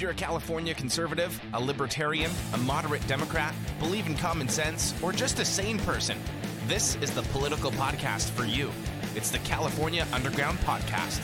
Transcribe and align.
If 0.00 0.02
you're 0.02 0.12
a 0.12 0.14
California 0.14 0.72
conservative, 0.72 1.38
a 1.52 1.60
libertarian, 1.60 2.30
a 2.54 2.56
moderate 2.56 3.06
Democrat, 3.06 3.54
believe 3.78 4.06
in 4.06 4.16
common 4.16 4.48
sense, 4.48 4.94
or 5.02 5.12
just 5.12 5.38
a 5.40 5.44
sane 5.44 5.78
person, 5.80 6.16
this 6.66 6.96
is 7.02 7.10
the 7.10 7.20
political 7.24 7.70
podcast 7.72 8.30
for 8.30 8.46
you. 8.46 8.70
It's 9.14 9.30
the 9.30 9.40
California 9.40 10.06
Underground 10.14 10.58
Podcast. 10.60 11.20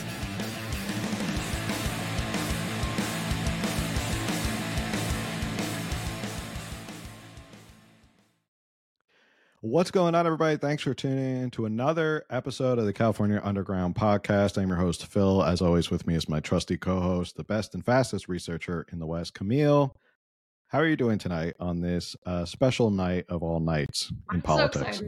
What's 9.69 9.91
going 9.91 10.15
on, 10.15 10.25
everybody? 10.25 10.55
Thanks 10.55 10.81
for 10.83 10.93
tuning 10.93 11.43
in 11.43 11.51
to 11.51 11.65
another 11.65 12.23
episode 12.29 12.79
of 12.79 12.85
the 12.85 12.93
California 12.93 13.41
Underground 13.43 13.95
Podcast. 13.95 14.57
I'm 14.57 14.69
your 14.69 14.77
host, 14.77 15.05
Phil. 15.07 15.43
As 15.43 15.61
always, 15.61 15.91
with 15.91 16.07
me 16.07 16.15
is 16.15 16.29
my 16.29 16.39
trusty 16.39 16.77
co 16.77 17.01
host, 17.01 17.35
the 17.35 17.43
best 17.43 17.75
and 17.75 17.83
fastest 17.83 18.29
researcher 18.29 18.85
in 18.93 18.99
the 18.99 19.05
West, 19.05 19.33
Camille. 19.33 19.93
How 20.69 20.79
are 20.79 20.87
you 20.87 20.95
doing 20.95 21.17
tonight 21.17 21.55
on 21.59 21.81
this 21.81 22.15
uh, 22.25 22.45
special 22.45 22.89
night 22.91 23.25
of 23.27 23.43
all 23.43 23.59
nights 23.59 24.09
in 24.09 24.37
I'm 24.37 24.41
politics? 24.41 24.99
So. 24.99 25.05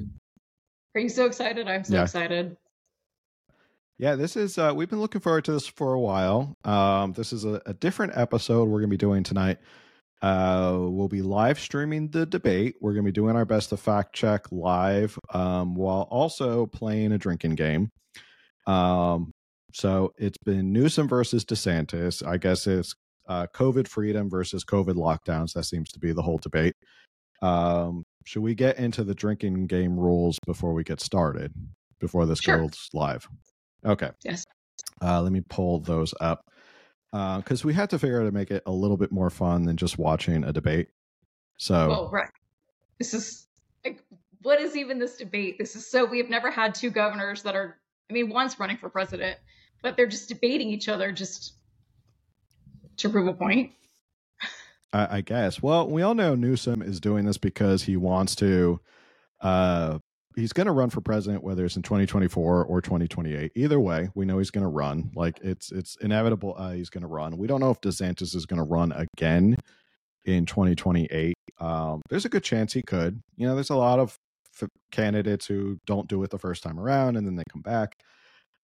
Are 0.96 1.00
you 1.00 1.08
so 1.10 1.26
excited? 1.26 1.70
I'm 1.70 1.86
so 1.86 1.94
Yeah. 1.94 2.02
excited. 2.04 2.58
Yeah, 3.98 4.16
this 4.16 4.36
is, 4.36 4.58
uh, 4.58 4.74
we've 4.76 4.90
been 4.90 5.00
looking 5.00 5.22
forward 5.22 5.46
to 5.46 5.54
this 5.54 5.68
for 5.68 5.94
a 5.94 6.00
while. 6.02 6.58
Um, 6.66 7.14
this 7.14 7.32
is 7.32 7.46
a, 7.46 7.62
a 7.66 7.74
different 7.74 8.18
episode 8.18 8.66
we're 8.68 8.80
going 8.80 8.90
to 8.90 8.94
be 8.94 8.98
doing 8.98 9.24
tonight. 9.24 9.60
Uh, 10.22 10.78
we'll 10.82 11.08
be 11.08 11.22
live 11.22 11.60
streaming 11.60 12.10
the 12.10 12.26
debate. 12.26 12.76
We're 12.82 12.94
going 12.94 13.06
to 13.06 13.08
be 13.08 13.14
doing 13.14 13.36
our 13.36 13.46
best 13.46 13.70
to 13.70 13.78
fact 13.78 14.14
check 14.14 14.52
live 14.52 15.18
um, 15.34 15.76
while 15.76 16.08
also 16.12 16.66
playing 16.66 17.12
a 17.14 17.18
drinking 17.18 17.56
game. 17.56 17.90
Um, 18.68 19.32
so 19.74 20.14
it's 20.18 20.38
been 20.46 20.74
Newsom 20.74 21.08
versus 21.08 21.46
DeSantis. 21.46 22.26
I 22.26 22.38
guess 22.38 22.68
it's 22.68 22.94
uh, 23.28 23.48
COVID 23.54 23.88
freedom 23.88 24.30
versus 24.30 24.66
COVID 24.66 24.96
lockdowns. 24.96 25.54
That 25.54 25.64
seems 25.64 25.92
to 25.92 26.00
be 26.00 26.12
the 26.12 26.22
whole 26.22 26.40
debate. 26.40 26.74
Um, 27.42 28.04
should 28.26 28.42
we 28.44 28.56
get 28.56 28.78
into 28.78 29.04
the 29.04 29.16
drinking 29.16 29.68
game 29.68 29.98
rules 29.98 30.38
before 30.46 30.74
we 30.74 30.84
get 30.84 31.00
started? 31.00 31.54
Before 32.00 32.26
this 32.26 32.40
Sure. 32.40 32.58
goes 32.58 32.90
live? 32.94 33.28
Okay. 33.86 34.10
Yes. 34.24 34.44
Uh, 35.02 35.22
let 35.22 35.32
me 35.32 35.42
pull 35.50 35.80
those 35.80 36.14
up 36.20 36.42
because 37.12 37.66
we 37.66 37.74
had 37.74 37.90
to 37.90 38.00
figure 38.00 38.22
out 38.22 38.26
to 38.26 38.32
make 38.32 38.52
it 38.52 38.64
a 38.66 38.72
little 38.72 38.98
bit 38.98 39.12
more 39.12 39.30
fun 39.30 39.64
than 39.64 39.78
just 39.78 39.98
watching 39.98 40.44
a 40.44 40.54
debate. 40.54 40.90
So 41.58 41.88
Well, 41.88 42.10
right. 42.12 42.30
This 43.00 43.14
is 43.14 43.48
like, 43.84 44.04
what 44.42 44.60
is 44.60 44.76
even 44.76 45.00
this 45.00 45.18
debate? 45.18 45.58
This 45.58 45.76
is 45.76 45.90
so 45.90 46.06
we 46.06 46.20
have 46.20 46.30
never 46.30 46.52
had 46.52 46.76
two 46.76 46.90
governors 46.90 47.44
that 47.44 47.56
are. 47.56 47.78
I 48.10 48.14
mean, 48.14 48.30
one's 48.30 48.60
running 48.60 48.78
for 48.78 48.90
president, 48.90 49.38
but 49.84 49.96
they're 49.96 50.08
just 50.08 50.30
debating 50.30 50.70
each 50.70 50.90
other 50.90 51.12
just 51.12 51.54
to 52.98 53.10
prove 53.10 53.28
a 53.28 53.34
point. 53.34 53.72
I, 54.94 55.18
I 55.18 55.22
guess. 55.22 55.62
Well, 55.62 55.88
we 55.88 56.02
all 56.02 56.16
know 56.16 56.36
Newsom 56.36 56.82
is 56.82 57.00
doing 57.00 57.26
this 57.26 57.38
because 57.38 57.84
he 57.84 57.98
wants 57.98 58.36
to. 58.36 58.80
Uh, 59.42 60.00
he's 60.36 60.54
going 60.54 60.68
to 60.68 60.72
run 60.72 60.90
for 60.90 61.02
president, 61.02 61.44
whether 61.44 61.66
it's 61.66 61.76
in 61.76 61.82
2024 61.82 62.66
or 62.66 62.82
2028. 62.82 63.52
Either 63.56 63.80
way, 63.80 64.10
we 64.16 64.26
know 64.26 64.38
he's 64.38 64.52
going 64.52 64.64
to 64.64 64.70
run. 64.70 65.12
Like 65.16 65.40
it's 65.42 65.72
it's 65.72 65.98
inevitable. 66.02 66.56
Uh, 66.58 66.72
he's 66.72 66.90
going 66.90 67.02
to 67.02 67.08
run. 67.08 67.38
We 67.38 67.48
don't 67.48 67.60
know 67.60 67.72
if 67.72 67.82
DeSantis 67.82 68.36
is 68.36 68.46
going 68.46 68.60
to 68.60 68.64
run 68.64 68.92
again 68.92 69.58
in 70.26 70.46
2028. 70.46 71.34
Um, 71.60 72.02
there's 72.10 72.26
a 72.26 72.30
good 72.30 72.44
chance 72.44 72.74
he 72.74 72.82
could. 72.82 73.22
You 73.36 73.48
know, 73.48 73.56
there's 73.56 73.70
a 73.70 73.76
lot 73.76 74.00
of 74.00 74.18
f- 74.62 74.70
candidates 74.92 75.46
who 75.46 75.80
don't 75.86 76.08
do 76.08 76.24
it 76.24 76.30
the 76.30 76.40
first 76.40 76.64
time 76.64 76.80
around 76.80 77.18
and 77.18 77.26
then 77.26 77.36
they 77.36 77.44
come 77.52 77.62
back. 77.62 77.96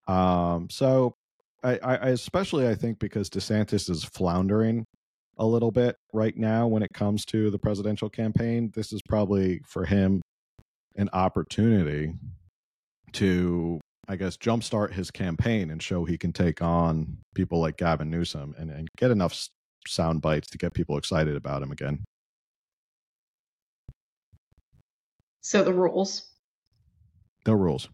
Um, 0.06 0.68
so 0.70 1.14
I, 1.62 1.78
I, 1.82 1.94
especially 2.10 2.68
I 2.68 2.74
think 2.74 2.98
because 2.98 3.28
DeSantis 3.28 3.90
is 3.90 4.04
floundering 4.04 4.84
a 5.38 5.46
little 5.46 5.70
bit 5.70 5.96
right 6.12 6.36
now 6.36 6.66
when 6.66 6.82
it 6.82 6.92
comes 6.94 7.24
to 7.26 7.50
the 7.50 7.58
presidential 7.58 8.08
campaign. 8.08 8.70
This 8.74 8.92
is 8.92 9.02
probably 9.08 9.60
for 9.66 9.84
him 9.84 10.22
an 10.96 11.08
opportunity 11.12 12.14
to, 13.12 13.80
I 14.08 14.16
guess, 14.16 14.36
jumpstart 14.36 14.92
his 14.92 15.10
campaign 15.10 15.70
and 15.70 15.82
show 15.82 16.04
he 16.04 16.18
can 16.18 16.32
take 16.32 16.60
on 16.62 17.18
people 17.34 17.60
like 17.60 17.76
Gavin 17.76 18.10
Newsom 18.10 18.54
and, 18.58 18.70
and 18.70 18.88
get 18.96 19.10
enough 19.10 19.48
sound 19.86 20.20
bites 20.22 20.48
to 20.50 20.58
get 20.58 20.74
people 20.74 20.98
excited 20.98 21.36
about 21.36 21.62
him 21.62 21.70
again. 21.70 22.04
So 25.40 25.62
the 25.62 25.72
rules, 25.72 26.28
No 27.46 27.52
rules. 27.52 27.88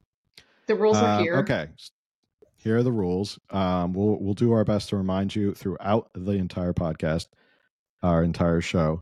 the 0.66 0.74
rules 0.74 0.96
are 0.96 1.18
Um, 1.18 1.22
here. 1.22 1.36
Okay. 1.38 1.68
Here 2.56 2.78
are 2.78 2.82
the 2.82 2.92
rules. 2.92 3.38
Um, 3.50 3.92
we'll 3.92 4.16
we'll 4.20 4.34
do 4.34 4.52
our 4.52 4.64
best 4.64 4.88
to 4.90 4.96
remind 4.96 5.34
you 5.34 5.52
throughout 5.52 6.08
the 6.14 6.32
entire 6.32 6.72
podcast, 6.72 7.26
our 8.02 8.22
entire 8.22 8.60
show. 8.60 9.00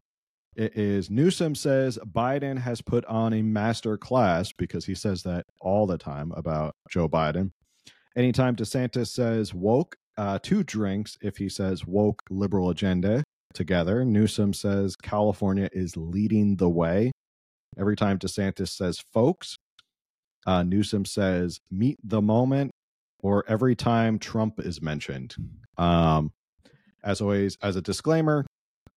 It 0.56 0.76
is 0.76 1.10
Newsom 1.10 1.54
says 1.54 1.98
Biden 1.98 2.58
has 2.58 2.82
put 2.82 3.04
on 3.06 3.32
a 3.32 3.42
master 3.42 3.96
class 3.96 4.52
because 4.52 4.84
he 4.84 4.94
says 4.94 5.22
that 5.22 5.46
all 5.60 5.86
the 5.86 5.98
time 5.98 6.32
about 6.32 6.74
Joe 6.90 7.08
Biden. 7.08 7.52
Anytime 8.16 8.56
DeSantis 8.56 9.08
says 9.08 9.54
woke, 9.54 9.96
uh, 10.18 10.38
two 10.42 10.64
drinks 10.64 11.16
if 11.22 11.36
he 11.36 11.48
says 11.48 11.86
woke 11.86 12.22
liberal 12.30 12.70
agenda 12.70 13.22
together. 13.54 14.04
Newsom 14.04 14.52
says 14.52 14.96
California 14.96 15.68
is 15.72 15.96
leading 15.96 16.56
the 16.56 16.68
way. 16.68 17.12
Every 17.78 17.96
time 17.96 18.18
DeSantis 18.18 18.68
says 18.68 18.98
folks, 19.12 19.56
uh, 20.46 20.64
Newsom 20.64 21.04
says 21.04 21.60
meet 21.70 21.98
the 22.02 22.20
moment, 22.20 22.72
or 23.22 23.44
every 23.46 23.76
time 23.76 24.18
Trump 24.18 24.58
is 24.58 24.82
mentioned. 24.82 25.36
Um, 25.78 26.32
as 27.04 27.20
always, 27.20 27.56
as 27.62 27.76
a 27.76 27.82
disclaimer, 27.82 28.44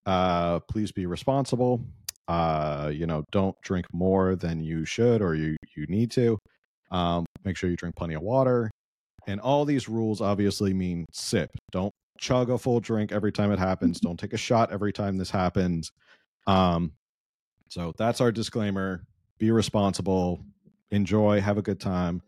uh, 0.05 0.59
please 0.61 0.91
be 0.91 1.05
responsible. 1.05 1.83
Uh, 2.27 2.89
you 2.93 3.05
know, 3.05 3.23
don't 3.31 3.55
drink 3.61 3.85
more 3.93 4.35
than 4.35 4.63
you 4.63 4.85
should 4.85 5.21
or 5.21 5.35
you 5.35 5.55
you 5.75 5.85
need 5.87 6.11
to. 6.11 6.37
Um, 6.91 7.25
make 7.43 7.57
sure 7.57 7.69
you 7.69 7.75
drink 7.75 7.95
plenty 7.95 8.13
of 8.13 8.21
water. 8.21 8.69
And 9.27 9.39
all 9.39 9.65
these 9.65 9.89
rules 9.89 10.21
obviously 10.21 10.73
mean 10.73 11.05
sip. 11.11 11.49
Don't 11.71 11.91
chug 12.19 12.49
a 12.49 12.57
full 12.57 12.79
drink 12.79 13.11
every 13.11 13.31
time 13.31 13.51
it 13.51 13.59
happens. 13.59 13.99
Don't 13.99 14.19
take 14.19 14.33
a 14.33 14.37
shot 14.37 14.71
every 14.71 14.93
time 14.93 15.17
this 15.17 15.31
happens. 15.31 15.91
Um, 16.47 16.91
so 17.69 17.93
that's 17.97 18.21
our 18.21 18.31
disclaimer. 18.31 19.03
Be 19.39 19.51
responsible. 19.51 20.41
Enjoy. 20.91 21.41
Have 21.41 21.57
a 21.57 21.61
good 21.61 21.79
time. 21.79 22.21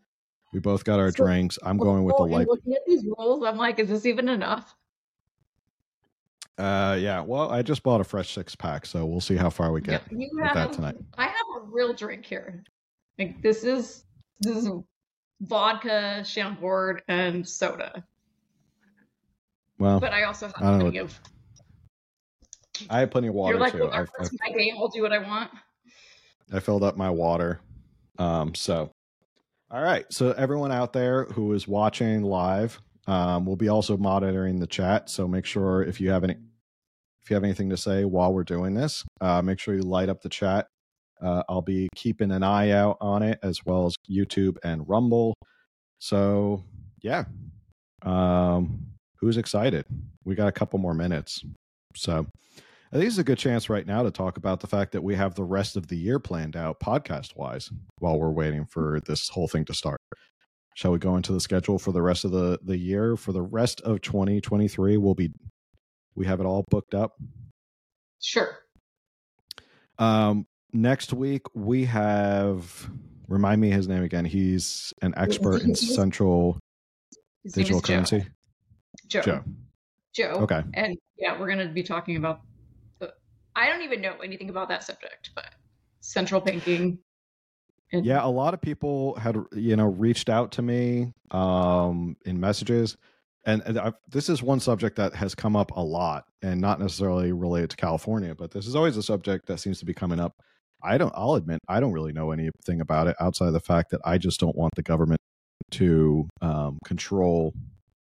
We 0.54 0.60
both 0.60 0.84
got 0.84 1.00
our 1.00 1.12
So- 1.12 1.24
drinks. 1.26 1.60
I'm 1.64 1.78
going 1.78 2.04
with 2.04 2.16
the 2.18 2.24
light. 2.24 2.48
Looking 2.48 2.74
at 2.74 2.82
these 2.88 3.06
rules, 3.18 3.44
I'm 3.46 3.58
like, 3.58 3.78
is 3.80 3.90
this 3.90 4.06
even 4.06 4.28
enough? 4.30 4.76
Uh, 6.58 6.98
yeah. 7.00 7.22
Well, 7.22 7.52
I 7.52 7.62
just 7.62 7.84
bought 7.84 8.00
a 8.02 8.04
fresh 8.04 8.34
six 8.34 8.56
pack, 8.56 8.86
so 8.86 9.06
we'll 9.06 9.20
see 9.22 9.36
how 9.36 9.50
far 9.50 9.72
we 9.72 9.82
get 9.82 10.04
you 10.10 10.30
with 10.34 10.46
that 10.54 10.56
have. 10.56 10.72
tonight. 10.72 10.96
I 11.18 11.26
have 11.26 11.34
a 11.58 11.66
real 11.66 11.94
drink 11.94 12.26
here. 12.26 12.64
Like 13.20 13.42
this 13.42 13.64
is 13.64 14.06
this 14.40 14.58
is 14.58 14.70
vodka, 15.42 16.24
Chambord, 16.26 17.02
and 17.08 17.48
soda. 17.48 18.04
Well, 19.78 20.00
But 20.00 20.14
I 20.14 20.24
also 20.24 20.48
have 20.48 20.56
I 20.58 20.80
plenty 20.80 20.98
of. 21.00 21.20
I 22.90 23.00
have 23.00 23.12
plenty 23.12 23.28
of 23.28 23.34
water 23.34 23.54
You're 23.54 23.62
like, 23.62 23.74
too. 23.74 23.80
well, 23.80 23.92
I've, 23.92 24.10
my 24.20 24.50
game. 24.58 24.76
I'll 24.78 24.90
do 24.90 25.02
what 25.02 25.14
I 25.14 25.20
want. 25.20 25.50
I 26.54 26.60
filled 26.60 26.84
up 26.84 26.98
my 26.98 27.10
water. 27.10 27.60
Um, 28.18 28.54
so 28.56 28.92
all 29.72 29.82
right. 29.82 30.06
So 30.12 30.32
everyone 30.32 30.72
out 30.72 30.94
there 30.94 31.26
who 31.26 31.52
is 31.54 31.68
watching 31.68 32.22
live, 32.22 32.80
um, 33.08 33.46
we'll 33.46 33.56
be 33.56 33.70
also 33.70 33.98
monitoring 33.98 34.60
the 34.60 34.68
chat. 34.68 35.10
So 35.10 35.28
make 35.28 35.46
sure 35.46 35.84
if 35.84 36.02
you 36.02 36.10
have 36.10 36.24
any 36.24 36.36
if 37.24 37.32
you 37.32 37.36
have 37.36 37.44
anything 37.44 37.72
to 37.72 37.78
say 37.78 38.06
while 38.06 38.32
we're 38.32 38.44
doing 38.44 38.76
this, 38.76 39.04
uh, 39.20 39.42
make 39.42 39.60
sure 39.60 39.74
you 39.74 39.82
light 39.82 40.10
up 40.10 40.22
the 40.22 40.30
chat. 40.30 40.68
Uh, 41.20 41.42
I'll 41.50 41.62
be 41.62 41.90
keeping 41.96 42.30
an 42.32 42.44
eye 42.44 42.70
out 42.70 42.98
on 43.02 43.24
it 43.24 43.40
as 43.42 43.66
well 43.66 43.88
as 43.88 43.96
YouTube 44.10 44.58
and 44.64 44.88
Rumble. 44.88 45.34
So 46.00 46.64
yeah. 47.02 47.26
Um, 48.04 48.86
who's 49.20 49.38
excited? 49.38 49.86
We 50.24 50.36
got 50.36 50.48
a 50.48 50.52
couple 50.52 50.78
more 50.78 50.94
minutes. 50.94 51.44
So 51.96 52.28
I 52.92 52.98
think 52.98 53.08
it's 53.08 53.18
a 53.18 53.24
good 53.24 53.38
chance 53.38 53.70
right 53.70 53.86
now 53.86 54.04
to 54.04 54.12
talk 54.12 54.38
about 54.38 54.60
the 54.60 54.68
fact 54.68 54.92
that 54.92 55.04
we 55.04 55.16
have 55.16 55.36
the 55.36 55.44
rest 55.44 55.76
of 55.76 55.88
the 55.88 55.98
year 55.98 56.20
planned 56.20 56.56
out 56.56 56.80
podcast 56.80 57.36
wise 57.36 57.72
while 58.00 58.20
we're 58.20 58.30
waiting 58.30 58.66
for 58.66 59.00
this 59.08 59.30
whole 59.30 59.48
thing 59.48 59.66
to 59.66 59.74
start. 59.74 60.00
Shall 60.76 60.92
we 60.92 61.00
go 61.00 61.16
into 61.16 61.32
the 61.32 61.40
schedule 61.40 61.80
for 61.80 61.94
the 61.94 62.02
rest 62.02 62.26
of 62.26 62.32
the, 62.32 62.60
the 62.62 62.78
year? 62.78 63.16
For 63.16 63.32
the 63.32 63.42
rest 63.42 63.82
of 63.82 64.02
2023, 64.02 64.98
we'll 64.98 65.16
be 65.16 65.32
we 66.16 66.26
have 66.26 66.40
it 66.40 66.46
all 66.46 66.66
booked 66.70 66.94
up. 66.94 67.14
Sure. 68.22 68.60
Um 69.98 70.46
next 70.74 71.14
week 71.14 71.44
we 71.56 71.86
have 71.86 72.90
remind 73.30 73.62
me 73.62 73.70
his 73.70 73.88
name 73.88 74.04
again. 74.04 74.26
He's 74.26 74.94
an 75.02 75.14
expert 75.16 75.62
in 75.64 75.76
central 75.76 76.60
His 77.44 77.54
digital 77.54 77.82
currency. 77.82 78.26
Joe. 79.08 79.22
Joe. 79.22 79.44
Joe. 80.14 80.32
Okay. 80.42 80.62
And 80.74 80.98
yeah, 81.18 81.40
we're 81.40 81.48
going 81.48 81.66
to 81.66 81.74
be 81.74 81.84
talking 81.84 82.18
about. 82.18 82.42
The, 83.00 83.14
I 83.56 83.68
don't 83.68 83.82
even 83.82 84.02
know 84.02 84.16
anything 84.24 84.50
about 84.50 84.70
that 84.70 84.84
subject, 84.84 85.32
but 85.36 85.54
central 86.02 86.42
banking. 86.42 87.00
And 87.92 88.06
Yeah, 88.06 88.26
a 88.26 88.30
lot 88.30 88.54
of 88.54 88.62
people 88.62 89.16
had 89.16 89.38
you 89.54 89.76
know 89.76 89.86
reached 89.86 90.30
out 90.30 90.52
to 90.54 90.62
me 90.62 91.14
um 91.32 92.16
in 92.26 92.40
messages 92.40 92.98
and, 93.46 93.62
and 93.66 93.80
I've, 93.80 93.94
this 94.10 94.28
is 94.28 94.42
one 94.42 94.60
subject 94.60 94.96
that 94.98 95.14
has 95.16 95.36
come 95.36 95.56
up 95.56 95.72
a 95.72 95.82
lot 95.82 96.26
and 96.42 96.60
not 96.60 96.80
necessarily 96.80 97.32
related 97.32 97.70
to 97.72 97.78
California, 97.78 98.34
but 98.34 98.52
this 98.52 98.66
is 98.66 98.76
always 98.76 98.98
a 98.98 99.04
subject 99.04 99.46
that 99.48 99.60
seems 99.60 99.80
to 99.80 99.86
be 99.86 99.94
coming 99.94 100.20
up. 100.20 100.34
I 100.84 100.98
don't, 100.98 101.14
I'll 101.16 101.36
admit, 101.36 101.60
I 101.68 101.80
don't 101.80 101.94
really 101.94 102.12
know 102.12 102.32
anything 102.32 102.82
about 102.82 103.08
it 103.08 103.16
outside 103.20 103.48
of 103.48 103.54
the 103.54 103.60
fact 103.60 103.92
that 103.92 104.02
I 104.04 104.18
just 104.18 104.40
don't 104.40 104.56
want 104.56 104.74
the 104.76 104.84
government 104.84 105.20
to 105.72 106.28
um, 106.42 106.80
control 106.86 107.54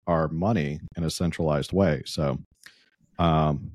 our 0.08 0.28
money 0.28 0.80
in 0.98 1.04
a 1.04 1.10
centralized 1.10 1.74
way. 1.74 2.02
So, 2.06 2.38
um, 3.20 3.72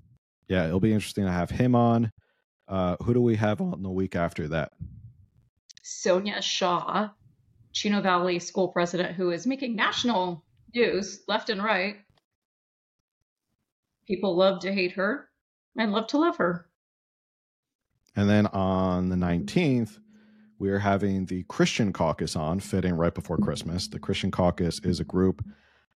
yeah, 0.49 0.67
it'll 0.67 0.81
be 0.81 0.93
interesting 0.93 1.25
to 1.25 1.33
have 1.33 1.51
him 1.51 1.75
on. 1.75 2.11
Uh, 2.69 2.97
who 3.03 3.15
do 3.15 3.21
we 3.21 3.37
have 3.37 3.61
on 3.61 3.83
the 3.83 3.91
week 3.91 4.15
after 4.17 4.49
that? 4.49 4.73
Sonja 5.91 6.41
Shaw, 6.41 7.09
Chino 7.73 8.01
Valley 8.01 8.39
school 8.39 8.69
president, 8.69 9.17
who 9.17 9.33
is 9.33 9.47
making 9.47 9.75
national 9.75 10.45
news 10.73 11.23
left 11.27 11.51
and 11.51 11.63
right. 11.63 11.97
People 14.07 14.37
love 14.37 14.61
to 14.61 14.73
hate 14.73 14.93
her 14.93 15.29
and 15.77 15.93
love 15.93 16.07
to 16.09 16.19
love 16.19 16.37
her. 16.37 16.67
And 18.15 18.31
then 18.31 18.47
on 18.49 19.09
the 19.09 19.17
19th, 19.17 19.99
we 20.59 20.71
are 20.71 20.79
having 20.79 21.27
the 21.27 21.43
Christian 21.45 21.93
Caucus 21.93 22.37
on, 22.37 22.61
fitting 22.61 22.95
right 22.95 23.15
before 23.15 23.39
Christmas. 23.39 23.89
The 23.89 23.99
Christian 23.99 24.31
Caucus 24.31 24.79
is 24.81 25.01
a 25.01 25.05
group 25.05 25.45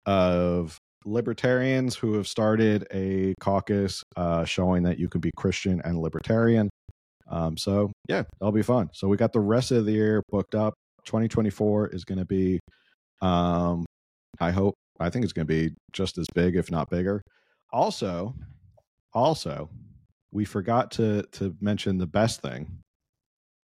of 0.06 0.78
libertarians 1.04 1.96
who 1.96 2.14
have 2.14 2.28
started 2.28 2.86
a 2.92 3.34
caucus 3.40 4.04
uh, 4.16 4.44
showing 4.44 4.84
that 4.84 4.98
you 4.98 5.08
can 5.08 5.20
be 5.20 5.30
Christian 5.36 5.82
and 5.84 5.98
libertarian. 5.98 6.70
Um, 7.32 7.56
so, 7.56 7.90
yeah, 8.08 8.22
that'll 8.38 8.52
be 8.52 8.62
fun. 8.62 8.90
So, 8.92 9.08
we 9.08 9.16
got 9.16 9.32
the 9.32 9.40
rest 9.40 9.72
of 9.72 9.86
the 9.86 9.92
year 9.92 10.22
booked 10.30 10.54
up. 10.54 10.74
2024 11.06 11.88
is 11.88 12.04
going 12.04 12.18
to 12.18 12.24
be, 12.24 12.60
um, 13.20 13.84
I 14.38 14.52
hope, 14.52 14.76
I 15.00 15.10
think 15.10 15.24
it's 15.24 15.32
going 15.32 15.46
to 15.46 15.52
be 15.52 15.74
just 15.92 16.18
as 16.18 16.26
big, 16.34 16.54
if 16.54 16.70
not 16.70 16.90
bigger. 16.90 17.22
Also, 17.72 18.34
also, 19.12 19.68
we 20.30 20.44
forgot 20.44 20.92
to 20.92 21.22
to 21.32 21.54
mention 21.60 21.98
the 21.98 22.06
best 22.06 22.40
thing 22.40 22.82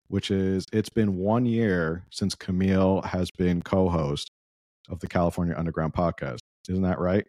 which 0.09 0.31
is 0.31 0.67
it's 0.73 0.89
been 0.89 1.17
one 1.17 1.47
year 1.47 2.05
since 2.11 2.35
Camille 2.35 3.03
has 3.03 3.31
been 3.31 3.63
co 3.63 3.89
host 3.89 4.31
of 4.89 4.99
the 5.01 5.07
California 5.07 5.55
Underground 5.57 5.93
podcast. 5.93 6.39
Isn't 6.69 6.83
that 6.83 6.99
right? 6.99 7.27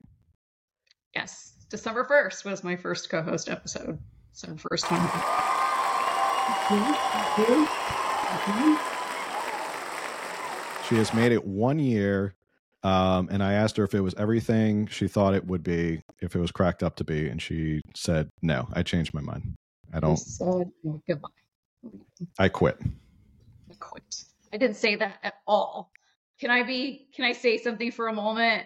Yes. 1.15 1.53
December 1.69 2.03
1st 2.03 2.45
was 2.45 2.63
my 2.63 2.75
first 2.75 3.09
co 3.09 3.21
host 3.21 3.49
episode. 3.49 3.99
So, 4.31 4.55
first 4.57 4.89
one. 4.89 5.68
She 10.87 10.95
has 10.95 11.13
made 11.13 11.31
it 11.31 11.45
one 11.45 11.79
year. 11.79 12.33
Um, 12.81 13.27
and 13.29 13.43
I 13.43 13.53
asked 13.53 13.75
her 13.77 13.83
if 13.83 13.93
it 13.93 13.99
was 13.99 14.15
everything 14.15 14.87
she 14.87 15.07
thought 15.07 15.33
it 15.33 15.45
would 15.45 15.63
be, 15.63 16.01
if 16.21 16.35
it 16.35 16.39
was 16.39 16.51
cracked 16.51 16.81
up 16.81 16.95
to 16.95 17.03
be. 17.03 17.27
And 17.27 17.41
she 17.41 17.81
said, 17.95 18.29
no, 18.41 18.67
I 18.73 18.83
changed 18.83 19.13
my 19.13 19.21
mind. 19.21 19.53
I 19.93 19.99
don't. 19.99 20.17
said 20.17 20.71
goodbye. 21.07 21.29
I 22.37 22.47
quit. 22.49 22.79
I 22.83 23.73
quit. 23.79 24.23
I 24.53 24.57
didn't 24.57 24.77
say 24.77 24.95
that 24.95 25.17
at 25.23 25.35
all. 25.45 25.91
Can 26.39 26.51
I 26.51 26.63
be? 26.63 27.07
Can 27.13 27.25
I 27.25 27.33
say 27.33 27.57
something 27.57 27.91
for 27.91 28.07
a 28.07 28.13
moment? 28.13 28.63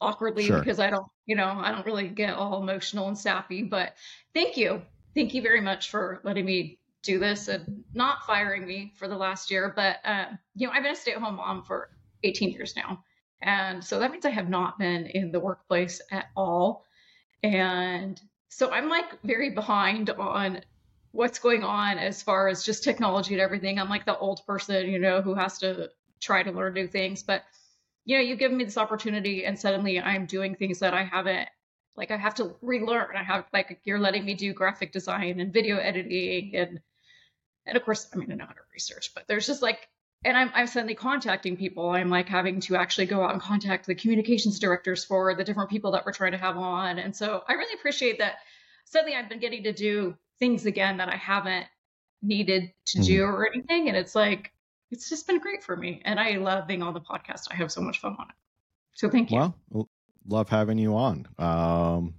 Awkwardly, 0.00 0.44
Sure. 0.44 0.58
because 0.60 0.78
I 0.78 0.90
don't, 0.90 1.06
you 1.24 1.36
know, 1.36 1.48
I 1.48 1.72
don't 1.72 1.86
really 1.86 2.08
get 2.08 2.34
all 2.34 2.62
emotional 2.62 3.08
and 3.08 3.18
sappy. 3.18 3.62
But 3.62 3.94
thank 4.34 4.56
you, 4.56 4.82
thank 5.16 5.34
you 5.34 5.42
very 5.42 5.60
much 5.60 5.90
for 5.90 6.20
letting 6.22 6.44
me 6.44 6.78
do 7.02 7.18
this 7.18 7.48
and 7.48 7.82
not 7.94 8.26
firing 8.26 8.66
me 8.66 8.92
for 8.96 9.08
the 9.08 9.16
last 9.16 9.50
year. 9.50 9.72
But 9.74 9.96
uh, 10.04 10.26
you 10.54 10.66
know, 10.66 10.72
I've 10.72 10.82
been 10.82 10.92
a 10.92 10.96
stay-at-home 10.96 11.36
mom 11.36 11.64
for 11.64 11.90
18 12.22 12.50
years 12.50 12.76
now, 12.76 13.02
and 13.42 13.82
so 13.82 13.98
that 13.98 14.12
means 14.12 14.26
I 14.26 14.30
have 14.30 14.48
not 14.48 14.78
been 14.78 15.06
in 15.06 15.32
the 15.32 15.40
workplace 15.40 16.00
at 16.12 16.26
all. 16.36 16.84
And 17.42 18.20
so 18.48 18.70
I'm 18.70 18.88
like 18.88 19.20
very 19.22 19.50
behind 19.50 20.10
on 20.10 20.60
what's 21.12 21.38
going 21.38 21.64
on 21.64 21.98
as 21.98 22.22
far 22.22 22.48
as 22.48 22.64
just 22.64 22.84
technology 22.84 23.34
and 23.34 23.40
everything. 23.40 23.78
I'm 23.78 23.88
like 23.88 24.04
the 24.04 24.18
old 24.18 24.40
person, 24.46 24.88
you 24.88 24.98
know, 24.98 25.22
who 25.22 25.34
has 25.34 25.58
to 25.58 25.88
try 26.20 26.42
to 26.42 26.50
learn 26.50 26.74
new 26.74 26.86
things. 26.86 27.22
But, 27.22 27.42
you 28.04 28.16
know, 28.16 28.22
you 28.22 28.36
give 28.36 28.52
me 28.52 28.64
this 28.64 28.78
opportunity 28.78 29.44
and 29.44 29.58
suddenly 29.58 30.00
I'm 30.00 30.26
doing 30.26 30.54
things 30.54 30.78
that 30.80 30.94
I 30.94 31.04
haven't, 31.04 31.48
like, 31.96 32.10
I 32.10 32.16
have 32.16 32.34
to 32.36 32.56
relearn. 32.62 33.16
I 33.16 33.22
have, 33.22 33.46
like, 33.52 33.80
you're 33.84 33.98
letting 33.98 34.24
me 34.24 34.34
do 34.34 34.52
graphic 34.52 34.92
design 34.92 35.40
and 35.40 35.52
video 35.52 35.78
editing. 35.78 36.54
And, 36.54 36.80
and 37.66 37.76
of 37.76 37.84
course, 37.84 38.08
I 38.12 38.16
mean, 38.16 38.30
I 38.32 38.34
know 38.34 38.46
how 38.46 38.52
to 38.52 38.60
research, 38.72 39.12
but 39.14 39.24
there's 39.26 39.46
just 39.46 39.62
like, 39.62 39.88
and 40.24 40.36
I'm, 40.36 40.50
I'm 40.54 40.66
suddenly 40.66 40.94
contacting 40.94 41.56
people. 41.56 41.90
I'm 41.90 42.10
like 42.10 42.28
having 42.28 42.60
to 42.62 42.76
actually 42.76 43.06
go 43.06 43.22
out 43.22 43.32
and 43.32 43.40
contact 43.40 43.86
the 43.86 43.94
communications 43.94 44.58
directors 44.58 45.04
for 45.04 45.34
the 45.34 45.44
different 45.44 45.70
people 45.70 45.92
that 45.92 46.04
we're 46.04 46.12
trying 46.12 46.32
to 46.32 46.38
have 46.38 46.56
on. 46.56 46.98
And 46.98 47.14
so 47.14 47.44
I 47.48 47.52
really 47.52 47.74
appreciate 47.74 48.18
that 48.18 48.36
suddenly 48.84 49.14
I've 49.14 49.28
been 49.28 49.40
getting 49.40 49.64
to 49.64 49.72
do 49.72 50.16
things 50.38 50.66
again 50.66 50.96
that 50.96 51.08
I 51.08 51.16
haven't 51.16 51.66
needed 52.22 52.72
to 52.86 52.98
hmm. 52.98 53.04
do 53.04 53.22
or 53.24 53.46
anything. 53.46 53.88
And 53.88 53.96
it's 53.96 54.14
like, 54.14 54.52
it's 54.90 55.08
just 55.08 55.26
been 55.26 55.38
great 55.38 55.62
for 55.62 55.76
me. 55.76 56.02
And 56.04 56.18
I 56.18 56.36
love 56.36 56.66
being 56.66 56.82
on 56.82 56.94
the 56.94 57.00
podcast. 57.00 57.48
I 57.50 57.54
have 57.54 57.70
so 57.70 57.80
much 57.80 58.00
fun 58.00 58.16
on 58.18 58.28
it. 58.28 58.34
So 58.94 59.10
thank 59.10 59.30
you. 59.30 59.54
Well, 59.70 59.88
love 60.28 60.48
having 60.48 60.78
you 60.78 60.96
on. 60.96 61.26
Um, 61.38 62.14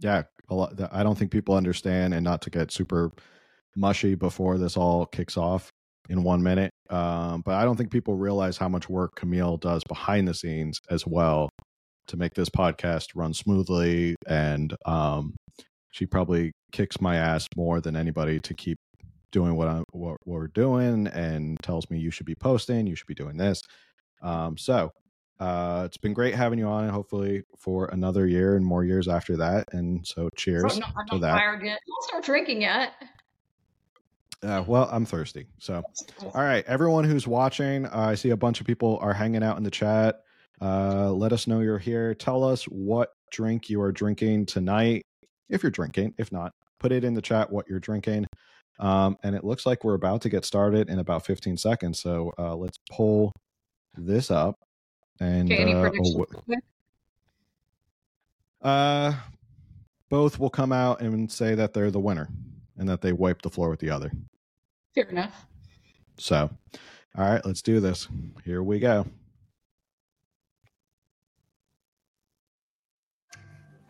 yeah, 0.00 0.22
lot, 0.50 0.74
I 0.92 1.02
don't 1.02 1.16
think 1.16 1.30
people 1.30 1.54
understand, 1.54 2.14
and 2.14 2.24
not 2.24 2.42
to 2.42 2.50
get 2.50 2.70
super 2.70 3.10
mushy 3.76 4.14
before 4.14 4.58
this 4.58 4.76
all 4.76 5.06
kicks 5.06 5.36
off 5.36 5.70
in 6.08 6.22
one 6.22 6.42
minute. 6.42 6.70
Um, 6.90 7.42
but 7.44 7.54
I 7.54 7.64
don't 7.64 7.76
think 7.76 7.90
people 7.90 8.14
realize 8.14 8.56
how 8.56 8.68
much 8.68 8.88
work 8.88 9.14
Camille 9.16 9.56
does 9.56 9.82
behind 9.88 10.28
the 10.28 10.34
scenes 10.34 10.78
as 10.90 11.06
well 11.06 11.48
to 12.08 12.16
make 12.16 12.34
this 12.34 12.50
podcast 12.50 13.08
run 13.14 13.32
smoothly. 13.32 14.16
And 14.26 14.74
um, 14.84 15.36
she 15.90 16.06
probably 16.06 16.52
kicks 16.72 17.00
my 17.00 17.16
ass 17.16 17.48
more 17.56 17.80
than 17.80 17.96
anybody 17.96 18.40
to 18.40 18.54
keep 18.54 18.78
doing 19.30 19.54
what 19.56 19.84
what, 19.92 20.16
what 20.24 20.38
we're 20.38 20.48
doing 20.48 21.06
and 21.06 21.58
tells 21.62 21.88
me 21.88 21.98
you 21.98 22.10
should 22.10 22.26
be 22.26 22.34
posting, 22.34 22.86
you 22.86 22.94
should 22.94 23.06
be 23.06 23.14
doing 23.14 23.36
this. 23.36 23.62
Um, 24.22 24.58
so 24.58 24.90
uh, 25.42 25.82
it's 25.84 25.96
been 25.96 26.12
great 26.12 26.36
having 26.36 26.56
you 26.56 26.66
on, 26.66 26.84
and 26.84 26.92
hopefully 26.92 27.42
for 27.58 27.86
another 27.86 28.28
year 28.28 28.54
and 28.54 28.64
more 28.64 28.84
years 28.84 29.08
after 29.08 29.36
that. 29.36 29.66
And 29.72 30.06
so, 30.06 30.28
cheers 30.36 30.62
I'm 30.62 30.78
not, 30.78 30.92
I'm 30.96 31.06
to 31.08 31.14
not 31.14 31.20
that. 31.22 31.38
fired 31.38 31.64
yet. 31.64 31.80
Don't 31.84 32.04
start 32.04 32.24
drinking 32.24 32.62
yet. 32.62 32.92
Uh, 34.40 34.62
well, 34.64 34.88
I'm 34.92 35.04
thirsty. 35.04 35.46
So, 35.58 35.82
all 36.22 36.42
right, 36.42 36.64
everyone 36.68 37.02
who's 37.02 37.26
watching, 37.26 37.86
uh, 37.86 37.90
I 37.92 38.14
see 38.14 38.30
a 38.30 38.36
bunch 38.36 38.60
of 38.60 38.68
people 38.68 38.98
are 39.02 39.12
hanging 39.12 39.42
out 39.42 39.56
in 39.56 39.64
the 39.64 39.70
chat. 39.70 40.20
Uh, 40.60 41.10
let 41.10 41.32
us 41.32 41.48
know 41.48 41.58
you're 41.58 41.76
here. 41.76 42.14
Tell 42.14 42.44
us 42.44 42.62
what 42.64 43.08
drink 43.32 43.68
you 43.68 43.80
are 43.82 43.90
drinking 43.90 44.46
tonight, 44.46 45.02
if 45.48 45.64
you're 45.64 45.72
drinking. 45.72 46.14
If 46.18 46.30
not, 46.30 46.52
put 46.78 46.92
it 46.92 47.02
in 47.02 47.14
the 47.14 47.22
chat 47.22 47.50
what 47.50 47.68
you're 47.68 47.80
drinking. 47.80 48.26
Um, 48.78 49.16
and 49.24 49.34
it 49.34 49.42
looks 49.42 49.66
like 49.66 49.82
we're 49.82 49.94
about 49.94 50.22
to 50.22 50.28
get 50.28 50.44
started 50.44 50.88
in 50.88 51.00
about 51.00 51.26
15 51.26 51.56
seconds. 51.56 52.00
So 52.00 52.32
uh, 52.38 52.54
let's 52.54 52.78
pull 52.92 53.32
this 53.96 54.30
up. 54.30 54.54
And 55.20 55.50
Okay, 55.50 55.62
any 55.62 55.74
uh, 55.74 55.80
predictions? 55.80 56.16
oh, 58.62 58.68
uh, 58.68 59.14
both 60.08 60.38
will 60.38 60.50
come 60.50 60.72
out 60.72 61.00
and 61.00 61.30
say 61.30 61.54
that 61.54 61.72
they're 61.72 61.90
the 61.90 62.00
winner 62.00 62.28
and 62.76 62.88
that 62.88 63.00
they 63.00 63.12
wiped 63.12 63.42
the 63.42 63.50
floor 63.50 63.70
with 63.70 63.80
the 63.80 63.90
other. 63.90 64.10
Fair 64.94 65.08
enough. 65.08 65.46
So, 66.18 66.50
all 67.16 67.24
right, 67.30 67.44
let's 67.44 67.62
do 67.62 67.80
this. 67.80 68.08
Here 68.44 68.62
we 68.62 68.78
go. 68.78 69.06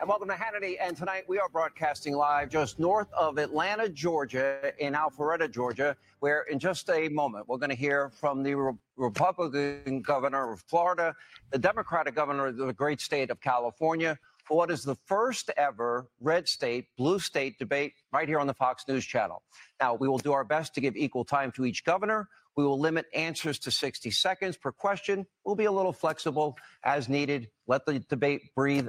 And 0.02 0.08
welcome 0.08 0.26
to 0.30 0.34
Hannity. 0.34 0.78
And 0.80 0.96
tonight 0.96 1.22
we 1.28 1.38
are 1.38 1.48
broadcasting 1.48 2.16
live 2.16 2.48
just 2.48 2.80
north 2.80 3.06
of 3.12 3.38
Atlanta, 3.38 3.88
Georgia, 3.88 4.72
in 4.84 4.94
Alpharetta, 4.94 5.48
Georgia, 5.48 5.96
where 6.18 6.42
in 6.50 6.58
just 6.58 6.90
a 6.90 7.08
moment 7.08 7.46
we're 7.46 7.58
going 7.58 7.70
to 7.70 7.76
hear 7.76 8.10
from 8.10 8.42
the 8.42 8.52
Re- 8.56 8.72
Republican 8.96 10.02
governor 10.02 10.54
of 10.54 10.60
Florida, 10.62 11.14
the 11.52 11.58
Democratic 11.58 12.16
governor 12.16 12.48
of 12.48 12.56
the 12.56 12.72
great 12.72 13.00
state 13.00 13.30
of 13.30 13.40
California, 13.40 14.18
for 14.42 14.56
what 14.56 14.72
is 14.72 14.82
the 14.82 14.96
first 15.06 15.52
ever 15.56 16.08
red 16.20 16.48
state, 16.48 16.86
blue 16.98 17.20
state 17.20 17.56
debate 17.60 17.92
right 18.12 18.26
here 18.26 18.40
on 18.40 18.48
the 18.48 18.54
Fox 18.54 18.82
News 18.88 19.04
channel. 19.06 19.44
Now, 19.80 19.94
we 19.94 20.08
will 20.08 20.18
do 20.18 20.32
our 20.32 20.42
best 20.42 20.74
to 20.74 20.80
give 20.80 20.96
equal 20.96 21.24
time 21.24 21.52
to 21.52 21.64
each 21.64 21.84
governor. 21.84 22.28
We 22.56 22.64
will 22.64 22.80
limit 22.80 23.06
answers 23.14 23.60
to 23.60 23.70
60 23.70 24.10
seconds 24.10 24.56
per 24.56 24.72
question. 24.72 25.26
We'll 25.44 25.54
be 25.54 25.66
a 25.66 25.72
little 25.72 25.92
flexible 25.92 26.58
as 26.82 27.08
needed. 27.08 27.50
Let 27.68 27.86
the 27.86 28.00
debate 28.00 28.52
breathe 28.56 28.88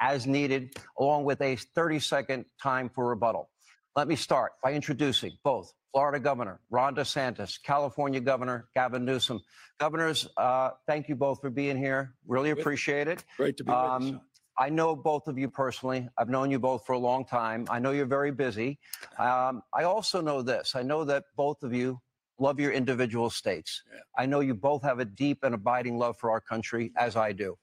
as 0.00 0.26
needed, 0.26 0.76
along 0.98 1.24
with 1.24 1.40
a 1.40 1.56
30 1.56 2.00
second 2.00 2.44
time 2.62 2.88
for 2.88 3.08
rebuttal. 3.08 3.50
Let 3.96 4.08
me 4.08 4.16
start 4.16 4.52
by 4.62 4.72
introducing 4.72 5.32
both 5.42 5.72
Florida 5.92 6.20
Governor 6.20 6.60
Ron 6.70 6.94
DeSantis, 6.94 7.58
California 7.62 8.20
Governor 8.20 8.68
Gavin 8.74 9.04
Newsom. 9.04 9.40
Governors, 9.80 10.28
uh, 10.36 10.70
thank 10.86 11.08
you 11.08 11.16
both 11.16 11.40
for 11.40 11.50
being 11.50 11.76
here. 11.76 12.14
Really 12.26 12.50
appreciate 12.50 13.08
it. 13.08 13.24
Great 13.36 13.56
to 13.56 13.64
be 13.64 13.72
you. 13.72 13.76
Um, 13.76 14.20
I 14.58 14.68
know 14.68 14.96
both 14.96 15.28
of 15.28 15.38
you 15.38 15.48
personally. 15.48 16.08
I've 16.18 16.28
known 16.28 16.50
you 16.50 16.58
both 16.58 16.84
for 16.84 16.92
a 16.92 16.98
long 16.98 17.24
time. 17.24 17.66
I 17.70 17.78
know 17.78 17.92
you're 17.92 18.06
very 18.06 18.32
busy. 18.32 18.80
Um, 19.18 19.62
I 19.72 19.84
also 19.84 20.20
know 20.20 20.42
this. 20.42 20.74
I 20.74 20.82
know 20.82 21.04
that 21.04 21.24
both 21.36 21.62
of 21.62 21.72
you 21.72 22.00
love 22.40 22.58
your 22.58 22.72
individual 22.72 23.30
states. 23.30 23.82
Yeah. 23.92 24.00
I 24.16 24.26
know 24.26 24.40
you 24.40 24.54
both 24.54 24.82
have 24.82 24.98
a 24.98 25.04
deep 25.04 25.44
and 25.44 25.54
abiding 25.54 25.96
love 25.96 26.18
for 26.18 26.30
our 26.30 26.40
country, 26.40 26.92
as 26.96 27.16
I 27.16 27.32
do. 27.32 27.56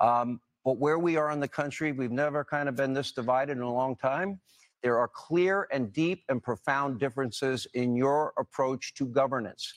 Um, 0.00 0.40
but 0.64 0.78
where 0.78 0.98
we 0.98 1.16
are 1.16 1.30
in 1.30 1.40
the 1.40 1.48
country, 1.48 1.92
we've 1.92 2.10
never 2.10 2.44
kind 2.44 2.68
of 2.68 2.76
been 2.76 2.92
this 2.92 3.12
divided 3.12 3.56
in 3.56 3.62
a 3.62 3.72
long 3.72 3.96
time. 3.96 4.40
There 4.82 4.98
are 4.98 5.08
clear 5.08 5.68
and 5.72 5.92
deep 5.92 6.24
and 6.28 6.42
profound 6.42 7.00
differences 7.00 7.66
in 7.74 7.96
your 7.96 8.32
approach 8.38 8.94
to 8.94 9.06
governance. 9.06 9.74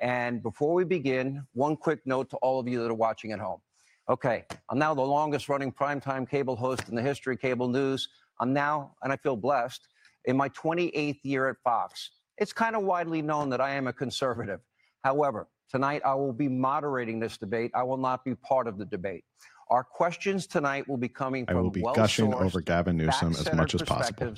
And 0.00 0.42
before 0.42 0.74
we 0.74 0.84
begin, 0.84 1.44
one 1.52 1.76
quick 1.76 2.00
note 2.04 2.30
to 2.30 2.36
all 2.36 2.60
of 2.60 2.68
you 2.68 2.80
that 2.82 2.90
are 2.90 2.94
watching 2.94 3.32
at 3.32 3.40
home. 3.40 3.60
Okay, 4.08 4.44
I'm 4.68 4.78
now 4.78 4.92
the 4.92 5.02
longest 5.02 5.48
running 5.48 5.72
primetime 5.72 6.28
cable 6.28 6.56
host 6.56 6.88
in 6.88 6.94
the 6.94 7.02
history 7.02 7.34
of 7.34 7.40
cable 7.40 7.68
news. 7.68 8.08
I'm 8.38 8.52
now, 8.52 8.94
and 9.02 9.12
I 9.12 9.16
feel 9.16 9.36
blessed, 9.36 9.88
in 10.26 10.36
my 10.36 10.48
28th 10.50 11.20
year 11.22 11.48
at 11.48 11.56
Fox. 11.64 12.10
It's 12.38 12.52
kind 12.52 12.76
of 12.76 12.82
widely 12.82 13.22
known 13.22 13.48
that 13.50 13.60
I 13.60 13.70
am 13.74 13.86
a 13.86 13.92
conservative. 13.92 14.60
However, 15.02 15.48
tonight 15.70 16.02
I 16.04 16.14
will 16.14 16.32
be 16.32 16.48
moderating 16.48 17.18
this 17.18 17.36
debate. 17.36 17.70
I 17.74 17.82
will 17.82 17.96
not 17.96 18.24
be 18.24 18.34
part 18.34 18.66
of 18.66 18.78
the 18.78 18.84
debate. 18.84 19.24
Our 19.70 19.84
questions 19.84 20.46
tonight 20.46 20.88
will 20.88 20.96
be 20.96 21.08
coming 21.08 21.46
from 21.46 21.56
I 21.56 21.60
will 21.60 21.70
be 21.70 21.82
gushing 21.94 22.32
over 22.34 22.60
Gavin 22.60 22.96
Newsom 22.96 23.30
as 23.32 23.52
much 23.54 23.74
as 23.74 23.82
possible. 23.82 24.34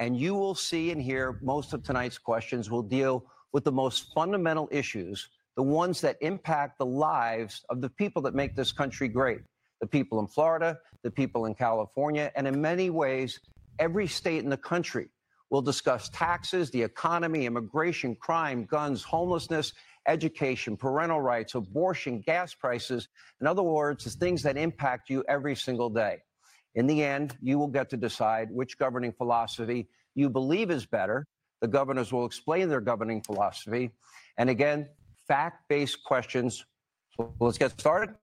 And 0.00 0.16
you 0.16 0.34
will 0.34 0.54
see 0.54 0.92
and 0.92 1.02
hear 1.02 1.40
most 1.42 1.72
of 1.72 1.82
tonight's 1.82 2.18
questions 2.18 2.70
will 2.70 2.82
deal 2.82 3.24
with 3.52 3.64
the 3.64 3.72
most 3.72 4.12
fundamental 4.14 4.68
issues, 4.70 5.28
the 5.56 5.62
ones 5.62 6.00
that 6.02 6.16
impact 6.20 6.78
the 6.78 6.86
lives 6.86 7.64
of 7.68 7.80
the 7.80 7.90
people 7.90 8.22
that 8.22 8.34
make 8.34 8.54
this 8.54 8.70
country 8.70 9.08
great. 9.08 9.40
The 9.80 9.86
people 9.86 10.20
in 10.20 10.26
Florida, 10.26 10.78
the 11.02 11.10
people 11.10 11.46
in 11.46 11.54
California, 11.54 12.32
and 12.36 12.46
in 12.46 12.60
many 12.60 12.90
ways, 12.90 13.40
every 13.78 14.06
state 14.06 14.42
in 14.42 14.50
the 14.50 14.56
country 14.56 15.08
We'll 15.50 15.62
discuss 15.62 16.10
taxes, 16.10 16.70
the 16.70 16.82
economy, 16.82 17.46
immigration, 17.46 18.14
crime, 18.16 18.66
guns, 18.66 19.02
homelessness, 19.02 19.72
education, 20.08 20.76
parental 20.76 21.20
rights, 21.20 21.54
abortion, 21.54 22.20
gas 22.20 22.54
prices. 22.54 23.08
In 23.40 23.46
other 23.46 23.62
words, 23.62 24.04
the 24.04 24.10
things 24.10 24.42
that 24.42 24.56
impact 24.56 25.10
you 25.10 25.22
every 25.28 25.54
single 25.54 25.90
day. 25.90 26.18
In 26.74 26.86
the 26.86 27.02
end, 27.04 27.36
you 27.40 27.58
will 27.58 27.68
get 27.68 27.90
to 27.90 27.96
decide 27.96 28.50
which 28.50 28.78
governing 28.78 29.12
philosophy 29.12 29.88
you 30.14 30.28
believe 30.28 30.70
is 30.70 30.86
better. 30.86 31.26
The 31.60 31.68
governors 31.68 32.12
will 32.12 32.24
explain 32.24 32.68
their 32.68 32.80
governing 32.80 33.22
philosophy. 33.22 33.90
And 34.36 34.50
again, 34.50 34.88
fact 35.26 35.68
based 35.68 36.02
questions. 36.04 36.64
So 37.16 37.32
let's 37.40 37.58
get 37.58 37.78
started. 37.78 38.14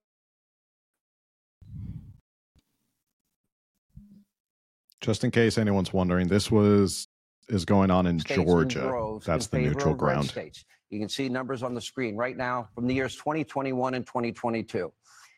Just 5.02 5.24
in 5.24 5.32
case 5.32 5.58
anyone's 5.58 5.94
wondering, 5.94 6.28
this 6.28 6.50
was 6.50 7.08
is 7.48 7.64
going 7.64 7.92
on 7.92 8.08
in 8.08 8.20
Georgia. 8.20 9.20
That's 9.24 9.48
in 9.48 9.62
the 9.62 9.70
neutral 9.70 9.94
ground. 9.94 10.30
States. 10.30 10.66
You 10.90 11.00
can 11.00 11.10
see 11.10 11.30
numbers 11.30 11.64
on 11.64 11.74
the 11.74 11.82
screen 11.82 12.16
right 12.16 12.38
now 12.38 12.70
from 12.76 12.88
the 12.88 12.94
years 12.94 13.16
2021 13.16 13.94
and 13.94 14.06
2022. 14.06 14.92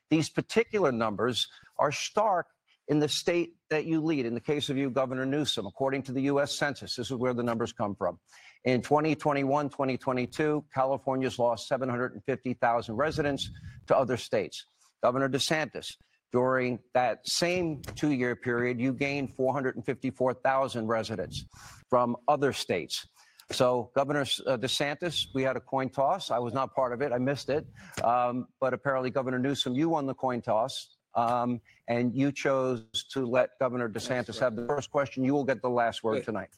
These 0.10 0.30
particular 0.30 0.92
numbers 0.92 1.48
are 1.78 1.92
stark 1.92 2.48
in 2.88 3.00
the 3.00 3.10
state 3.10 3.54
that 3.70 3.86
you 3.86 4.02
lead. 4.02 4.26
In 4.26 4.34
the 4.34 4.42
case 4.42 4.70
of 4.70 4.78
you, 4.78 4.90
Governor 4.90 5.26
Newsom, 5.26 5.66
according 5.66 6.04
to 6.04 6.12
the 6.12 6.22
U.S. 6.24 6.58
Census, 6.58 6.96
this 6.96 7.12
is 7.12 7.18
where 7.18 7.34
the 7.34 7.44
numbers 7.44 7.74
come 7.74 7.96
from. 7.96 8.18
In 8.64 8.82
2021, 8.82 9.70
2022, 9.70 10.64
California's 10.74 11.40
lost 11.40 11.68
750,000 11.68 12.96
residents 12.96 13.52
to 13.88 13.98
other 13.98 14.18
states. 14.18 14.66
Governor 15.04 15.30
DeSantis, 15.30 15.94
during 16.32 16.80
that 16.94 17.28
same 17.28 17.82
two 17.96 18.12
year 18.12 18.36
period, 18.36 18.80
you 18.80 18.94
gained 18.94 19.34
454,000 19.36 20.88
residents 20.88 21.46
from 21.90 22.16
other 22.28 22.52
states. 22.52 23.08
So, 23.52 23.92
Governor 23.96 24.22
uh, 24.46 24.58
DeSantis, 24.58 25.28
we 25.34 25.42
had 25.42 25.56
a 25.56 25.62
coin 25.62 25.90
toss. 25.90 26.32
I 26.32 26.40
was 26.40 26.54
not 26.54 26.76
part 26.76 26.92
of 26.92 27.02
it, 27.02 27.12
I 27.14 27.18
missed 27.18 27.50
it. 27.50 27.66
Um, 28.04 28.48
but 28.60 28.74
apparently, 28.74 29.10
Governor 29.10 29.40
Newsom, 29.40 29.74
you 29.74 29.90
won 29.90 30.06
the 30.06 30.14
coin 30.14 30.42
toss. 30.42 30.90
Um, 31.16 31.62
and 31.88 32.14
you 32.14 32.32
chose 32.32 32.84
to 33.14 33.26
let 33.26 33.58
Governor 33.60 33.90
DeSantis 33.90 34.40
have 34.40 34.56
the 34.56 34.68
first 34.68 34.92
question. 34.92 35.24
You 35.24 35.34
will 35.34 35.46
get 35.46 35.62
the 35.62 35.70
last 35.70 36.04
word 36.04 36.24
tonight. 36.24 36.50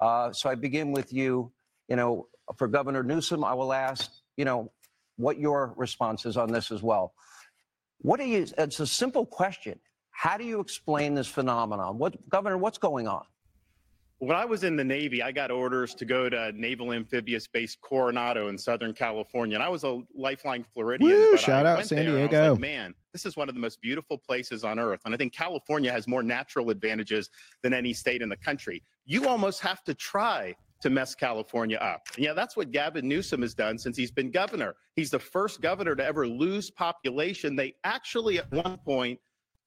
Uh, 0.00 0.32
so 0.32 0.50
I 0.50 0.54
begin 0.54 0.92
with 0.92 1.12
you. 1.12 1.52
You 1.88 1.96
know, 1.96 2.26
for 2.56 2.68
Governor 2.68 3.02
Newsom, 3.02 3.44
I 3.44 3.54
will 3.54 3.72
ask, 3.72 4.10
you 4.36 4.44
know, 4.44 4.70
what 5.16 5.38
your 5.38 5.74
response 5.76 6.26
is 6.26 6.36
on 6.36 6.50
this 6.50 6.70
as 6.70 6.82
well. 6.82 7.14
What 7.98 8.18
do 8.18 8.26
you, 8.26 8.46
it's 8.58 8.80
a 8.80 8.86
simple 8.86 9.24
question. 9.24 9.78
How 10.10 10.36
do 10.36 10.44
you 10.44 10.60
explain 10.60 11.14
this 11.14 11.28
phenomenon? 11.28 11.98
What, 11.98 12.28
Governor, 12.28 12.58
what's 12.58 12.78
going 12.78 13.08
on? 13.08 13.24
When 14.22 14.36
I 14.36 14.44
was 14.44 14.62
in 14.62 14.76
the 14.76 14.84
Navy, 14.84 15.20
I 15.20 15.32
got 15.32 15.50
orders 15.50 15.96
to 15.96 16.04
go 16.04 16.28
to 16.28 16.52
Naval 16.52 16.92
Amphibious 16.92 17.48
Base 17.48 17.76
Coronado 17.82 18.46
in 18.46 18.56
Southern 18.56 18.92
California. 18.92 19.56
And 19.56 19.64
I 19.64 19.68
was 19.68 19.82
a 19.82 19.98
lifelong 20.14 20.64
Floridian. 20.72 21.10
Woo, 21.10 21.36
shout 21.36 21.66
out 21.66 21.84
San 21.84 22.06
Diego. 22.06 22.52
Like, 22.52 22.60
Man, 22.60 22.94
this 23.12 23.26
is 23.26 23.36
one 23.36 23.48
of 23.48 23.56
the 23.56 23.60
most 23.60 23.80
beautiful 23.80 24.16
places 24.16 24.62
on 24.62 24.78
earth. 24.78 25.00
And 25.06 25.12
I 25.12 25.16
think 25.16 25.32
California 25.32 25.90
has 25.90 26.06
more 26.06 26.22
natural 26.22 26.70
advantages 26.70 27.30
than 27.64 27.74
any 27.74 27.92
state 27.92 28.22
in 28.22 28.28
the 28.28 28.36
country. 28.36 28.84
You 29.06 29.26
almost 29.26 29.58
have 29.62 29.82
to 29.82 29.94
try 29.94 30.54
to 30.82 30.90
mess 30.90 31.16
California 31.16 31.78
up. 31.78 32.02
And 32.14 32.24
yeah, 32.24 32.32
that's 32.32 32.56
what 32.56 32.70
Gavin 32.70 33.08
Newsom 33.08 33.42
has 33.42 33.54
done 33.54 33.76
since 33.76 33.96
he's 33.96 34.12
been 34.12 34.30
governor. 34.30 34.76
He's 34.94 35.10
the 35.10 35.18
first 35.18 35.60
governor 35.60 35.96
to 35.96 36.04
ever 36.04 36.28
lose 36.28 36.70
population. 36.70 37.56
They 37.56 37.74
actually, 37.82 38.38
at 38.38 38.48
one 38.52 38.78
point, 38.84 39.18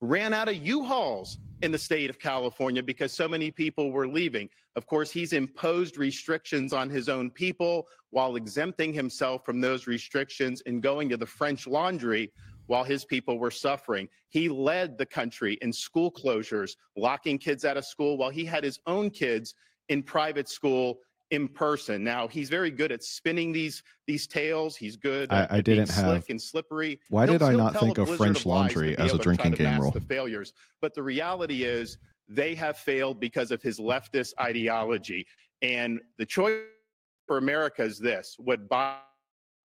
ran 0.06 0.34
out 0.34 0.48
of 0.48 0.56
U-Hauls 0.56 1.40
in 1.62 1.72
the 1.72 1.78
state 1.78 2.10
of 2.10 2.20
California 2.20 2.84
because 2.84 3.12
so 3.12 3.28
many 3.28 3.52
people 3.52 3.92
were 3.92 4.08
leaving. 4.08 4.50
Of 4.76 4.86
course, 4.86 5.12
he's 5.12 5.34
imposed 5.34 5.98
restrictions 5.98 6.74
on 6.74 6.90
his 6.90 7.10
own 7.10 7.32
people 7.32 7.88
while 8.12 8.36
exempting 8.36 8.94
himself 8.94 9.46
from 9.46 9.62
those 9.62 9.88
restrictions 9.88 10.62
and 10.66 10.82
going 10.82 11.10
to 11.10 11.18
the 11.18 11.26
French 11.26 11.66
laundry 11.66 12.32
while 12.68 12.84
his 12.84 13.06
people 13.06 13.40
were 13.40 13.52
suffering. 13.52 14.08
He 14.30 14.50
led 14.50 14.98
the 14.98 15.06
country 15.06 15.58
in 15.62 15.72
school 15.72 16.12
closures, 16.12 16.76
locking 16.96 17.38
kids 17.38 17.64
out 17.64 17.78
of 17.78 17.86
school 17.86 18.18
while 18.18 18.32
he 18.32 18.46
had 18.46 18.64
his 18.64 18.80
own 18.86 19.10
kids 19.10 19.56
in 19.90 20.04
private 20.04 20.50
school 20.50 21.00
in 21.32 21.48
person. 21.48 22.04
Now 22.04 22.28
he's 22.28 22.50
very 22.50 22.72
good 22.72 22.92
at 22.92 23.04
spinning 23.04 23.52
these 23.52 23.84
these 24.08 24.28
tales. 24.28 24.76
He's 24.76 24.96
good. 24.96 25.32
I, 25.32 25.48
I 25.50 25.62
didn't 25.62 25.90
have 25.90 26.06
slick 26.06 26.30
and 26.30 26.42
slippery. 26.42 27.00
Why 27.10 27.26
he'll, 27.26 27.34
did 27.34 27.44
I 27.44 27.54
not 27.54 27.80
think 27.80 27.98
of 27.98 28.16
French 28.16 28.46
Laundry 28.46 28.98
as 28.98 29.14
a 29.14 29.18
drinking 29.18 29.54
game 29.54 29.80
rule? 29.80 29.92
The 29.92 30.02
failures, 30.02 30.54
but 30.82 30.94
the 30.94 31.04
reality 31.04 31.64
is 31.64 31.98
they 32.28 32.56
have 32.56 32.78
failed 32.78 33.20
because 33.20 33.52
of 33.52 33.62
his 33.62 33.80
leftist 33.80 34.34
ideology. 34.40 35.26
And 35.62 36.00
the 36.18 36.26
choice 36.26 36.62
for 37.28 37.38
America 37.38 37.84
is 37.84 37.98
this: 37.98 38.36
what 38.38 38.70
Biden 38.70 39.00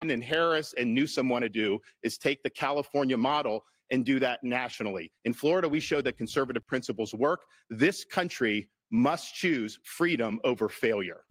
and 0.01 0.23
Harris 0.23 0.73
and 0.77 0.93
Newsom 0.93 1.29
want 1.29 1.43
to 1.43 1.49
do 1.49 1.79
is 2.03 2.17
take 2.17 2.41
the 2.43 2.49
California 2.49 3.17
model 3.17 3.63
and 3.91 4.03
do 4.03 4.19
that 4.19 4.43
nationally. 4.43 5.11
In 5.25 5.33
Florida, 5.33 5.69
we 5.69 5.79
showed 5.79 6.03
that 6.05 6.17
conservative 6.17 6.65
principles 6.65 7.13
work. 7.13 7.41
This 7.69 8.03
country 8.03 8.67
must 8.93 9.33
choose 9.33 9.79
freedom 9.83 10.39
over 10.43 10.69
failure. 10.69 11.21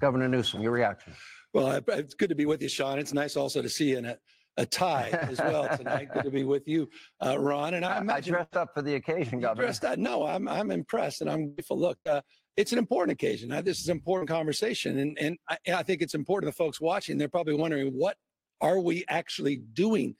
Governor 0.00 0.28
Newsom, 0.28 0.62
your 0.62 0.72
reaction. 0.72 1.12
Well, 1.52 1.82
it's 1.88 2.14
good 2.14 2.30
to 2.30 2.34
be 2.34 2.46
with 2.46 2.62
you, 2.62 2.70
Sean. 2.70 2.98
It's 2.98 3.12
nice 3.12 3.36
also 3.36 3.60
to 3.60 3.68
see 3.68 3.90
you 3.90 3.98
in 3.98 4.06
a, 4.06 4.18
a 4.56 4.64
tie 4.64 5.10
as 5.10 5.38
well 5.38 5.68
tonight. 5.76 6.08
good 6.14 6.24
to 6.24 6.30
be 6.30 6.44
with 6.44 6.66
you, 6.66 6.88
uh, 7.24 7.38
Ron. 7.38 7.74
And 7.74 7.84
I, 7.84 7.98
imagine, 7.98 8.34
I 8.34 8.38
dressed 8.38 8.56
up 8.56 8.70
for 8.74 8.80
the 8.80 8.94
occasion, 8.94 9.40
Governor. 9.40 9.66
Dressed 9.66 9.84
up, 9.84 9.98
no, 9.98 10.26
I'm 10.26 10.48
I'm 10.48 10.70
impressed 10.70 11.20
and 11.20 11.30
I'm 11.30 11.52
grateful. 11.54 11.78
Look, 11.78 11.98
uh, 12.06 12.22
it's 12.56 12.72
an 12.72 12.78
important 12.78 13.12
occasion. 13.12 13.52
Uh, 13.52 13.60
this 13.60 13.78
is 13.78 13.88
an 13.88 13.96
important 13.96 14.30
conversation, 14.30 14.98
and 14.98 15.18
and 15.20 15.36
I, 15.50 15.58
I 15.74 15.82
think 15.82 16.00
it's 16.00 16.14
important. 16.14 16.50
The 16.50 16.56
folks 16.56 16.80
watching, 16.80 17.18
they're 17.18 17.28
probably 17.28 17.54
wondering 17.54 17.92
what 17.92 18.16
are 18.62 18.80
we 18.80 19.04
actually 19.08 19.56
doing 19.74 20.16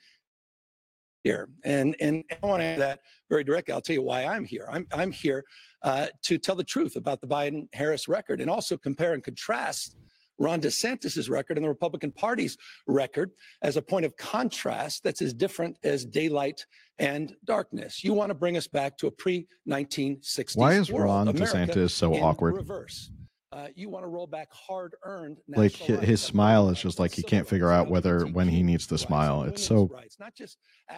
here? 1.26 1.48
And 1.64 1.96
and 2.00 2.24
I 2.30 2.46
want 2.46 2.60
to 2.60 2.64
answer 2.64 2.80
that 2.80 3.00
very 3.28 3.44
directly. 3.44 3.74
I'll 3.74 3.80
tell 3.80 3.94
you 3.94 4.02
why 4.02 4.24
I'm 4.24 4.44
here. 4.44 4.66
I'm 4.70 4.86
I'm 4.92 5.10
here 5.10 5.44
uh, 5.82 6.06
to 6.22 6.38
tell 6.38 6.54
the 6.54 6.64
truth 6.64 6.96
about 6.96 7.20
the 7.20 7.26
Biden 7.26 7.68
Harris 7.72 8.08
record 8.08 8.40
and 8.40 8.48
also 8.48 8.76
compare 8.76 9.12
and 9.14 9.22
contrast 9.22 9.96
Ron 10.38 10.60
DeSantis' 10.60 11.28
record 11.30 11.56
and 11.56 11.64
the 11.64 11.68
Republican 11.68 12.12
Party's 12.12 12.56
record 12.86 13.30
as 13.62 13.76
a 13.76 13.82
point 13.82 14.04
of 14.04 14.16
contrast 14.16 15.02
that's 15.02 15.22
as 15.22 15.32
different 15.34 15.78
as 15.82 16.04
daylight 16.04 16.64
and 16.98 17.34
darkness. 17.44 18.04
You 18.04 18.12
want 18.12 18.30
to 18.30 18.34
bring 18.34 18.56
us 18.56 18.68
back 18.68 18.96
to 18.98 19.06
a 19.06 19.10
pre 19.10 19.46
1960s. 19.68 20.56
Why 20.56 20.74
is 20.74 20.92
world. 20.92 21.06
Ron 21.06 21.28
America 21.28 21.56
DeSantis 21.56 21.90
so 21.90 22.14
awkward? 22.14 22.54
Reverse. 22.54 23.10
Uh, 23.56 23.68
you 23.74 23.88
want 23.88 24.04
to 24.04 24.08
roll 24.08 24.26
back 24.26 24.48
hard 24.52 24.94
earned 25.02 25.38
like 25.48 25.72
his, 25.72 25.98
his 26.00 26.20
smile 26.20 26.68
is 26.68 26.78
just 26.78 26.98
like 26.98 27.12
he 27.14 27.22
can't 27.22 27.48
figure 27.48 27.70
out 27.70 27.88
whether 27.88 28.26
when 28.26 28.48
he 28.48 28.62
needs 28.62 28.86
to 28.86 28.98
smile 28.98 29.44
it's 29.44 29.64
so 29.64 29.90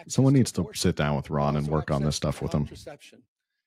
someone 0.07 0.33
needs 0.33 0.51
to 0.51 0.67
sit 0.73 0.97
down 0.97 1.15
with 1.15 1.29
ron 1.29 1.55
and 1.55 1.65
work 1.67 1.89
on 1.89 2.03
this 2.03 2.17
stuff 2.17 2.41
with 2.41 2.51
him 2.51 2.67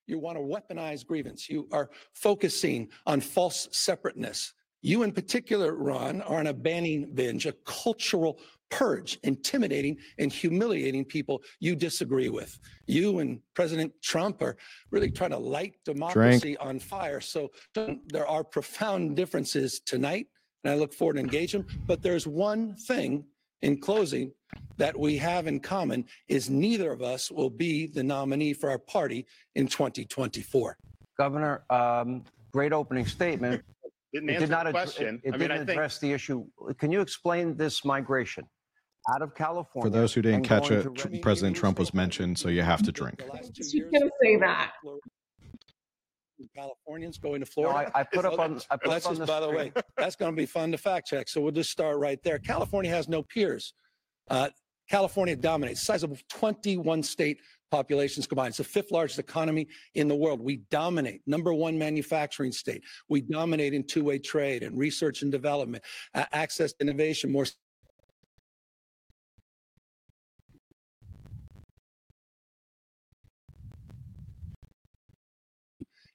you 0.07 0.19
want 0.19 0.37
to 0.37 0.43
weaponize 0.43 1.07
grievance. 1.07 1.49
You 1.49 1.69
are 1.73 1.91
focusing 2.15 2.89
on 3.07 3.21
false 3.21 3.69
separateness. 3.73 4.53
You, 4.83 5.05
in 5.05 5.13
particular, 5.13 5.75
Ron, 5.75 6.23
are 6.23 6.41
on 6.41 6.49
a 6.49 6.53
banning 6.53 7.15
binge, 7.15 7.47
a 7.47 7.53
cultural 7.65 8.41
purge, 8.73 9.19
intimidating 9.23 9.99
and 10.19 10.33
humiliating 10.33 11.05
people 11.05 11.43
you 11.61 11.77
disagree 11.77 12.31
with. 12.31 12.59
You 12.87 13.19
and 13.19 13.39
President 13.55 13.93
Trump 14.03 14.41
are 14.43 14.57
really 14.91 15.11
trying 15.11 15.31
to 15.31 15.39
light 15.39 15.75
democracy 15.85 16.41
Drink. 16.41 16.59
on 16.61 16.79
fire. 16.81 17.21
So 17.21 17.51
there 17.75 18.27
are 18.27 18.43
profound 18.43 19.15
differences 19.15 19.81
tonight 19.81 20.27
and 20.65 20.73
I 20.73 20.77
look 20.77 20.95
forward 20.95 21.15
to 21.15 21.21
engaging. 21.21 21.67
But 21.87 22.03
there's 22.03 22.27
one 22.27 22.75
thing 22.75 23.25
in 23.61 23.79
closing 23.79 24.33
that 24.79 24.99
we 24.99 25.17
have 25.19 25.47
in 25.47 25.61
common 25.61 26.07
is 26.29 26.49
neither 26.49 26.93
of 26.93 27.03
us 27.03 27.31
will 27.31 27.51
be 27.51 27.87
the 27.87 28.03
nominee 28.03 28.55
for 28.55 28.71
our 28.71 28.79
party 28.79 29.27
in 29.55 29.67
2024. 29.67 30.79
Governor, 31.19 31.65
um, 31.69 32.25
great 32.53 32.73
opening 32.73 33.07
statement. 33.07 33.63
Didn't 34.13 34.31
It 34.31 34.35
answer 34.35 34.47
did 34.47 34.51
not 34.51 34.65
the 34.65 34.71
addr- 34.71 34.73
question. 34.73 35.21
It 35.25 35.35
I 35.35 35.37
mean, 35.37 35.51
I 35.51 35.55
didn't 35.55 35.67
think 35.67 35.77
address 35.77 35.99
the 35.99 36.13
issue. 36.13 36.45
Can 36.79 36.91
you 36.91 37.01
explain 37.01 37.57
this 37.57 37.85
migration 37.85 38.47
out 39.11 39.23
of 39.23 39.35
California? 39.35 39.91
For 39.91 39.97
those 39.97 40.13
who 40.15 40.23
didn't 40.23 40.45
catch 40.45 40.71
it, 40.71 40.95
Tr- 40.95 41.09
President 41.21 41.57
Trump 41.57 41.79
was 41.79 41.93
mentioned, 41.95 42.39
so 42.39 42.49
you 42.49 42.63
have 42.63 42.83
to 42.83 42.93
drink. 42.93 43.19
The 43.19 43.33
last 43.33 43.55
two 43.55 43.65
She's 43.65 43.85
gonna 43.93 44.11
say 44.23 44.37
that. 44.37 44.73
Californians 46.57 47.19
going 47.19 47.41
to 47.41 47.47
No, 47.47 47.71
Florida. 47.71 47.93
I, 47.95 48.01
I 48.01 48.05
put 48.05 48.25
up 48.25 48.39
on. 48.39 48.61
I 48.71 48.77
put 48.77 48.91
That's 48.91 49.07
up 49.07 49.13
on 49.13 49.17
just, 49.17 49.21
the 49.21 49.33
by 49.33 49.41
the 49.41 49.49
way, 49.51 49.73
that's 49.97 50.17
going 50.17 50.33
to 50.33 50.37
be 50.37 50.47
fun 50.47 50.73
to 50.73 50.79
fact 50.79 51.07
check. 51.07 51.29
So 51.29 51.41
we'll 51.41 51.53
just 51.53 51.71
start 51.71 51.99
right 51.99 52.21
there. 52.25 52.39
California 52.39 52.91
has 52.91 53.09
no 53.09 53.23
peers. 53.23 53.75
Uh, 54.29 54.49
California 54.91 55.37
dominates, 55.37 55.83
size 55.83 56.03
of 56.03 56.23
21 56.29 57.03
state 57.03 57.39
populations 57.71 58.27
combined. 58.27 58.49
It's 58.49 58.59
the 58.59 58.65
fifth 58.65 58.91
largest 58.91 59.19
economy 59.19 59.67
in 59.95 60.07
the 60.07 60.15
world. 60.15 60.41
We 60.41 60.59
dominate, 60.71 61.23
number 61.27 61.55
one 61.55 61.79
manufacturing 61.79 62.53
state. 62.53 62.83
We 63.09 63.23
dominate 63.23 63.73
in 63.73 63.85
two 63.85 64.05
way 64.05 64.19
trade 64.19 64.63
and 64.63 64.79
research 64.79 65.23
and 65.23 65.33
development, 65.33 65.83
uh, 66.15 66.27
access 66.33 66.73
to 66.75 66.83
innovation, 66.83 67.33
more 67.33 67.47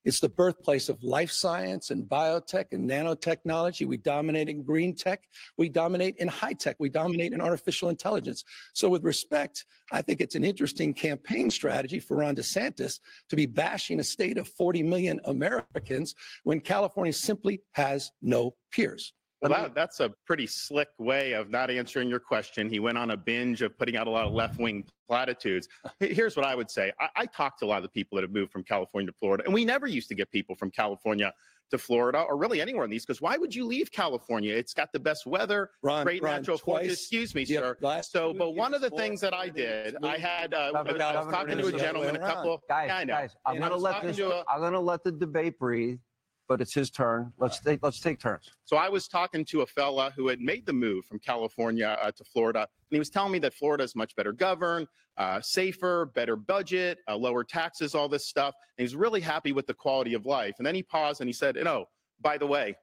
It's 0.08 0.22
the 0.22 0.30
birthplace 0.30 0.88
of 0.88 1.04
life 1.04 1.32
science 1.32 1.90
and 1.90 2.06
biotech 2.06 2.68
and 2.72 2.90
nanotechnology. 2.90 3.86
We 3.86 3.98
dominate 3.98 4.48
in 4.48 4.64
green 4.64 4.96
tech. 4.96 5.24
We 5.58 5.68
dominate 5.68 6.16
in 6.16 6.30
high 6.30 6.54
tech. 6.54 6.78
We 6.80 6.88
dominate 6.88 7.34
in 7.34 7.42
artificial 7.42 7.90
intelligence. 7.90 8.46
So, 8.74 8.88
with 8.88 9.04
respect, 9.04 9.66
I 9.92 10.02
think 10.02 10.22
it's 10.22 10.36
an 10.36 10.46
interesting 10.46 10.94
campaign 10.94 11.50
strategy 11.50 12.00
for 12.00 12.16
Ron 12.16 12.38
DeSantis 12.38 13.02
to 13.28 13.36
be 13.36 13.48
bashing 13.48 14.00
a 14.00 14.04
state 14.04 14.38
of 14.38 14.48
40 14.48 14.82
million 14.84 15.20
Americans 15.26 16.16
when 16.46 16.62
California 16.62 17.12
simply 17.12 17.64
has 17.74 18.10
no 18.22 18.56
peers. 18.72 19.12
Well, 19.42 19.52
that, 19.52 19.76
that's 19.76 20.00
a 20.00 20.10
pretty 20.26 20.48
slick 20.48 20.90
way 20.98 21.34
of 21.34 21.50
not 21.52 21.70
answering 21.70 22.10
your 22.10 22.20
question. 22.20 22.70
He 22.70 22.80
went 22.80 22.98
on 22.98 23.12
a 23.12 23.18
binge 23.18 23.62
of 23.62 23.78
putting 23.78 23.96
out 23.96 24.08
a 24.08 24.10
lot 24.10 24.26
of 24.26 24.34
left 24.34 24.60
wing 24.60 24.84
platitudes. 25.08 25.68
Here's 26.00 26.36
what 26.36 26.46
I 26.46 26.56
would 26.56 26.72
say 26.72 26.92
I, 27.00 27.10
I 27.16 27.26
talked 27.28 27.60
to 27.60 27.66
a 27.66 27.68
lot 27.68 27.78
of 27.78 27.84
the 27.84 27.90
people 27.90 28.16
that 28.16 28.24
have 28.24 28.32
moved 28.32 28.52
from 28.52 28.64
California 28.64 29.12
to 29.12 29.18
Florida, 29.20 29.44
and 29.46 29.54
we 29.54 29.64
never 29.64 29.86
used 29.86 30.10
to 30.10 30.16
get 30.16 30.32
people 30.32 30.56
from 30.56 30.72
California 30.72 31.32
to 31.70 31.78
Florida 31.78 32.22
or 32.22 32.38
really 32.38 32.62
anywhere 32.62 32.86
in 32.86 32.90
these 32.90 33.06
because 33.06 33.22
why 33.22 33.38
would 33.38 33.54
you 33.54 33.66
leave 33.66 33.92
California? 33.92 34.56
It's 34.56 34.74
got 34.74 34.92
the 34.94 35.00
best 35.00 35.26
weather, 35.26 35.72
Ron, 35.82 36.06
great 36.06 36.24
Ron, 36.24 36.38
natural 36.38 36.58
forces. 36.58 36.94
Excuse 36.94 37.36
me, 37.36 37.44
Yeah, 37.44 37.60
sir. 37.60 37.78
last 37.82 38.12
So, 38.12 38.34
but 38.34 38.52
one 38.52 38.74
of 38.74 38.82
the 38.82 38.90
years, 38.90 39.00
things 39.00 39.22
that 39.22 39.34
I 39.34 39.50
did, 39.50 39.98
I 40.04 40.18
had, 40.18 40.54
uh, 40.54 40.72
I 40.74 40.82
was 40.82 41.32
talking 41.32 41.58
to 41.58 41.68
a 41.68 41.72
gentleman, 41.72 42.16
a 42.16 42.20
couple. 42.20 42.62
Guys, 42.70 42.88
Yeah, 42.88 42.98
I 42.98 43.04
know. 43.04 43.14
Guys, 43.14 43.36
I'm 43.46 43.58
going 43.58 43.72
to 43.72 43.78
let 43.78 44.02
this. 44.02 44.20
i 44.20 44.44
I'm 44.50 44.62
gonna 44.62 44.80
let 44.80 45.04
the 45.04 45.12
debate 45.12 45.60
breathe, 45.60 46.00
but 46.48 46.62
it's 46.62 46.74
his 46.74 46.90
turn. 46.90 47.32
Let's 47.38 47.60
take. 47.60 47.84
Let's 47.84 48.00
take 48.00 48.20
turns. 48.20 48.52
So 48.66 48.78
I 48.78 48.90
was 48.90 49.08
talking 49.08 49.46
to 49.46 49.62
a 49.62 49.66
fella 49.66 50.14
who 50.16 50.28
had 50.28 50.40
made 50.40 50.66
the 50.66 50.74
move 50.74 51.06
from 51.06 51.20
California 51.20 51.98
uh, 52.02 52.12
to 52.12 52.24
Florida, 52.24 52.60
and 52.60 52.68
he 52.90 53.00
was 53.00 53.10
telling 53.10 53.32
me 53.32 53.40
that 53.40 53.54
Florida 53.54 53.84
is 53.84 53.96
much 53.96 54.16
better 54.16 54.32
governed, 54.32 54.88
uh, 55.18 55.42
safer, 55.42 56.06
better 56.06 56.36
budget, 56.36 57.00
uh, 57.08 57.16
lower 57.16 57.44
taxes, 57.44 57.96
all 57.96 58.08
this 58.08 58.28
stuff. 58.28 58.56
And 58.78 58.88
he's 58.88 58.96
really 58.96 59.22
happy 59.22 59.52
with 59.52 59.68
the 59.68 59.74
quality 59.74 60.14
of 60.14 60.26
life. 60.26 60.56
And 60.58 60.66
then 60.66 60.76
he 60.76 60.84
paused 60.84 61.22
and 61.22 61.28
he 61.28 61.34
said, 61.34 61.58
"And 61.58 61.68
oh, 61.68 61.86
by 62.22 62.38
the 62.38 62.48
way, 62.48 62.76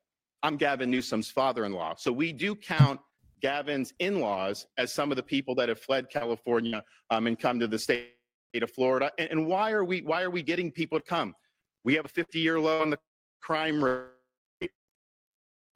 I'm 0.43 0.57
Gavin 0.57 0.91
Newsom's 0.91 1.31
father-in-law, 1.31 1.95
so 1.99 2.13
we 2.13 2.33
do 2.33 2.55
count." 2.55 3.01
Gavin's 3.43 3.93
in-laws 3.99 4.67
as 4.79 4.91
some 4.91 5.13
of 5.13 5.17
the 5.17 5.23
people 5.23 5.55
that 5.57 5.69
have 5.69 5.79
fled 5.79 6.09
California 6.09 6.83
um, 7.11 7.27
and 7.27 7.39
come 7.39 7.61
to 7.61 7.67
the 7.67 7.79
state 7.79 8.15
of 8.55 8.71
Florida. 8.71 9.13
And, 9.19 9.31
and 9.33 9.47
why 9.47 9.73
are 9.73 9.85
we 9.85 10.01
why 10.01 10.23
are 10.23 10.31
we 10.31 10.43
getting 10.43 10.71
people 10.71 10.99
to 10.99 11.05
come? 11.05 11.35
We 11.85 11.95
have 11.97 12.07
a 12.07 12.09
50-year 12.09 12.59
low 12.59 12.81
on 12.81 12.89
the 12.89 12.99
crime 13.45 13.85
rate. 13.85 14.01
You 14.63 14.71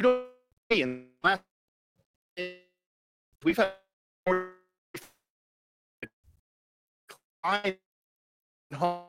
don't 0.00 0.24
in 0.70 1.06
the 1.22 1.28
last 1.28 1.42
we've 3.44 3.56
had 3.56 3.72
more 4.26 4.52
decline 7.42 7.76
in 8.70 8.76
homes 8.76 9.04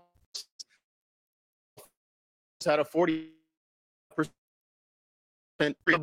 at 2.68 2.80
a 2.80 2.86
40 2.86 3.30
percent 4.16 4.34
We 5.86 5.96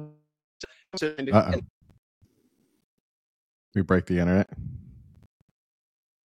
break 3.83 4.07
the 4.07 4.19
internet. 4.19 4.49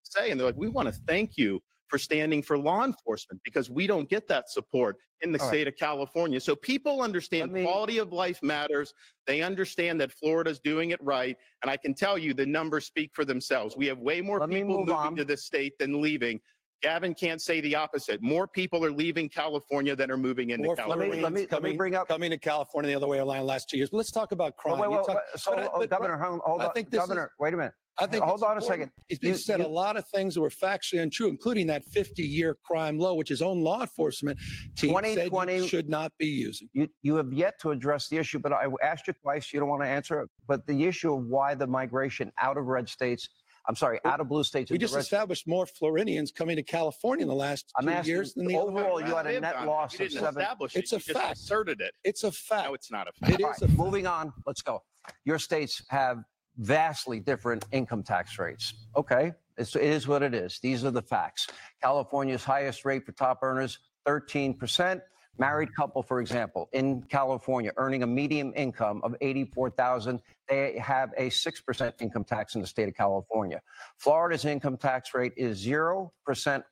say 0.03 0.31
and 0.31 0.39
they're 0.39 0.47
like 0.47 0.55
we 0.55 0.69
want 0.69 0.87
to 0.87 0.93
thank 1.07 1.37
you 1.37 1.61
for 1.91 1.97
standing 1.99 2.41
for 2.41 2.57
law 2.57 2.85
enforcement 2.85 3.41
because 3.43 3.69
we 3.69 3.85
don't 3.85 4.09
get 4.09 4.25
that 4.29 4.49
support 4.49 4.95
in 5.19 5.33
the 5.33 5.39
All 5.39 5.45
right. 5.45 5.53
state 5.53 5.67
of 5.67 5.75
California. 5.75 6.39
So 6.39 6.55
people 6.55 7.01
understand 7.01 7.51
me- 7.51 7.63
quality 7.63 7.97
of 7.97 8.13
life 8.13 8.41
matters. 8.41 8.93
They 9.27 9.41
understand 9.41 9.99
that 9.99 10.11
Florida's 10.13 10.59
doing 10.61 10.91
it 10.91 11.03
right. 11.03 11.35
And 11.61 11.69
I 11.69 11.75
can 11.75 11.93
tell 11.93 12.17
you 12.17 12.33
the 12.33 12.45
numbers 12.45 12.85
speak 12.85 13.11
for 13.13 13.25
themselves. 13.25 13.75
We 13.75 13.85
have 13.87 13.99
way 13.99 14.21
more 14.21 14.39
Let 14.39 14.49
people 14.49 14.79
moving 14.79 14.95
on. 14.95 15.15
to 15.17 15.25
this 15.25 15.43
state 15.43 15.77
than 15.77 16.01
leaving. 16.01 16.39
Gavin 16.81 17.13
can't 17.13 17.39
say 17.41 17.59
the 17.61 17.75
opposite. 17.75 18.23
More 18.23 18.47
people 18.47 18.83
are 18.85 18.91
leaving 18.91 19.27
California 19.29 19.93
than 19.95 20.09
are 20.09 20.17
moving 20.17 20.49
into 20.51 20.65
More 20.65 20.75
Let 20.75 20.85
me 20.87 20.91
California. 20.93 21.23
let 21.23 21.33
me 21.33 21.39
let 21.41 21.41
me 21.41 21.45
Coming- 21.47 21.77
bring 21.77 21.93
up. 21.95 22.07
Coming 22.07 22.31
to 22.31 22.37
California 22.39 22.89
the 22.89 22.95
other 22.97 23.05
way 23.07 23.19
around 23.19 23.45
last 23.45 23.69
two 23.69 23.77
years. 23.77 23.89
But 23.91 23.97
let's 23.97 24.11
talk 24.11 24.31
about 24.31 24.55
crime. 24.55 24.79
Wait, 24.79 24.89
wait, 24.89 24.97
wait, 24.97 25.05
talk- 25.05 25.15
wait, 25.17 25.39
so, 25.41 25.51
but 25.53 25.59
I- 25.59 25.65
uh, 25.67 25.79
but- 25.79 25.89
Governor, 25.89 26.17
hold, 26.17 26.39
hold 26.39 26.61
I 26.61 26.69
think 26.69 26.89
this 26.89 26.99
is- 27.03 27.07
Governor, 27.07 27.31
wait 27.37 27.53
a 27.53 27.57
minute. 27.57 27.73
I 28.01 28.07
think 28.07 28.23
Hold 28.23 28.35
it's 28.39 28.43
on 28.43 28.57
a 28.57 28.61
second. 28.61 28.91
He's, 29.07 29.19
You- 29.21 29.29
he 29.31 29.37
said 29.37 29.59
you- 29.59 29.65
a 29.65 29.67
lot 29.67 29.97
of 29.97 30.07
things 30.07 30.33
that 30.35 30.41
were 30.41 30.49
factually 30.49 31.01
untrue, 31.01 31.27
including 31.29 31.67
that 31.67 31.83
50-year 31.85 32.57
crime 32.63 32.97
low, 32.97 33.13
which 33.15 33.29
his 33.29 33.41
own 33.41 33.61
law 33.61 33.81
enforcement 33.81 34.37
team 34.75 34.91
said 35.03 35.25
2020 35.25 35.67
should 35.67 35.89
not 35.89 36.11
be 36.17 36.25
using. 36.27 36.69
You, 36.73 36.87
you 37.01 37.15
have 37.15 37.31
yet 37.31 37.59
to 37.61 37.71
address 37.71 38.09
the 38.09 38.17
issue, 38.17 38.39
but 38.39 38.51
I 38.53 38.65
asked 38.83 39.07
you 39.07 39.13
twice. 39.21 39.53
You 39.53 39.59
don't 39.59 39.69
want 39.69 39.83
to 39.83 39.87
answer 39.87 40.21
it. 40.21 40.29
But 40.47 40.65
the 40.67 40.85
issue 40.85 41.13
of 41.13 41.25
why 41.25 41.55
the 41.55 41.67
migration 41.67 42.31
out 42.41 42.57
of 42.57 42.65
red 42.65 42.89
states, 42.89 43.29
I'm 43.67 43.75
sorry, 43.75 43.99
out 44.05 44.19
of 44.19 44.27
blue 44.27 44.43
states 44.43 44.71
We 44.71 44.79
just 44.79 44.95
established 44.95 45.47
more 45.47 45.67
Floridians 45.67 46.31
coming 46.31 46.55
to 46.55 46.63
California 46.63 47.21
in 47.23 47.29
the 47.29 47.35
last 47.35 47.71
I'm 47.77 47.85
two 47.85 47.91
asking 47.91 48.11
years 48.15 48.33
than 48.33 48.47
the 48.47 48.57
overall, 48.57 48.97
other 48.97 49.07
you 49.07 49.15
had 49.15 49.27
a 49.27 49.39
net 49.39 49.55
on 49.55 49.67
loss 49.67 49.93
You 49.99 50.05
of 50.05 50.09
didn't 50.11 50.23
seven- 50.23 50.41
establish 50.41 50.75
It's 50.75 50.91
it. 50.91 50.95
a 50.95 50.97
You 50.99 51.13
just 51.13 51.19
fact. 51.19 51.37
asserted 51.37 51.79
it. 51.81 51.93
It's 52.03 52.23
a 52.23 52.31
fact. 52.31 52.67
No, 52.69 52.73
it's 52.73 52.91
not 52.91 53.07
a 53.07 53.11
fact. 53.13 53.33
It 53.39 53.43
All 53.43 53.51
is 53.51 53.61
right, 53.61 53.61
a 53.61 53.67
fact. 53.67 53.77
moving 53.79 54.07
on. 54.07 54.33
Let's 54.47 54.63
go. 54.63 54.81
Your 55.25 55.37
states 55.37 55.83
have 55.89 56.23
vastly 56.57 57.19
different 57.19 57.65
income 57.71 58.03
tax 58.03 58.37
rates. 58.37 58.73
Okay, 58.95 59.33
it's, 59.57 59.75
it 59.75 59.83
is 59.83 60.07
what 60.07 60.23
it 60.23 60.33
is. 60.33 60.59
These 60.59 60.85
are 60.85 60.91
the 60.91 61.01
facts. 61.01 61.47
California's 61.81 62.43
highest 62.43 62.85
rate 62.85 63.05
for 63.05 63.11
top 63.13 63.39
earners, 63.41 63.79
13%. 64.05 65.01
Married 65.37 65.73
couple, 65.73 66.03
for 66.03 66.19
example, 66.19 66.69
in 66.73 67.01
California, 67.03 67.71
earning 67.77 68.03
a 68.03 68.07
median 68.07 68.53
income 68.53 68.99
of 69.03 69.15
84,000, 69.21 70.21
they 70.49 70.77
have 70.77 71.11
a 71.17 71.29
6% 71.29 71.93
income 72.01 72.23
tax 72.25 72.55
in 72.55 72.61
the 72.61 72.67
state 72.67 72.89
of 72.89 72.95
California. 72.95 73.61
Florida's 73.97 74.43
income 74.43 74.75
tax 74.75 75.13
rate 75.13 75.31
is 75.37 75.65
0% 75.65 76.11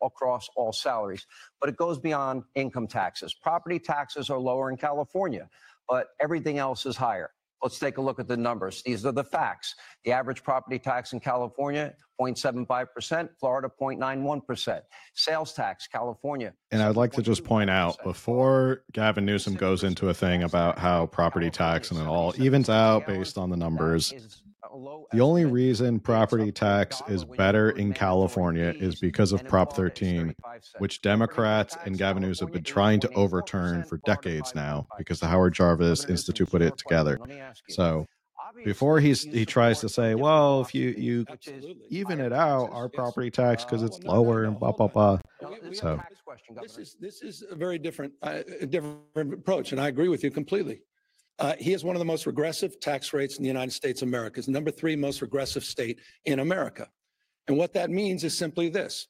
across 0.04 0.50
all 0.58 0.74
salaries, 0.74 1.26
but 1.62 1.70
it 1.70 1.78
goes 1.78 1.98
beyond 1.98 2.44
income 2.54 2.86
taxes. 2.86 3.34
Property 3.34 3.80
taxes 3.80 4.30
are 4.30 4.38
lower 4.38 4.70
in 4.70 4.76
California, 4.76 5.50
but 5.88 6.10
everything 6.20 6.58
else 6.58 6.86
is 6.86 6.98
higher. 6.98 7.32
Let's 7.62 7.78
take 7.78 7.98
a 7.98 8.02
look 8.02 8.20
at 8.20 8.28
the 8.28 8.38
numbers. 8.38 8.82
These 8.84 9.06
are 9.06 9.12
the 9.12 9.24
facts. 9.24 9.76
The 10.06 10.12
average 10.14 10.44
property 10.44 10.80
tax 10.80 11.12
in 11.12 11.20
California, 11.20 11.94
0.75%, 12.20 13.30
Florida, 13.40 13.70
0.91%. 13.80 14.82
Sales 15.14 15.54
tax, 15.54 15.88
California. 15.88 16.54
And 16.72 16.82
I'd 16.82 16.96
like 16.96 17.12
to 17.14 17.22
just 17.22 17.44
point 17.44 17.70
out 17.70 18.02
before 18.04 18.84
Gavin 18.94 19.26
Newsom 19.26 19.56
goes 19.56 19.84
into 19.84 20.10
a 20.10 20.14
thing 20.14 20.44
about 20.44 20.80
how 20.80 21.08
property 21.08 21.50
tax 21.50 21.92
and 21.92 22.00
it 22.00 22.08
all 22.08 22.34
evens 22.38 22.70
out 22.70 23.06
based 23.06 23.38
on 23.38 23.50
the 23.50 23.58
numbers, 23.58 24.14
the 25.12 25.20
only 25.20 25.46
reason 25.46 26.00
property 26.00 26.52
tax 26.52 27.02
is 27.08 27.26
better 27.26 27.72
in 27.72 27.94
California 27.94 28.74
is 28.78 29.00
because 29.00 29.32
of 29.32 29.44
Prop 29.46 29.74
13, 29.74 30.36
which 30.78 31.02
Democrats 31.02 31.78
and 31.86 31.98
Gavin 31.98 32.22
Newsom 32.24 32.48
have 32.48 32.54
been 32.54 32.64
trying 32.64 33.00
to 33.02 33.12
overturn 33.14 33.84
for 33.84 33.98
decades 34.06 34.54
now 34.54 34.88
because 34.98 35.20
the 35.20 35.28
Howard 35.28 35.54
Jarvis 35.54 36.06
Institute 36.06 36.50
put 36.50 36.62
it 36.62 36.78
together. 36.78 37.18
So 37.70 38.06
before 38.64 39.00
he's 39.00 39.24
he 39.24 39.46
tries 39.46 39.80
to 39.82 39.90
say, 39.90 40.16
well, 40.16 40.62
if 40.62 40.74
you 40.74 40.90
you 40.98 41.26
Absolutely. 41.30 41.86
even 41.90 42.20
it 42.20 42.34
out, 42.34 42.72
our 42.72 42.90
property 42.90 43.32
tax 43.32 43.64
because 43.64 43.84
it's 43.84 44.00
well, 44.04 44.16
no, 44.16 44.24
no, 44.24 44.30
lower 44.30 44.44
and 44.46 44.60
blah 44.60 44.72
blah 44.72 44.88
blah. 44.88 45.20
No, 45.42 45.50
we- 45.62 45.70
we 45.70 45.76
So- 45.76 46.02
This 46.62 46.78
is 46.78 46.96
this 47.00 47.22
is 47.22 47.44
a 47.50 47.56
very 47.56 47.78
different 47.80 48.14
uh, 48.22 48.42
different 48.70 49.34
approach, 49.34 49.72
and 49.72 49.80
I 49.82 49.88
agree 49.88 50.10
with 50.10 50.24
you 50.24 50.32
completely. 50.32 50.82
Uh, 51.40 51.56
he 51.58 51.72
has 51.72 51.84
one 51.86 51.96
of 51.96 52.00
the 52.00 52.06
most 52.06 52.26
regressive 52.26 52.80
tax 52.82 53.14
rates 53.14 53.38
in 53.38 53.44
the 53.44 53.48
United 53.48 53.72
States 53.72 54.02
of 54.02 54.10
America. 54.10 54.42
Number 54.48 54.72
three 54.72 54.96
most 54.96 55.22
regressive 55.22 55.64
state 55.64 56.00
in 56.26 56.40
America, 56.40 56.88
and 57.48 57.58
what 57.58 57.74
that 57.74 57.90
means 57.90 58.24
is 58.24 58.38
simply 58.38 58.70
this: 58.70 59.08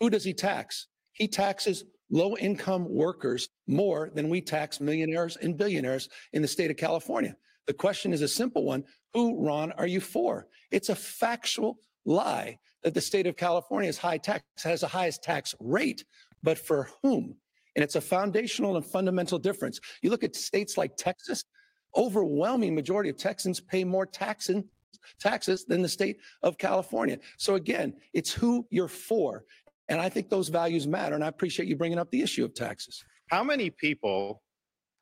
Who 0.00 0.10
does 0.10 0.24
he 0.24 0.34
tax? 0.34 0.88
He 1.12 1.28
taxes 1.28 1.84
low-income 2.10 2.86
workers 2.88 3.48
more 3.66 4.10
than 4.14 4.28
we 4.28 4.40
tax 4.40 4.80
millionaires 4.80 5.36
and 5.38 5.56
billionaires 5.56 6.10
in 6.34 6.42
the 6.42 6.48
state 6.48 6.70
of 6.70 6.76
California. 6.76 7.34
The 7.66 7.72
question 7.72 8.12
is 8.12 8.20
a 8.22 8.28
simple 8.28 8.64
one. 8.64 8.84
Who, 9.14 9.44
Ron, 9.44 9.72
are 9.72 9.86
you 9.86 10.00
for? 10.00 10.48
It's 10.70 10.90
a 10.90 10.94
factual 10.94 11.78
lie 12.04 12.58
that 12.82 12.92
the 12.94 13.00
state 13.00 13.26
of 13.26 13.36
California 13.36 13.88
is 13.88 13.96
high 13.96 14.18
tax, 14.18 14.44
has 14.62 14.80
the 14.80 14.88
highest 14.88 15.22
tax 15.22 15.54
rate, 15.60 16.04
but 16.42 16.58
for 16.58 16.90
whom? 17.02 17.36
And 17.76 17.82
it's 17.82 17.94
a 17.94 18.00
foundational 18.00 18.76
and 18.76 18.84
fundamental 18.84 19.38
difference. 19.38 19.80
You 20.02 20.10
look 20.10 20.24
at 20.24 20.36
states 20.36 20.76
like 20.76 20.96
Texas, 20.96 21.44
overwhelming 21.96 22.74
majority 22.74 23.10
of 23.10 23.16
Texans 23.16 23.60
pay 23.60 23.84
more 23.84 24.06
tax 24.06 24.48
in, 24.48 24.64
taxes 25.18 25.64
than 25.64 25.82
the 25.82 25.88
state 25.88 26.18
of 26.42 26.58
California. 26.58 27.18
So 27.36 27.54
again, 27.54 27.94
it's 28.12 28.32
who 28.32 28.66
you're 28.70 28.88
for. 28.88 29.44
And 29.88 30.00
I 30.00 30.08
think 30.08 30.28
those 30.28 30.48
values 30.48 30.86
matter. 30.86 31.14
And 31.14 31.24
I 31.24 31.28
appreciate 31.28 31.68
you 31.68 31.76
bringing 31.76 31.98
up 31.98 32.10
the 32.10 32.22
issue 32.22 32.44
of 32.44 32.54
taxes. 32.54 33.04
How 33.28 33.42
many 33.42 33.70
people 33.70 34.42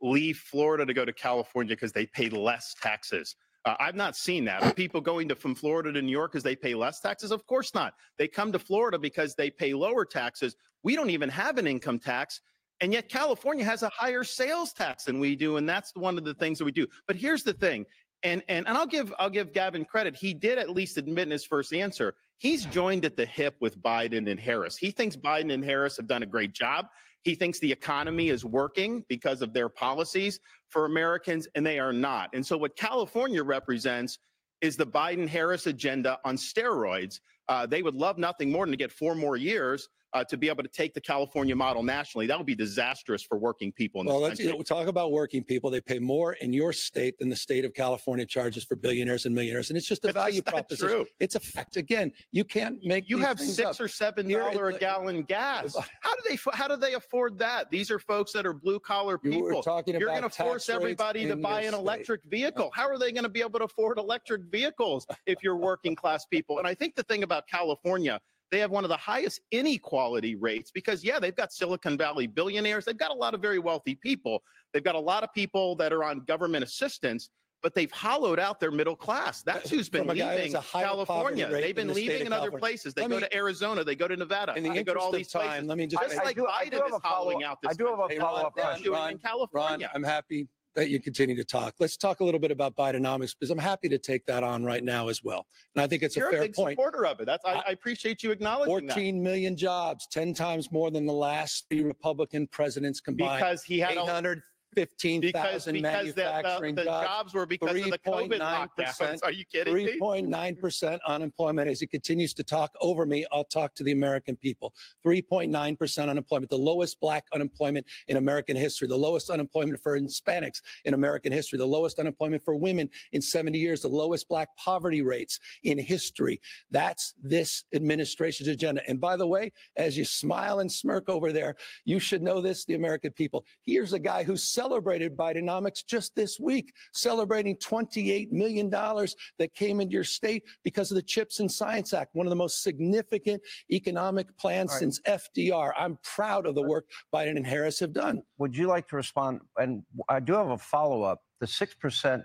leave 0.00 0.38
Florida 0.38 0.86
to 0.86 0.94
go 0.94 1.04
to 1.04 1.12
California 1.12 1.76
because 1.76 1.92
they 1.92 2.06
pay 2.06 2.28
less 2.28 2.74
taxes? 2.80 3.36
Uh, 3.66 3.74
I've 3.78 3.94
not 3.94 4.16
seen 4.16 4.44
that. 4.46 4.62
Are 4.62 4.72
people 4.72 5.00
going 5.00 5.28
to 5.28 5.34
from 5.34 5.54
Florida 5.54 5.92
to 5.92 6.00
New 6.00 6.10
York 6.10 6.32
because 6.32 6.42
they 6.42 6.56
pay 6.56 6.74
less 6.74 7.00
taxes? 7.00 7.30
Of 7.30 7.46
course 7.46 7.74
not. 7.74 7.92
They 8.18 8.26
come 8.26 8.52
to 8.52 8.58
Florida 8.58 8.98
because 8.98 9.34
they 9.34 9.50
pay 9.50 9.74
lower 9.74 10.06
taxes. 10.06 10.56
We 10.82 10.96
don't 10.96 11.10
even 11.10 11.28
have 11.28 11.58
an 11.58 11.66
income 11.66 11.98
tax. 11.98 12.40
And 12.80 12.92
yet 12.92 13.08
California 13.08 13.64
has 13.64 13.82
a 13.82 13.90
higher 13.90 14.24
sales 14.24 14.72
tax 14.72 15.04
than 15.04 15.20
we 15.20 15.36
do. 15.36 15.58
And 15.58 15.68
that's 15.68 15.94
one 15.94 16.16
of 16.16 16.24
the 16.24 16.34
things 16.34 16.58
that 16.58 16.64
we 16.64 16.72
do. 16.72 16.86
But 17.06 17.16
here's 17.16 17.42
the 17.42 17.52
thing. 17.52 17.84
And, 18.22 18.42
and, 18.48 18.66
and 18.66 18.76
I'll 18.76 18.86
give 18.86 19.14
I'll 19.18 19.30
give 19.30 19.52
Gavin 19.52 19.84
credit. 19.84 20.14
He 20.14 20.34
did 20.34 20.58
at 20.58 20.70
least 20.70 20.98
admit 20.98 21.24
in 21.24 21.30
his 21.30 21.44
first 21.44 21.72
answer. 21.72 22.14
He's 22.38 22.64
joined 22.66 23.04
at 23.04 23.16
the 23.16 23.26
hip 23.26 23.56
with 23.60 23.80
Biden 23.82 24.30
and 24.30 24.38
Harris. 24.38 24.76
He 24.76 24.90
thinks 24.90 25.16
Biden 25.16 25.52
and 25.52 25.64
Harris 25.64 25.96
have 25.96 26.06
done 26.06 26.22
a 26.22 26.26
great 26.26 26.52
job. 26.52 26.86
He 27.22 27.34
thinks 27.34 27.58
the 27.58 27.70
economy 27.70 28.30
is 28.30 28.44
working 28.44 29.04
because 29.08 29.42
of 29.42 29.52
their 29.52 29.68
policies 29.68 30.40
for 30.68 30.86
Americans, 30.86 31.46
and 31.54 31.66
they 31.66 31.78
are 31.78 31.92
not. 31.92 32.30
And 32.32 32.44
so, 32.44 32.56
what 32.56 32.76
California 32.76 33.42
represents 33.42 34.18
is 34.60 34.76
the 34.76 34.86
Biden 34.86 35.28
Harris 35.28 35.66
agenda 35.66 36.18
on 36.24 36.36
steroids. 36.36 37.20
Uh, 37.48 37.66
they 37.66 37.82
would 37.82 37.94
love 37.94 38.18
nothing 38.18 38.50
more 38.50 38.64
than 38.64 38.72
to 38.72 38.76
get 38.76 38.92
four 38.92 39.14
more 39.14 39.36
years 39.36 39.88
uh, 40.12 40.24
to 40.24 40.36
be 40.36 40.48
able 40.48 40.62
to 40.62 40.68
take 40.68 40.94
the 40.94 41.00
California 41.00 41.54
model 41.54 41.82
nationally. 41.82 42.26
That 42.26 42.36
would 42.38 42.46
be 42.46 42.54
disastrous 42.54 43.22
for 43.22 43.38
working 43.38 43.72
people 43.72 44.00
in 44.00 44.06
Well, 44.06 44.20
let's 44.20 44.40
you 44.40 44.50
know, 44.50 44.60
talk 44.62 44.88
about 44.88 45.12
working 45.12 45.44
people. 45.44 45.70
They 45.70 45.80
pay 45.80 45.98
more 45.98 46.32
in 46.34 46.52
your 46.52 46.72
state 46.72 47.18
than 47.18 47.28
the 47.28 47.36
state 47.36 47.64
of 47.64 47.74
California 47.74 48.26
charges 48.26 48.64
for 48.64 48.76
billionaires 48.76 49.26
and 49.26 49.34
millionaires. 49.34 49.70
And 49.70 49.76
it's 49.76 49.86
just 49.86 50.04
a 50.04 50.08
That's 50.08 50.14
value 50.14 50.42
proposition. 50.42 50.88
true. 50.88 51.06
It's 51.20 51.34
a 51.36 51.40
fact. 51.40 51.76
Again, 51.76 52.12
you 52.32 52.44
can't 52.44 52.82
make 52.84 53.08
You 53.08 53.18
have 53.18 53.38
six 53.38 53.60
up. 53.68 53.80
or 53.80 53.88
seven 53.88 54.28
dollar 54.28 54.68
a 54.70 54.78
gallon 54.78 55.22
gas. 55.22 55.76
How 56.00 56.14
do 56.16 56.22
they 56.28 56.38
how 56.52 56.66
do 56.68 56.76
they 56.76 56.94
afford 56.94 57.38
that? 57.38 57.70
These 57.70 57.90
are 57.90 57.98
folks 57.98 58.32
that 58.32 58.46
are 58.46 58.52
blue 58.52 58.80
collar 58.80 59.18
people. 59.18 59.38
You 59.38 59.44
were 59.56 59.62
talking 59.62 59.98
You're 59.98 60.08
going 60.08 60.22
to 60.22 60.30
force 60.30 60.68
everybody 60.68 61.26
to 61.26 61.36
buy 61.36 61.62
an 61.62 61.72
state. 61.72 61.78
electric 61.80 62.24
vehicle. 62.24 62.70
How 62.74 62.88
are 62.88 62.98
they 62.98 63.12
going 63.12 63.24
to 63.24 63.28
be 63.30 63.40
able 63.40 63.58
to 63.60 63.64
afford 63.66 63.98
electric 63.98 64.42
vehicles 64.50 65.06
if 65.26 65.38
you're 65.42 65.56
working 65.70 65.94
class 65.94 66.26
people? 66.26 66.58
And 66.58 66.66
I 66.66 66.74
think 66.74 66.94
the 66.96 67.02
thing 67.04 67.22
about 67.22 67.46
California, 67.46 68.20
they 68.50 68.58
have 68.58 68.70
one 68.70 68.84
of 68.84 68.88
the 68.90 68.96
highest 68.96 69.40
inequality 69.52 70.34
rates 70.34 70.70
because, 70.70 71.04
yeah, 71.04 71.18
they've 71.18 71.36
got 71.36 71.52
Silicon 71.52 71.96
Valley 71.96 72.26
billionaires. 72.26 72.84
They've 72.84 72.96
got 72.96 73.10
a 73.10 73.14
lot 73.14 73.34
of 73.34 73.40
very 73.40 73.58
wealthy 73.58 73.94
people. 73.94 74.42
They've 74.72 74.84
got 74.84 74.94
a 74.94 75.00
lot 75.00 75.22
of 75.22 75.32
people 75.32 75.76
that 75.76 75.92
are 75.92 76.04
on 76.04 76.20
government 76.20 76.64
assistance. 76.64 77.30
But 77.62 77.74
they've 77.74 77.92
hollowed 77.92 78.38
out 78.38 78.58
their 78.58 78.70
middle 78.70 78.96
class. 78.96 79.40
Uh, 79.46 79.52
that's 79.52 79.68
who's 79.68 79.90
been 79.90 80.04
From 80.06 80.10
a 80.12 80.14
guy 80.14 80.22
who 80.24 80.30
has 80.30 80.38
leaving 80.38 80.54
a 80.56 80.60
higher 80.62 80.84
poverty 80.86 81.04
California. 81.06 81.48
They've 81.50 81.76
than 81.76 81.88
been 81.88 81.88
the 81.88 81.92
leaving 81.92 82.24
in 82.24 82.32
other 82.32 82.50
places. 82.52 82.94
They 82.94 83.02
Let 83.02 83.10
go 83.10 83.16
me- 83.16 83.20
to 83.24 83.36
Arizona. 83.36 83.84
They 83.84 83.94
go 83.94 84.08
to 84.08 84.16
Nevada. 84.16 84.54
In 84.56 84.62
the 84.62 84.70
they 84.70 84.82
go 84.82 84.94
to 84.94 84.98
all 84.98 85.12
these 85.12 85.26
of 85.34 85.42
time, 85.42 85.48
places. 85.50 85.68
let 85.68 85.76
me 85.76 85.86
just 85.86 86.02
Just 86.02 86.14
say- 86.16 86.24
like 86.24 86.38
I 86.38 86.64
do 86.64 86.70
Biden 86.70 86.72
have 86.78 86.86
is 86.86 86.94
a 86.94 87.00
follow- 87.00 87.00
hollowing 87.00 87.44
out 87.44 87.58
this 87.62 87.72
I 87.72 87.74
do 87.74 87.84
have 87.84 87.98
a 87.98 88.02
country. 88.04 88.18
follow-up 88.18 88.54
They're 88.56 88.64
question. 88.64 88.92
Ron, 88.92 89.10
in 89.10 89.18
California. 89.18 89.86
Ron, 89.88 89.94
I'm 89.94 90.02
happy 90.02 90.48
that 90.74 90.88
you 90.88 91.00
continue 91.00 91.36
to 91.36 91.44
talk. 91.44 91.74
Let's 91.80 91.96
talk 91.96 92.20
a 92.20 92.24
little 92.24 92.40
bit 92.40 92.50
about 92.50 92.76
Bidenomics 92.76 93.34
because 93.38 93.50
I'm 93.50 93.58
happy 93.58 93.88
to 93.88 93.98
take 93.98 94.24
that 94.26 94.44
on 94.44 94.64
right 94.64 94.84
now 94.84 95.08
as 95.08 95.22
well. 95.22 95.46
And 95.74 95.82
I 95.82 95.86
think 95.86 96.02
it's 96.02 96.16
You're 96.16 96.26
a 96.26 96.28
a 96.28 96.32
fair 96.32 96.40
big 96.42 96.54
point. 96.54 96.72
supporter 96.78 97.06
of 97.06 97.20
it. 97.20 97.26
That's 97.26 97.44
I, 97.44 97.62
I- 97.66 97.70
appreciate 97.72 98.22
you 98.22 98.30
acknowledging 98.30 98.86
that 98.86 98.94
14 98.94 99.22
million 99.22 99.56
jobs, 99.56 100.06
10 100.12 100.34
times 100.34 100.70
more 100.70 100.90
than 100.90 101.06
the 101.06 101.12
last 101.12 101.66
three 101.70 101.82
Republican 101.82 102.46
presidents 102.48 103.00
combined. 103.00 103.40
because 103.40 103.62
he 103.62 103.78
had 103.78 103.96
a, 103.96 104.42
815,000 104.76 105.20
because 105.20 105.64
the, 105.64 105.80
manufacturing 105.80 106.74
the, 106.74 106.84
jobs. 106.84 107.06
jobs 107.06 107.34
were 107.34 107.46
because 107.46 107.70
of 107.70 107.90
the 107.90 107.98
COVID 107.98 108.38
3.9%. 108.38 108.68
lockdowns. 108.78 109.20
Are 109.24 109.32
you 109.32 109.44
kidding 109.44 109.74
me? 109.74 109.98
3.9% 110.00 110.98
unemployment. 111.06 111.68
As 111.68 111.80
he 111.80 111.86
continues 111.86 112.34
to 112.34 112.44
talk 112.44 112.72
over 112.80 113.04
me, 113.06 113.26
I'll 113.32 113.44
talk 113.44 113.74
to 113.76 113.84
the 113.84 113.92
American 113.92 114.36
people. 114.36 114.72
3.9% 115.04 116.08
unemployment, 116.08 116.50
the 116.50 116.56
lowest 116.56 117.00
black 117.00 117.26
unemployment 117.32 117.86
in 118.08 118.16
American 118.16 118.56
history, 118.56 118.86
the 118.86 118.96
lowest 118.96 119.30
unemployment 119.30 119.80
for 119.82 119.98
Hispanics 119.98 120.60
in 120.84 120.94
American 120.94 121.32
history, 121.32 121.58
the 121.58 121.66
lowest 121.66 121.98
unemployment 121.98 122.42
for 122.44 122.54
women 122.54 122.88
in 123.12 123.20
70 123.20 123.58
years, 123.58 123.82
the 123.82 123.88
lowest 123.88 124.28
black 124.28 124.54
poverty 124.56 125.02
rates 125.02 125.40
in 125.64 125.78
history. 125.78 126.40
That's 126.70 127.14
this 127.22 127.64
administration's 127.74 128.48
agenda. 128.48 128.82
And 128.88 129.00
by 129.00 129.16
the 129.16 129.26
way, 129.26 129.52
as 129.76 129.96
you 129.98 130.04
smile 130.04 130.60
and 130.60 130.70
smirk 130.70 131.08
over 131.08 131.32
there, 131.32 131.56
you 131.84 131.98
should 131.98 132.22
know 132.22 132.40
this, 132.40 132.64
the 132.64 132.74
American 132.74 133.12
people. 133.12 133.44
Here's 133.64 133.92
a 133.92 133.98
guy 133.98 134.22
who 134.22 134.36
celebrated 134.60 135.16
Bidenomics 135.16 135.86
just 135.86 136.14
this 136.14 136.38
week, 136.38 136.74
celebrating 136.92 137.56
$28 137.56 138.30
million 138.30 138.68
that 138.68 139.54
came 139.54 139.80
into 139.80 139.94
your 139.94 140.04
state 140.04 140.42
because 140.64 140.90
of 140.90 140.96
the 140.96 141.02
CHIPS 141.02 141.40
and 141.40 141.50
Science 141.50 141.94
Act, 141.94 142.14
one 142.14 142.26
of 142.26 142.30
the 142.30 142.36
most 142.36 142.62
significant 142.62 143.40
economic 143.72 144.36
plans 144.36 144.70
right. 144.72 144.80
since 144.80 145.00
FDR. 145.08 145.72
I'm 145.78 145.98
proud 146.02 146.44
of 146.44 146.54
the 146.54 146.62
work 146.62 146.84
Biden 147.14 147.36
and 147.36 147.46
Harris 147.46 147.80
have 147.80 147.94
done. 147.94 148.22
Would 148.36 148.54
you 148.54 148.66
like 148.66 148.86
to 148.88 148.96
respond? 148.96 149.40
And 149.56 149.82
I 150.10 150.20
do 150.20 150.34
have 150.34 150.50
a 150.50 150.58
follow 150.58 151.02
up. 151.04 151.22
The 151.40 151.46
6% 151.46 152.22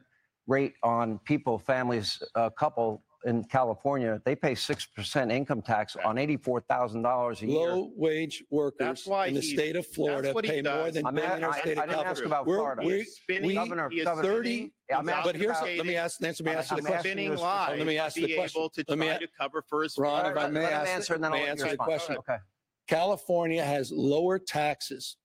rate 0.47 0.73
on 0.83 1.19
people, 1.19 1.57
families, 1.57 2.21
a 2.35 2.51
couple 2.51 3.01
in 3.25 3.43
California, 3.45 4.21
they 4.23 4.35
pay 4.35 4.53
6% 4.53 5.31
income 5.31 5.61
tax 5.61 5.95
on 6.05 6.15
$84,000 6.17 7.41
a 7.41 7.45
year. 7.47 7.57
Low 7.59 7.91
wage 7.95 8.43
workers 8.51 8.77
That's 8.79 9.07
why 9.07 9.27
in 9.27 9.33
the 9.33 9.41
he's- 9.41 9.53
state 9.53 9.75
of 9.75 9.85
Florida 9.87 10.31
what 10.31 10.45
he 10.45 10.51
pay 10.51 10.61
more 10.61 10.85
does. 10.85 10.93
than 10.93 11.05
I 11.07 11.11
mean, 11.11 11.25
I, 11.25 11.27
billionaires 11.27 11.55
I, 11.55 11.57
I 11.57 11.61
state 11.61 11.77
of 11.77 11.83
didn't 11.85 11.89
ask 11.89 12.03
California. 12.05 12.25
about 12.27 12.45
We're- 12.45 12.59
Florida. 12.59 12.81
we're- 12.85 12.95
He 12.97 13.01
is 13.03 13.15
spinning, 13.17 13.47
we- 13.47 13.53
Governor- 13.55 13.89
he 13.89 13.97
is 13.99 14.05
Governor- 14.05 14.27
30 14.29 14.49
spinning, 14.55 14.71
I'm 14.93 15.09
asking 15.09 15.31
But 15.31 15.35
here's, 15.41 15.57
about- 15.57 15.63
let 15.77 15.85
me 15.85 15.95
ask, 15.95 16.23
answer 16.23 16.43
me, 16.43 16.51
I'm- 16.51 16.57
the 16.57 16.73
I'm 16.75 16.79
question. 16.85 16.99
spinning 16.99 17.27
a 17.27 17.29
lies 17.31 17.39
specific- 17.65 17.79
Let 17.79 17.87
me 17.87 17.97
ask 17.97 18.13
to 18.15 18.21
the 18.21 18.27
be 18.27 18.35
question. 18.35 18.59
able 18.61 18.69
to 18.69 18.85
Let 18.87 18.97
me 18.99 19.05
try 19.07 19.15
a- 19.15 19.19
to 19.19 19.27
cover 19.39 19.61
for 19.67 19.83
his 19.83 19.97
Ron, 19.97 20.25
All 20.25 20.31
if 20.31 20.37
I 20.37 20.41
let, 20.43 20.53
may 20.53 20.59
let 20.61 20.71
him 20.71 20.79
ask- 20.81 20.89
answer 20.91 21.13
and 21.15 21.23
then 21.23 21.33
I'll 21.33 21.39
may 21.39 21.47
answer 21.47 21.63
the 21.65 21.69
respond. 21.71 21.87
question. 21.87 22.17
Okay. 22.17 22.37
California 22.87 23.63
has 23.63 23.91
lower 23.91 24.37
taxes, 24.37 25.17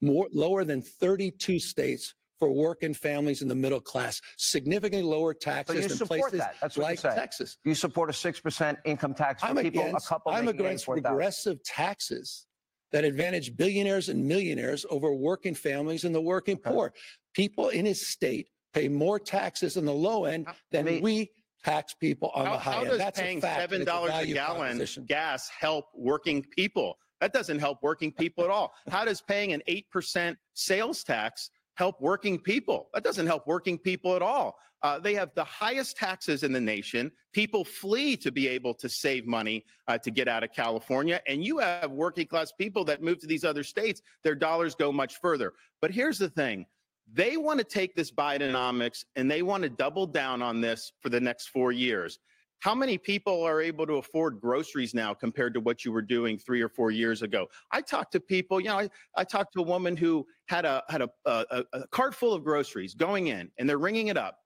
more 0.00 0.26
lower 0.32 0.64
than 0.64 0.82
32 0.82 1.60
states 1.60 2.14
for 2.44 2.52
working 2.52 2.92
families 2.92 3.40
in 3.42 3.48
the 3.48 3.54
middle 3.54 3.80
class, 3.80 4.20
significantly 4.36 5.02
lower 5.08 5.32
So 5.32 5.38
taxes 5.50 5.76
you 5.76 5.88
than 5.88 5.96
support 5.96 6.20
places 6.20 6.38
that. 6.40 6.54
That's 6.60 6.76
what 6.76 6.82
like 6.84 6.92
you 7.02 7.10
say. 7.10 7.14
Texas. 7.14 7.56
You 7.64 7.74
support 7.74 8.10
a 8.10 8.12
6% 8.12 8.76
income 8.84 9.14
tax 9.14 9.42
for 9.42 9.48
I'm 9.48 9.56
people, 9.56 9.80
against, 9.82 10.06
a 10.06 10.08
couple 10.08 10.32
I'm 10.32 10.48
against 10.48 10.84
84,000. 10.84 11.04
regressive 11.12 11.62
taxes 11.64 12.46
that 12.92 13.04
advantage 13.04 13.56
billionaires 13.56 14.08
and 14.10 14.26
millionaires 14.26 14.84
over 14.90 15.12
working 15.14 15.54
families 15.54 16.04
and 16.04 16.14
the 16.14 16.20
working 16.20 16.56
Okay. 16.58 16.70
poor. 16.70 16.92
People 17.34 17.70
in 17.70 17.86
his 17.86 18.06
state 18.06 18.48
pay 18.74 18.88
more 18.88 19.18
taxes 19.18 19.76
on 19.78 19.84
the 19.86 19.92
low 19.94 20.26
end 20.26 20.46
than 20.70 20.84
me- 20.84 21.00
we 21.00 21.30
tax 21.64 21.94
people 21.94 22.30
on 22.34 22.44
How, 22.44 22.52
the 22.52 22.58
high 22.58 22.72
how 22.72 22.80
end. 22.82 22.90
does 22.90 22.98
That's 22.98 23.20
paying 23.20 23.38
a 23.38 23.40
fact. 23.40 23.60
seven 23.60 23.80
it's 23.80 23.88
a 23.90 23.92
dollars 23.92 24.12
a 24.14 24.26
gallon 24.26 24.86
gas 25.06 25.48
help 25.48 25.86
working 25.94 26.44
people? 26.56 26.98
That 27.20 27.32
doesn't 27.32 27.58
help 27.58 27.78
working 27.82 28.12
people 28.12 28.44
at 28.44 28.50
all. 28.50 28.74
How 28.90 29.04
does 29.06 29.22
paying 29.22 29.52
an 29.54 29.62
eight 29.66 29.88
percent 29.90 30.36
sales 30.52 31.02
tax 31.02 31.50
help 31.74 32.00
working 32.00 32.38
people? 32.38 32.88
That 32.94 33.04
doesn't 33.04 33.26
help 33.26 33.46
working 33.46 33.78
people 33.78 34.16
at 34.16 34.22
all. 34.22 34.56
Uh, 34.82 34.98
they 34.98 35.14
have 35.14 35.30
the 35.34 35.44
highest 35.44 35.96
taxes 35.96 36.42
in 36.42 36.52
the 36.52 36.60
nation. 36.60 37.10
People 37.32 37.64
flee 37.64 38.18
to 38.18 38.30
be 38.30 38.46
able 38.46 38.74
to 38.74 38.88
save 38.88 39.26
money 39.26 39.64
uh, 39.88 39.96
to 39.96 40.10
get 40.10 40.28
out 40.28 40.44
of 40.44 40.52
California, 40.52 41.22
and 41.26 41.42
you 41.42 41.58
have 41.58 41.90
working 41.90 42.26
class 42.26 42.52
people 42.52 42.84
that 42.84 43.02
move 43.02 43.18
to 43.20 43.26
these 43.26 43.44
other 43.44 43.62
states. 43.62 44.02
Their 44.22 44.34
dollars 44.34 44.74
go 44.74 44.92
much 44.92 45.20
further. 45.20 45.54
But 45.80 45.90
here's 45.90 46.18
the 46.18 46.28
thing: 46.28 46.66
they 47.12 47.36
want 47.36 47.58
to 47.58 47.64
take 47.64 47.94
this 47.94 48.10
Bidenomics 48.10 49.04
and 49.16 49.30
they 49.30 49.42
want 49.42 49.62
to 49.62 49.68
double 49.68 50.06
down 50.06 50.42
on 50.42 50.60
this 50.60 50.92
for 51.00 51.08
the 51.08 51.20
next 51.20 51.48
four 51.48 51.72
years. 51.72 52.18
How 52.60 52.74
many 52.74 52.96
people 52.96 53.42
are 53.42 53.60
able 53.60 53.86
to 53.86 53.94
afford 53.94 54.40
groceries 54.40 54.94
now 54.94 55.12
compared 55.12 55.52
to 55.54 55.60
what 55.60 55.84
you 55.84 55.92
were 55.92 56.02
doing 56.02 56.38
three 56.38 56.62
or 56.62 56.68
four 56.68 56.90
years 56.90 57.22
ago? 57.22 57.46
I 57.70 57.82
talked 57.82 58.12
to 58.12 58.20
people, 58.20 58.60
you 58.60 58.68
know, 58.68 58.78
I, 58.78 58.90
I 59.16 59.24
talked 59.24 59.52
to 59.54 59.60
a 59.60 59.64
woman 59.64 59.96
who 59.96 60.26
had 60.46 60.64
a 60.64 60.82
had 60.88 61.02
a, 61.02 61.10
a, 61.26 61.64
a 61.72 61.86
cart 61.88 62.14
full 62.14 62.32
of 62.32 62.42
groceries 62.42 62.94
going 62.94 63.26
in 63.26 63.50
and 63.58 63.68
they're 63.68 63.78
ringing 63.78 64.08
it 64.08 64.16
up. 64.16 64.38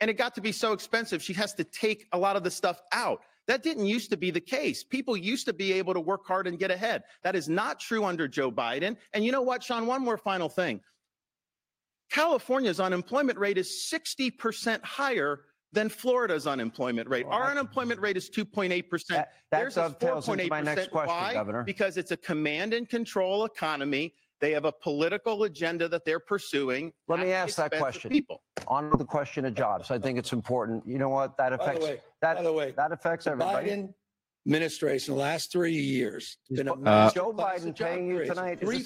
And 0.00 0.10
it 0.10 0.14
got 0.14 0.34
to 0.34 0.40
be 0.40 0.52
so 0.52 0.72
expensive, 0.72 1.22
she 1.22 1.32
has 1.34 1.54
to 1.54 1.64
take 1.64 2.08
a 2.12 2.18
lot 2.18 2.36
of 2.36 2.42
the 2.42 2.50
stuff 2.50 2.82
out. 2.92 3.20
That 3.48 3.62
didn't 3.62 3.86
used 3.86 4.10
to 4.10 4.16
be 4.16 4.30
the 4.30 4.40
case. 4.40 4.84
People 4.84 5.16
used 5.16 5.46
to 5.46 5.52
be 5.52 5.72
able 5.72 5.94
to 5.94 6.00
work 6.00 6.26
hard 6.26 6.46
and 6.46 6.58
get 6.58 6.70
ahead. 6.70 7.02
That 7.22 7.34
is 7.34 7.48
not 7.48 7.80
true 7.80 8.04
under 8.04 8.28
Joe 8.28 8.52
Biden. 8.52 8.96
And 9.12 9.24
you 9.24 9.32
know 9.32 9.42
what, 9.42 9.62
Sean? 9.62 9.86
One 9.86 10.02
more 10.02 10.18
final 10.18 10.48
thing. 10.48 10.80
California's 12.10 12.78
unemployment 12.78 13.38
rate 13.38 13.58
is 13.58 13.90
60% 13.92 14.84
higher 14.84 15.40
than 15.72 15.88
Florida's 15.88 16.46
unemployment 16.46 17.08
rate. 17.08 17.26
Well, 17.26 17.36
Our 17.38 17.50
unemployment 17.50 18.00
rate 18.00 18.16
is 18.16 18.28
2.8%. 18.30 19.06
That, 19.08 19.32
that 19.50 19.58
Theirs 19.58 19.72
is 19.72 19.74
dovetails 19.76 20.28
into 20.28 20.46
my 20.48 20.60
next 20.60 20.88
4.8%. 20.88 20.90
question, 20.90 21.14
Why? 21.16 21.32
Governor. 21.34 21.62
Because 21.64 21.96
it's 21.96 22.10
a 22.10 22.16
command 22.16 22.74
and 22.74 22.88
control 22.88 23.44
economy 23.44 24.14
They 24.40 24.50
have 24.52 24.64
a 24.64 24.72
political 24.72 25.44
agenda 25.44 25.88
that 25.88 26.04
they're 26.04 26.18
pursuing. 26.20 26.92
Let 27.08 27.20
me 27.20 27.30
ask 27.32 27.56
that 27.56 27.72
question. 27.78 28.10
People. 28.10 28.42
On 28.66 28.90
to 28.90 28.96
the 28.96 29.04
question 29.04 29.44
of 29.44 29.54
jobs. 29.54 29.90
I 29.92 29.98
think 30.00 30.18
it's 30.18 30.32
important. 30.32 30.84
You 30.86 30.98
know 30.98 31.08
what? 31.08 31.36
That 31.36 31.50
By 31.50 31.56
the 31.56 31.62
affects, 31.62 31.84
way, 31.86 32.00
that, 32.22 32.36
by 32.38 32.42
the 32.42 32.52
way, 32.52 32.74
that 32.76 32.90
affects 32.92 33.26
everybody. 33.28 33.70
Biden 33.70 33.94
administration, 34.46 35.14
the 35.14 35.20
last 35.20 35.52
three 35.52 35.72
years, 35.72 36.38
Is 36.50 36.58
been 36.58 36.66
a 36.68 36.74
Bo- 36.74 36.80
is 36.80 36.84
master 36.84 37.20
Joe 37.20 37.32
Biden 37.32 37.78
paying 37.78 38.08
you 38.08 38.16
creation. 38.16 38.34
tonight? 38.34 38.58
Is 38.60 38.68
Three 38.68 38.82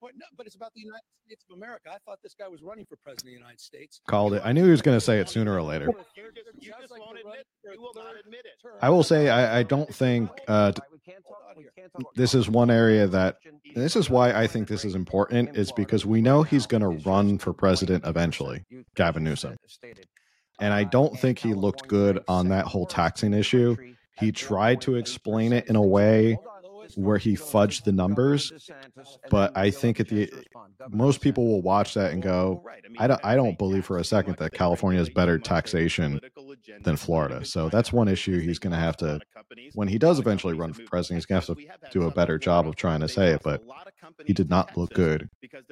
this- 0.00 0.06
point 0.08 0.14
nine. 0.14 0.20
Master 0.20 0.20
class. 0.20 0.30
No, 0.30 0.36
but 0.36 0.46
it's 0.46 0.56
about 0.56 0.72
the 0.74 0.80
United 0.80 1.02
States 1.26 1.44
of 1.50 1.56
America. 1.56 1.90
I 1.90 1.98
thought 2.06 2.18
this 2.22 2.34
guy 2.38 2.48
was 2.48 2.62
running 2.62 2.86
for 2.86 2.96
president 2.96 3.28
of 3.28 3.34
the 3.34 3.38
United 3.40 3.60
States. 3.60 4.00
Called 4.08 4.34
it. 4.34 4.42
I 4.44 4.52
knew 4.52 4.64
he 4.64 4.70
was 4.70 4.82
going 4.82 4.96
to 4.96 5.00
say 5.00 5.20
it 5.20 5.28
sooner 5.28 5.54
or 5.54 5.62
later. 5.62 5.86
You 5.86 6.22
just, 6.34 6.64
you 6.64 6.72
just 6.80 6.90
won't 6.98 7.18
admit, 7.18 7.46
you 7.72 7.80
will 7.80 7.92
not 7.94 8.14
admit 8.18 8.40
it. 8.44 8.52
I 8.82 8.88
will 8.90 9.02
say 9.02 9.28
I, 9.28 9.60
I 9.60 9.62
don't 9.62 9.92
think 9.94 10.30
uh, 10.48 10.72
We 10.92 10.98
can't 11.12 11.24
talk- 11.24 11.36
we 11.56 11.64
can't 11.76 11.92
talk 11.92 12.00
about 12.02 12.14
this 12.14 12.34
is 12.34 12.48
one 12.48 12.70
area 12.70 13.06
that 13.08 13.36
this 13.74 13.96
is 13.96 14.08
why 14.08 14.32
I 14.32 14.46
think 14.46 14.68
this 14.68 14.84
is 14.84 14.94
important 14.94 15.56
is 15.56 15.70
because 15.72 16.06
we 16.06 16.20
know 16.22 16.42
he's 16.42 16.66
going 16.66 16.80
to 16.82 17.08
run 17.08 17.38
for 17.38 17.52
president 17.52 18.04
eventually, 18.06 18.64
Gavin 18.96 19.24
Newsom. 19.24 19.56
And 20.60 20.72
I 20.74 20.84
don't 20.84 21.18
think 21.18 21.38
he 21.38 21.54
looked 21.54 21.88
good 21.88 22.22
on 22.28 22.48
that 22.48 22.66
whole 22.66 22.86
taxing 22.86 23.32
issue. 23.34 23.76
He 24.18 24.32
tried 24.32 24.80
to 24.82 24.96
explain 24.96 25.52
it 25.52 25.68
in 25.68 25.76
a 25.76 25.82
way 25.82 26.38
where 26.96 27.18
he 27.18 27.34
fudged 27.34 27.84
the 27.84 27.92
numbers, 27.92 28.52
but 29.30 29.56
I 29.56 29.70
think 29.70 30.00
at 30.00 30.08
the 30.08 30.30
most 30.90 31.20
people 31.20 31.46
will 31.46 31.62
watch 31.62 31.94
that 31.94 32.12
and 32.12 32.22
go, 32.22 32.64
I 32.98 33.06
don't 33.06 33.20
I 33.24 33.36
don't 33.36 33.58
believe 33.58 33.84
for 33.84 33.98
a 33.98 34.04
second 34.04 34.36
that 34.38 34.52
California 34.52 34.98
has 34.98 35.08
better 35.08 35.38
taxation 35.38 36.20
than 36.82 36.96
Florida. 36.96 37.44
So 37.44 37.68
that's 37.68 37.92
one 37.92 38.08
issue 38.08 38.40
he's 38.40 38.58
going 38.58 38.72
to 38.72 38.78
have 38.78 38.96
to 38.98 39.20
when 39.74 39.88
he 39.88 39.98
does 39.98 40.18
eventually 40.18 40.54
run 40.54 40.72
for 40.72 40.82
president, 40.84 41.18
he's 41.18 41.26
going 41.26 41.40
to 41.40 41.54
have 41.68 41.80
to 41.90 41.98
do 41.98 42.06
a 42.06 42.10
better 42.10 42.38
job 42.38 42.66
of 42.66 42.76
trying 42.76 43.00
to 43.00 43.08
say 43.08 43.28
it, 43.28 43.42
but 43.42 43.62
he 44.24 44.32
did 44.32 44.50
not 44.50 44.76
look 44.76 44.92
good 44.92 45.28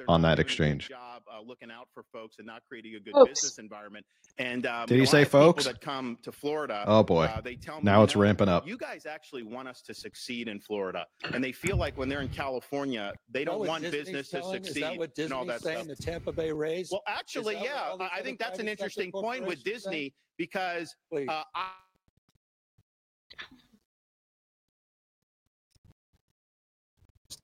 on 0.07 0.21
that 0.21 0.39
exchange. 0.39 0.91
Job, 1.39 1.45
uh, 1.45 1.49
looking 1.49 1.71
out 1.71 1.87
for 1.93 2.03
folks 2.11 2.35
and 2.37 2.47
not 2.47 2.61
creating 2.67 2.95
a 2.95 2.99
good 2.99 3.13
Folks. 3.13 3.29
business 3.41 3.57
environment. 3.57 4.05
And 4.37 4.65
um, 4.65 4.87
Did 4.87 4.95
you 4.95 5.01
he 5.01 5.05
say 5.05 5.17
I 5.17 5.19
have 5.21 5.27
people 5.29 5.39
folks? 5.41 5.65
That 5.65 5.81
come 5.81 6.17
to 6.23 6.31
Florida. 6.31 6.83
Oh, 6.87 7.03
boy. 7.03 7.25
uh, 7.25 7.41
they 7.41 7.55
tell 7.55 7.77
me, 7.77 7.83
Now 7.83 7.99
you 7.99 8.03
it's 8.05 8.15
know, 8.15 8.21
ramping 8.21 8.49
up. 8.49 8.67
You 8.67 8.77
guys 8.77 9.05
actually 9.05 9.43
want 9.43 9.67
us 9.67 9.81
to 9.83 9.93
succeed 9.93 10.47
in 10.47 10.59
Florida, 10.59 11.05
and 11.33 11.43
they 11.43 11.51
feel 11.51 11.77
like 11.77 11.97
when 11.97 12.09
they're 12.09 12.21
in 12.21 12.29
California, 12.29 13.13
they 13.29 13.43
don't 13.43 13.59
what 13.59 13.67
want 13.67 13.83
Disney's 13.83 14.13
business 14.13 14.29
to 14.29 14.43
succeed 14.43 14.77
Is 14.77 14.81
that 14.83 14.97
what 14.97 15.17
and 15.17 15.33
all 15.33 15.45
that 15.45 15.61
saying? 15.61 15.85
stuff. 15.85 15.97
The 15.97 16.03
Tampa 16.03 16.31
Bay 16.31 16.51
Rays? 16.51 16.89
Well, 16.91 17.03
actually, 17.07 17.55
yeah, 17.55 17.95
I 17.99 18.19
I 18.19 18.21
think 18.21 18.39
that's 18.39 18.59
an 18.59 18.67
interesting 18.67 19.11
point 19.11 19.45
with 19.45 19.59
corporations 19.63 19.63
say? 19.63 19.71
Disney 19.91 20.13
because 20.37 20.95
uh, 21.13 21.43
I, 21.53 21.71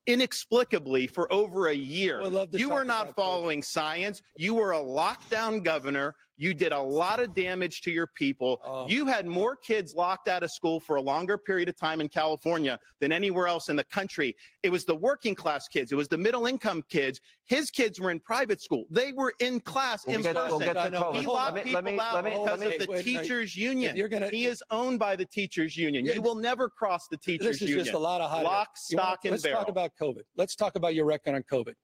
inexplicably 0.08 1.08
for 1.08 1.32
over 1.32 1.68
a 1.68 1.74
year. 1.76 2.22
You 2.52 2.70
were 2.70 2.86
not 2.86 3.16
following 3.16 3.62
science. 3.62 4.22
You 4.38 4.56
were 4.56 4.74
a 4.74 4.80
lockdown 4.80 5.64
governor. 5.64 6.16
You 6.38 6.54
did 6.54 6.74
a 6.74 6.80
lot 6.82 7.22
of 7.22 7.34
damage 7.34 7.82
to 7.84 7.92
your 7.92 8.08
people. 8.08 8.60
Oh. 8.66 8.88
You 8.90 9.06
had 9.06 9.26
more 9.26 9.56
kids 9.56 9.96
locked 9.96 10.28
out 10.28 10.44
of 10.44 10.52
school 10.52 10.82
for 10.82 10.98
a 10.98 11.02
longer 11.02 11.38
period 11.38 11.70
of 11.70 11.78
time 11.78 12.02
in 12.02 12.10
California 12.10 12.78
than 13.00 13.14
anywhere 13.14 13.48
else 13.48 13.70
in 13.70 13.78
the 13.78 13.86
country. 13.86 14.36
It 14.62 14.70
was 14.70 14.84
the 14.84 14.96
working 14.96 15.34
class 15.34 15.68
kids. 15.70 15.94
It 15.94 15.96
was 15.96 16.10
the 16.10 16.18
middle 16.18 16.46
income 16.46 16.84
kids. 16.90 17.22
His 17.46 17.72
kids 17.72 18.00
were 18.02 18.12
in 18.12 18.20
private 18.20 18.62
school. 18.62 18.86
They 18.90 19.14
were 19.14 19.34
in 19.40 19.62
class 19.62 20.06
We'll 20.06 20.18
in 20.18 20.24
get- 20.24 20.36
we'll 20.36 20.60
get 20.60 20.74
to 20.74 20.80
I 20.82 20.90
COVID. 20.90 21.20
He 21.22 21.26
locked 21.26 21.56
Let 21.56 21.64
people 21.64 21.74
let 21.82 21.84
me- 21.86 22.00
out 22.00 22.14
let 22.16 22.24
me- 22.26 22.30
because 22.32 22.60
let 22.60 22.60
me- 22.70 22.76
of 22.76 22.82
the 22.82 22.92
wait, 22.92 23.04
teachers 23.06 23.56
union. 23.56 23.96
You're 23.96 24.10
gonna. 24.10 24.30
He 24.30 24.46
is 24.46 24.62
owned 24.72 25.00
by 25.00 25.16
the 25.16 25.26
teachers 25.26 25.78
union. 25.78 26.06
You 26.06 26.22
will 26.22 26.36
never 26.36 26.70
cross 26.70 27.08
the 27.08 27.18
teachers 27.18 27.46
union. 27.46 27.52
This 27.54 27.62
is 27.62 27.70
union. 27.70 27.86
just 27.86 27.96
a 27.96 28.00
lot 28.00 28.20
of 28.20 28.30
hot. 28.30 28.44
Lock, 28.44 28.70
stock, 28.76 29.20
and 29.24 29.32
Let's 29.32 29.44
talk 29.44 29.70
about 29.70 29.92
COVID. 30.02 30.24
Let's 30.36 30.56
talk 30.56 30.76
about 30.76 30.96
your 30.96 31.06
record 31.06 31.36
on 31.36 31.44
COVID. 31.44 31.76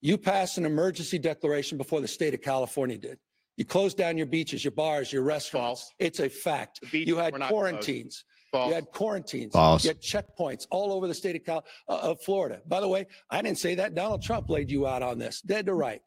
You 0.00 0.16
passed 0.18 0.58
an 0.58 0.64
emergency 0.66 1.18
declaration 1.18 1.76
before 1.78 2.00
the 2.00 2.08
state 2.08 2.32
of 2.34 2.40
California 2.42 2.96
did. 2.98 3.18
You 3.56 3.64
closed 3.64 3.96
down 3.96 4.16
your 4.16 4.26
beaches, 4.26 4.64
your 4.64 4.72
bars, 4.72 5.12
your 5.12 5.22
restaurants. 5.22 5.82
False. 5.82 5.92
It's 5.98 6.20
a 6.20 6.28
fact. 6.28 6.80
Beaches 6.90 7.08
You 7.08 7.16
had 7.16 7.32
were 7.32 7.38
not 7.38 7.48
closed. 7.48 7.60
quarantines. 7.60 8.24
False. 8.50 8.68
You 8.68 8.74
had 8.74 8.86
quarantines. 8.92 9.52
False. 9.52 9.84
You 9.84 9.88
had 9.90 10.00
checkpoints 10.00 10.66
all 10.70 10.92
over 10.92 11.06
the 11.06 11.14
state 11.14 11.36
of, 11.36 11.44
Cal- 11.44 11.64
uh, 11.88 11.98
of 12.10 12.20
Florida. 12.22 12.60
By 12.66 12.80
the 12.80 12.88
way, 12.88 13.06
I 13.30 13.42
didn't 13.42 13.58
say 13.58 13.76
that. 13.76 13.94
Donald 13.94 14.22
Trump 14.22 14.48
laid 14.50 14.70
you 14.70 14.86
out 14.86 15.02
on 15.02 15.18
this, 15.18 15.40
dead 15.40 15.66
to 15.66 15.74
right. 15.74 16.02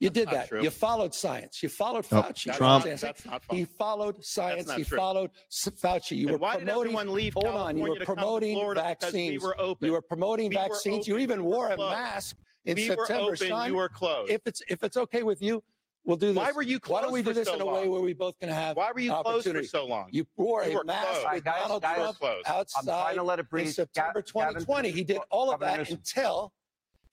You 0.00 0.10
did 0.10 0.24
not 0.26 0.34
that. 0.34 0.48
true. 0.48 0.62
You 0.62 0.70
followed 0.70 1.14
science. 1.14 1.62
You 1.62 1.68
followed 1.68 2.04
Oh, 2.10 2.16
Fauci. 2.16 2.44
That's 2.46 2.58
Trump- 2.58 2.84
not- 2.86 3.00
That's 3.00 3.24
not 3.24 3.44
false. 3.44 3.58
He 3.58 3.64
followed 3.64 4.24
science. 4.24 4.66
not 4.66 4.78
He 4.78 4.84
true. 4.84 4.98
followed 4.98 5.30
S- 5.50 5.68
Fauci. 5.80 6.16
You 6.16 6.26
And 6.28 6.32
were 6.32 6.38
why 6.38 6.56
did 6.56 6.66
promoting. 6.66 6.90
everyone 6.92 7.14
leave 7.14 7.34
hold 7.34 7.46
on. 7.46 7.52
You 7.52 7.84
California 7.84 7.88
were 7.92 7.98
to 8.00 8.04
come 8.06 8.16
to 8.16 8.20
promoting 8.22 8.54
Florida 8.56 8.80
because 8.88 9.04
vaccines. 9.12 9.30
We 9.42 9.46
were 9.48 9.60
open. 9.60 9.86
You 9.86 9.92
were 9.92 10.02
promoting 10.02 10.50
We 10.50 10.56
were 10.56 10.62
vaccines. 10.62 11.06
You 11.06 11.14
open. 11.14 11.22
even 11.22 11.38
We 11.44 11.50
were 11.50 11.56
wore 11.56 11.68
a 11.70 11.76
closed. 11.76 11.92
mask 11.96 12.36
in 12.64 12.74
we 12.74 12.86
September. 12.88 13.22
were 13.26 13.32
open. 13.34 13.48
Sean, 13.48 13.68
You 13.68 13.76
were 13.76 13.88
closed. 13.88 14.32
if 14.32 14.40
it's 14.44 14.60
if 14.68 14.82
it's 14.82 14.96
okay 14.96 15.22
with 15.22 15.40
you, 15.40 15.62
we'll 16.04 16.16
do 16.16 16.28
this. 16.28 16.36
Why 16.36 16.52
were 16.52 16.62
you 16.62 16.78
Why 16.86 17.00
don't 17.00 17.10
closed 17.10 17.12
we 17.14 17.22
do 17.22 17.30
for 17.30 17.34
this 17.34 17.48
so 17.48 17.54
in 17.54 17.60
a 17.60 17.66
way 17.66 17.72
long? 17.82 17.90
where 17.90 18.00
we 18.00 18.12
both 18.14 18.38
can 18.38 18.48
have 18.48 18.76
Why 18.76 18.90
were 18.92 19.00
you 19.00 19.10
closed 19.10 19.24
for 19.24 19.30
opportunity? 19.34 19.66
so 19.66 19.86
long? 19.86 20.08
You 20.10 20.26
wore 20.36 20.64
You 20.64 20.72
a 20.72 20.74
were 20.76 20.84
mask 20.84 21.08
closed. 21.20 21.26
with 21.34 21.44
Guys, 21.44 21.60
Donald 21.62 21.82
guys, 21.82 21.96
Trump 21.96 22.18
closed. 22.18 22.46
I'm 22.48 22.54
outside 22.56 22.84
trying 22.84 23.16
to 23.16 23.22
let 23.22 23.38
it 23.38 23.48
breathe. 23.48 23.66
in 23.68 23.72
September 23.72 24.22
Ga- 24.22 24.32
Gavin, 24.32 24.54
2020. 24.54 24.90
He 24.90 25.04
did 25.04 25.18
all 25.30 25.50
of 25.52 25.60
Governor 25.60 25.70
that 25.72 25.78
Newsom. 25.80 25.96
until 25.98 26.52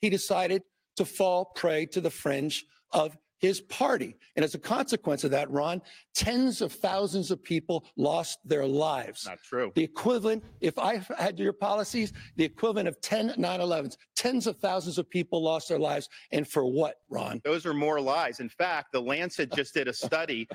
he 0.01 0.09
decided 0.09 0.63
to 0.95 1.05
fall 1.05 1.45
prey 1.55 1.85
to 1.87 2.01
the 2.01 2.09
fringe 2.09 2.65
of 2.91 3.17
his 3.39 3.61
party. 3.61 4.17
And 4.35 4.45
as 4.45 4.53
a 4.53 4.59
consequence 4.59 5.23
of 5.23 5.31
that, 5.31 5.49
Ron, 5.49 5.81
tens 6.13 6.61
of 6.61 6.71
thousands 6.71 7.31
of 7.31 7.43
people 7.43 7.85
lost 7.97 8.39
their 8.45 8.65
lives. 8.65 9.25
Not 9.25 9.39
true. 9.43 9.71
The 9.75 9.83
equivalent, 9.83 10.43
if 10.61 10.77
I 10.77 11.01
had 11.17 11.39
your 11.39 11.53
policies, 11.53 12.13
the 12.35 12.43
equivalent 12.43 12.87
of 12.87 12.99
10 13.01 13.33
9 13.37 13.59
11s, 13.59 13.97
tens 14.15 14.47
of 14.47 14.57
thousands 14.57 14.97
of 14.97 15.09
people 15.09 15.41
lost 15.41 15.69
their 15.69 15.79
lives. 15.79 16.09
And 16.31 16.47
for 16.47 16.65
what, 16.65 16.97
Ron? 17.09 17.41
Those 17.43 17.65
are 17.65 17.73
more 17.73 17.99
lies. 17.99 18.39
In 18.39 18.49
fact, 18.49 18.91
the 18.91 19.01
Lancet 19.01 19.51
just 19.53 19.73
did 19.73 19.87
a 19.87 19.93
study. 19.93 20.47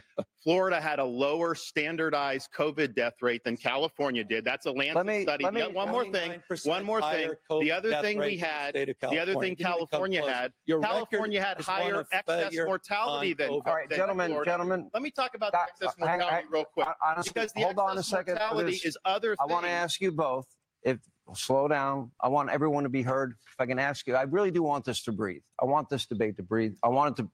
Florida 0.44 0.78
had 0.78 0.98
a 0.98 1.04
lower 1.04 1.54
standardized 1.54 2.50
COVID 2.52 2.94
death 2.94 3.14
rate 3.22 3.42
than 3.44 3.56
California 3.56 4.22
did. 4.22 4.44
That's 4.44 4.66
a 4.66 4.70
Lancet 4.70 5.06
me- 5.06 5.22
study. 5.22 5.42
let 5.42 5.54
me- 5.54 5.60
Yeah, 5.60 5.68
one 5.68 5.88
more 5.90 6.04
thing. 6.04 6.42
One 6.64 6.84
more 6.84 7.00
thing. 7.00 7.30
The 7.48 7.72
other 7.72 7.94
thing 8.02 8.18
we 8.18 8.24
rate 8.24 8.32
in 8.34 8.40
the 8.40 8.46
had, 8.46 8.74
the 8.74 9.18
other 9.18 9.34
thing 9.36 9.56
California. 9.56 9.56
Didn't 9.56 9.56
even 9.56 9.56
come 9.56 9.72
California 9.88 10.20
close. 10.20 10.32
had, 10.32 10.52
Your 10.66 10.80
California 10.82 11.42
had 11.42 11.60
higher 11.62 12.04
excess 12.12 12.54
mortality 12.54 13.32
than. 13.32 13.48
All 13.48 13.60
right, 13.64 13.88
than 13.88 13.96
gentlemen, 13.96 14.30
Florida. 14.32 14.50
gentlemen. 14.50 14.90
Let 14.92 15.02
me 15.02 15.10
talk 15.10 15.34
about 15.34 15.52
Doc, 15.52 15.70
the 15.80 15.86
excess 15.86 15.98
hang- 15.98 16.18
mortality 16.18 16.34
hang- 16.42 16.50
real 16.50 16.64
quick. 16.66 16.88
Honestly, 17.02 17.32
Because 17.32 17.52
the 17.54 17.60
hold 17.62 17.78
on 17.78 17.96
a 17.96 18.02
second. 18.02 18.34
mortality 18.34 18.72
this. 18.72 18.84
is 18.84 18.98
other 19.06 19.34
I 19.40 19.46
want 19.46 19.64
to 19.64 19.70
ask 19.70 19.98
you 20.02 20.12
both 20.12 20.46
if 20.82 20.98
slow 21.34 21.68
down. 21.68 22.10
I 22.20 22.28
want 22.28 22.50
everyone 22.50 22.82
to 22.82 22.90
be 22.90 23.00
heard. 23.02 23.34
If 23.50 23.54
I 23.60 23.64
can 23.64 23.78
ask 23.78 24.06
you, 24.06 24.14
I 24.14 24.22
really 24.24 24.50
do 24.50 24.62
want 24.62 24.84
this 24.84 25.02
to 25.04 25.12
breathe. 25.12 25.42
I 25.58 25.64
want 25.64 25.88
this 25.88 26.04
debate 26.04 26.36
to 26.36 26.42
breathe. 26.42 26.76
I 26.82 26.88
want 26.88 27.18
it 27.18 27.22
to 27.22 27.30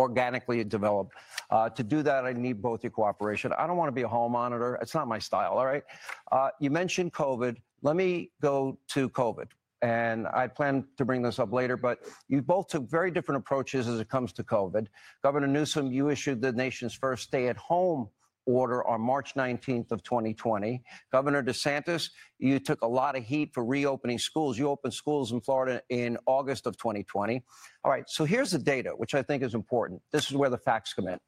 organically 0.00 0.64
develop. 0.64 1.12
Uh, 1.50 1.68
to 1.68 1.82
do 1.82 2.02
that, 2.02 2.24
I 2.24 2.32
need 2.32 2.62
both 2.62 2.82
your 2.82 2.90
cooperation. 2.90 3.52
I 3.56 3.66
don't 3.66 3.76
want 3.76 3.88
to 3.88 3.98
be 4.00 4.02
a 4.02 4.08
hall 4.08 4.28
monitor. 4.28 4.78
It's 4.82 4.94
not 4.94 5.06
my 5.06 5.18
style. 5.18 5.52
All 5.58 5.66
right. 5.66 5.84
Uh, 6.32 6.48
you 6.60 6.70
mentioned 6.70 7.12
COVID. 7.12 7.56
Let 7.82 7.96
me 7.96 8.30
go 8.40 8.78
to 8.88 9.08
COVID. 9.10 9.48
And 9.82 10.26
I 10.26 10.46
plan 10.46 10.84
to 10.98 11.04
bring 11.04 11.22
this 11.22 11.38
up 11.38 11.52
later, 11.52 11.76
but 11.76 12.00
you 12.28 12.42
both 12.42 12.68
took 12.68 12.90
very 12.90 13.10
different 13.10 13.38
approaches 13.38 13.88
as 13.88 13.98
it 13.98 14.08
comes 14.10 14.32
to 14.34 14.44
COVID. 14.44 14.86
Governor 15.22 15.46
Newsom, 15.46 15.90
you 15.90 16.10
issued 16.10 16.42
the 16.42 16.52
nation's 16.52 16.92
first 16.92 17.22
stay 17.24 17.48
at 17.48 17.56
home 17.56 18.08
order 18.46 18.86
on 18.86 19.00
March 19.00 19.34
19th 19.34 19.92
of 19.92 20.02
2020. 20.02 20.82
Governor 21.12 21.42
DeSantis, 21.42 22.10
you 22.38 22.58
took 22.58 22.82
a 22.82 22.86
lot 22.86 23.16
of 23.16 23.24
heat 23.24 23.52
for 23.52 23.64
reopening 23.64 24.18
schools. 24.18 24.58
You 24.58 24.68
opened 24.68 24.94
schools 24.94 25.32
in 25.32 25.40
Florida 25.40 25.82
in 25.88 26.18
August 26.26 26.66
of 26.66 26.76
2020. 26.76 27.42
All 27.84 27.90
right, 27.90 28.04
so 28.08 28.24
here's 28.24 28.50
the 28.50 28.58
data, 28.58 28.90
which 28.90 29.14
I 29.14 29.22
think 29.22 29.42
is 29.42 29.54
important. 29.54 30.00
This 30.10 30.30
is 30.30 30.36
where 30.36 30.50
the 30.50 30.58
facts 30.58 30.92
come 30.94 31.08
in. 31.08 31.18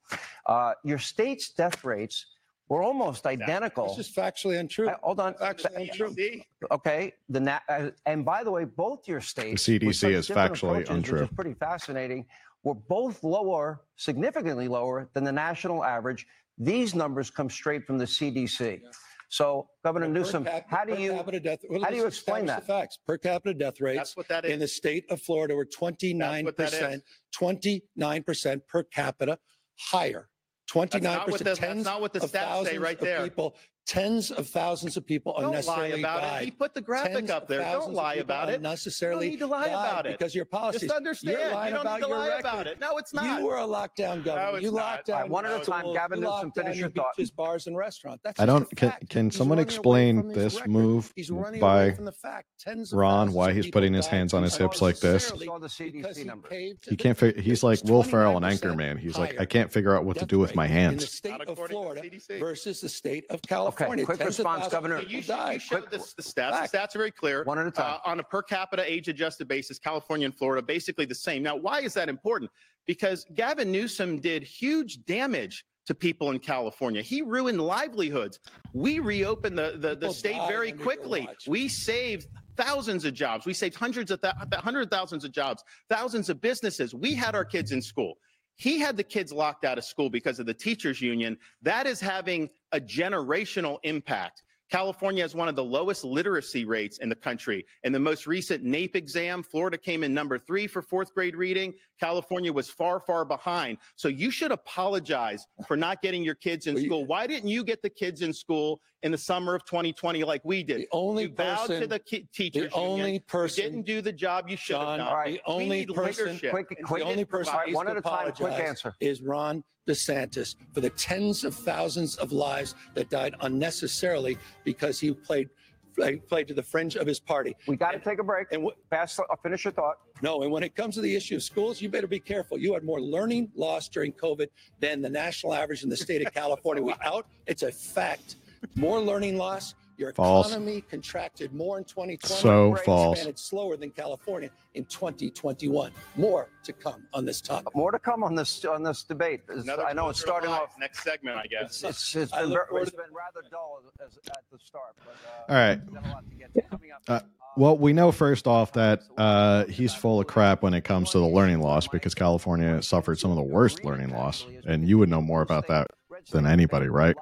Uh, 0.47 0.73
your 0.85 0.99
state's 0.99 1.51
death 1.51 1.85
rates 1.85 2.27
were 2.69 2.83
almost 2.83 3.27
identical. 3.27 3.95
This 3.95 4.09
is 4.09 4.15
factually 4.15 4.59
untrue. 4.59 4.89
Uh, 4.89 4.97
hold 5.03 5.21
on. 5.21 5.35
Factually 5.35 5.91
untrue. 5.91 6.43
Okay. 6.71 7.13
The 7.29 7.41
na- 7.41 7.61
uh, 7.69 7.91
and 8.07 8.25
by 8.25 8.43
the 8.45 8.51
way, 8.51 8.65
both 8.65 9.07
your 9.07 9.21
states 9.21 9.67
The 9.67 9.79
CDC 9.79 10.13
is 10.13 10.29
factually 10.29 10.89
untrue. 10.89 11.21
Which 11.21 11.31
is 11.31 11.35
pretty 11.35 11.55
fascinating. 11.55 12.25
Were 12.65 12.75
both 12.75 13.25
lower, 13.25 13.83
significantly 13.97 14.69
lower 14.69 15.09
than 15.15 15.25
the 15.25 15.33
national 15.33 15.85
average. 15.85 16.27
These 16.65 16.95
numbers 16.95 17.31
come 17.31 17.51
straight 17.51 17.85
from 17.87 17.99
the 17.99 18.05
CDC. 18.05 18.81
So, 19.29 19.67
Governor 19.83 20.07
Per 20.07 20.13
Newsom, 20.13 20.45
cap- 20.45 20.67
how 20.69 20.85
do 20.85 20.95
you? 20.95 21.13
death- 21.41 21.61
well, 21.69 21.83
how 21.83 21.91
do 21.91 21.97
you 21.97 22.07
explain 22.07 22.47
that? 22.47 22.61
The 22.61 22.67
facts. 22.67 22.99
Per 23.07 23.17
capita 23.19 23.55
death 23.55 23.81
rates 23.81 23.97
That's 23.99 24.17
what 24.17 24.29
that 24.29 24.45
in 24.45 24.61
the 24.61 24.69
state 24.69 25.05
of 25.11 25.21
Florida 25.23 25.57
were 25.57 25.65
29%, 25.65 27.01
29% 27.35 28.61
per 28.69 28.83
capita 28.85 29.39
higher. 29.79 30.29
29%, 30.71 30.91
That's 30.91 31.03
not 31.03 31.29
what 31.31 31.39
the, 31.39 31.45
that's 31.45 31.85
not 31.85 32.01
what 32.01 32.13
the 32.13 32.23
of 32.23 32.31
stats 32.31 32.33
say 32.33 32.39
thousands 32.39 32.79
right 32.79 32.95
of 32.99 33.01
there. 33.01 33.23
people, 33.25 33.57
Tens 33.87 34.31
of 34.31 34.47
thousands 34.49 34.97
of 34.97 35.05
people 35.05 35.33
Don't 35.33 35.43
lie 35.43 35.49
unnecessarily 35.49 36.01
about 36.01 36.21
died. 36.21 36.43
it. 36.43 36.45
He 36.47 36.51
put 36.53 36.73
the 36.73 36.81
graphic 36.81 37.13
Tens 37.15 37.31
up 37.31 37.43
of 37.43 37.49
there. 37.49 37.61
Don't 37.63 37.89
of 37.91 37.95
lie 37.95 38.15
people 38.15 38.27
about 38.27 38.49
it. 38.49 38.55
Unnecessarily 38.57 39.31
You 39.33 39.39
don't 39.39 39.51
need 39.51 39.55
to 39.57 39.61
lie 39.61 39.69
died 39.69 39.91
about 39.91 40.07
it. 40.07 40.19
because 40.19 40.35
your 40.37 40.45
policies. 40.45 40.83
Just 40.83 40.95
understand. 40.95 41.37
You're 41.39 41.49
You 41.49 41.55
lying 41.55 41.73
don't 41.75 41.81
about 41.83 41.95
need 42.01 42.03
to 42.05 42.09
your 42.09 42.19
lie 42.19 42.27
record. 42.29 42.41
about 42.41 42.67
it. 42.69 42.81
No, 42.81 42.97
it's 42.99 43.13
not. 43.13 43.41
You 43.41 43.47
were 43.47 43.57
a 43.59 43.63
lockdown 43.63 44.23
governor. 44.25 44.57
it's 44.57 44.63
you 44.63 44.71
not. 44.71 44.77
locked 44.77 45.11
All 45.11 45.15
down 45.17 45.23
right, 45.23 45.31
one 45.31 45.47
at 45.47 45.53
a 45.61 45.65
time. 45.65 45.81
schools, 45.81 45.97
Gavin 45.97 46.19
you 46.19 46.23
Newsom, 46.25 46.31
locked 46.33 46.55
down 46.55 46.65
finish 46.65 46.79
your 46.79 46.89
your 46.89 46.91
thought. 46.91 47.17
beaches, 47.17 47.31
bars, 47.33 47.67
and 47.67 47.77
restaurants. 47.77 48.23
That's 48.23 48.39
I 48.41 48.47
just 48.47 48.57
don't. 48.57 48.77
Can, 48.77 48.91
fact. 48.91 49.11
can 49.11 49.25
He's 49.27 49.37
someone 49.37 49.59
running 49.59 49.69
away 49.69 49.75
explain 49.75 50.17
from 50.21 50.29
his 50.29 50.37
this 50.37 50.55
record. 50.55 50.71
move 50.71 51.13
He's 51.17 51.31
running 51.33 51.61
away 51.61 51.89
by 51.89 51.91
from 51.97 52.05
the 52.05 52.13
fact. 52.13 52.47
Tens 52.61 52.93
of 52.93 52.99
Ron? 53.01 53.27
thousands 53.27 53.35
Why 53.37 53.51
of 53.51 53.57
he's 53.57 53.65
people 53.65 53.81
putting 53.81 53.95
his 53.95 54.07
died 54.07 54.11
hands 54.17 54.35
on 54.35 54.43
his 54.45 54.57
hips 54.57 54.81
like 54.81 55.01
this? 55.01 55.31
unnecessarily 55.31 55.47
Saw 55.47 55.59
the 55.59 55.67
CDC 55.69 56.17
he 56.19 56.25
numbers. 56.25 56.51
caved 56.51 56.85
He 56.85 56.91
the- 56.91 56.97
can't. 56.97 57.19
Fi- 57.19 57.41
he's 57.41 57.65
like 57.65 57.83
Will 57.85 58.05
Ferrell 58.05 58.37
and 58.37 58.47
29% 58.47 58.61
Anchorman. 58.77 58.99
He's 59.01 59.19
like, 59.19 59.41
I 59.41 59.45
can't 59.45 59.73
figure 59.73 59.97
out 59.97 60.05
what 60.05 60.15
to 60.15 60.21
death 60.21 60.29
do 60.29 60.39
with 60.39 60.51
rate 60.51 60.57
my 60.57 60.67
in 60.67 60.71
the 60.73 60.79
hands. 60.79 61.11
state 61.13 61.31
Not 61.33 61.41
of 61.43 61.49
according 61.51 61.77
to 61.77 61.83
Florida 61.83 62.03
CDC. 62.03 62.39
versus 62.39 62.81
the 62.81 62.89
state 62.89 63.25
of 63.31 63.43
California. 63.77 64.05
quick 64.05 64.19
Tens 64.19 64.39
response, 64.39 64.69
Governor. 64.69 64.97
of 64.97 65.11
You, 65.11 65.23
should, 65.23 65.29
died. 65.29 65.53
you 65.55 65.59
showed 65.61 65.91
this, 65.91 66.15
the 66.15 66.23
stats. 66.23 66.51
Fact. 66.51 66.73
The 66.73 66.79
stats 66.79 66.95
are 66.95 66.99
very 66.99 67.11
clear. 67.11 67.45
One 67.45 67.59
at 67.59 67.67
a 67.67 67.71
time. 67.71 67.99
Uh, 68.05 68.11
on 68.11 68.21
a 68.21 68.23
per 68.23 68.43
capita 68.43 68.91
age 68.91 69.09
adjusted 69.09 69.49
basis, 69.49 69.79
California 69.79 70.27
and 70.27 70.35
Florida 70.37 70.63
basically 70.65 71.05
the 71.05 71.15
same. 71.15 71.43
Now, 71.43 71.57
why 71.57 71.81
is 71.81 71.95
that 71.95 72.09
important? 72.09 72.51
Because 72.87 73.27
Gavin 73.35 73.71
Newsom 73.71 74.19
did 74.19 74.43
huge 74.43 75.05
damage 75.05 75.65
to 75.87 75.95
people 75.95 76.31
in 76.31 76.39
California. 76.39 77.03
He 77.03 77.23
ruined 77.23 77.61
livelihoods. 77.61 78.39
We 78.73 79.01
reopened 79.01 79.59
the, 79.59 79.75
the, 79.79 79.97
the 79.97 80.13
state 80.13 80.41
very 80.47 80.73
quickly. 80.73 81.29
We 81.49 81.69
saved 81.69 82.29
thousands 82.57 83.05
of 83.05 83.15
jobs. 83.15 83.47
We 83.47 83.55
saved 83.55 83.75
hundreds 83.75 84.11
of 84.11 84.21
th- 84.21 84.35
hundred 84.55 84.91
thousands 84.91 85.25
of 85.25 85.33
jobs, 85.33 85.65
thousands 85.89 86.29
of 86.29 86.41
businesses. 86.41 86.95
We 86.95 87.15
had 87.15 87.35
our 87.35 87.45
kids 87.45 87.73
in 87.73 87.83
school. 87.83 88.15
He 88.63 88.79
had 88.79 88.97
the 88.97 89.03
kids 89.03 89.33
locked 89.33 89.65
out 89.65 89.77
of 89.77 89.85
school 89.85 90.09
because 90.09 90.39
of 90.39 90.47
the 90.47 90.55
teachers 90.55 91.01
union. 91.01 91.37
That 91.63 91.85
is 91.85 91.99
having 91.99 92.49
a 92.71 92.79
generational 92.79 93.79
impact. 93.83 94.45
California 94.77 95.23
has 95.23 95.35
one 95.35 95.49
of 95.49 95.55
the 95.55 95.63
lowest 95.63 96.03
literacy 96.03 96.65
rates 96.65 96.97
in 96.99 97.11
the 97.11 97.15
country. 97.15 97.67
In 97.85 97.93
the 97.93 97.99
most 97.99 98.27
recent 98.27 98.65
NAEP 98.65 98.97
exam, 98.97 99.43
Florida 99.43 99.77
came 99.77 100.03
in 100.03 100.15
number 100.15 100.39
three 100.39 100.67
for 100.67 100.81
fourth 100.81 101.13
grade 101.15 101.37
reading. 101.37 101.75
California 102.01 102.51
was 102.51 102.71
far, 102.71 102.99
far 102.99 103.27
behind. 103.27 103.77
So 103.97 104.09
you 104.09 104.31
should 104.31 104.51
apologize 104.51 105.47
for 105.69 105.77
not 105.77 106.01
getting 106.01 106.25
your 106.25 106.37
kids 106.37 106.69
in 106.69 106.75
Well, 106.75 106.83
you- 106.83 106.89
school. 106.89 107.05
Why 107.05 107.27
didn't 107.27 107.51
you 107.51 107.65
get 107.65 107.83
the 107.83 107.91
kids 107.91 108.23
in 108.23 108.33
school 108.33 108.81
in 109.03 109.13
the 109.13 109.19
summer 109.19 109.55
of 109.55 109.63
2020 109.67 110.25
like 110.25 110.41
we 110.43 110.63
did? 110.63 110.79
The 110.81 110.89
only 110.91 111.25
you 111.25 111.29
bowed 111.29 111.67
to 111.67 111.73
person, 111.75 111.89
the 111.91 111.99
ki- 111.99 112.27
teachers 112.33 112.71
the 112.71 112.75
only 112.75 112.97
union. 113.01 113.15
You 113.17 113.21
person, 113.21 113.65
didn't 113.65 113.83
do 113.83 114.01
the 114.01 114.13
job 114.13 114.49
you 114.49 114.57
should 114.57 114.77
have 114.77 114.87
done. 114.87 115.01
All 115.03 115.15
right. 115.17 115.35
the 115.35 115.43
only 115.45 115.85
person, 115.85 116.27
leadership. 116.29 116.51
Quick, 116.51 116.69
the 116.71 117.03
only 117.05 117.27
person 117.27 117.53
All 117.53 117.59
right, 117.59 117.67
needs 117.67 117.77
one 117.77 117.85
to 117.87 117.93
at 117.93 117.99
a 117.99 118.01
time. 118.01 118.33
Quick 118.33 118.53
answer. 118.55 118.95
is 119.01 119.21
Ron 119.21 119.63
DeSantis 119.87 120.55
for 120.73 120.81
the 120.81 120.91
tens 120.91 121.45
of 121.45 121.55
thousands 121.55 122.17
of 122.17 122.33
lives 122.33 122.75
that 122.95 123.11
died 123.11 123.35
unnecessarily 123.41 124.39
because 124.65 125.01
he 125.01 125.13
played 125.13 125.49
played, 125.95 126.27
played 126.27 126.49
to 126.49 126.55
the 126.55 126.63
fringe 126.63 126.97
of 126.97 127.07
his 127.07 127.21
party. 127.21 127.55
We 127.67 127.77
got 127.77 127.91
to 127.93 127.99
take 127.99 128.19
a 128.19 128.23
break. 128.25 128.47
And 128.51 128.65
wh- 128.65 128.91
Pass. 128.91 129.19
Uh, 129.19 129.25
finish 129.43 129.65
your 129.65 129.73
thought. 129.75 129.97
no, 130.23 130.43
and 130.43 130.51
when 130.51 130.63
it 130.63 130.75
comes 130.75 130.95
to 130.95 131.03
the 131.03 131.15
issue 131.15 131.37
of 131.37 131.43
schools, 131.43 131.83
you 131.83 131.91
better 131.91 132.07
be 132.07 132.19
careful. 132.21 132.59
You 132.59 132.73
had 132.73 132.83
more 132.83 132.99
learning 133.01 133.51
loss 133.55 133.89
during 133.91 134.13
COVID 134.13 134.49
than 134.81 135.03
the 135.03 135.11
national 135.11 135.53
average 135.53 135.83
in 135.83 135.91
the 135.91 135.97
state 135.97 136.27
of 136.27 136.33
California. 136.43 136.83
Without, 136.83 137.27
it's 137.47 137.63
a 137.63 137.71
fact. 137.71 138.37
More 138.75 139.01
learning 139.01 139.37
loss. 139.37 139.75
Your 139.97 140.13
False. 140.13 140.51
economy 140.51 140.81
contracted 140.91 141.53
more 141.53 141.79
in 141.79 141.85
2020. 141.85 142.41
So 142.43 142.73
Break 142.73 142.85
false. 142.85 143.19
Expanded 143.19 143.39
slower 143.39 143.77
than 143.77 143.91
California 143.91 144.51
in 144.75 144.85
2021. 144.87 145.93
More 146.17 146.49
to 146.65 146.73
come 146.73 147.05
on 147.13 147.25
this 147.25 147.41
topic. 147.41 147.75
More 147.77 147.91
to 147.93 147.99
come 147.99 148.25
on 148.25 148.35
this 148.35 148.65
on 148.65 148.83
this 148.83 149.03
debate. 149.03 149.41
Another 149.49 149.85
I 149.85 149.93
know 149.93 150.09
it's 150.09 150.21
starting 150.21 150.51
off. 150.51 150.75
next 150.79 151.03
segment, 151.03 151.37
I 151.37 151.47
guess. 151.47 151.83
It's, 151.83 152.15
it's, 152.15 152.17
it's 152.17 152.33
been, 152.33 152.45
look 152.47 152.59
ver- 152.59 152.67
forward 152.69 152.83
it's 152.83 152.91
to- 152.93 152.97
been 152.97 153.07
rather 153.15 153.47
dull 153.51 153.81
as, 154.01 154.11
as, 154.13 154.19
at 154.29 154.43
the 154.51 154.59
start. 154.65 154.95
But, 155.05 155.15
uh, 155.29 155.53
All 155.53 155.57
right. 155.57 155.81
we've 155.85 155.95
got 155.95 156.07
a 156.07 156.09
lot 156.09 156.25
to 156.31 156.61
to. 156.61 157.13
Uh, 157.13 157.15
um, 157.17 157.21
Well, 157.57 157.77
we 157.77 157.93
know 157.93 158.13
first 158.13 158.47
off 158.47 158.73
that 158.73 159.03
uh, 159.19 159.67
he's 159.67 159.93
full 159.95 160.21
of 160.21 160.27
crap 160.27 160.63
when 160.63 160.73
it 160.73 160.85
comes 160.85 161.11
to 161.11 161.19
the 161.19 161.27
learning 161.27 161.61
loss 161.61 161.87
because 161.87 162.15
California 162.15 162.81
suffered 162.83 163.19
some 163.19 163.31
of 163.31 163.37
the 163.37 163.43
worst 163.43 163.85
learning 163.85 164.09
loss, 164.11 164.47
and 164.67 164.89
you 164.89 164.97
would 164.99 165.11
know 165.11 165.21
more 165.21 165.43
about 165.43 165.67
that 165.69 165.89
than 166.31 166.47
anybody, 166.47 166.87
right? 166.89 167.15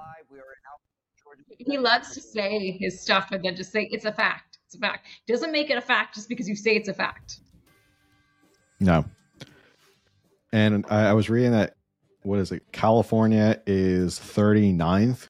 He 1.65 1.77
loves 1.77 2.13
to 2.13 2.21
say 2.21 2.77
his 2.79 3.01
stuff 3.01 3.31
and 3.31 3.43
then 3.43 3.55
just 3.55 3.71
say 3.71 3.87
it's 3.91 4.05
a 4.05 4.11
fact. 4.11 4.57
It's 4.65 4.75
a 4.75 4.79
fact. 4.79 5.07
Doesn't 5.27 5.51
make 5.51 5.69
it 5.69 5.77
a 5.77 5.81
fact 5.81 6.15
just 6.15 6.29
because 6.29 6.47
you 6.47 6.55
say 6.55 6.75
it's 6.75 6.87
a 6.87 6.93
fact. 6.93 7.39
No. 8.79 9.05
And 10.53 10.85
I, 10.89 11.07
I 11.07 11.13
was 11.13 11.29
reading 11.29 11.51
that 11.51 11.75
what 12.23 12.39
is 12.39 12.51
it? 12.51 12.63
California 12.71 13.59
is 13.65 14.19
39th 14.19 15.27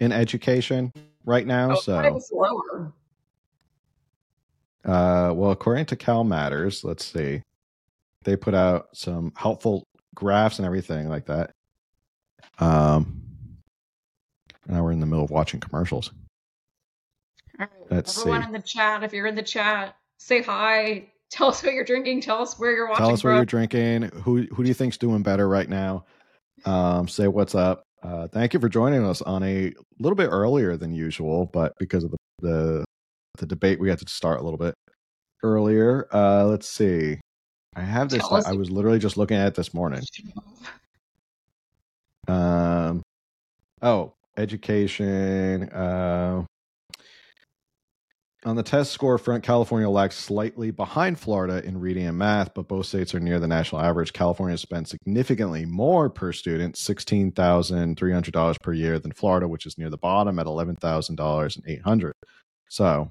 in 0.00 0.12
education 0.12 0.92
right 1.24 1.46
now. 1.46 1.72
Oh, 1.72 1.80
so, 1.80 2.12
was 2.12 2.30
lower. 2.32 2.92
uh, 4.84 5.32
well, 5.34 5.50
according 5.50 5.86
to 5.86 5.96
Cal 5.96 6.24
Matters, 6.24 6.84
let's 6.84 7.04
see, 7.04 7.42
they 8.24 8.36
put 8.36 8.54
out 8.54 8.88
some 8.92 9.32
helpful 9.36 9.86
graphs 10.14 10.58
and 10.58 10.66
everything 10.66 11.08
like 11.08 11.26
that. 11.26 11.52
Um, 12.58 13.22
now 14.68 14.82
we're 14.82 14.92
in 14.92 15.00
the 15.00 15.06
middle 15.06 15.24
of 15.24 15.30
watching 15.30 15.60
commercials. 15.60 16.10
All 17.58 17.66
right. 17.66 17.70
Let's 17.90 18.18
Everyone 18.18 18.42
see. 18.42 18.46
in 18.46 18.52
the 18.52 18.60
chat, 18.60 19.02
if 19.02 19.12
you're 19.12 19.26
in 19.26 19.34
the 19.34 19.42
chat, 19.42 19.96
say 20.18 20.42
hi. 20.42 21.10
Tell 21.30 21.48
us 21.48 21.62
what 21.62 21.72
you're 21.74 21.84
drinking. 21.84 22.20
Tell 22.20 22.40
us 22.40 22.56
where 22.58 22.72
you're 22.72 22.88
watching 22.88 23.04
Tell 23.04 23.12
us 23.12 23.24
what 23.24 23.30
from. 23.30 23.36
you're 23.36 23.44
drinking. 23.44 24.02
Who 24.22 24.46
who 24.52 24.62
do 24.62 24.68
you 24.68 24.74
think's 24.74 24.96
doing 24.96 25.22
better 25.22 25.48
right 25.48 25.68
now? 25.68 26.04
Um, 26.64 27.08
say 27.08 27.26
what's 27.26 27.54
up. 27.54 27.82
Uh, 28.02 28.28
thank 28.28 28.54
you 28.54 28.60
for 28.60 28.68
joining 28.68 29.04
us 29.04 29.22
on 29.22 29.42
a 29.42 29.72
little 29.98 30.14
bit 30.14 30.28
earlier 30.28 30.76
than 30.76 30.94
usual, 30.94 31.46
but 31.46 31.72
because 31.78 32.04
of 32.04 32.12
the 32.12 32.16
the, 32.42 32.84
the 33.38 33.46
debate, 33.46 33.80
we 33.80 33.88
had 33.88 33.98
to 33.98 34.08
start 34.08 34.38
a 34.38 34.42
little 34.44 34.58
bit 34.58 34.74
earlier. 35.42 36.06
Uh, 36.14 36.44
let's 36.44 36.68
see. 36.68 37.18
I 37.74 37.80
have 37.80 38.08
this. 38.08 38.22
I 38.22 38.52
was 38.52 38.70
literally 38.70 39.00
just 39.00 39.16
looking 39.16 39.36
at 39.36 39.48
it 39.48 39.54
this 39.54 39.74
morning. 39.74 40.02
Um, 42.28 43.02
oh, 43.82 44.15
education. 44.36 45.64
Uh, 45.70 46.44
on 48.44 48.54
the 48.54 48.62
test 48.62 48.92
score 48.92 49.18
front, 49.18 49.42
California 49.42 49.88
lags 49.88 50.14
slightly 50.14 50.70
behind 50.70 51.18
Florida 51.18 51.64
in 51.64 51.80
reading 51.80 52.06
and 52.06 52.16
math, 52.16 52.54
but 52.54 52.68
both 52.68 52.86
states 52.86 53.12
are 53.12 53.18
near 53.18 53.40
the 53.40 53.48
national 53.48 53.80
average. 53.80 54.12
California 54.12 54.56
spends 54.56 54.90
significantly 54.90 55.64
more 55.64 56.08
per 56.08 56.32
student, 56.32 56.76
sixteen 56.76 57.32
thousand 57.32 57.98
three 57.98 58.12
hundred 58.12 58.34
dollars 58.34 58.56
per 58.62 58.72
year, 58.72 59.00
than 59.00 59.10
Florida, 59.10 59.48
which 59.48 59.66
is 59.66 59.76
near 59.78 59.90
the 59.90 59.98
bottom 59.98 60.38
at 60.38 60.46
eleven 60.46 60.76
thousand 60.76 61.16
dollars 61.16 61.56
and 61.56 61.64
eight 61.66 61.82
hundred. 61.82 62.12
So 62.68 63.10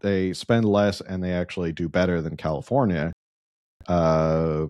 they 0.00 0.32
spend 0.32 0.64
less 0.64 1.02
and 1.02 1.22
they 1.22 1.32
actually 1.32 1.72
do 1.72 1.88
better 1.88 2.22
than 2.22 2.36
California. 2.36 3.12
Uh, 3.86 4.66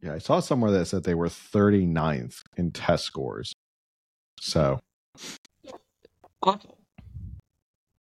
yeah, 0.00 0.14
I 0.14 0.18
saw 0.18 0.40
somewhere 0.40 0.70
that 0.72 0.86
said 0.86 1.02
they 1.02 1.14
were 1.14 1.28
39th 1.28 2.42
in 2.56 2.70
test 2.70 3.04
scores. 3.04 3.52
So, 4.40 4.78
Awful. 6.42 6.78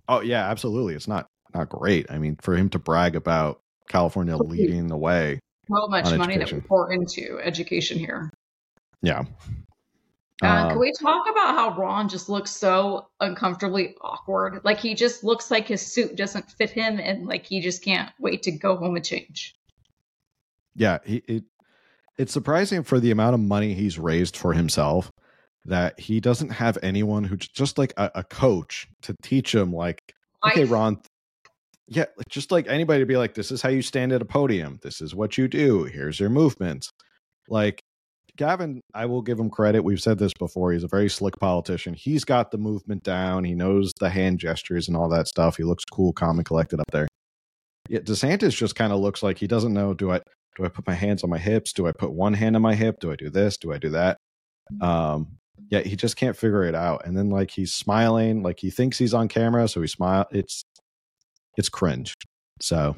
oh 0.08 0.20
yeah, 0.20 0.48
absolutely. 0.50 0.94
It's 0.94 1.08
not 1.08 1.26
not 1.54 1.68
great. 1.68 2.06
I 2.10 2.18
mean, 2.18 2.36
for 2.40 2.54
him 2.54 2.68
to 2.70 2.78
brag 2.78 3.16
about 3.16 3.60
California 3.88 4.36
leading 4.36 4.88
the 4.88 4.96
way, 4.96 5.40
How 5.70 5.86
much 5.86 6.06
On 6.06 6.18
money 6.18 6.36
that 6.38 6.52
we 6.52 6.60
pour 6.60 6.92
into 6.92 7.38
education 7.42 7.98
here. 7.98 8.30
yeah. 9.02 9.22
Uh, 10.42 10.46
Um, 10.46 10.68
can 10.70 10.78
we 10.78 10.92
talk 10.92 11.26
about 11.30 11.54
how 11.54 11.74
Ron 11.80 12.10
just 12.10 12.28
looks 12.28 12.50
so 12.50 13.08
uncomfortably 13.20 13.94
awkward? 14.02 14.60
Like 14.64 14.78
he 14.78 14.94
just 14.94 15.24
looks 15.24 15.50
like 15.50 15.66
his 15.66 15.80
suit 15.80 16.14
doesn't 16.14 16.50
fit 16.52 16.68
him, 16.70 16.98
and 17.00 17.26
like 17.26 17.46
he 17.46 17.60
just 17.62 17.82
can't 17.82 18.10
wait 18.20 18.42
to 18.42 18.50
go 18.50 18.76
home 18.76 18.96
and 18.96 19.04
change. 19.04 19.54
yeah, 20.74 20.98
he, 21.06 21.22
it 21.26 21.44
it's 22.18 22.32
surprising 22.32 22.82
for 22.82 23.00
the 23.00 23.10
amount 23.10 23.34
of 23.34 23.40
money 23.40 23.72
he's 23.74 23.98
raised 23.98 24.36
for 24.36 24.52
himself 24.52 25.10
that 25.66 25.98
he 25.98 26.20
doesn't 26.20 26.50
have 26.50 26.78
anyone 26.82 27.24
who 27.24 27.36
just 27.36 27.78
like 27.78 27.92
a, 27.96 28.10
a 28.16 28.24
coach 28.24 28.86
to 29.02 29.14
teach 29.22 29.54
him 29.54 29.72
like 29.72 30.00
okay 30.46 30.64
ron 30.64 31.00
yeah 31.88 32.06
just 32.28 32.50
like 32.50 32.66
anybody 32.68 33.00
to 33.00 33.06
be 33.06 33.16
like 33.16 33.34
this 33.34 33.50
is 33.50 33.62
how 33.62 33.68
you 33.68 33.82
stand 33.82 34.12
at 34.12 34.22
a 34.22 34.24
podium. 34.24 34.78
This 34.82 35.00
is 35.00 35.14
what 35.14 35.38
you 35.38 35.48
do. 35.48 35.84
Here's 35.84 36.18
your 36.18 36.30
movements. 36.30 36.90
Like 37.48 37.80
gavin 38.36 38.82
i 38.92 39.06
will 39.06 39.22
give 39.22 39.38
him 39.38 39.48
credit 39.48 39.82
we've 39.82 40.02
said 40.02 40.18
this 40.18 40.32
before 40.38 40.70
he's 40.70 40.84
a 40.84 40.88
very 40.88 41.08
slick 41.08 41.34
politician. 41.40 41.94
He's 41.94 42.24
got 42.24 42.50
the 42.50 42.58
movement 42.58 43.02
down 43.02 43.44
he 43.44 43.54
knows 43.54 43.92
the 43.98 44.10
hand 44.10 44.38
gestures 44.38 44.88
and 44.88 44.96
all 44.96 45.08
that 45.08 45.28
stuff 45.28 45.56
he 45.56 45.62
looks 45.62 45.84
cool 45.84 46.12
calm 46.12 46.38
and 46.38 46.46
collected 46.46 46.80
up 46.80 46.90
there. 46.92 47.08
Yeah 47.88 48.00
desantis 48.00 48.54
just 48.54 48.74
kind 48.74 48.92
of 48.92 49.00
looks 49.00 49.22
like 49.22 49.38
he 49.38 49.46
doesn't 49.46 49.72
know 49.72 49.94
do 49.94 50.10
i 50.12 50.20
do 50.56 50.64
i 50.64 50.68
put 50.68 50.86
my 50.86 50.94
hands 50.94 51.22
on 51.22 51.30
my 51.30 51.38
hips? 51.38 51.72
Do 51.72 51.86
i 51.86 51.92
put 51.92 52.12
one 52.12 52.34
hand 52.34 52.56
on 52.56 52.62
my 52.62 52.74
hip? 52.74 53.00
Do 53.00 53.12
i 53.12 53.16
do 53.16 53.30
this? 53.30 53.56
Do 53.56 53.72
i 53.72 53.78
do 53.78 53.90
that? 53.90 54.18
Um 54.80 55.38
yeah 55.70 55.80
he 55.80 55.96
just 55.96 56.16
can't 56.16 56.36
figure 56.36 56.64
it 56.64 56.74
out 56.74 57.06
and 57.06 57.16
then 57.16 57.30
like 57.30 57.50
he's 57.50 57.72
smiling 57.72 58.42
like 58.42 58.60
he 58.60 58.70
thinks 58.70 58.98
he's 58.98 59.14
on 59.14 59.28
camera 59.28 59.68
so 59.68 59.80
he 59.80 59.86
smile 59.86 60.26
it's 60.30 60.64
it's 61.56 61.68
cringe 61.68 62.14
so 62.60 62.94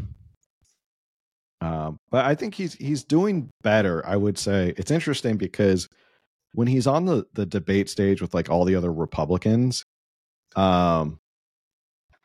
um 1.61 1.99
but 2.11 2.25
i 2.25 2.35
think 2.35 2.55
he's 2.55 2.75
he's 2.75 3.05
doing 3.05 3.49
better 3.63 4.05
i 4.07 4.17
would 4.17 4.39
say 4.39 4.75
it's 4.77 4.91
interesting 4.91 5.37
because 5.37 5.89
when 6.55 6.67
he's 6.69 6.87
on 6.87 7.05
the 7.07 7.25
the 7.35 7.47
debate 7.47 7.89
stage 7.91 8.21
with 8.23 8.35
like 8.35 8.51
all 8.51 8.65
the 8.65 8.75
other 8.77 8.93
republicans 8.93 9.85
Um, 10.57 11.19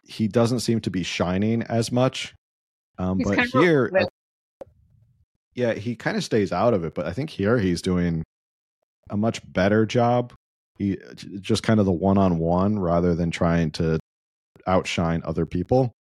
he 0.04 0.28
doesn't 0.28 0.62
seem 0.62 0.82
to 0.82 0.90
be 0.92 1.04
shining 1.04 1.64
as 1.64 1.92
much. 1.92 2.34
Um, 2.98 3.20
He's 3.20 3.28
but 3.28 3.40
of 3.40 3.52
here, 3.52 3.92
yeah, 5.56 5.74
he 5.74 5.96
kind 5.96 6.18
of 6.18 6.24
stays 6.24 6.52
out 6.52 6.74
of 6.74 6.84
it. 6.84 6.94
But 6.96 7.06
I 7.06 7.14
think 7.14 7.30
here 7.30 7.58
he's 7.60 7.82
doing 7.82 8.24
a 9.10 9.18
much 9.18 9.42
better 9.52 9.86
job. 9.86 10.34
He 10.78 10.98
just 11.40 11.64
kind 11.64 11.80
of 11.80 11.86
the 11.86 11.92
one 11.92 12.18
on 12.18 12.40
one 12.40 12.80
rather 12.80 13.16
than 13.16 13.32
trying 13.32 13.72
to 13.72 14.00
outshine 14.66 15.22
other 15.26 15.46
people. 15.46 15.92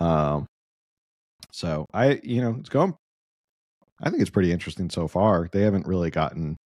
Um, 0.00 0.46
so 1.52 1.86
I, 1.92 2.20
you 2.22 2.40
know, 2.40 2.56
it's 2.58 2.68
going. 2.68 2.94
I 4.00 4.10
think 4.10 4.20
it's 4.20 4.30
pretty 4.30 4.50
interesting 4.50 4.90
so 4.90 5.06
far. 5.06 5.48
They 5.52 5.62
haven't 5.62 5.86
really 5.86 6.10
gotten. 6.10 6.56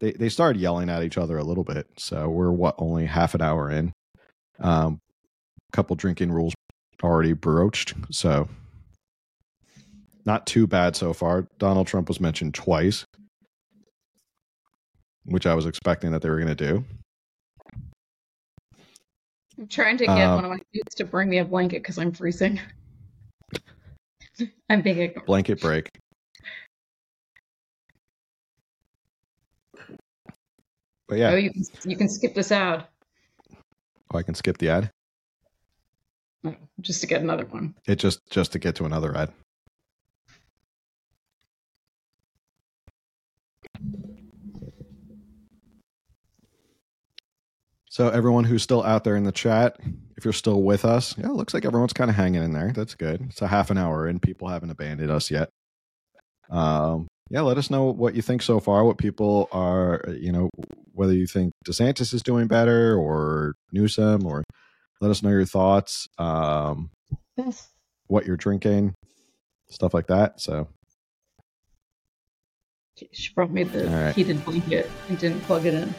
They 0.00 0.12
they 0.12 0.28
started 0.28 0.60
yelling 0.60 0.90
at 0.90 1.04
each 1.04 1.18
other 1.18 1.38
a 1.38 1.44
little 1.44 1.64
bit. 1.64 1.86
So 1.98 2.28
we're 2.28 2.50
what 2.50 2.74
only 2.78 3.06
half 3.06 3.34
an 3.34 3.42
hour 3.42 3.70
in. 3.70 3.92
Um, 4.58 4.98
couple 5.72 5.96
drinking 5.96 6.30
rules 6.30 6.54
already 7.02 7.32
broached. 7.32 7.94
So 8.10 8.48
not 10.24 10.46
too 10.46 10.66
bad 10.66 10.96
so 10.96 11.12
far. 11.12 11.46
Donald 11.58 11.86
Trump 11.86 12.08
was 12.08 12.20
mentioned 12.20 12.54
twice, 12.54 13.04
which 15.24 15.46
I 15.46 15.54
was 15.54 15.66
expecting 15.66 16.12
that 16.12 16.22
they 16.22 16.30
were 16.30 16.36
going 16.36 16.48
to 16.48 16.54
do. 16.54 16.84
I'm 19.58 19.68
trying 19.68 19.96
to 19.98 20.06
get 20.06 20.18
Um, 20.18 20.34
one 20.36 20.44
of 20.44 20.50
my 20.50 20.58
dudes 20.72 20.94
to 20.96 21.04
bring 21.04 21.28
me 21.28 21.38
a 21.38 21.44
blanket 21.44 21.82
because 21.82 21.98
I'm 21.98 22.12
freezing. 22.12 22.60
I'm 24.68 24.82
being 24.82 24.98
ignored. 24.98 25.26
Blanket 25.26 25.60
break. 25.60 25.88
But 31.06 31.18
yeah, 31.18 31.30
Oh, 31.30 31.36
you 31.36 31.50
can 31.52 31.62
you 31.84 31.96
can 31.96 32.08
skip 32.08 32.34
this 32.34 32.50
ad 32.50 32.86
oh, 34.14 34.18
I 34.18 34.22
can 34.22 34.34
skip 34.34 34.58
the 34.58 34.70
ad. 34.70 34.90
Just 36.80 37.00
to 37.00 37.06
get 37.06 37.22
another 37.22 37.46
one. 37.46 37.74
It 37.86 37.96
just 37.96 38.20
just 38.30 38.52
to 38.52 38.58
get 38.58 38.74
to 38.76 38.84
another 38.84 39.16
ad. 39.16 39.32
So 47.94 48.08
everyone 48.08 48.42
who's 48.42 48.64
still 48.64 48.82
out 48.82 49.04
there 49.04 49.14
in 49.14 49.22
the 49.22 49.30
chat, 49.30 49.76
if 50.16 50.24
you're 50.24 50.32
still 50.32 50.64
with 50.64 50.84
us, 50.84 51.16
yeah, 51.16 51.26
it 51.26 51.34
looks 51.34 51.54
like 51.54 51.64
everyone's 51.64 51.92
kind 51.92 52.10
of 52.10 52.16
hanging 52.16 52.42
in 52.42 52.52
there. 52.52 52.72
That's 52.74 52.96
good. 52.96 53.20
It's 53.30 53.40
a 53.40 53.46
half 53.46 53.70
an 53.70 53.78
hour 53.78 54.08
and 54.08 54.20
people 54.20 54.48
haven't 54.48 54.70
abandoned 54.70 55.12
us 55.12 55.30
yet. 55.30 55.48
Um, 56.50 57.06
yeah, 57.30 57.42
let 57.42 57.56
us 57.56 57.70
know 57.70 57.84
what 57.84 58.16
you 58.16 58.20
think 58.20 58.42
so 58.42 58.58
far. 58.58 58.82
What 58.82 58.98
people 58.98 59.48
are, 59.52 60.04
you 60.08 60.32
know, 60.32 60.50
whether 60.92 61.12
you 61.12 61.28
think 61.28 61.52
DeSantis 61.64 62.12
is 62.12 62.20
doing 62.24 62.48
better 62.48 62.98
or 62.98 63.54
Newsom, 63.70 64.26
or 64.26 64.42
let 65.00 65.12
us 65.12 65.22
know 65.22 65.30
your 65.30 65.44
thoughts. 65.44 66.08
Um, 66.18 66.90
what 68.08 68.26
you're 68.26 68.36
drinking, 68.36 68.94
stuff 69.70 69.94
like 69.94 70.08
that. 70.08 70.40
So 70.40 70.66
She 73.12 73.32
brought 73.32 73.52
me 73.52 73.62
the 73.62 73.86
right. 73.86 74.16
heated 74.16 74.44
blanket 74.44 74.90
and 75.08 75.16
didn't 75.16 75.42
plug 75.42 75.64
it 75.64 75.74
in. 75.74 75.94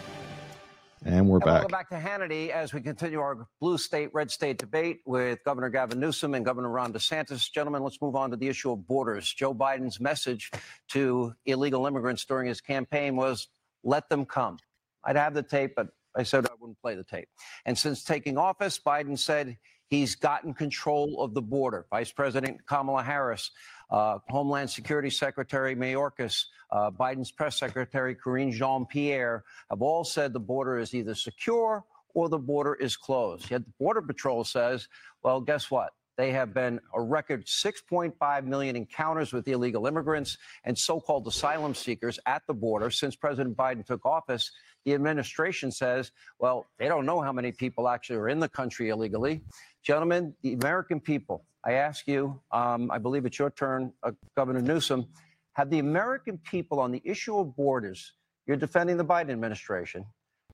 And 1.06 1.28
we're 1.30 1.38
And 1.38 1.45
back. 1.45 1.53
Welcome 1.53 1.72
back 1.72 1.89
to 1.89 1.95
Hannity 1.95 2.49
as 2.49 2.74
we 2.74 2.82
continue 2.82 3.20
our 3.20 3.47
blue 3.62 3.78
state, 3.78 4.10
red 4.14 4.32
state 4.32 4.58
debate 4.58 5.01
with 5.06 5.43
Governor 5.45 5.70
Gavin 5.70 5.99
Newsom 5.99 6.34
and 6.34 6.43
Governor 6.43 6.70
Ron 6.70 6.91
DeSantis. 6.91 7.51
Gentlemen, 7.51 7.84
let's 7.84 8.01
move 8.01 8.16
on 8.16 8.32
to 8.32 8.38
the 8.38 8.47
issue 8.47 8.72
of 8.72 8.88
borders. 8.88 9.32
Joe 9.32 9.53
Biden's 9.53 9.99
message 9.99 10.51
to 10.89 11.34
illegal 11.45 11.86
immigrants 11.86 12.26
during 12.26 12.47
his 12.47 12.60
campaign 12.60 13.16
was 13.16 13.47
let 13.84 14.10
them 14.10 14.26
come. 14.26 14.58
I'd 15.03 15.16
have 15.16 15.36
the 15.36 15.43
tape, 15.43 15.74
but 15.76 15.89
I 16.16 16.24
said 16.24 16.47
I 16.47 16.53
wouldn't 16.60 16.82
play 16.82 16.95
the 16.95 17.03
tape. 17.03 17.30
And 17.66 17.78
since 17.78 18.03
taking 18.03 18.38
office, 18.38 18.80
Biden 18.84 19.20
said 19.20 19.58
he's 19.89 20.16
gotten 20.16 20.56
control 20.56 21.22
of 21.22 21.36
the 21.36 21.41
border. 21.41 21.86
Vice 21.91 22.12
President 22.12 22.66
Kamala 22.66 23.03
Harris, 23.03 23.51
uh, 23.89 24.19
Homeland 24.29 24.69
Security 24.69 25.09
Secretary 25.09 25.75
Mayorkas, 25.75 26.45
uh, 26.71 26.91
Biden's 26.91 27.31
press 27.31 27.57
secretary 27.57 28.15
Karine 28.15 28.51
Jean 28.51 28.86
Pierre 28.86 29.43
have 29.69 29.81
all 29.81 30.03
said 30.03 30.33
the 30.33 30.39
border 30.39 30.77
is 30.77 30.93
either 30.93 31.15
secure 31.15 31.83
or 32.13 32.29
the 32.29 32.39
border 32.39 32.73
is 32.73 32.97
closed. 32.97 33.51
Yet 33.51 33.65
the 33.65 33.71
Border 33.77 34.01
Patrol 34.01 34.43
says, 34.43 34.88
well, 35.21 35.41
guess 35.41 35.69
what? 35.69 35.91
They 36.17 36.31
have 36.31 36.53
been 36.53 36.79
a 36.93 37.01
record 37.01 37.45
6.5 37.45 38.45
million 38.45 38.75
encounters 38.75 39.33
with 39.33 39.47
illegal 39.47 39.86
immigrants 39.86 40.38
and 40.63 40.77
so 40.77 40.99
called 40.99 41.27
asylum 41.27 41.75
seekers 41.75 42.19
at 42.25 42.43
the 42.47 42.53
border 42.53 42.89
since 42.89 43.15
President 43.15 43.57
Biden 43.57 43.86
took 43.86 44.05
office. 44.05 44.51
The 44.86 44.93
administration 44.93 45.71
says, 45.71 46.11
well, 46.39 46.67
they 46.77 46.88
don't 46.88 47.05
know 47.05 47.19
how 47.19 47.33
many 47.33 47.51
people 47.51 47.89
actually 47.89 48.17
are 48.17 48.29
in 48.29 48.39
the 48.39 48.49
country 48.49 48.89
illegally. 48.89 49.41
Gentlemen, 49.83 50.36
the 50.43 50.53
American 50.53 50.99
people, 50.99 51.45
I 51.65 51.73
ask 51.73 52.07
you, 52.07 52.39
um, 52.51 52.91
I 52.91 52.99
believe 52.99 53.25
it's 53.25 53.39
your 53.39 53.49
turn, 53.49 53.91
uh, 54.03 54.11
Governor 54.36 54.61
Newsom, 54.61 55.07
have 55.53 55.69
the 55.69 55.79
American 55.79 56.38
people 56.38 56.79
on 56.79 56.91
the 56.91 57.01
issue 57.03 57.38
of 57.39 57.55
borders, 57.55 58.13
you're 58.45 58.57
defending 58.57 58.97
the 58.97 59.05
Biden 59.05 59.31
administration. 59.31 60.05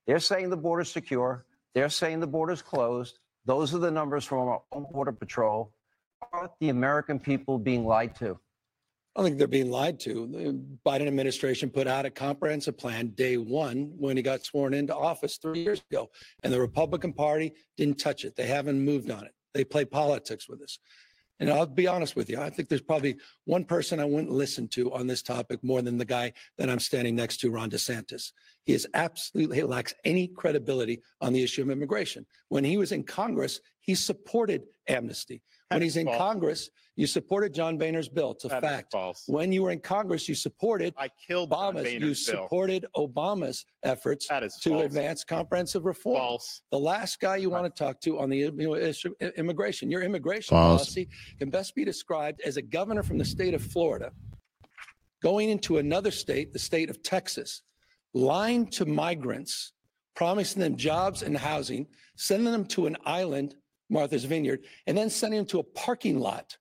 They're 0.06 0.18
saying 0.18 0.48
the 0.50 0.56
border's 0.56 0.90
secure. 0.90 1.44
They're 1.74 1.90
saying 1.90 2.20
the 2.20 2.26
border's 2.26 2.62
closed. 2.62 3.18
Those 3.44 3.74
are 3.74 3.78
the 3.78 3.90
numbers 3.90 4.24
from 4.24 4.48
our 4.48 4.62
own 4.72 4.86
Border 4.90 5.12
Patrol. 5.12 5.72
Are 6.32 6.50
the 6.60 6.70
American 6.70 7.18
people 7.18 7.58
being 7.58 7.84
lied 7.84 8.14
to? 8.16 8.38
I 9.14 9.20
don't 9.20 9.26
think 9.26 9.38
they're 9.38 9.46
being 9.46 9.70
lied 9.70 10.00
to. 10.00 10.26
The 10.26 10.64
Biden 10.86 11.06
administration 11.06 11.68
put 11.68 11.86
out 11.86 12.06
a 12.06 12.10
comprehensive 12.10 12.78
plan 12.78 13.08
day 13.08 13.36
one 13.36 13.92
when 13.98 14.16
he 14.16 14.22
got 14.22 14.44
sworn 14.44 14.72
into 14.72 14.96
office 14.96 15.36
three 15.36 15.62
years 15.62 15.82
ago, 15.90 16.10
and 16.42 16.52
the 16.52 16.60
Republican 16.60 17.12
Party 17.12 17.52
didn't 17.76 17.98
touch 17.98 18.24
it. 18.24 18.36
They 18.36 18.46
haven't 18.46 18.80
moved 18.80 19.10
on 19.10 19.24
it. 19.24 19.34
They 19.52 19.64
play 19.64 19.84
politics 19.84 20.48
with 20.48 20.62
us. 20.62 20.78
And 21.40 21.50
I'll 21.50 21.66
be 21.66 21.88
honest 21.88 22.14
with 22.14 22.30
you, 22.30 22.38
I 22.38 22.50
think 22.50 22.68
there's 22.68 22.80
probably 22.80 23.16
one 23.46 23.64
person 23.64 23.98
I 23.98 24.04
wouldn't 24.04 24.30
listen 24.30 24.68
to 24.68 24.92
on 24.92 25.08
this 25.08 25.22
topic 25.22 25.62
more 25.64 25.82
than 25.82 25.98
the 25.98 26.04
guy 26.04 26.32
that 26.56 26.70
I'm 26.70 26.78
standing 26.78 27.16
next 27.16 27.38
to, 27.38 27.50
Ron 27.50 27.68
DeSantis. 27.68 28.30
He 28.64 28.72
is 28.72 28.86
absolutely 28.94 29.56
he 29.56 29.64
lacks 29.64 29.92
any 30.04 30.28
credibility 30.28 31.02
on 31.20 31.32
the 31.32 31.42
issue 31.42 31.62
of 31.62 31.70
immigration. 31.70 32.24
When 32.48 32.62
he 32.62 32.76
was 32.76 32.92
in 32.92 33.02
Congress, 33.02 33.60
he 33.80 33.94
supported 33.94 34.62
amnesty. 34.88 35.42
When 35.74 35.82
he's 35.82 35.96
in 35.96 36.06
false. 36.06 36.18
Congress, 36.18 36.70
you 36.96 37.06
supported 37.06 37.54
John 37.54 37.78
Boehner's 37.78 38.08
bill. 38.08 38.32
It's 38.32 38.44
a 38.44 38.48
That 38.48 38.62
is 38.64 38.68
fact. 38.70 38.92
false. 38.92 39.24
When 39.26 39.50
you 39.52 39.62
were 39.62 39.70
in 39.70 39.80
Congress, 39.80 40.28
you 40.28 40.34
supported 40.34 40.92
I 40.96 41.08
killed 41.26 41.50
John 41.50 41.74
Obama's, 41.74 41.92
you 41.92 42.00
Boehner's 42.00 42.26
bill. 42.26 42.42
supported 42.44 42.86
Obama's 42.96 43.64
efforts 43.82 44.28
That 44.28 44.42
is 44.42 44.54
to 44.62 44.70
false. 44.70 44.84
advance 44.84 45.24
comprehensive 45.24 45.84
reform. 45.84 46.18
False. 46.18 46.62
The 46.70 46.78
last 46.78 47.18
guy 47.20 47.36
you 47.36 47.48
want 47.50 47.64
to 47.74 47.84
talk 47.84 48.00
to 48.02 48.18
on 48.18 48.28
the 48.28 48.36
you 48.38 48.74
issue, 48.76 49.14
i- 49.22 49.32
immigration, 49.36 49.90
your 49.90 50.02
immigration 50.02 50.50
False. 50.54 50.80
policy 50.80 51.08
can 51.38 51.48
best 51.50 51.74
be 51.74 51.84
described 51.84 52.40
as 52.42 52.56
a 52.58 52.62
governor 52.62 53.02
from 53.02 53.16
the 53.18 53.24
state 53.24 53.54
of 53.54 53.62
Florida 53.62 54.12
going 55.22 55.48
into 55.50 55.78
another 55.78 56.10
state, 56.10 56.52
the 56.52 56.58
state 56.58 56.90
of 56.90 57.02
Texas, 57.02 57.62
lying 58.12 58.66
to 58.66 58.84
migrants, 58.84 59.72
promising 60.16 60.60
them 60.60 60.76
jobs 60.76 61.22
and 61.22 61.38
housing, 61.38 61.86
sending 62.16 62.50
them 62.52 62.64
to 62.66 62.86
an 62.86 62.96
island, 63.06 63.54
Martha's 63.92 64.24
Vineyard, 64.24 64.64
and 64.86 64.96
then 64.96 65.10
sending 65.10 65.38
them 65.38 65.46
to 65.46 65.60
a 65.60 65.62
parking 65.62 66.18
lot 66.18 66.56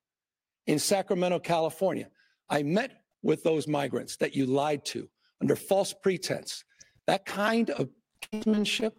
in 0.67 0.77
Sacramento, 0.77 1.39
California. 1.39 2.09
I 2.49 2.63
met 2.63 3.01
with 3.23 3.43
those 3.43 3.67
migrants 3.67 4.17
that 4.17 4.35
you 4.35 4.45
lied 4.45 4.85
to 4.85 5.09
under 5.41 5.55
false 5.55 5.93
pretense. 5.93 6.63
That 7.07 7.25
kind 7.25 7.69
of 7.71 7.89
kinsmanship, 8.31 8.91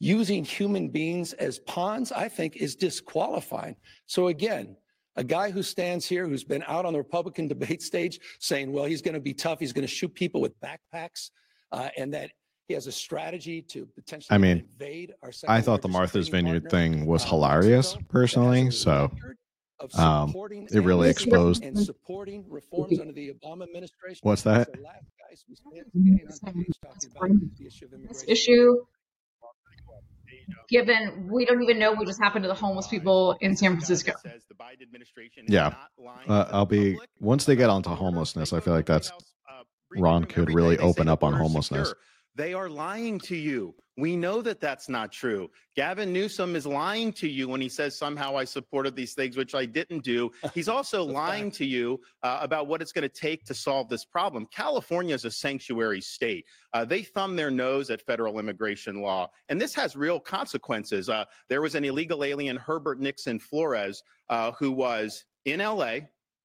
using 0.00 0.44
human 0.44 0.88
beings 0.88 1.32
as 1.34 1.60
pawns, 1.60 2.10
I 2.10 2.28
think 2.28 2.56
is 2.56 2.74
disqualifying. 2.74 3.76
So 4.06 4.28
again, 4.28 4.76
a 5.16 5.22
guy 5.22 5.50
who 5.50 5.62
stands 5.62 6.06
here 6.06 6.26
who's 6.26 6.44
been 6.44 6.64
out 6.66 6.84
on 6.84 6.92
the 6.92 6.98
Republican 6.98 7.46
debate 7.46 7.82
stage 7.82 8.18
saying, 8.40 8.72
well, 8.72 8.84
he's 8.84 9.02
going 9.02 9.14
to 9.14 9.20
be 9.20 9.34
tough, 9.34 9.60
he's 9.60 9.72
going 9.72 9.86
to 9.86 9.92
shoot 9.92 10.12
people 10.12 10.40
with 10.40 10.58
backpacks, 10.60 11.30
uh, 11.70 11.88
and 11.96 12.12
that 12.14 12.32
he 12.68 12.74
has 12.74 12.86
a 12.86 12.92
strategy 12.92 13.60
to 13.62 13.86
potentially 13.86 14.34
I 14.34 14.38
mean, 14.38 14.58
invade 14.58 15.12
our 15.22 15.28
I 15.28 15.32
second 15.32 15.62
thought 15.64 15.82
the 15.82 15.88
Martha's 15.88 16.28
Vineyard 16.28 16.64
partner, 16.64 16.70
thing 16.70 17.06
was 17.06 17.24
uh, 17.24 17.28
hilarious, 17.28 17.94
Mexico, 17.94 17.98
that 17.98 17.98
has 17.98 18.08
personally. 18.10 18.70
So 18.70 19.10
um, 19.94 20.34
it 20.72 20.80
really 20.80 21.10
exposed. 21.10 21.64
and 21.64 21.78
supporting 21.78 22.44
reforms 22.48 22.98
under 23.00 23.12
the 23.12 23.32
Obama 23.34 23.64
administration. 23.64 24.20
What's 24.22 24.42
that? 24.42 24.72
the 24.72 24.80
last 24.80 25.04
guy 25.18 25.36
who 25.46 25.54
stands 25.54 25.90
getting 25.92 26.20
on 26.26 26.32
stage 26.32 26.66
talking 26.82 27.10
about 27.16 27.58
the 27.58 27.66
issue 27.66 27.88
This 28.08 28.24
issue, 28.26 28.76
given 30.68 31.28
we 31.30 31.44
don't 31.44 31.62
even 31.62 31.78
know 31.78 31.92
what 31.92 32.06
just 32.06 32.22
happened 32.22 32.44
to 32.44 32.48
the 32.48 32.54
homeless 32.54 32.86
people 32.86 33.36
in 33.40 33.56
San 33.56 33.72
Francisco. 33.72 34.12
Says 34.22 34.44
the 34.48 34.54
Biden 34.54 34.82
administration 34.82 35.44
is 35.46 35.52
Yeah. 35.52 35.74
Uh, 36.28 36.46
I'll 36.50 36.66
be 36.66 36.98
once 37.20 37.44
they 37.44 37.56
get 37.56 37.68
onto 37.68 37.90
homelessness. 37.90 38.52
I 38.52 38.60
feel 38.60 38.72
like 38.74 38.86
that's 38.86 39.10
House, 39.10 39.34
uh, 39.50 39.62
briefing 39.90 40.02
Ron 40.02 40.24
could 40.24 40.54
really 40.54 40.76
day. 40.76 40.82
They 40.82 40.82
say 40.82 40.88
open 40.88 41.08
up 41.08 41.22
on 41.22 41.32
border's 41.32 41.48
homelessness. 41.48 41.94
They 42.36 42.52
are 42.54 42.68
lying 42.68 43.18
to 43.20 43.36
you. 43.36 43.74
We 43.96 44.16
know 44.16 44.42
that 44.42 44.60
that's 44.60 44.88
not 44.88 45.12
true. 45.12 45.48
Gavin 45.76 46.12
Newsom 46.12 46.56
is 46.56 46.66
lying 46.66 47.12
to 47.14 47.28
you 47.28 47.46
when 47.48 47.60
he 47.60 47.68
says 47.68 47.96
somehow 47.96 48.36
I 48.36 48.44
supported 48.44 48.96
these 48.96 49.14
things, 49.14 49.36
which 49.36 49.54
I 49.54 49.66
didn't 49.66 50.02
do. 50.02 50.32
He's 50.54 50.68
also 50.68 51.04
lying 51.04 51.52
to 51.52 51.64
you 51.64 52.00
uh, 52.24 52.38
about 52.42 52.66
what 52.66 52.82
it's 52.82 52.90
going 52.90 53.08
to 53.08 53.08
take 53.08 53.44
to 53.44 53.54
solve 53.54 53.88
this 53.88 54.04
problem. 54.04 54.46
California 54.52 55.14
is 55.14 55.24
a 55.24 55.30
sanctuary 55.30 56.00
state. 56.00 56.44
Uh, 56.72 56.84
they 56.84 57.02
thumb 57.02 57.36
their 57.36 57.52
nose 57.52 57.88
at 57.90 58.02
federal 58.02 58.40
immigration 58.40 59.00
law, 59.00 59.30
and 59.48 59.60
this 59.60 59.74
has 59.74 59.94
real 59.94 60.18
consequences. 60.18 61.08
Uh, 61.08 61.24
there 61.48 61.62
was 61.62 61.76
an 61.76 61.84
illegal 61.84 62.24
alien, 62.24 62.56
Herbert 62.56 62.98
Nixon 62.98 63.38
Flores, 63.38 64.02
uh, 64.28 64.50
who 64.58 64.72
was 64.72 65.24
in 65.44 65.60
LA 65.60 65.98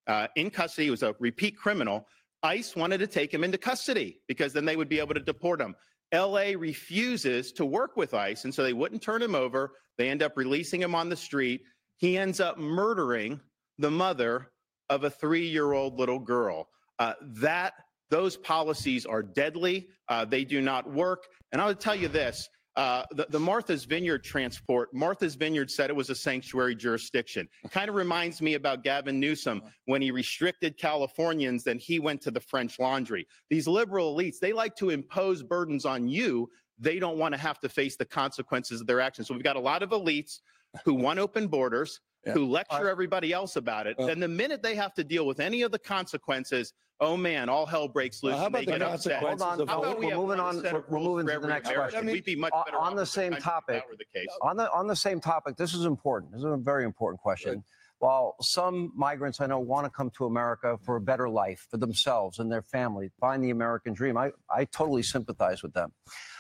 uh, 0.10 0.28
in 0.36 0.50
custody. 0.50 0.86
He 0.86 0.92
was 0.92 1.04
a 1.04 1.16
repeat 1.20 1.58
criminal. 1.58 2.08
ICE 2.44 2.76
wanted 2.76 3.00
to 3.00 3.08
take 3.08 3.34
him 3.34 3.44
into 3.44 3.58
custody 3.58 4.20
because 4.28 4.54
then 4.54 4.66
they 4.66 4.76
would 4.76 4.90
be 4.90 5.00
able 5.00 5.14
to 5.14 5.20
deport 5.20 5.62
him. 5.62 5.76
LA 6.14 6.54
refuses 6.58 7.52
to 7.54 7.66
work 7.66 7.96
with 7.96 8.14
ICE, 8.14 8.44
and 8.44 8.54
so 8.54 8.64
they 8.64 8.74
wouldn't 8.74 9.02
turn 9.02 9.22
him 9.22 9.36
over. 9.36 9.74
They 9.98 10.10
end 10.10 10.24
up 10.24 10.38
releasing 10.38 10.82
him 10.82 10.96
on 10.96 11.10
the 11.10 11.16
street. 11.16 11.62
He 11.98 12.18
ends 12.18 12.40
up 12.40 12.58
murdering 12.58 13.40
the 13.78 13.92
mother 13.92 14.52
of 14.90 15.04
a 15.04 15.10
three-year-old 15.10 16.00
little 16.00 16.20
girl. 16.20 16.70
Uh, 16.98 17.14
that 17.22 17.74
those 18.10 18.38
policies 18.38 19.06
are 19.06 19.22
deadly. 19.22 19.88
Uh, 20.08 20.26
they 20.26 20.44
do 20.44 20.62
not 20.62 20.92
work. 20.92 21.28
And 21.52 21.62
I 21.62 21.66
will 21.66 21.76
tell 21.76 21.96
you 21.96 22.08
this: 22.08 22.50
uh, 22.80 23.04
the, 23.12 23.28
the, 23.30 23.40
Martha's 23.40 23.84
Vineyard 23.84 24.24
transport, 24.24 24.94
Martha's 24.94 25.36
Vineyard 25.36 25.70
said 25.70 25.90
it 25.90 25.96
was 25.98 26.10
a 26.10 26.16
sanctuary 26.16 26.76
jurisdiction. 26.76 27.46
Kind 27.72 27.90
of 27.90 27.96
reminds 27.96 28.42
me 28.42 28.54
about 28.54 28.86
Gavin 28.86 29.20
Newsom 29.20 29.62
when 29.84 30.02
he 30.02 30.12
restricted 30.12 30.78
Californians, 30.78 31.66
then 31.66 31.78
he 31.78 32.00
went 32.00 32.22
to 32.22 32.32
the 32.32 32.40
French 32.40 32.80
laundry. 32.80 33.28
These 33.50 33.68
liberal 33.68 34.16
elites, 34.16 34.40
they 34.40 34.54
like 34.54 34.78
to 34.78 34.92
impose 34.92 35.44
burdens 35.44 35.84
on 35.84 36.08
you. 36.08 36.50
They 36.80 37.00
don't 37.00 37.18
want 37.18 37.34
to 37.34 37.38
have 37.38 37.60
to 37.60 37.68
face 37.68 37.98
the 37.98 38.06
consequences 38.06 38.80
of 38.80 38.88
their 38.88 39.02
actions. 39.02 39.28
So 39.28 39.34
we've 39.34 39.44
got 39.44 39.58
a 39.58 39.60
lot 39.60 39.84
of 39.84 39.90
elites 39.90 40.40
who 40.86 40.94
want 40.94 41.20
open 41.20 41.48
borders, 41.48 42.00
yeah. 42.26 42.34
who 42.34 42.46
lecture 42.46 42.90
everybody 42.90 43.34
else 43.34 43.56
about 43.56 43.88
it. 43.88 43.98
Uh, 44.00 44.08
then 44.08 44.20
the 44.20 44.28
minute 44.28 44.62
they 44.62 44.76
have 44.76 44.94
to 44.96 45.04
deal 45.04 45.26
with 45.26 45.40
any 45.40 45.62
of 45.62 45.72
the 45.72 45.80
consequences, 45.80 46.74
oh 47.00 47.16
man, 47.16 47.50
all 47.50 47.66
hell 47.66 47.88
breaks 47.88 48.24
loose. 48.24 48.34
Well, 48.34 48.42
how 48.42 48.48
about 48.48 48.66
the 48.66 48.80
consequences? 48.80 49.42
Hold 49.42 49.42
on, 49.42 49.68
how 49.68 49.82
about 49.82 50.00
we're 50.00 50.16
moving 50.16 50.40
on. 50.40 50.62
We're, 50.90 51.00
moving 51.00 51.28
to 51.28 51.40
the 51.40 51.48
next 51.48 51.74
question. 51.74 52.06
We'd 52.06 52.26
be 52.26 52.36
much 52.36 52.54
better 52.66 52.78
on 52.78 52.96
the 52.96 53.06
same 53.06 53.34
topic. 53.34 53.84
The 54.14 54.28
on 54.42 54.58
the 54.58 54.72
on 54.72 54.88
the 54.88 54.96
same 54.96 55.20
topic, 55.20 55.58
this 55.58 55.74
is 55.74 55.86
important. 55.86 56.32
This 56.34 56.40
is 56.40 56.46
a 56.46 56.58
very 56.58 56.84
important 56.84 57.22
question. 57.22 57.56
Right. 57.56 57.64
While 58.00 58.36
some 58.40 58.94
migrants 58.96 59.42
I 59.42 59.48
know 59.48 59.60
want 59.60 59.86
to 59.86 59.90
come 59.90 60.10
to 60.12 60.26
America 60.26 60.78
for 60.86 60.96
a 60.96 61.02
better 61.02 61.28
life 61.28 61.68
for 61.70 61.76
themselves 61.76 62.40
and 62.40 62.50
their 62.50 62.62
family, 62.62 63.12
find 63.20 63.44
the 63.44 63.50
American 63.50 63.94
dream, 63.94 64.16
I, 64.18 64.32
I 64.50 64.64
totally 64.66 65.04
sympathize 65.04 65.62
with 65.64 65.74
them. 65.74 65.92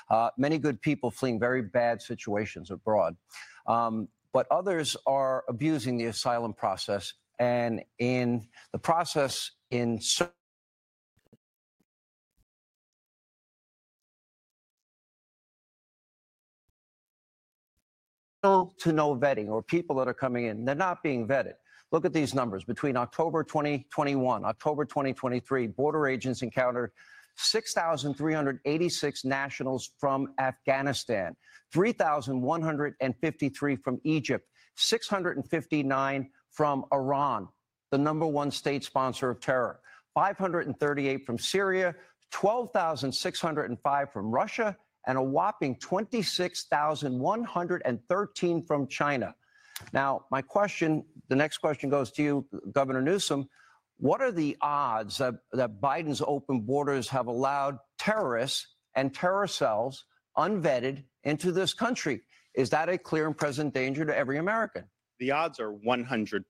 Uh, 0.09 0.29
many 0.37 0.57
good 0.57 0.81
people 0.81 1.11
fleeing 1.11 1.37
very 1.37 1.61
bad 1.61 2.01
situations 2.01 2.71
abroad. 2.71 3.17
Um, 3.67 4.07
but 4.33 4.47
others 4.51 4.95
are 5.05 5.43
abusing 5.47 5.97
the 5.97 6.05
asylum 6.05 6.53
process. 6.53 7.13
And 7.39 7.83
in 7.99 8.47
the 8.73 8.79
process, 8.79 9.51
in 9.71 9.99
to 18.41 18.93
no 18.93 19.15
vetting 19.15 19.49
or 19.49 19.61
people 19.61 19.95
that 19.97 20.07
are 20.07 20.13
coming 20.13 20.45
in, 20.45 20.63
they're 20.65 20.75
not 20.75 21.03
being 21.03 21.27
vetted. 21.27 21.53
Look 21.91 22.05
at 22.05 22.13
these 22.13 22.33
numbers. 22.33 22.63
Between 22.63 22.95
October 22.95 23.43
2021, 23.43 24.45
October 24.45 24.85
2023, 24.85 25.67
border 25.67 26.07
agents 26.07 26.41
encountered 26.41 26.91
6,386 27.39 29.25
nationals 29.25 29.89
from 29.97 30.33
Afghanistan, 30.39 31.35
3,153 31.71 33.75
from 33.77 33.99
Egypt, 34.03 34.45
659 34.75 36.29
from 36.51 36.85
Iran, 36.91 37.47
the 37.91 37.97
number 37.97 38.27
one 38.27 38.51
state 38.51 38.83
sponsor 38.83 39.29
of 39.29 39.39
terror, 39.39 39.79
538 40.15 41.25
from 41.25 41.37
Syria, 41.37 41.95
12,605 42.31 44.11
from 44.11 44.31
Russia, 44.31 44.75
and 45.07 45.17
a 45.17 45.23
whopping 45.23 45.77
26,113 45.77 48.65
from 48.65 48.87
China. 48.87 49.33
Now, 49.93 50.25
my 50.29 50.41
question, 50.41 51.05
the 51.29 51.35
next 51.35 51.59
question 51.59 51.89
goes 51.89 52.11
to 52.11 52.21
you, 52.21 52.45
Governor 52.73 53.01
Newsom. 53.01 53.47
What 53.99 54.21
are 54.21 54.31
the 54.31 54.55
odds 54.61 55.17
that, 55.17 55.35
that 55.51 55.81
Biden's 55.81 56.21
open 56.25 56.61
borders 56.61 57.09
have 57.09 57.27
allowed 57.27 57.79
terrorists 57.97 58.65
and 58.95 59.13
terror 59.13 59.45
cells 59.45 60.05
unvetted 60.37 61.03
into 61.25 61.51
this 61.51 61.73
country? 61.73 62.21
Is 62.55 62.69
that 62.69 62.87
a 62.87 62.97
clear 62.97 63.27
and 63.27 63.37
present 63.37 63.73
danger 63.73 64.05
to 64.05 64.15
every 64.15 64.37
American? 64.37 64.85
The 65.19 65.31
odds 65.31 65.59
are 65.59 65.73
100%. 65.73 66.43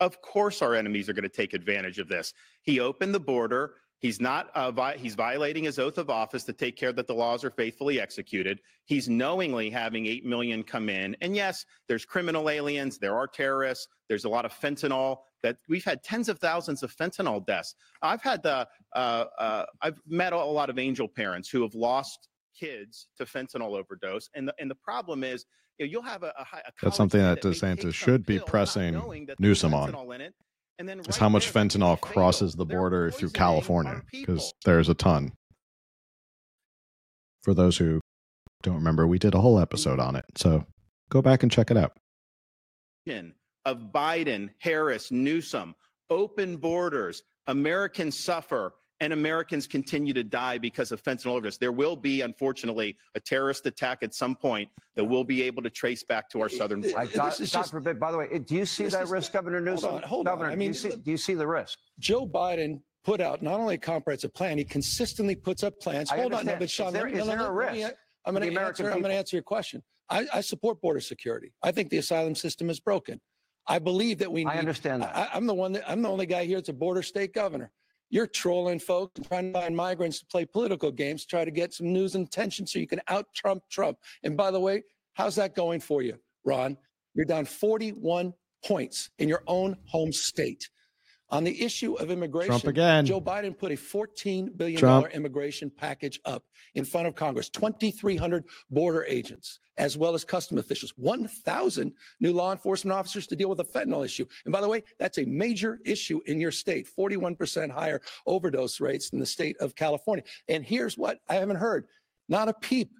Of 0.00 0.22
course, 0.22 0.62
our 0.62 0.74
enemies 0.74 1.10
are 1.10 1.12
going 1.12 1.24
to 1.24 1.28
take 1.28 1.52
advantage 1.52 1.98
of 1.98 2.08
this. 2.08 2.32
He 2.62 2.80
opened 2.80 3.14
the 3.14 3.20
border. 3.20 3.74
He's 4.00 4.18
not, 4.18 4.50
uh, 4.54 4.70
vi- 4.70 4.96
he's 4.96 5.14
violating 5.14 5.64
his 5.64 5.78
oath 5.78 5.98
of 5.98 6.08
office 6.08 6.44
to 6.44 6.54
take 6.54 6.74
care 6.74 6.90
that 6.92 7.06
the 7.06 7.14
laws 7.14 7.44
are 7.44 7.50
faithfully 7.50 8.00
executed. 8.00 8.60
He's 8.86 9.10
knowingly 9.10 9.68
having 9.68 10.06
8 10.06 10.24
million 10.24 10.62
come 10.62 10.88
in. 10.88 11.14
And 11.20 11.36
yes, 11.36 11.66
there's 11.86 12.06
criminal 12.06 12.48
aliens, 12.48 12.98
there 12.98 13.14
are 13.14 13.26
terrorists, 13.26 13.88
there's 14.08 14.24
a 14.24 14.28
lot 14.28 14.46
of 14.46 14.52
fentanyl 14.52 15.18
that 15.42 15.58
we've 15.68 15.84
had 15.84 16.02
tens 16.02 16.30
of 16.30 16.38
thousands 16.38 16.82
of 16.82 16.96
fentanyl 16.96 17.44
deaths. 17.44 17.74
I've 18.00 18.22
had 18.22 18.42
the, 18.42 18.66
uh, 18.96 19.24
uh, 19.38 19.66
I've 19.82 20.00
met 20.06 20.32
a 20.32 20.38
lot 20.38 20.70
of 20.70 20.78
angel 20.78 21.06
parents 21.06 21.50
who 21.50 21.60
have 21.62 21.74
lost 21.74 22.28
kids 22.58 23.08
to 23.18 23.26
fentanyl 23.26 23.78
overdose. 23.78 24.30
And 24.34 24.48
the, 24.48 24.54
and 24.58 24.70
the 24.70 24.76
problem 24.76 25.24
is, 25.24 25.44
you 25.78 25.86
know, 25.86 25.90
you'll 25.90 26.02
have 26.02 26.22
a, 26.22 26.32
a, 26.38 26.56
a 26.56 26.72
That's 26.82 26.96
something 26.96 27.20
that 27.20 27.42
DeSantis 27.42 27.94
should 27.94 28.24
be 28.24 28.38
pressing 28.38 28.94
Newsom 29.38 29.74
on 29.74 29.92
is 30.88 31.16
how 31.16 31.28
much 31.28 31.52
fentanyl 31.52 32.00
crosses 32.00 32.54
the 32.54 32.64
border 32.64 33.10
through 33.10 33.30
California 33.30 34.02
because 34.12 34.52
there's 34.64 34.88
a 34.88 34.94
ton. 34.94 35.32
For 37.42 37.54
those 37.54 37.76
who 37.76 38.00
don't 38.62 38.76
remember, 38.76 39.06
we 39.06 39.18
did 39.18 39.34
a 39.34 39.40
whole 39.40 39.58
episode 39.58 39.98
on 40.00 40.16
it. 40.16 40.24
So 40.36 40.64
go 41.10 41.22
back 41.22 41.42
and 41.42 41.50
check 41.50 41.70
it 41.70 41.76
out. 41.76 41.92
Of 43.64 43.78
Biden, 43.92 44.50
Harris, 44.58 45.10
Newsom, 45.10 45.74
open 46.08 46.56
borders, 46.56 47.22
Americans 47.46 48.18
suffer, 48.18 48.74
and 49.00 49.12
Americans 49.12 49.66
continue 49.66 50.12
to 50.12 50.22
die 50.22 50.58
because 50.58 50.92
of 50.92 51.02
fentanyl 51.02 51.32
overdose. 51.32 51.56
There 51.56 51.72
will 51.72 51.96
be, 51.96 52.20
unfortunately, 52.20 52.96
a 53.14 53.20
terrorist 53.20 53.64
attack 53.66 54.02
at 54.02 54.14
some 54.14 54.36
point 54.36 54.68
that 54.94 55.04
we'll 55.04 55.24
be 55.24 55.42
able 55.42 55.62
to 55.62 55.70
trace 55.70 56.02
back 56.02 56.28
to 56.30 56.40
our 56.42 56.48
southern 56.48 56.82
border. 56.82 57.06
God, 57.14 57.34
God 57.52 57.70
forbid. 57.70 57.98
By 57.98 58.12
the 58.12 58.18
way, 58.18 58.38
do 58.38 58.54
you 58.54 58.66
see 58.66 58.86
that 58.86 59.08
risk, 59.08 59.32
Governor 59.32 59.60
Newsom? 59.60 59.90
Hold 59.90 60.02
on, 60.02 60.08
hold 60.08 60.26
Governor, 60.26 60.48
on. 60.48 60.52
I 60.52 60.56
mean, 60.56 60.72
do 60.72 60.78
you, 60.78 60.90
see, 60.90 60.96
do 60.96 61.10
you 61.10 61.16
see 61.16 61.34
the 61.34 61.46
risk? 61.46 61.78
Joe 61.98 62.26
Biden 62.26 62.80
put 63.02 63.20
out 63.22 63.42
not 63.42 63.58
only 63.58 63.76
a 63.76 63.78
comprehensive 63.78 64.34
plan, 64.34 64.58
he 64.58 64.64
consistently 64.64 65.34
puts 65.34 65.62
up 65.62 65.80
plans. 65.80 66.10
I 66.10 66.16
Hold 66.16 66.34
understand. 66.34 66.48
on, 66.50 66.54
no, 66.54 66.58
but 66.58 66.70
Sean, 66.70 66.86
is 66.88 66.92
there, 66.92 67.04
let 67.04 67.14
is 67.14 67.26
let 67.26 67.26
there 67.26 67.38
me, 67.38 67.44
a 67.44 67.64
let 67.64 67.72
me- 67.72 67.82
risk? 67.84 67.94
I'm 68.26 68.34
going 68.34 68.42
to 68.42 68.48
American 68.50 68.84
answer. 68.84 68.94
I'm 68.94 69.00
going 69.00 69.12
to 69.12 69.18
answer 69.18 69.36
your 69.36 69.42
question. 69.42 69.82
I, 70.10 70.26
I 70.34 70.40
support 70.42 70.78
border 70.82 71.00
security. 71.00 71.52
I 71.62 71.72
think 71.72 71.88
the 71.88 71.96
asylum 71.96 72.34
system 72.34 72.68
is 72.68 72.78
broken. 72.78 73.18
I 73.66 73.78
believe 73.78 74.18
that 74.18 74.30
we 74.30 74.44
need. 74.44 74.50
I 74.50 74.58
understand 74.58 75.02
that. 75.02 75.16
I, 75.16 75.30
I'm 75.32 75.46
the 75.46 75.54
one 75.54 75.72
that 75.72 75.88
I'm 75.88 76.02
the 76.02 76.10
only 76.10 76.26
guy 76.26 76.44
here 76.44 76.58
that's 76.58 76.68
a 76.68 76.74
border 76.74 77.02
state 77.02 77.32
governor. 77.32 77.70
You're 78.10 78.26
trolling 78.26 78.80
folks 78.80 79.12
and 79.16 79.26
trying 79.28 79.52
to 79.52 79.60
find 79.60 79.76
migrants 79.76 80.18
to 80.18 80.26
play 80.26 80.44
political 80.44 80.90
games, 80.90 81.24
try 81.24 81.44
to 81.44 81.50
get 81.50 81.72
some 81.72 81.92
news 81.92 82.16
and 82.16 82.26
attention 82.26 82.66
so 82.66 82.80
you 82.80 82.86
can 82.86 83.00
out 83.08 83.26
Trump 83.34 83.62
Trump. 83.70 83.98
And 84.24 84.36
by 84.36 84.50
the 84.50 84.60
way, 84.60 84.82
how's 85.14 85.36
that 85.36 85.54
going 85.54 85.80
for 85.80 86.02
you, 86.02 86.18
Ron? 86.44 86.76
You're 87.14 87.24
down 87.24 87.44
41 87.44 88.34
points 88.64 89.10
in 89.18 89.28
your 89.28 89.42
own 89.46 89.76
home 89.86 90.12
state. 90.12 90.68
On 91.32 91.44
the 91.44 91.62
issue 91.62 91.94
of 91.94 92.10
immigration, 92.10 92.50
Trump 92.50 92.64
again. 92.64 93.06
Joe 93.06 93.20
Biden 93.20 93.56
put 93.56 93.70
a 93.70 93.76
$14 93.76 94.56
billion 94.56 94.78
Trump. 94.78 95.06
immigration 95.12 95.70
package 95.70 96.20
up 96.24 96.44
in 96.74 96.84
front 96.84 97.06
of 97.06 97.14
Congress, 97.14 97.48
2,300 97.48 98.44
border 98.70 99.04
agents, 99.04 99.60
as 99.78 99.96
well 99.96 100.14
as 100.14 100.24
custom 100.24 100.58
officials, 100.58 100.92
1,000 100.96 101.92
new 102.20 102.32
law 102.32 102.52
enforcement 102.52 102.96
officers 102.96 103.26
to 103.28 103.36
deal 103.36 103.48
with 103.48 103.58
the 103.58 103.64
fentanyl 103.64 104.04
issue. 104.04 104.26
And 104.44 104.52
by 104.52 104.60
the 104.60 104.68
way, 104.68 104.82
that's 104.98 105.18
a 105.18 105.24
major 105.24 105.80
issue 105.84 106.20
in 106.26 106.40
your 106.40 106.52
state, 106.52 106.88
41% 106.98 107.70
higher 107.70 108.00
overdose 108.26 108.80
rates 108.80 109.10
than 109.10 109.20
the 109.20 109.26
state 109.26 109.56
of 109.58 109.74
California. 109.74 110.24
And 110.48 110.64
here's 110.64 110.98
what 110.98 111.20
I 111.28 111.34
haven't 111.34 111.56
heard 111.56 111.86
not 112.28 112.48
a 112.48 112.54
peep 112.54 112.92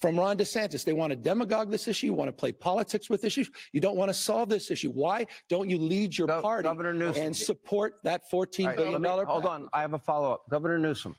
from 0.00 0.18
Ron 0.18 0.36
DeSantis. 0.36 0.84
They 0.84 0.92
want 0.92 1.10
to 1.10 1.16
demagogue 1.16 1.70
this 1.70 1.88
issue. 1.88 2.06
You 2.06 2.14
want 2.14 2.28
to 2.28 2.32
play 2.32 2.52
politics 2.52 3.08
with 3.10 3.24
issues. 3.24 3.50
You 3.72 3.80
don't 3.80 3.96
want 3.96 4.08
to 4.10 4.14
solve 4.14 4.48
this 4.48 4.70
issue. 4.70 4.90
Why 4.90 5.26
don't 5.48 5.68
you 5.70 5.78
lead 5.78 6.16
your 6.16 6.28
party 6.28 6.68
and 6.68 7.36
support 7.36 7.94
that 8.04 8.28
14 8.30 8.66
All 8.66 8.70
right, 8.70 8.76
billion 8.76 9.02
dollar 9.02 9.24
hold 9.24 9.46
on. 9.46 9.68
I 9.72 9.80
have 9.80 9.94
a 9.94 9.98
follow 9.98 10.32
up. 10.32 10.42
Governor 10.50 10.78
Newsom, 10.78 11.16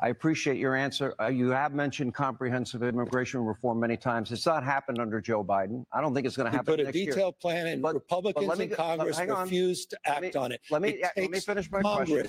I 0.00 0.08
appreciate 0.08 0.58
your 0.58 0.74
answer. 0.76 1.14
Uh, 1.20 1.26
you 1.28 1.48
have 1.50 1.72
mentioned 1.74 2.14
comprehensive 2.14 2.82
immigration 2.82 3.40
reform 3.40 3.80
many 3.80 3.96
times. 3.96 4.30
It's 4.32 4.46
not 4.46 4.62
happened 4.64 4.98
under 5.00 5.20
Joe 5.20 5.42
Biden. 5.44 5.84
I 5.92 6.00
don't 6.00 6.14
think 6.14 6.26
it's 6.26 6.36
going 6.36 6.50
to 6.50 6.56
happen 6.56 6.66
put 6.72 6.80
a 6.80 6.84
next 6.84 6.96
year. 6.96 7.12
detailed 7.12 7.38
plan 7.40 7.66
and 7.68 7.82
But- 7.82 7.88
but 7.94 7.94
Republicans 7.94 8.46
let 8.46 8.58
me 8.58 8.64
in 8.64 8.70
Congress 8.70 9.18
hang 9.18 9.30
on. 9.30 9.44
refused 9.44 9.90
to 9.90 9.98
Let 10.06 10.20
me- 10.22 10.26
act 10.28 10.36
on 10.36 10.52
it. 10.52 10.60
Let 10.70 10.82
me 10.82 10.88
It 10.90 10.98
yeah, 11.00 11.10
let 11.16 11.30
me 11.30 11.40
finish 11.40 11.70
my 11.70 11.80
question. 11.82 12.26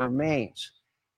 Remains. 0.00 0.72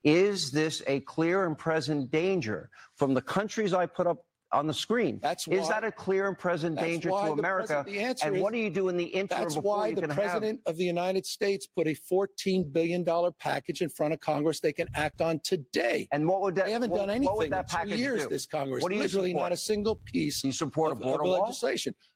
Is 0.05 0.51
this 0.51 0.83
a 0.87 1.01
clear 1.01 1.47
and 1.47 1.57
present 1.57 2.11
danger 2.11 2.69
from 2.97 3.15
the 3.15 3.23
countries 3.23 3.73
I 3.73 3.87
put 3.87 4.07
up 4.09 4.19
on 4.53 4.67
the 4.67 4.75
screen? 4.75 5.21
That's 5.23 5.47
why, 5.47 5.57
Is 5.57 5.69
that 5.69 5.85
a 5.85 5.93
clear 5.93 6.27
and 6.29 6.37
present 6.37 6.77
danger 6.77 7.09
to 7.09 7.15
America? 7.15 7.67
president- 7.85 7.87
the 7.87 8.01
answer 8.01 8.27
And 8.27 8.37
is- 8.37 8.43
what 8.43 8.53
do 8.53 8.59
you 8.59 8.69
do 8.69 8.89
in 8.89 8.97
the 8.97 9.05
interim 9.05 9.43
That's 9.43 9.57
why 9.57 9.95
the 9.95 10.01
can 10.03 10.11
have? 10.11 10.19
president 10.19 10.61
of 10.67 10.77
the 10.77 10.85
United 10.85 11.25
States 11.25 11.67
put 11.69 11.87
a 11.87 11.95
$14 11.95 12.65
billion 12.73 13.05
package 13.39 13.81
in 13.81 13.89
front 13.89 14.13
of 14.13 14.21
Congress 14.21 14.59
they 14.61 14.73
can 14.73 14.89
act 14.95 15.23
on 15.23 15.39
today. 15.45 16.09
And 16.11 16.27
what 16.29 16.43
would 16.43 16.57
that? 16.57 16.67
They 16.67 16.73
haven't 16.73 16.91
what, 16.91 16.99
done 16.99 17.09
what 17.09 17.15
anything 17.17 17.37
would 17.37 17.45
in 17.45 17.51
that 17.53 17.69
two 17.69 17.89
years, 17.97 18.25
do? 18.25 18.29
this 18.29 18.45
Congress. 18.45 18.83
What 18.83 18.89
do 18.91 18.97
you 18.97 19.03
Literally 19.03 19.31
support? 19.31 19.45
not 19.45 19.53
a 19.53 19.57
single 19.57 19.97
piece 19.97 20.43
you 20.43 20.53
support 20.53 20.91
of, 20.93 20.99
a 20.99 21.01
border 21.05 21.23
of 21.23 21.29
wall? 21.31 21.53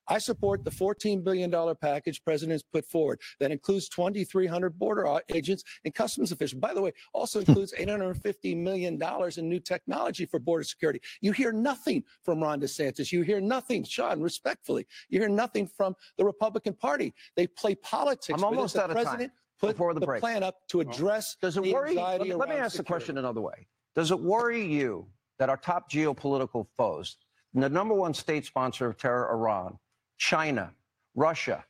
Legislation. 0.08 0.16
I 0.16 0.18
support 0.18 0.64
the 0.64 0.70
$14 0.70 1.24
billion 1.24 1.76
package 1.80 2.22
president's 2.24 2.62
put 2.62 2.84
forward 2.84 3.20
that 3.40 3.50
includes 3.50 3.88
2,300 3.88 4.78
border 4.78 5.20
agents 5.32 5.64
and 5.84 5.94
customs 5.94 6.32
officials. 6.32 6.60
By 6.60 6.74
the 6.74 6.82
way, 6.82 6.92
also 7.12 7.42
hmm. 7.42 7.50
includes 7.50 7.74
$850 7.78 8.56
million 8.56 9.00
in 9.36 9.48
new 9.48 9.60
technology 9.60 10.26
for 10.26 10.38
border 10.38 10.64
security. 10.64 11.00
You 11.20 11.32
hear 11.32 11.52
nothing 11.52 12.04
from 12.24 12.42
Ron 12.42 12.60
DeSantis. 12.60 13.12
You 13.12 13.22
hear 13.22 13.40
nothing, 13.40 13.84
Sean, 13.84 14.20
respectfully. 14.20 14.86
You 15.08 15.20
hear 15.20 15.28
nothing 15.28 15.66
from 15.66 15.94
the 16.18 16.24
Republican 16.24 16.74
Party. 16.74 17.14
They 17.36 17.46
play 17.46 17.74
politics. 17.76 18.38
I'm 18.38 18.44
almost 18.44 18.74
the 18.74 18.82
out 18.82 18.90
of 18.90 18.96
time. 18.96 19.04
president 19.04 19.32
Put 19.58 19.68
Before 19.68 19.94
the 19.94 20.00
the 20.00 20.06
break. 20.06 20.20
plan 20.20 20.42
up 20.42 20.68
to 20.68 20.80
address 20.80 21.36
Does 21.40 21.56
it 21.56 21.62
the 21.62 21.72
worry? 21.72 21.94
Let 21.94 22.20
me, 22.20 22.34
let 22.34 22.50
me 22.50 22.56
around 22.56 22.64
ask 22.64 22.76
the 22.76 22.84
question 22.84 23.16
another 23.16 23.40
way. 23.40 23.66
Does 23.94 24.10
it 24.10 24.20
worry 24.20 24.62
you 24.62 25.06
that 25.38 25.48
our 25.48 25.56
top 25.56 25.90
geopolitical 25.90 26.66
foes, 26.76 27.16
the 27.54 27.70
number 27.70 27.94
one 27.94 28.12
state 28.12 28.44
sponsor 28.44 28.86
of 28.86 28.98
terror, 28.98 29.30
Iran, 29.32 29.78
China, 30.18 30.72
Russia, 31.14 31.64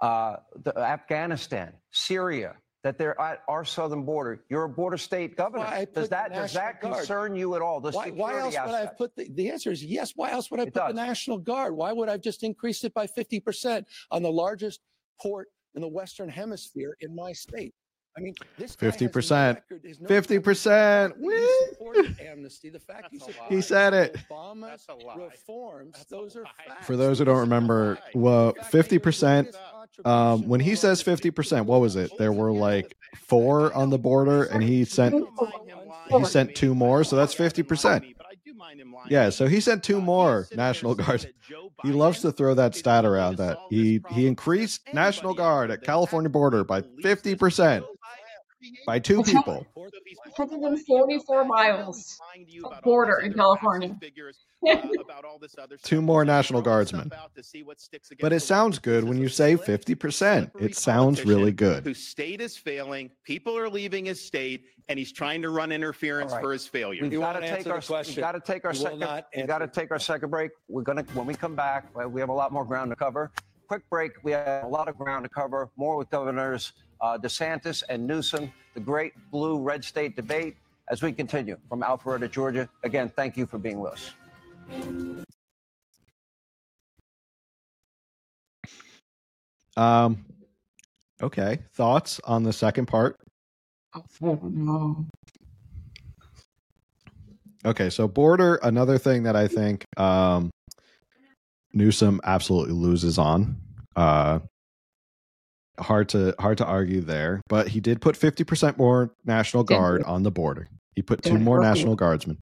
uh, 0.00 0.36
the, 0.62 0.76
Afghanistan, 0.78 1.72
Syria, 1.90 2.56
that 2.84 2.98
they're 2.98 3.20
at 3.20 3.42
our 3.48 3.64
southern 3.64 4.04
border? 4.04 4.44
You're 4.48 4.64
a 4.64 4.68
border 4.68 4.96
state 4.96 5.36
governor. 5.36 5.86
Does 5.94 6.08
that 6.10 6.32
does 6.32 6.52
that 6.52 6.80
Guard. 6.80 6.96
concern 6.96 7.36
you 7.36 7.54
at 7.54 7.62
all? 7.62 7.80
The 7.80 7.90
Why, 7.90 8.10
why 8.10 8.38
else 8.38 8.54
security 8.54 8.72
would 8.72 8.78
I 8.78 8.80
have 8.80 8.96
put 8.96 9.16
the, 9.16 9.28
the 9.30 9.50
answer 9.50 9.70
is 9.70 9.84
yes. 9.84 10.12
Why 10.14 10.30
else 10.30 10.50
would 10.50 10.60
I 10.60 10.64
It 10.64 10.74
put 10.74 10.86
the. 10.88 10.92
National 10.92 11.38
Guard? 11.38 11.74
Why 11.74 11.92
would 11.92 12.08
I 12.08 12.12
have 12.12 12.22
just 12.22 12.42
increased 12.42 12.84
it 12.84 12.94
by 12.94 13.06
50% 13.06 13.84
on 14.10 14.22
the 14.22 14.30
largest 14.30 14.80
port 15.20 15.48
in 15.74 15.82
the 15.82 15.88
Western 15.88 16.28
hemisphere 16.28 16.96
in 17.00 17.14
my 17.14 17.32
state? 17.32 17.74
I 18.18 18.20
mean, 18.20 18.34
this 18.58 18.76
guy 18.76 18.86
has 18.86 19.00
no 19.00 19.08
50%. 19.08 19.54
record, 19.54 19.80
there's 19.82 20.00
no- 20.00 20.08
50%. 20.08 21.14
The 21.14 21.20
fact 21.20 21.20
that 21.20 22.16
he 22.18 22.26
amnesty, 22.28 22.68
the 22.70 22.78
fact 22.80 23.08
he 23.10 23.18
That's 23.18 23.38
He 23.48 23.60
said 23.60 23.94
it. 23.94 24.16
Obama's 24.30 24.84
That's 24.86 24.88
a 24.88 24.94
lie. 25.06 25.16
reforms, 25.16 26.04
those 26.10 26.36
are 26.36 26.44
facts. 26.66 26.86
For 26.86 26.96
those 26.96 27.18
who 27.18 27.24
don't 27.24 27.36
This 27.36 27.42
is 27.42 27.48
a 27.48 27.54
remember, 27.54 27.98
well, 28.14 28.48
The 28.52 28.60
fact 28.60 28.72
that 28.72 28.90
he 28.90 28.98
was 28.98 29.20
the 29.20 29.26
50%, 29.26 29.56
Um, 30.04 30.46
when 30.48 30.60
he 30.60 30.74
says 30.74 31.02
50%, 31.02 31.66
what 31.66 31.80
was 31.80 31.96
it? 31.96 32.12
There 32.18 32.32
were 32.32 32.52
like 32.52 32.96
four 33.16 33.72
on 33.74 33.90
the 33.90 33.98
border, 33.98 34.44
and 34.44 34.62
he 34.62 34.84
sent 34.84 35.14
he 36.10 36.24
sent 36.24 36.54
two 36.54 36.74
more, 36.74 37.04
so 37.04 37.16
that's 37.16 37.34
50%. 37.34 38.14
Yeah, 39.08 39.30
so 39.30 39.46
he 39.46 39.60
sent 39.60 39.82
two 39.82 40.00
more 40.00 40.46
National 40.54 40.94
Guards. 40.94 41.26
He 41.82 41.92
loves 41.92 42.20
to 42.20 42.32
throw 42.32 42.54
that 42.54 42.74
stat 42.74 43.04
around 43.04 43.36
that 43.38 43.58
he 43.70 44.00
he 44.10 44.26
increased 44.26 44.82
National 44.92 45.32
Guard 45.34 45.70
at 45.70 45.82
California 45.82 46.28
border 46.28 46.64
by 46.64 46.82
50% 46.82 47.84
by 48.86 48.98
two 48.98 49.22
people. 49.22 49.66
144 49.74 51.44
miles 51.44 52.18
of 52.64 52.82
border 52.82 53.18
in 53.18 53.32
California. 53.34 53.96
Two 55.82 56.02
more 56.02 56.24
National 56.24 56.60
Guardsmen. 56.60 57.10
But 58.20 58.32
it 58.32 58.40
sounds 58.40 58.78
good 58.78 59.04
when 59.04 59.18
you 59.18 59.28
say 59.28 59.56
50%. 59.56 60.50
It 60.60 60.76
sounds 60.76 61.24
really 61.24 61.52
good. 61.52 61.84
Whose 61.84 61.98
state 62.02 62.40
is 62.40 62.56
failing, 62.56 63.10
people 63.24 63.56
are 63.56 63.68
leaving 63.68 64.06
his 64.06 64.20
state, 64.20 64.64
and 64.88 64.98
he's 64.98 65.12
trying 65.12 65.42
to 65.42 65.50
run 65.50 65.70
interference 65.70 66.32
All 66.32 66.38
right. 66.38 66.44
for 66.44 66.52
his 66.52 66.66
failure. 66.66 67.02
We've 67.02 67.12
You 67.12 67.20
got 67.20 67.34
to 67.34 67.48
take 67.48 67.66
our 67.68 67.80
question. 67.80 68.16
we 68.16 68.22
got 68.22 68.32
to 68.32 68.40
take 68.40 68.64
our 68.64 68.74
second 68.74 68.98
not 68.98 69.26
we 69.36 69.42
got 69.44 69.58
to 69.58 69.68
take 69.68 69.90
our 69.90 69.98
second 69.98 70.30
break. 70.30 70.50
We're 70.68 70.82
gonna 70.82 71.04
when 71.14 71.26
we 71.26 71.34
come 71.34 71.54
back, 71.54 71.86
uh, 72.00 72.08
we 72.08 72.20
have 72.20 72.30
a 72.30 72.34
lot 72.34 72.52
more 72.52 72.64
ground 72.64 72.90
to 72.90 72.96
cover. 72.96 73.30
Quick 73.68 73.88
break. 73.90 74.12
We 74.24 74.32
have 74.32 74.64
a 74.64 74.68
lot 74.68 74.88
of 74.88 74.96
ground 74.96 75.24
to 75.24 75.28
cover. 75.28 75.70
More 75.76 75.96
with 75.96 76.08
governors 76.10 76.72
uh, 77.00 77.18
DeSantis 77.18 77.82
and 77.88 78.06
Newsom. 78.06 78.52
The 78.74 78.80
great 78.80 79.12
blue 79.30 79.58
red 79.58 79.84
state 79.84 80.16
debate 80.16 80.56
as 80.90 81.02
we 81.02 81.12
continue 81.12 81.56
from 81.68 81.82
Alpharetta, 81.82 82.30
Georgia. 82.30 82.68
Again, 82.82 83.10
thank 83.14 83.36
you 83.36 83.46
for 83.46 83.58
being 83.58 83.80
with 83.80 83.92
us. 83.92 84.14
Um 89.76 90.24
okay, 91.22 91.60
thoughts 91.74 92.20
on 92.24 92.42
the 92.42 92.52
second 92.52 92.86
part? 92.86 93.16
No. 94.20 95.06
Okay, 97.64 97.88
so 97.88 98.08
border, 98.08 98.56
another 98.56 98.98
thing 98.98 99.22
that 99.22 99.36
I 99.36 99.46
think 99.46 99.84
um 99.96 100.50
Newsom 101.72 102.20
absolutely 102.24 102.74
loses 102.74 103.18
on. 103.18 103.56
Uh 103.94 104.40
hard 105.78 106.08
to 106.10 106.34
hard 106.38 106.58
to 106.58 106.66
argue 106.66 107.00
there, 107.00 107.40
but 107.48 107.68
he 107.68 107.80
did 107.80 108.00
put 108.00 108.18
50% 108.18 108.78
more 108.78 109.14
National 109.24 109.64
Guard 109.64 110.02
on 110.04 110.22
the 110.22 110.30
border. 110.30 110.68
He 110.94 111.02
put 111.02 111.22
two 111.22 111.38
more 111.38 111.60
National 111.60 111.94
Guardsmen. 111.94 112.38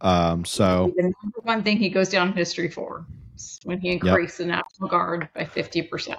Um 0.00 0.44
so 0.44 0.92
The 0.96 1.02
number 1.02 1.40
one 1.42 1.62
thing 1.62 1.78
he 1.78 1.88
goes 1.88 2.08
down 2.08 2.28
in 2.28 2.34
history 2.34 2.70
for 2.70 3.06
is 3.36 3.58
when 3.64 3.80
he 3.80 3.90
increased 3.90 4.38
the 4.38 4.46
National 4.46 4.88
Guard 4.88 5.28
by 5.34 5.44
50%. 5.44 6.16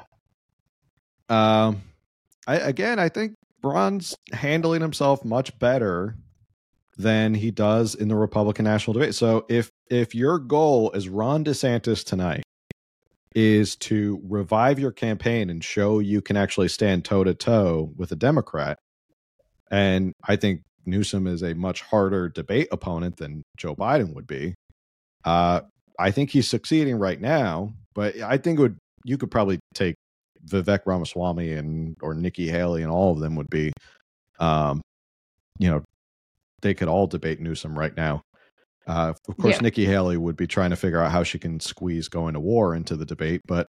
Um, 1.29 1.81
I 2.47 2.55
again, 2.55 2.99
I 2.99 3.09
think 3.09 3.35
Ron's 3.63 4.15
handling 4.31 4.81
himself 4.81 5.25
much 5.25 5.57
better 5.59 6.15
than 6.97 7.33
he 7.33 7.51
does 7.51 7.95
in 7.95 8.07
the 8.07 8.15
Republican 8.15 8.65
national 8.65 8.93
debate. 8.93 9.13
So 9.13 9.45
if 9.49 9.69
if 9.89 10.15
your 10.15 10.39
goal 10.39 10.91
is 10.91 11.09
Ron 11.09 11.43
DeSantis 11.43 12.03
tonight 12.03 12.43
is 13.39 13.75
to 13.75 14.19
revive 14.27 14.79
your 14.79 14.91
campaign 14.91 15.51
and 15.51 15.63
show 15.63 15.99
you 15.99 16.23
can 16.23 16.35
actually 16.35 16.67
stand 16.67 17.05
toe 17.05 17.23
to 17.23 17.35
toe 17.35 17.93
with 17.95 18.11
a 18.11 18.15
Democrat, 18.15 18.79
and 19.69 20.11
I 20.27 20.37
think 20.37 20.61
Newsom 20.87 21.27
is 21.27 21.43
a 21.43 21.53
much 21.53 21.81
harder 21.81 22.29
debate 22.29 22.67
opponent 22.71 23.17
than 23.17 23.43
Joe 23.55 23.75
Biden 23.75 24.15
would 24.15 24.25
be. 24.25 24.55
Uh, 25.23 25.61
I 25.99 26.09
think 26.09 26.31
he's 26.31 26.47
succeeding 26.47 26.97
right 26.97 27.21
now, 27.21 27.73
but 27.93 28.19
I 28.21 28.37
think 28.37 28.57
would 28.57 28.77
you 29.03 29.19
could 29.19 29.29
probably 29.29 29.59
take 29.75 29.93
Vivek 30.49 30.79
Ramaswamy 30.87 31.53
and 31.53 31.95
or 32.01 32.15
Nikki 32.15 32.47
Haley 32.47 32.81
and 32.81 32.91
all 32.91 33.11
of 33.11 33.19
them 33.19 33.35
would 33.35 33.51
be, 33.51 33.71
um, 34.39 34.81
you 35.59 35.69
know, 35.69 35.83
they 36.63 36.73
could 36.73 36.87
all 36.87 37.05
debate 37.05 37.39
Newsom 37.39 37.77
right 37.77 37.95
now. 37.95 38.23
Uh, 38.87 39.13
of 39.27 39.37
course, 39.37 39.55
Yeah. 39.55 39.61
Nikki 39.61 39.85
Haley 39.85 40.15
would 40.17 40.37
be 40.37 40.47
trying 40.47 40.69
to 40.69 40.75
figure 40.77 41.01
out 41.01 41.11
how 41.11 41.23
she 41.23 41.37
can 41.39 41.59
squeeze 41.59 42.07
going 42.07 42.33
to 42.35 42.39
war 42.39 42.73
into 42.73 42.95
the 42.95 43.05
debate, 43.05 43.41
but 43.45 43.67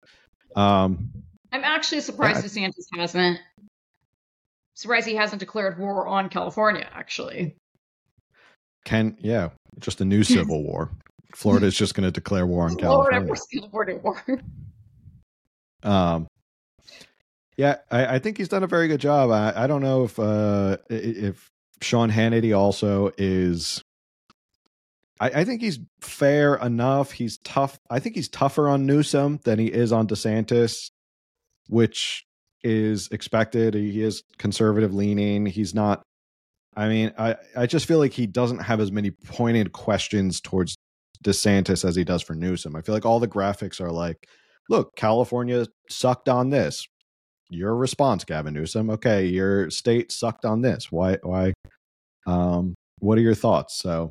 um, 0.54 1.10
I'm 1.52 1.64
actually 1.64 2.02
surprised 2.02 2.44
DeSantis 2.44 2.86
hasn't. 2.94 3.38
Surprised 4.74 5.06
he 5.06 5.14
hasn't 5.14 5.40
declared 5.40 5.78
war 5.78 6.06
on 6.06 6.28
California, 6.28 6.86
actually. 6.92 7.56
can 8.84 9.16
yeah, 9.20 9.48
just 9.78 10.00
a 10.02 10.04
new 10.04 10.22
civil 10.24 10.62
war. 10.62 10.90
Florida 11.34 11.66
is 11.66 11.76
just 11.76 11.94
going 11.94 12.04
to 12.04 12.10
declare 12.10 12.46
war 12.46 12.64
on 12.64 12.76
California. 12.78 13.34
Florida 13.70 14.00
war. 14.02 14.22
Um, 15.82 16.26
yeah, 17.56 17.76
I, 17.90 18.16
I 18.16 18.18
think 18.18 18.36
he's 18.36 18.48
done 18.48 18.62
a 18.64 18.66
very 18.66 18.88
good 18.88 19.00
job. 19.00 19.30
I, 19.30 19.64
I 19.64 19.66
don't 19.66 19.82
know 19.82 20.04
if 20.04 20.18
uh, 20.18 20.76
if 20.90 21.50
Sean 21.80 22.10
Hannity 22.10 22.56
also 22.56 23.12
is. 23.16 23.82
I, 25.20 25.30
I 25.40 25.44
think 25.44 25.60
he's 25.60 25.78
fair 26.00 26.56
enough. 26.56 27.12
He's 27.12 27.38
tough. 27.38 27.78
I 27.90 28.00
think 28.00 28.14
he's 28.14 28.28
tougher 28.28 28.68
on 28.68 28.86
Newsom 28.86 29.40
than 29.44 29.58
he 29.58 29.66
is 29.66 29.92
on 29.92 30.06
DeSantis, 30.06 30.90
which 31.68 32.24
is 32.62 33.08
expected. 33.10 33.74
He 33.74 34.02
is 34.02 34.22
conservative 34.38 34.94
leaning. 34.94 35.46
He's 35.46 35.74
not. 35.74 36.02
I 36.76 36.88
mean, 36.88 37.12
I, 37.18 37.36
I 37.56 37.66
just 37.66 37.86
feel 37.86 37.98
like 37.98 38.12
he 38.12 38.26
doesn't 38.26 38.58
have 38.58 38.80
as 38.80 38.92
many 38.92 39.10
pointed 39.10 39.72
questions 39.72 40.40
towards 40.40 40.76
DeSantis 41.24 41.88
as 41.88 41.96
he 41.96 42.04
does 42.04 42.22
for 42.22 42.34
Newsom. 42.34 42.76
I 42.76 42.82
feel 42.82 42.94
like 42.94 43.06
all 43.06 43.18
the 43.18 43.28
graphics 43.28 43.80
are 43.80 43.90
like, 43.90 44.28
look, 44.68 44.94
California 44.96 45.66
sucked 45.88 46.28
on 46.28 46.50
this. 46.50 46.86
Your 47.48 47.74
response, 47.76 48.24
Gavin 48.24 48.54
Newsom. 48.54 48.90
Okay, 48.90 49.26
your 49.26 49.70
state 49.70 50.12
sucked 50.12 50.44
on 50.44 50.60
this. 50.60 50.90
Why? 50.90 51.16
Why? 51.22 51.52
Um, 52.26 52.74
what 52.98 53.16
are 53.16 53.22
your 53.22 53.34
thoughts? 53.34 53.78
So, 53.80 54.10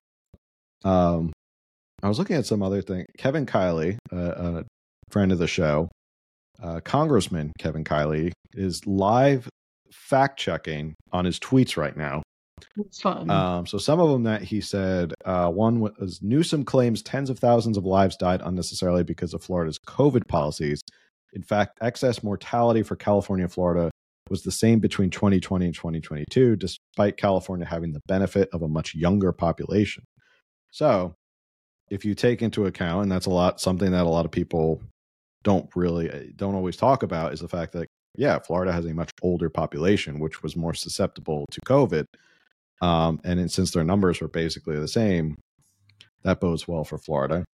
um, 0.86 1.34
I 2.04 2.08
was 2.08 2.20
looking 2.20 2.36
at 2.36 2.46
some 2.46 2.62
other 2.62 2.82
thing. 2.82 3.06
Kevin 3.18 3.46
Kiley, 3.46 3.98
uh, 4.14 4.18
a 4.18 4.64
friend 5.10 5.32
of 5.32 5.40
the 5.40 5.48
show, 5.48 5.90
uh, 6.62 6.80
Congressman 6.82 7.52
Kevin 7.58 7.84
Kiley, 7.84 8.32
is 8.54 8.86
live 8.86 9.50
fact 9.92 10.40
checking 10.40 10.94
on 11.12 11.26
his 11.26 11.40
tweets 11.40 11.78
right 11.78 11.96
now. 11.96 12.22
It's 12.78 13.02
fun. 13.02 13.30
Um, 13.30 13.66
so 13.66 13.78
some 13.78 14.00
of 14.00 14.10
them 14.10 14.24
that 14.24 14.42
he 14.42 14.62
said, 14.62 15.14
uh, 15.26 15.50
one 15.50 15.80
was 15.80 16.20
Newsom 16.22 16.64
claims 16.64 17.02
tens 17.02 17.30
of 17.30 17.40
thousands 17.40 17.78
of 17.78 17.86
lives 17.86 18.16
died 18.16 18.42
unnecessarily 18.44 19.04
because 19.04 19.34
of 19.34 19.44
Florida's 19.44 19.80
COVID 19.80 20.28
policies. 20.28 20.82
In 21.34 21.44
fact, 21.44 21.80
excess 21.82 22.24
mortality 22.24 22.82
for 22.82 22.96
California 22.96 23.46
and 23.46 23.52
Florida 23.52 23.92
was 24.30 24.44
the 24.44 24.52
same 24.52 24.80
between 24.80 25.10
2020 25.10 25.66
and 25.66 25.76
2022, 25.76 26.56
despite 26.56 27.18
California 27.18 27.66
having 27.66 27.92
the 27.92 28.02
benefit 28.08 28.50
of 28.54 28.62
a 28.62 28.68
much 28.68 28.96
younger 28.96 29.32
population. 29.32 30.04
So, 30.76 31.16
if 31.90 32.04
you 32.04 32.16
take 32.16 32.42
into 32.42 32.66
account, 32.66 33.04
and 33.04 33.12
that's 33.12 33.28
a 33.28 33.30
lot, 33.30 33.62
something 33.62 33.92
that 33.92 34.06
a 34.06 34.10
lot 34.10 34.26
of 34.26 34.32
people 34.32 34.82
don't 35.42 35.70
really 35.74 36.12
uh, 36.12 36.24
don't 36.36 36.54
always 36.54 36.76
talk 36.76 37.02
about, 37.02 37.32
is 37.32 37.40
the 37.40 37.48
fact 37.48 37.72
that 37.72 37.88
yeah, 38.18 38.40
Florida 38.40 38.74
has 38.74 38.84
a 38.84 38.94
much 38.94 39.12
older 39.22 39.50
population, 39.50 40.20
which 40.20 40.44
was 40.44 40.58
more 40.58 40.74
susceptible 40.74 41.46
to 41.52 41.62
COVID. 41.62 42.04
Um, 42.82 43.22
and 43.24 43.50
since 43.50 43.72
their 43.72 43.86
numbers 43.86 44.20
were 44.20 44.28
basically 44.28 44.78
the 44.78 44.90
same, 44.90 45.38
that 46.24 46.42
bodes 46.42 46.68
well 46.68 46.84
for 46.84 46.98
Florida. 46.98 47.46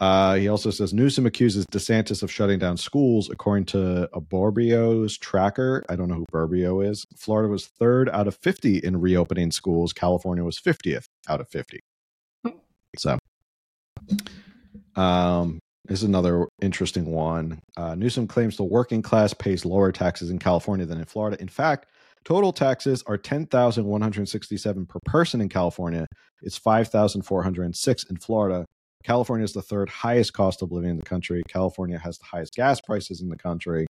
Uh, 0.00 0.36
he 0.36 0.48
also 0.48 0.70
says 0.70 0.94
Newsom 0.94 1.26
accuses 1.26 1.66
DeSantis 1.66 2.22
of 2.22 2.32
shutting 2.32 2.58
down 2.58 2.78
schools, 2.78 3.28
according 3.28 3.66
to 3.66 4.08
a 4.14 4.20
Burbio's 4.22 5.18
tracker. 5.18 5.84
I 5.90 5.96
don't 5.96 6.08
know 6.08 6.14
who 6.14 6.26
Burbio 6.32 6.88
is. 6.88 7.04
Florida 7.18 7.50
was 7.50 7.66
third 7.66 8.08
out 8.08 8.28
of 8.28 8.36
50 8.36 8.78
in 8.78 8.98
reopening 8.98 9.50
schools. 9.50 9.92
California 9.92 10.42
was 10.42 10.58
50th 10.58 11.04
out 11.28 11.42
of 11.42 11.50
50. 11.50 11.80
So, 12.98 13.18
um, 14.96 15.58
this 15.86 15.98
is 15.98 16.04
another 16.04 16.48
interesting 16.62 17.06
one. 17.06 17.60
Uh, 17.76 17.94
Newsom 17.94 18.26
claims 18.26 18.56
the 18.56 18.64
working 18.64 19.02
class 19.02 19.34
pays 19.34 19.64
lower 19.64 19.92
taxes 19.92 20.30
in 20.30 20.38
California 20.38 20.86
than 20.86 20.98
in 20.98 21.04
Florida. 21.04 21.40
In 21.40 21.48
fact, 21.48 21.86
total 22.24 22.52
taxes 22.52 23.02
are 23.06 23.18
10,167 23.18 24.86
per 24.86 24.98
person 25.04 25.40
in 25.42 25.48
California. 25.50 26.06
It's 26.42 26.56
5,406 26.56 28.04
in 28.04 28.16
Florida. 28.16 28.64
California 29.02 29.44
is 29.44 29.52
the 29.52 29.60
third 29.60 29.90
highest 29.90 30.32
cost 30.32 30.62
of 30.62 30.72
living 30.72 30.90
in 30.90 30.96
the 30.96 31.02
country. 31.02 31.42
California 31.48 31.98
has 31.98 32.16
the 32.16 32.24
highest 32.24 32.54
gas 32.54 32.80
prices 32.80 33.20
in 33.20 33.28
the 33.28 33.36
country. 33.36 33.86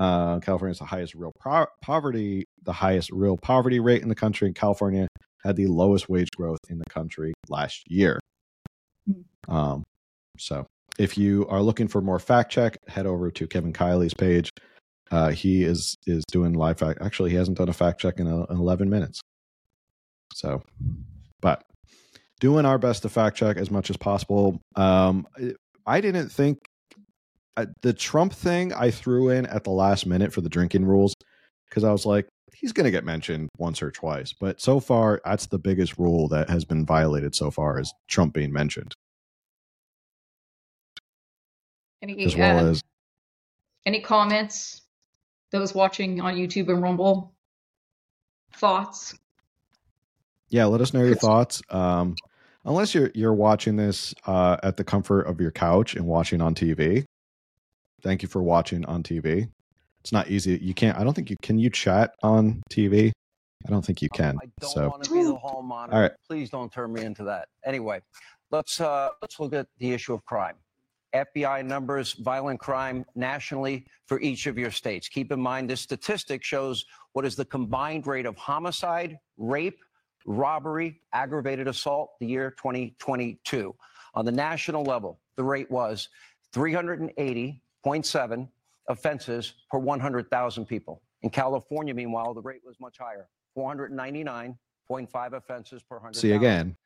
Uh, 0.00 0.38
California 0.38 0.70
has 0.70 0.78
the 0.78 0.86
highest 0.86 1.14
real 1.14 1.32
pro- 1.38 1.66
poverty, 1.82 2.44
the 2.62 2.72
highest 2.72 3.10
real 3.10 3.36
poverty 3.36 3.80
rate 3.80 4.00
in 4.00 4.08
the 4.08 4.14
country. 4.14 4.46
And 4.46 4.54
California 4.56 5.08
had 5.44 5.56
the 5.56 5.66
lowest 5.66 6.08
wage 6.08 6.30
growth 6.34 6.60
in 6.70 6.78
the 6.78 6.88
country 6.88 7.34
last 7.50 7.90
year. 7.90 8.18
Um, 9.48 9.82
so, 10.38 10.66
if 10.98 11.16
you 11.16 11.46
are 11.48 11.62
looking 11.62 11.88
for 11.88 12.00
more 12.00 12.18
fact 12.18 12.52
check, 12.52 12.76
head 12.88 13.06
over 13.06 13.30
to 13.30 13.46
Kevin 13.46 13.72
Kiley's 13.72 14.14
page. 14.14 14.50
Uh, 15.10 15.30
he 15.30 15.64
is 15.64 15.96
is 16.06 16.24
doing 16.30 16.52
live 16.52 16.78
fact. 16.78 17.00
Actually, 17.00 17.30
he 17.30 17.36
hasn't 17.36 17.58
done 17.58 17.68
a 17.68 17.72
fact 17.72 18.00
check 18.00 18.18
in, 18.18 18.26
a, 18.26 18.44
in 18.44 18.58
11 18.58 18.90
minutes. 18.90 19.20
So, 20.34 20.62
but 21.40 21.62
doing 22.40 22.66
our 22.66 22.78
best 22.78 23.02
to 23.02 23.08
fact 23.08 23.36
check 23.36 23.56
as 23.56 23.70
much 23.70 23.90
as 23.90 23.96
possible. 23.96 24.60
Um, 24.76 25.26
I 25.86 26.00
didn't 26.00 26.28
think 26.28 26.58
uh, 27.56 27.66
the 27.82 27.92
Trump 27.92 28.32
thing 28.32 28.72
I 28.72 28.90
threw 28.90 29.30
in 29.30 29.46
at 29.46 29.64
the 29.64 29.70
last 29.70 30.06
minute 30.06 30.32
for 30.32 30.40
the 30.40 30.48
drinking 30.48 30.84
rules 30.84 31.14
because 31.68 31.84
I 31.84 31.90
was 31.90 32.06
like, 32.06 32.28
he's 32.54 32.72
going 32.72 32.84
to 32.84 32.90
get 32.90 33.04
mentioned 33.04 33.48
once 33.58 33.82
or 33.82 33.90
twice. 33.90 34.32
But 34.32 34.60
so 34.60 34.80
far, 34.80 35.20
that's 35.24 35.46
the 35.46 35.58
biggest 35.58 35.98
rule 35.98 36.28
that 36.28 36.48
has 36.50 36.64
been 36.64 36.84
violated 36.84 37.34
so 37.34 37.50
far 37.50 37.80
is 37.80 37.92
Trump 38.08 38.34
being 38.34 38.52
mentioned. 38.52 38.94
Any, 42.02 42.24
as 42.24 42.36
well 42.36 42.58
uh, 42.66 42.70
as 42.70 42.82
any 43.86 44.00
comments? 44.00 44.82
Those 45.50 45.74
watching 45.74 46.20
on 46.20 46.34
YouTube 46.34 46.68
and 46.68 46.82
Rumble, 46.82 47.34
thoughts? 48.54 49.14
Yeah, 50.50 50.66
let 50.66 50.80
us 50.80 50.92
know 50.92 51.02
your 51.02 51.16
thoughts. 51.16 51.62
Um, 51.70 52.14
unless 52.64 52.94
you're 52.94 53.10
you're 53.14 53.34
watching 53.34 53.76
this 53.76 54.14
uh, 54.26 54.58
at 54.62 54.76
the 54.76 54.84
comfort 54.84 55.22
of 55.22 55.40
your 55.40 55.50
couch 55.50 55.94
and 55.94 56.06
watching 56.06 56.40
on 56.40 56.54
TV. 56.54 57.04
Thank 58.02 58.22
you 58.22 58.28
for 58.28 58.42
watching 58.42 58.84
on 58.84 59.02
TV. 59.02 59.48
It's 60.00 60.12
not 60.12 60.28
easy. 60.30 60.58
You 60.62 60.74
can't. 60.74 60.96
I 60.96 61.04
don't 61.04 61.14
think 61.14 61.30
you 61.30 61.36
can. 61.42 61.58
You 61.58 61.70
chat 61.70 62.14
on 62.22 62.62
TV. 62.70 63.10
I 63.66 63.70
don't 63.70 63.84
think 63.84 64.00
you 64.02 64.08
can. 64.10 64.36
I 64.40 64.46
don't 64.60 64.70
so. 64.70 64.88
want 64.88 65.02
to 65.04 65.12
be 65.12 65.24
the 65.24 65.34
hall 65.34 65.62
monitor. 65.62 65.96
All 65.96 66.02
right. 66.02 66.12
Please 66.28 66.50
don't 66.50 66.72
turn 66.72 66.92
me 66.92 67.02
into 67.02 67.24
that. 67.24 67.48
Anyway, 67.64 68.00
let's 68.50 68.80
uh, 68.80 69.08
let's 69.20 69.40
look 69.40 69.52
at 69.52 69.66
the 69.78 69.92
issue 69.92 70.14
of 70.14 70.24
crime. 70.24 70.54
FBI 71.14 71.64
numbers, 71.64 72.12
violent 72.14 72.60
crime 72.60 73.04
nationally 73.14 73.86
for 74.06 74.20
each 74.20 74.46
of 74.46 74.58
your 74.58 74.70
states. 74.70 75.08
Keep 75.08 75.32
in 75.32 75.40
mind, 75.40 75.70
this 75.70 75.80
statistic 75.80 76.44
shows 76.44 76.84
what 77.12 77.24
is 77.24 77.36
the 77.36 77.44
combined 77.44 78.06
rate 78.06 78.26
of 78.26 78.36
homicide, 78.36 79.18
rape, 79.36 79.78
robbery, 80.26 81.00
aggravated 81.12 81.66
assault, 81.68 82.10
the 82.20 82.26
year 82.26 82.50
2022. 82.50 83.74
On 84.14 84.24
the 84.24 84.32
national 84.32 84.84
level, 84.84 85.20
the 85.36 85.44
rate 85.44 85.70
was 85.70 86.08
380.7 86.54 88.48
offenses 88.88 89.54
per 89.70 89.78
100,000 89.78 90.66
people. 90.66 91.02
In 91.22 91.30
California, 91.30 91.94
meanwhile, 91.94 92.34
the 92.34 92.42
rate 92.42 92.62
was 92.64 92.78
much 92.80 92.98
higher 92.98 93.28
499.5 93.56 95.32
offenses 95.32 95.82
per 95.82 95.96
100,000. 95.96 96.20
See 96.20 96.32
again. 96.32 96.76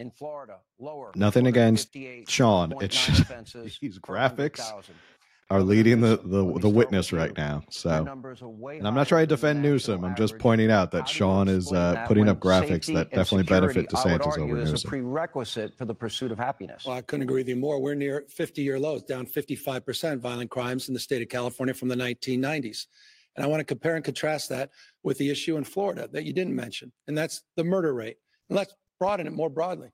In 0.00 0.10
Florida, 0.10 0.56
lower. 0.78 1.12
Nothing 1.14 1.46
against 1.46 1.94
Sean. 2.26 2.72
It's 2.80 3.06
these 3.80 3.98
graphics 3.98 4.62
are 5.50 5.62
leading 5.62 6.00
the, 6.00 6.18
the, 6.24 6.58
the 6.58 6.68
witness 6.70 7.12
right 7.12 7.36
now. 7.36 7.62
So, 7.68 7.90
and 7.90 8.88
I'm 8.88 8.94
not 8.94 9.08
trying 9.08 9.24
to 9.24 9.26
defend 9.26 9.60
Newsom. 9.60 10.02
I'm 10.02 10.16
just 10.16 10.38
pointing 10.38 10.70
out 10.70 10.90
that 10.92 11.06
Sean 11.06 11.48
is 11.48 11.70
uh, 11.70 12.02
putting 12.06 12.30
up 12.30 12.38
graphics 12.38 12.86
that 12.94 13.10
definitely 13.10 13.42
benefit 13.42 13.90
DeSantis 13.90 14.38
over 14.38 14.54
Newsom. 14.54 14.74
Is 14.74 14.84
a 14.84 14.88
prerequisite 14.88 15.76
for 15.76 15.84
the 15.84 15.94
pursuit 15.94 16.32
of 16.32 16.38
happiness. 16.38 16.86
Well, 16.86 16.96
I 16.96 17.02
couldn't 17.02 17.24
agree 17.24 17.42
with 17.42 17.48
you 17.48 17.56
more. 17.56 17.78
We're 17.78 17.94
near 17.94 18.24
50 18.30 18.62
year 18.62 18.80
lows, 18.80 19.02
down 19.02 19.26
55% 19.26 20.18
violent 20.20 20.50
crimes 20.50 20.88
in 20.88 20.94
the 20.94 21.00
state 21.00 21.20
of 21.20 21.28
California 21.28 21.74
from 21.74 21.88
the 21.88 21.96
1990s. 21.96 22.86
And 23.36 23.44
I 23.44 23.48
want 23.48 23.60
to 23.60 23.64
compare 23.64 23.96
and 23.96 24.04
contrast 24.04 24.48
that 24.48 24.70
with 25.02 25.18
the 25.18 25.28
issue 25.28 25.58
in 25.58 25.64
Florida 25.64 26.08
that 26.12 26.24
you 26.24 26.32
didn't 26.32 26.56
mention, 26.56 26.90
and 27.06 27.18
that's 27.18 27.42
the 27.56 27.64
murder 27.64 27.92
rate. 27.92 28.16
And 28.48 28.56
let's 28.56 28.74
broaden 29.00 29.26
it 29.26 29.32
more 29.32 29.50
broadly. 29.50 29.88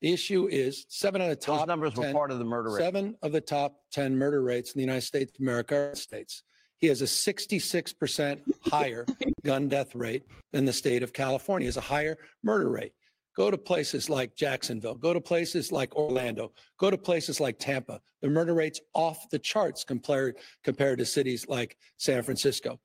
The 0.00 0.12
issue 0.12 0.48
is 0.50 0.86
seven 0.88 1.20
of 1.20 1.28
the 1.28 1.36
top 1.36 1.60
Those 1.60 1.68
numbers 1.68 1.94
10, 1.94 2.06
were 2.06 2.12
part 2.12 2.30
of 2.30 2.38
the 2.38 2.44
murder 2.44 2.70
rate. 2.70 2.82
Seven 2.82 3.16
of 3.22 3.32
the 3.32 3.40
top 3.40 3.76
10 3.92 4.16
murder 4.16 4.42
rates 4.42 4.72
in 4.72 4.78
the 4.78 4.84
United 4.84 5.02
States 5.02 5.32
of 5.34 5.40
America 5.40 5.94
states. 5.94 6.42
He 6.78 6.88
has 6.88 7.02
a 7.02 7.04
66% 7.04 8.40
higher 8.66 9.06
gun 9.44 9.68
death 9.68 9.94
rate 9.94 10.24
than 10.52 10.64
the 10.64 10.72
state 10.72 11.02
of 11.02 11.12
California. 11.12 11.66
He 11.66 11.68
has 11.68 11.76
a 11.76 11.82
higher 11.82 12.16
murder 12.42 12.70
rate. 12.70 12.92
Go 13.36 13.50
to 13.50 13.56
places 13.56 14.10
like 14.10 14.34
Jacksonville, 14.34 14.96
go 14.96 15.14
to 15.14 15.20
places 15.20 15.72
like 15.72 15.94
Orlando, 15.94 16.52
go 16.78 16.90
to 16.90 16.98
places 16.98 17.40
like 17.40 17.58
Tampa. 17.58 18.00
The 18.20 18.28
murder 18.28 18.54
rate's 18.54 18.80
off 18.94 19.30
the 19.30 19.38
charts 19.38 19.84
compared 19.84 20.36
compared 20.64 20.98
to 20.98 21.06
cities 21.06 21.46
like 21.48 21.76
San 21.96 22.22
Francisco. 22.22 22.78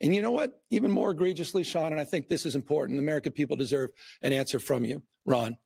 And 0.00 0.14
you 0.14 0.22
know 0.22 0.30
what? 0.30 0.62
Even 0.70 0.90
more 0.90 1.10
egregiously, 1.10 1.62
Sean, 1.62 1.92
and 1.92 2.00
I 2.00 2.04
think 2.04 2.28
this 2.28 2.46
is 2.46 2.56
important. 2.56 2.96
The 2.96 3.02
American 3.02 3.32
people 3.32 3.56
deserve 3.56 3.90
an 4.22 4.32
answer 4.32 4.58
from 4.58 4.84
you, 4.84 5.02
Ron. 5.26 5.56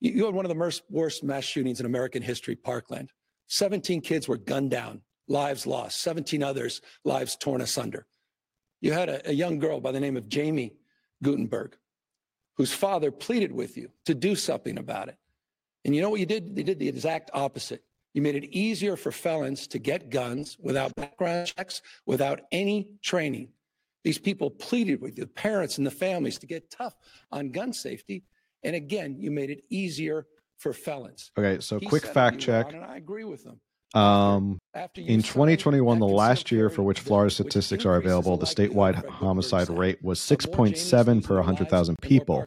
You, 0.00 0.24
had 0.24 0.34
one 0.34 0.46
of 0.46 0.48
the 0.48 0.80
worst 0.88 1.24
mass 1.24 1.44
shootings 1.44 1.80
in 1.80 1.86
American 1.86 2.22
history, 2.22 2.56
Parkland. 2.56 3.10
17 3.48 4.00
kids 4.00 4.28
were 4.28 4.38
gunned 4.38 4.70
down, 4.70 5.02
lives 5.28 5.66
lost, 5.66 6.00
17 6.00 6.42
others, 6.42 6.80
lives 7.04 7.36
torn 7.36 7.60
asunder. 7.60 8.06
You 8.80 8.92
had 8.92 9.08
a, 9.08 9.28
a 9.28 9.32
young 9.32 9.58
girl 9.58 9.80
by 9.80 9.92
the 9.92 10.00
name 10.00 10.16
of 10.16 10.32
Jaime 10.32 10.72
Guttenberg, 11.22 11.76
whose 12.56 12.72
father 12.72 13.10
pleaded 13.10 13.52
with 13.52 13.76
you 13.76 13.90
to 14.06 14.14
do 14.14 14.34
something 14.34 14.78
about 14.78 15.08
it. 15.08 15.16
And 15.84 15.94
you 15.94 16.00
know 16.00 16.10
what 16.10 16.20
you 16.20 16.26
did? 16.26 16.56
You 16.56 16.64
did 16.64 16.78
the 16.78 16.88
exact 16.88 17.30
opposite. 17.34 17.82
You 18.14 18.22
made 18.22 18.36
it 18.36 18.44
easier 18.44 18.96
for 18.96 19.12
felons 19.12 19.66
to 19.68 19.78
get 19.78 20.10
guns 20.10 20.56
without 20.60 20.94
background 20.94 21.46
checks, 21.46 21.82
without 22.06 22.40
any 22.50 22.88
training. 23.02 23.48
These 24.04 24.18
people 24.18 24.50
pleaded 24.50 25.00
with 25.00 25.16
the 25.16 25.26
parents 25.26 25.78
and 25.78 25.86
the 25.86 25.90
families 25.90 26.38
to 26.38 26.46
get 26.46 26.70
tough 26.70 26.94
on 27.30 27.50
gun 27.50 27.72
safety. 27.72 28.24
And 28.62 28.74
again, 28.74 29.16
you 29.18 29.30
made 29.30 29.50
it 29.50 29.64
easier 29.70 30.26
for 30.58 30.72
felons. 30.72 31.32
Okay, 31.38 31.60
so 31.60 31.78
he 31.78 31.86
quick 31.86 32.06
fact 32.06 32.38
check. 32.38 32.72
and 32.72 32.84
I 32.84 32.96
agree 32.96 33.24
with 33.24 33.44
them. 33.44 33.60
Um, 33.92 34.60
in 34.94 35.20
2021, 35.20 35.98
the 35.98 36.06
last 36.06 36.52
year 36.52 36.70
for 36.70 36.82
which 36.82 37.00
Florida 37.00 37.30
statistics 37.30 37.84
are 37.84 37.96
available, 37.96 38.36
the 38.36 38.46
statewide 38.46 39.04
homicide 39.08 39.68
rate 39.68 39.98
was 40.00 40.20
6.7 40.20 41.24
per 41.24 41.36
100,000 41.36 41.96
people. 42.00 42.46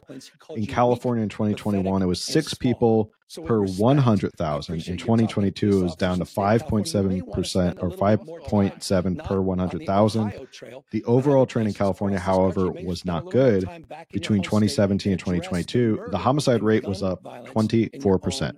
In 0.56 0.66
California 0.66 1.22
in 1.22 1.28
2021, 1.28 2.02
it 2.02 2.06
was 2.06 2.22
six 2.22 2.54
people 2.54 3.12
per 3.44 3.62
100,000. 3.62 4.88
In 4.88 4.96
2022, 4.96 5.80
it 5.80 5.82
was 5.82 5.96
down 5.96 6.18
to 6.18 6.24
5.7% 6.24 7.82
or 7.82 7.90
5.7 7.90 9.24
per 9.24 9.40
100,000. 9.40 10.48
The 10.90 11.04
overall 11.04 11.46
trend 11.46 11.68
in 11.68 11.74
California, 11.74 12.18
however, 12.18 12.70
was 12.70 13.04
not 13.04 13.30
good. 13.30 13.68
Between 14.12 14.42
2017 14.42 15.12
and 15.12 15.18
2022, 15.18 16.06
the 16.10 16.18
homicide 16.18 16.62
rate 16.62 16.84
was 16.84 17.02
up 17.02 17.22
24%. 17.24 18.56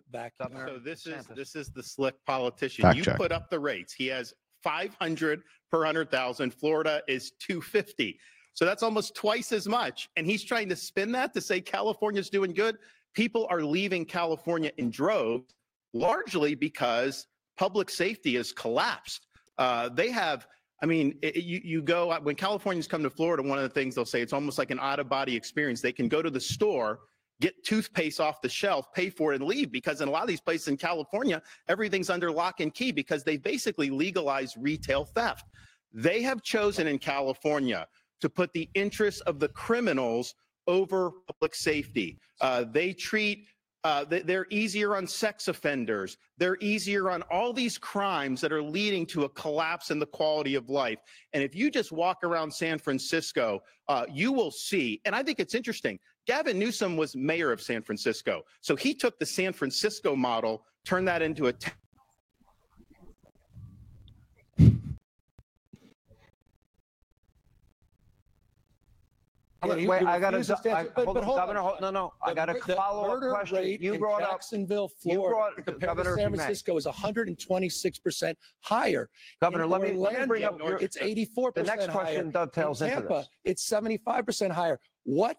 So 0.66 0.78
this 0.84 1.06
is 1.06 1.26
this 1.34 1.56
is 1.56 1.70
the 1.70 1.82
slick 1.82 2.14
politician. 2.26 2.82
Fact 2.82 2.96
you 2.96 3.04
check. 3.04 3.16
put 3.16 3.32
up 3.32 3.50
the 3.50 3.58
rates. 3.58 3.92
He 3.92 4.06
has 4.08 4.34
500 4.62 5.42
per 5.70 5.78
100,000. 5.78 6.52
Florida 6.52 7.02
is 7.08 7.32
250. 7.38 8.18
So 8.54 8.64
that's 8.64 8.82
almost 8.82 9.14
twice 9.14 9.52
as 9.52 9.68
much. 9.68 10.08
And 10.16 10.26
he's 10.26 10.42
trying 10.42 10.70
to 10.70 10.76
spin 10.76 11.12
that 11.12 11.34
to 11.34 11.42
say 11.42 11.60
California's 11.60 12.30
doing 12.30 12.54
good 12.54 12.78
people 13.16 13.48
are 13.50 13.62
leaving 13.62 14.04
California 14.04 14.70
in 14.76 14.90
droves, 14.90 15.52
largely 15.92 16.54
because 16.54 17.26
public 17.58 17.90
safety 17.90 18.36
has 18.36 18.52
collapsed. 18.52 19.26
Uh, 19.58 19.88
they 19.88 20.10
have 20.10 20.46
I 20.82 20.86
mean, 20.86 21.18
it, 21.22 21.36
you 21.36 21.60
you 21.64 21.82
go 21.82 22.14
when 22.20 22.36
Californians 22.36 22.86
come 22.86 23.02
to 23.02 23.08
Florida. 23.08 23.42
One 23.42 23.56
of 23.56 23.64
the 23.64 23.70
things 23.70 23.94
they'll 23.94 24.04
say 24.04 24.20
it's 24.20 24.34
almost 24.34 24.58
like 24.58 24.70
an 24.70 24.78
out 24.78 25.00
of 25.00 25.08
body 25.08 25.34
experience. 25.34 25.80
They 25.80 25.90
can 25.90 26.06
go 26.06 26.20
to 26.20 26.28
the 26.28 26.40
store, 26.40 27.00
get 27.40 27.64
toothpaste 27.64 28.20
off 28.20 28.42
the 28.42 28.48
shelf, 28.50 28.92
pay 28.92 29.08
for 29.08 29.32
it, 29.32 29.36
and 29.36 29.44
leave 29.48 29.72
because 29.72 30.02
in 30.02 30.08
a 30.08 30.10
lot 30.10 30.20
of 30.20 30.28
these 30.28 30.40
places 30.42 30.68
in 30.68 30.76
California, 30.76 31.40
everything's 31.68 32.10
under 32.10 32.30
lock 32.30 32.60
and 32.60 32.74
key 32.74 32.92
because 32.92 33.24
they 33.24 33.38
basically 33.38 33.88
legalized 33.88 34.56
retail 34.60 35.06
theft. 35.06 35.46
They 35.94 36.20
have 36.20 36.42
chosen 36.42 36.86
in 36.86 36.98
California 36.98 37.86
to 38.20 38.28
put 38.28 38.52
the 38.52 38.68
interests 38.74 39.22
of 39.22 39.40
the 39.40 39.48
criminals 39.48 40.34
over 40.66 41.12
public 41.26 41.54
safety. 41.54 42.18
Uh, 42.40 42.64
they 42.70 42.92
treat 42.92 43.46
uh, 43.86 44.04
they're 44.04 44.48
easier 44.50 44.96
on 44.96 45.06
sex 45.06 45.46
offenders. 45.46 46.16
They're 46.38 46.56
easier 46.60 47.08
on 47.08 47.22
all 47.30 47.52
these 47.52 47.78
crimes 47.78 48.40
that 48.40 48.50
are 48.50 48.62
leading 48.62 49.06
to 49.06 49.24
a 49.24 49.28
collapse 49.28 49.92
in 49.92 50.00
the 50.00 50.06
quality 50.06 50.56
of 50.56 50.68
life. 50.68 50.98
And 51.34 51.40
if 51.40 51.54
you 51.54 51.70
just 51.70 51.92
walk 51.92 52.24
around 52.24 52.52
San 52.52 52.80
Francisco, 52.80 53.62
uh, 53.86 54.04
you 54.12 54.32
will 54.32 54.50
see. 54.50 55.00
And 55.04 55.14
I 55.14 55.22
think 55.22 55.38
it's 55.38 55.54
interesting. 55.54 56.00
Gavin 56.26 56.58
Newsom 56.58 56.96
was 56.96 57.14
mayor 57.14 57.52
of 57.52 57.62
San 57.62 57.80
Francisco. 57.80 58.42
So 58.60 58.74
he 58.74 58.92
took 58.92 59.20
the 59.20 59.26
San 59.26 59.52
Francisco 59.52 60.16
model, 60.16 60.64
turned 60.84 61.06
that 61.06 61.22
into 61.22 61.46
a 61.46 61.54
Wait, 69.68 69.88
wait, 69.88 70.02
I 70.04 70.18
got 70.20 70.30
to, 70.30 70.42
hold 71.04 71.16
on, 71.18 71.24
Governor, 71.24 71.60
hold, 71.60 71.80
no, 71.80 71.90
no, 71.90 72.12
I 72.22 72.34
got 72.34 72.48
a 72.48 72.54
follow-up 72.54 73.20
question. 73.20 73.76
You 73.80 73.98
brought 73.98 74.22
up, 74.22 74.30
Jacksonville, 74.32 74.90
you 75.04 75.14
Florida, 75.14 75.34
brought, 75.34 75.54
compared 75.56 75.80
to 75.80 75.86
Governor, 75.86 76.16
San. 76.16 76.34
Francisco 76.34 76.76
is 76.76 76.86
126% 76.86 78.34
higher. 78.60 79.08
Governor, 79.40 79.66
let 79.66 79.80
me, 79.82 79.92
let 79.92 80.18
me 80.20 80.26
bring 80.26 80.44
up, 80.44 80.58
your- 80.58 80.78
it's 80.78 80.96
84% 80.96 81.54
the 81.54 81.62
next 81.62 81.86
higher. 81.86 81.92
question 81.92 82.30
dovetails 82.30 82.82
In 82.82 82.88
into 82.88 83.00
Tampa, 83.00 83.14
this. 83.14 83.28
it's 83.44 83.68
75% 83.70 84.50
higher. 84.50 84.80
What, 85.04 85.36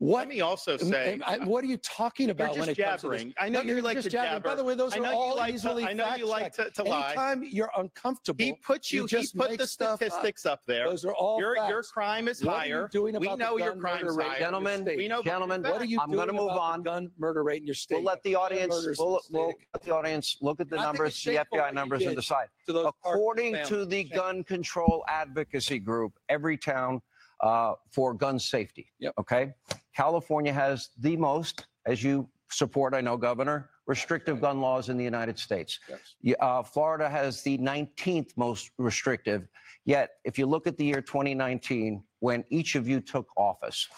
what, 0.00 0.20
Let 0.20 0.28
me 0.28 0.40
also 0.40 0.78
say, 0.78 1.12
am 1.12 1.22
I- 1.26 1.44
what 1.44 1.62
are 1.62 1.66
you 1.66 1.76
talking 1.76 2.28
you're 2.28 2.32
about 2.32 2.56
when 2.56 2.68
just 2.68 2.78
it 2.78 2.82
comes 2.82 3.02
to 3.02 3.08
this? 3.10 3.18
jabbering. 3.20 3.34
I 3.38 3.50
know 3.50 3.60
No, 3.60 3.74
you 3.74 3.82
like 3.82 3.98
just 3.98 4.06
to 4.06 4.10
jabbering. 4.10 4.40
By 4.40 4.54
the 4.54 4.64
way, 4.64 4.74
those 4.74 4.96
are 4.96 5.04
all 5.12 5.36
like 5.36 5.48
to- 5.50 5.54
easily 5.56 5.84
I 5.84 5.92
know 5.92 6.14
you 6.16 6.26
like 6.26 6.54
to- 6.54 6.70
to 6.70 6.82
lie. 6.84 7.08
Anytime 7.08 7.44
you're 7.44 7.70
uncomfortable, 7.76 8.42
he 8.42 8.54
put 8.54 8.90
you, 8.90 9.02
he 9.02 9.08
just 9.08 9.36
put 9.36 9.58
the 9.58 9.66
stuff 9.66 9.90
up. 9.90 9.96
statistics 9.98 10.46
up 10.46 10.62
there. 10.66 10.88
Those 10.88 11.04
are 11.04 11.12
all 11.14 11.38
Your, 11.38 11.54
your 11.68 11.82
crime 11.82 12.28
is 12.28 12.42
What 12.42 12.54
are 12.60 12.66
you 12.66 12.74
higher. 12.76 12.88
doing 12.88 13.12
We 13.20 13.26
about 13.26 13.38
the 13.38 13.44
know 13.44 13.58
your 13.58 13.72
gun 13.72 13.80
crime's 13.80 14.02
murder 14.04 14.14
rate 14.16 14.28
higher. 14.28 14.38
Gentlemen. 14.38 14.84
We 14.96 15.06
know 15.06 15.22
Gentlemen, 15.22 15.62
What 15.62 15.82
are 15.82 15.84
you 15.84 16.00
I'm 16.00 16.08
doing 16.10 16.18
gonna 16.20 16.32
move 16.32 16.44
about 16.50 16.54
the 16.54 16.60
on. 16.60 16.82
gun 16.82 17.10
murder 17.18 17.42
rate 17.42 17.60
in 17.60 17.66
your 17.66 17.74
state? 17.74 17.96
We'll 17.96 18.04
let 18.04 18.22
the 18.22 18.34
audience, 18.36 18.74
we'll, 18.98 19.20
we'll 19.30 19.52
let 19.74 19.82
the 19.82 19.94
audience 19.94 20.38
look 20.40 20.60
at 20.60 20.70
the 20.70 20.78
I 20.78 20.82
numbers, 20.84 21.22
the 21.22 21.44
FBI 21.52 21.74
numbers 21.74 22.06
and 22.06 22.16
decide. 22.16 22.48
to 22.66 22.72
those 22.72 22.84
Parkland 23.02 23.54
According 23.54 23.64
to 23.66 23.84
the 23.84 24.04
gun 24.04 24.44
control 24.44 25.04
advocacy 25.08 25.78
group, 25.78 26.14
every 26.30 26.56
town 26.56 27.02
uh, 27.42 27.74
for 27.90 28.12
gun 28.12 28.38
safety. 28.38 28.86
Yep. 28.98 29.14
Okay. 29.20 29.52
California 30.00 30.50
has 30.50 30.88
the 31.00 31.14
most, 31.14 31.66
as 31.84 32.02
you 32.02 32.26
support, 32.50 32.94
I 32.94 33.02
know, 33.02 33.18
Governor, 33.18 33.68
restrictive 33.86 34.40
gun 34.40 34.58
laws 34.58 34.88
in 34.88 34.96
the 34.96 35.04
United 35.04 35.38
States. 35.38 35.78
Yes. 36.22 36.36
Uh, 36.40 36.62
Florida 36.62 37.06
has 37.06 37.42
the 37.42 37.58
19th 37.58 38.30
most 38.34 38.70
restrictive. 38.78 39.46
Yet, 39.84 40.12
if 40.24 40.38
you 40.38 40.46
look 40.46 40.66
at 40.66 40.78
the 40.78 40.86
year 40.86 41.02
2019, 41.02 42.02
when 42.20 42.44
each 42.48 42.76
of 42.76 42.88
you 42.88 43.02
took 43.02 43.26
office, 43.36 43.88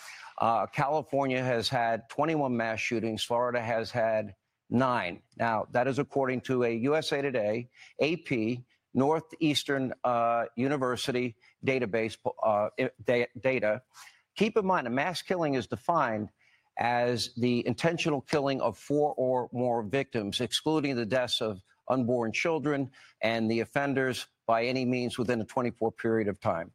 uh, 0.40 0.66
California 0.66 1.40
has 1.40 1.68
had 1.68 2.09
21 2.09 2.57
mass 2.57 2.80
shootings. 2.80 3.22
Florida 3.22 3.61
has 3.61 3.92
had 3.92 4.34
nine. 4.70 5.20
Now, 5.36 5.68
that 5.70 5.86
is 5.86 6.00
according 6.00 6.40
to 6.42 6.64
a 6.64 6.70
USA 6.70 7.22
Today, 7.22 7.68
AP, 8.00 8.59
Northeastern 8.92 9.92
uh, 10.03 10.46
University 10.57 11.36
database 11.64 12.16
uh, 12.42 12.70
data. 13.40 13.82
Keep 14.37 14.57
in 14.57 14.66
mind, 14.66 14.87
a 14.87 14.91
mass 14.91 15.22
killing 15.22 15.55
is 15.55 15.66
defined 15.66 16.28
as 16.78 17.30
the 17.37 17.66
intentional 17.66 18.22
killing 18.22 18.61
of 18.61 18.78
four 18.78 19.14
or 19.16 19.49
more 19.53 19.83
victims, 19.83 20.41
excluding 20.41 20.97
the 20.97 21.05
deaths 21.05 21.41
of 21.41 21.61
unborn 21.89 22.33
children 22.33 22.91
and 23.22 23.51
the 23.51 23.61
offenders 23.61 24.26
by 24.47 24.64
any 24.64 24.85
means 24.85 25.18
within 25.18 25.41
a 25.41 25.45
24 25.45 25.93
period 25.93 26.28
of 26.28 26.41
time. 26.41 26.70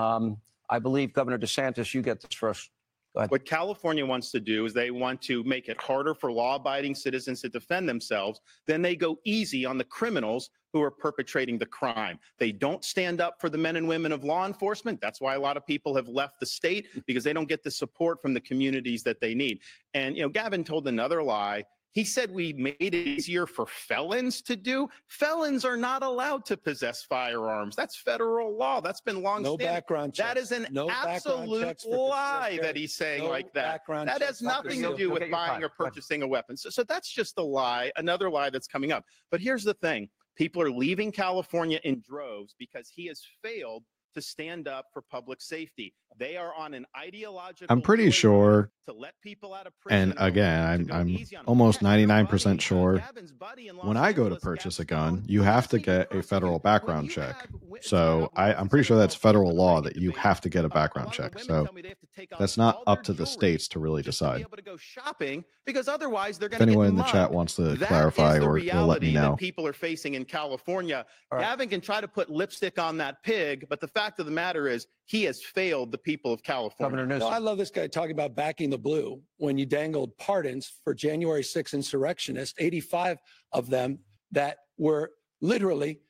Um, 0.00 0.38
I 0.70 0.78
believe 0.78 1.12
Governor 1.12 1.38
DeSantis, 1.38 1.92
you 1.92 2.02
get 2.02 2.20
this 2.20 2.34
first. 2.34 2.70
What 3.14 3.44
California 3.44 4.04
wants 4.04 4.32
to 4.32 4.40
do 4.40 4.64
is 4.66 4.74
they 4.74 4.90
want 4.90 5.22
to 5.22 5.44
make 5.44 5.68
it 5.68 5.80
harder 5.80 6.14
for 6.14 6.32
law 6.32 6.56
abiding 6.56 6.96
citizens 6.96 7.40
to 7.42 7.48
defend 7.48 7.88
themselves. 7.88 8.40
Then 8.66 8.82
they 8.82 8.96
go 8.96 9.18
easy 9.24 9.64
on 9.64 9.78
the 9.78 9.84
criminals 9.84 10.50
who 10.72 10.82
are 10.82 10.90
perpetrating 10.90 11.56
the 11.56 11.66
crime. 11.66 12.18
They 12.38 12.50
don't 12.50 12.84
stand 12.84 13.20
up 13.20 13.40
for 13.40 13.48
the 13.48 13.56
men 13.56 13.76
and 13.76 13.86
women 13.86 14.10
of 14.10 14.24
law 14.24 14.44
enforcement. 14.46 15.00
That's 15.00 15.20
why 15.20 15.36
a 15.36 15.40
lot 15.40 15.56
of 15.56 15.64
people 15.64 15.94
have 15.94 16.08
left 16.08 16.40
the 16.40 16.46
state 16.46 16.88
because 17.06 17.22
they 17.22 17.32
don't 17.32 17.48
get 17.48 17.62
the 17.62 17.70
support 17.70 18.20
from 18.20 18.34
the 18.34 18.40
communities 18.40 19.04
that 19.04 19.20
they 19.20 19.34
need. 19.34 19.60
And, 19.94 20.16
you 20.16 20.24
know, 20.24 20.28
Gavin 20.28 20.64
told 20.64 20.88
another 20.88 21.22
lie. 21.22 21.62
He 21.94 22.02
said 22.02 22.32
we 22.32 22.52
made 22.52 22.76
it 22.80 22.94
easier 22.94 23.46
for 23.46 23.66
felons 23.66 24.42
to 24.42 24.56
do. 24.56 24.88
Felons 25.06 25.64
are 25.64 25.76
not 25.76 26.02
allowed 26.02 26.44
to 26.46 26.56
possess 26.56 27.04
firearms. 27.04 27.76
That's 27.76 27.96
federal 27.96 28.58
law. 28.58 28.80
That's 28.80 29.00
been 29.00 29.22
long 29.22 29.44
No 29.44 29.56
background 29.56 30.12
checks. 30.12 30.28
That 30.28 30.36
is 30.36 30.50
an 30.50 30.66
No 30.72 30.90
absolute 30.90 31.86
lie 31.86 32.58
that 32.62 32.74
he's 32.76 32.96
saying 32.96 33.22
No 33.22 33.30
like 33.30 33.52
that. 33.54 33.82
That 33.86 34.22
has 34.22 34.42
nothing 34.42 34.82
to 34.82 34.96
do 34.96 35.08
with 35.08 35.30
buying 35.30 35.60
time. 35.60 35.64
or 35.64 35.68
purchasing 35.68 36.22
a 36.22 36.26
weapon. 36.26 36.56
So, 36.56 36.68
so 36.68 36.82
that's 36.82 37.08
just 37.08 37.38
a 37.38 37.42
lie, 37.42 37.92
another 37.96 38.28
lie 38.28 38.50
that's 38.50 38.66
coming 38.66 38.90
up. 38.90 39.04
But 39.30 39.40
here's 39.40 39.62
the 39.62 39.74
thing 39.74 40.08
people 40.36 40.60
are 40.62 40.70
leaving 40.72 41.12
California 41.12 41.78
in 41.84 42.00
droves 42.00 42.56
because 42.58 42.90
he 42.92 43.06
has 43.06 43.22
failed 43.40 43.84
to 44.14 44.22
stand 44.22 44.68
up 44.68 44.86
for 44.92 45.02
public 45.02 45.40
safety. 45.40 45.94
They 46.16 46.36
are 46.36 46.54
on 46.54 46.74
an 46.74 46.86
ideological. 46.96 47.66
I'm 47.68 47.82
pretty 47.82 48.10
sure, 48.10 48.70
to 48.86 48.92
let 48.92 49.14
people 49.20 49.52
out 49.52 49.66
of 49.66 49.72
prison. 49.80 50.10
and 50.10 50.14
again, 50.16 50.64
I'm 50.64 50.92
I'm 50.92 51.08
easy 51.08 51.34
on 51.36 51.40
them. 51.44 51.48
almost 51.48 51.80
99% 51.80 52.56
uh, 52.56 52.60
sure. 52.60 52.98
Gavin's 52.98 53.32
buddy 53.32 53.68
in 53.68 53.76
Los 53.76 53.86
When 53.86 53.96
I 53.96 54.12
go 54.12 54.28
to 54.28 54.36
purchase 54.36 54.78
a 54.78 54.84
gun, 54.84 55.24
you 55.26 55.42
have 55.42 55.66
to 55.68 55.78
get 55.78 56.14
a 56.14 56.22
federal 56.22 56.60
background 56.60 57.10
check. 57.10 57.48
So 57.80 58.30
I, 58.36 58.54
I'm 58.54 58.68
pretty 58.68 58.84
sure 58.84 58.96
that's 58.96 59.14
federal 59.14 59.54
law 59.54 59.80
that 59.80 59.96
you 59.96 60.12
have 60.12 60.40
to 60.42 60.48
get 60.48 60.64
a 60.64 60.66
a 60.66 60.70
background 60.70 61.08
lot 61.08 61.18
of 61.18 61.32
the 61.32 61.38
check. 61.38 61.46
So 61.46 61.64
tell 61.64 61.74
me 61.74 61.82
they 61.82 61.88
have 61.88 62.00
to 62.00 62.06
take 62.14 62.32
off 62.32 62.38
that's 62.38 62.56
not 62.56 62.82
up 62.86 63.02
to 63.04 63.12
the 63.12 63.26
states 63.26 63.68
to 63.68 63.78
really 63.78 64.02
just 64.02 64.18
to 64.20 64.24
be 64.24 64.30
decide. 64.30 64.40
able 64.42 64.56
to 64.56 64.62
go 64.62 64.76
shopping 64.76 65.44
because 65.66 65.88
otherwise 65.88 66.38
they're 66.38 66.48
If 66.52 66.60
anyone 66.60 66.86
in 66.86 66.94
the 66.94 67.04
chat 67.04 67.30
wants 67.30 67.56
to 67.56 67.76
clarify 67.76 68.34
is 68.34 68.40
the 68.40 68.46
or, 68.46 68.50
or 68.50 68.54
let 68.54 68.62
reality 68.62 69.06
me 69.08 69.12
know. 69.14 69.30
that 69.30 69.38
people 69.38 69.66
are 69.66 69.72
facing 69.72 70.14
in 70.14 70.24
California. 70.24 71.06
Gavin 71.32 71.68
can 71.68 71.80
try 71.80 72.00
to 72.00 72.08
put 72.08 72.30
lipstick 72.30 72.78
on 72.78 72.98
that 72.98 73.22
pig, 73.22 73.66
but 73.68 73.80
the 73.80 73.88
fact 73.88 74.03
of 74.18 74.26
the 74.26 74.32
matter 74.32 74.68
is 74.68 74.86
he 75.06 75.24
has 75.24 75.42
failed 75.42 75.92
the 75.92 75.98
people 75.98 76.32
of 76.32 76.42
California. 76.42 76.96
Governor 76.96 77.18
No, 77.18 77.28
I 77.28 77.38
love 77.38 77.58
this 77.58 77.70
guy 77.70 77.86
talking 77.86 78.12
about 78.12 78.34
backing 78.34 78.70
the 78.70 78.78
blue 78.78 79.20
when 79.38 79.58
you 79.58 79.66
dangled 79.66 80.16
pardons 80.18 80.72
for 80.84 80.94
January 80.94 81.42
6 81.42 81.74
insurrectionists, 81.74 82.54
85 82.58 83.18
of 83.52 83.70
them 83.70 83.98
that 84.32 84.58
were 84.78 85.12
literally 85.40 86.00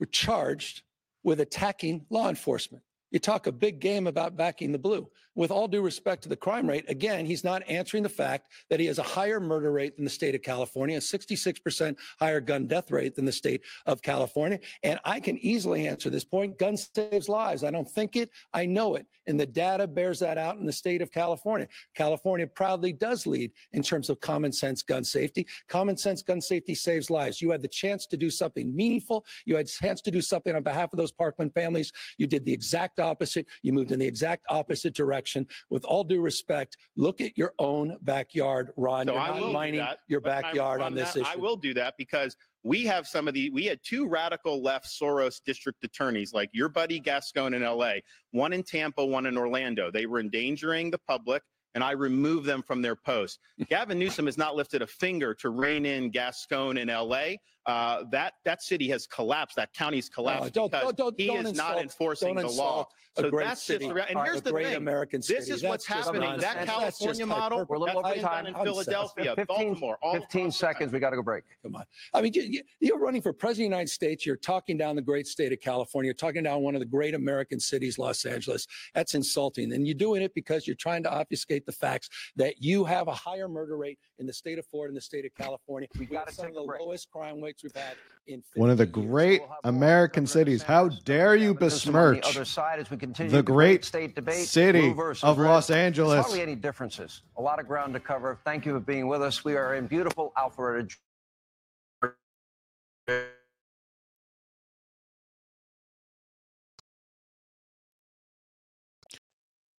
were 0.00 0.06
charged 0.06 0.82
with 1.22 1.40
attacking 1.40 2.04
law 2.10 2.28
enforcement. 2.28 2.82
You 3.10 3.18
talk 3.18 3.46
a 3.46 3.52
big 3.52 3.80
game 3.80 4.06
about 4.06 4.36
backing 4.36 4.72
the 4.72 4.78
blue. 4.78 5.08
With 5.36 5.50
all 5.50 5.66
due 5.66 5.82
respect 5.82 6.22
to 6.22 6.28
the 6.28 6.36
crime 6.36 6.68
rate, 6.68 6.84
again, 6.88 7.26
he's 7.26 7.42
not 7.42 7.62
answering 7.68 8.04
the 8.04 8.08
fact 8.08 8.48
that 8.70 8.78
he 8.78 8.86
has 8.86 8.98
a 8.98 9.02
higher 9.02 9.40
murder 9.40 9.72
rate 9.72 9.96
than 9.96 10.04
the 10.04 10.10
state 10.10 10.34
of 10.34 10.42
California, 10.42 10.96
a 10.96 11.00
66% 11.00 11.96
higher 12.20 12.40
gun 12.40 12.66
death 12.66 12.90
rate 12.90 13.16
than 13.16 13.24
the 13.24 13.32
state 13.32 13.62
of 13.86 14.00
California. 14.00 14.60
And 14.84 15.00
I 15.04 15.18
can 15.18 15.36
easily 15.38 15.88
answer 15.88 16.08
this 16.08 16.24
point. 16.24 16.58
Gun 16.58 16.76
saves 16.76 17.28
lives. 17.28 17.64
I 17.64 17.72
don't 17.72 17.90
think 17.90 18.14
it, 18.14 18.30
I 18.52 18.66
know 18.66 18.94
it. 18.94 19.06
And 19.26 19.40
the 19.40 19.46
data 19.46 19.86
bears 19.88 20.20
that 20.20 20.38
out 20.38 20.58
in 20.58 20.66
the 20.66 20.72
state 20.72 21.02
of 21.02 21.10
California. 21.10 21.66
California 21.96 22.46
proudly 22.46 22.92
does 22.92 23.26
lead 23.26 23.50
in 23.72 23.82
terms 23.82 24.10
of 24.10 24.20
common 24.20 24.52
sense 24.52 24.82
gun 24.82 25.02
safety. 25.02 25.46
Common 25.68 25.96
sense 25.96 26.22
gun 26.22 26.40
safety 26.40 26.74
saves 26.74 27.10
lives. 27.10 27.40
You 27.40 27.50
had 27.50 27.62
the 27.62 27.68
chance 27.68 28.06
to 28.06 28.16
do 28.16 28.30
something 28.30 28.74
meaningful. 28.76 29.24
You 29.46 29.56
had 29.56 29.66
a 29.66 29.68
chance 29.68 30.00
to 30.02 30.10
do 30.10 30.20
something 30.20 30.54
on 30.54 30.62
behalf 30.62 30.92
of 30.92 30.98
those 30.98 31.10
Parkland 31.10 31.54
families. 31.54 31.90
You 32.18 32.26
did 32.26 32.44
the 32.44 32.52
exact 32.52 33.00
opposite. 33.00 33.46
You 33.62 33.72
moved 33.72 33.90
in 33.90 33.98
the 33.98 34.06
exact 34.06 34.44
opposite 34.48 34.94
direction. 34.94 35.23
With 35.70 35.84
all 35.84 36.04
due 36.04 36.20
respect, 36.20 36.76
look 36.96 37.20
at 37.20 37.36
your 37.36 37.52
own 37.58 37.96
backyard, 38.02 38.70
Ron. 38.76 39.06
So 39.06 39.12
You're 39.14 39.22
I 39.22 39.40
not 39.40 39.52
mining 39.52 39.80
that, 39.80 39.98
your 40.08 40.20
backyard 40.20 40.80
on 40.80 40.88
on 40.88 40.94
this 40.94 41.12
that, 41.12 41.20
issue. 41.20 41.30
I 41.30 41.36
will 41.36 41.56
do 41.56 41.74
that 41.74 41.94
because 41.98 42.36
we 42.62 42.84
have 42.84 43.06
some 43.06 43.28
of 43.28 43.34
the 43.34 43.50
we 43.50 43.64
had 43.66 43.80
two 43.82 44.08
radical 44.08 44.62
left 44.62 44.86
Soros 44.86 45.40
district 45.44 45.84
attorneys, 45.84 46.32
like 46.32 46.50
your 46.52 46.68
buddy 46.68 46.98
Gascon 46.98 47.54
in 47.54 47.62
LA, 47.62 47.94
one 48.30 48.52
in 48.52 48.62
Tampa, 48.62 49.04
one 49.04 49.26
in 49.26 49.36
Orlando. 49.36 49.90
They 49.90 50.06
were 50.06 50.20
endangering 50.20 50.90
the 50.90 50.98
public. 50.98 51.42
And 51.76 51.82
I 51.82 51.90
removed 51.90 52.46
them 52.46 52.62
from 52.62 52.82
their 52.82 52.94
post. 52.94 53.40
Gavin 53.68 53.98
Newsom 53.98 54.26
has 54.26 54.38
not 54.38 54.54
lifted 54.54 54.80
a 54.80 54.86
finger 54.86 55.34
to 55.34 55.50
rein 55.50 55.84
in 55.84 56.10
Gascon 56.10 56.76
in 56.76 56.86
LA. 56.86 57.30
Uh, 57.66 58.04
that 58.10 58.34
that 58.44 58.62
city 58.62 58.88
has 58.88 59.06
collapsed. 59.06 59.56
That 59.56 59.72
county's 59.72 60.08
collapsed 60.08 60.52
don't- 60.52 60.70
because 60.70 60.84
don't- 60.84 60.96
don't- 60.96 61.20
he 61.20 61.26
don't 61.26 61.38
is 61.46 61.50
insult- 61.50 61.72
not 61.74 61.82
enforcing 61.82 62.34
the 62.34 62.42
law. 62.42 62.48
insult 62.48 62.92
a 63.16 63.20
So 63.22 63.30
great 63.30 63.44
that's 63.46 63.62
city, 63.62 63.84
just 63.86 63.94
the 63.94 64.08
and 64.10 64.18
here's 64.26 64.42
the 64.42 64.50
great 64.50 64.66
thing. 64.66 64.74
American 64.76 65.22
city. 65.22 65.38
This 65.38 65.48
is 65.48 65.60
That's 65.62 65.70
what's 65.70 65.86
happening. 65.86 66.22
nonsense. 66.22 66.42
That 66.54 66.66
California 66.66 67.26
model. 67.26 67.64
We're 67.68 67.76
a 67.76 67.78
little 67.78 68.04
over 68.04 68.20
time. 68.20 68.46
in 68.46 68.54
Philadelphia, 68.54 69.36
15 69.36 69.46
Baltimore, 69.46 69.98
all 70.02 70.14
15 70.14 70.50
seconds. 70.50 70.92
We 70.92 70.98
got 70.98 71.10
to 71.10 71.16
go 71.16 71.22
break. 71.22 71.44
Come 71.62 71.76
on. 71.76 71.84
I 72.12 72.20
mean, 72.22 72.32
you- 72.34 72.42
you- 72.42 72.62
you're 72.80 72.98
running 72.98 73.22
for 73.22 73.32
president 73.32 73.66
of 73.66 73.70
the 73.70 73.76
United 73.76 73.90
States. 73.92 74.26
You're 74.26 74.36
talking 74.36 74.76
down 74.76 74.96
the 74.96 75.02
great 75.02 75.28
state 75.28 75.52
of 75.52 75.60
California. 75.60 76.08
You're 76.08 76.14
talking 76.14 76.42
down 76.42 76.62
one 76.62 76.74
of 76.74 76.80
the 76.80 76.86
great 76.86 77.14
American 77.14 77.60
cities, 77.60 77.98
Los 78.00 78.24
Angeles. 78.26 78.66
That's 78.94 79.14
insulting. 79.14 79.72
And 79.72 79.86
you're 79.86 79.94
doing 79.94 80.20
it 80.20 80.34
because 80.34 80.66
you're 80.66 80.74
trying 80.76 81.04
to 81.04 81.10
obfuscate 81.12 81.66
the 81.66 81.72
facts 81.72 82.08
that 82.34 82.60
you 82.62 82.84
have 82.84 83.06
a 83.06 83.14
higher 83.14 83.46
murder 83.46 83.76
rate 83.76 84.00
in 84.18 84.26
the 84.26 84.32
state 84.32 84.58
of 84.58 84.66
Florida 84.66 84.90
and 84.90 84.96
the 84.96 85.00
state 85.00 85.24
of 85.24 85.32
California. 85.36 85.88
We 85.94 86.00
We 86.00 86.06
gotta 86.06 86.32
some 86.32 86.46
of 86.48 86.54
the 86.54 86.64
break. 86.64 86.80
lowest 86.80 87.10
crime 87.12 87.40
rates 87.40 87.53
we've 87.62 87.74
had 87.74 87.96
in 88.26 88.42
One 88.54 88.70
of 88.70 88.78
the 88.78 88.86
50 88.86 89.00
years. 89.00 89.10
great 89.10 89.40
more 89.40 89.58
American 89.64 90.26
cities. 90.26 90.62
How 90.62 90.88
dare 90.88 91.36
you 91.36 91.52
Gavin 91.54 91.66
Newsom 91.66 91.94
on 91.96 92.14
besmirch 92.14 92.22
the 92.22 92.28
other 92.30 92.44
side 92.44 92.78
as 92.80 92.90
we 92.90 92.96
continue 92.96 93.30
the 93.30 93.42
great 93.42 93.84
state 93.84 94.14
debate, 94.14 94.46
city 94.46 94.90
of 94.90 95.38
red. 95.38 95.46
Los 95.46 95.66
There's 95.68 95.76
Angeles? 95.76 96.24
hardly 96.24 96.40
any 96.42 96.54
differences. 96.54 97.22
A 97.36 97.42
lot 97.42 97.60
of 97.60 97.66
ground 97.68 97.92
to 97.94 98.00
cover. 98.00 98.38
Thank 98.44 98.64
you 98.66 98.72
for 98.72 98.80
being 98.80 99.06
with 99.08 99.22
us. 99.22 99.44
We 99.44 99.56
are 99.56 99.74
in 99.74 99.86
beautiful 99.86 100.32
Alpharetta. 100.38 100.96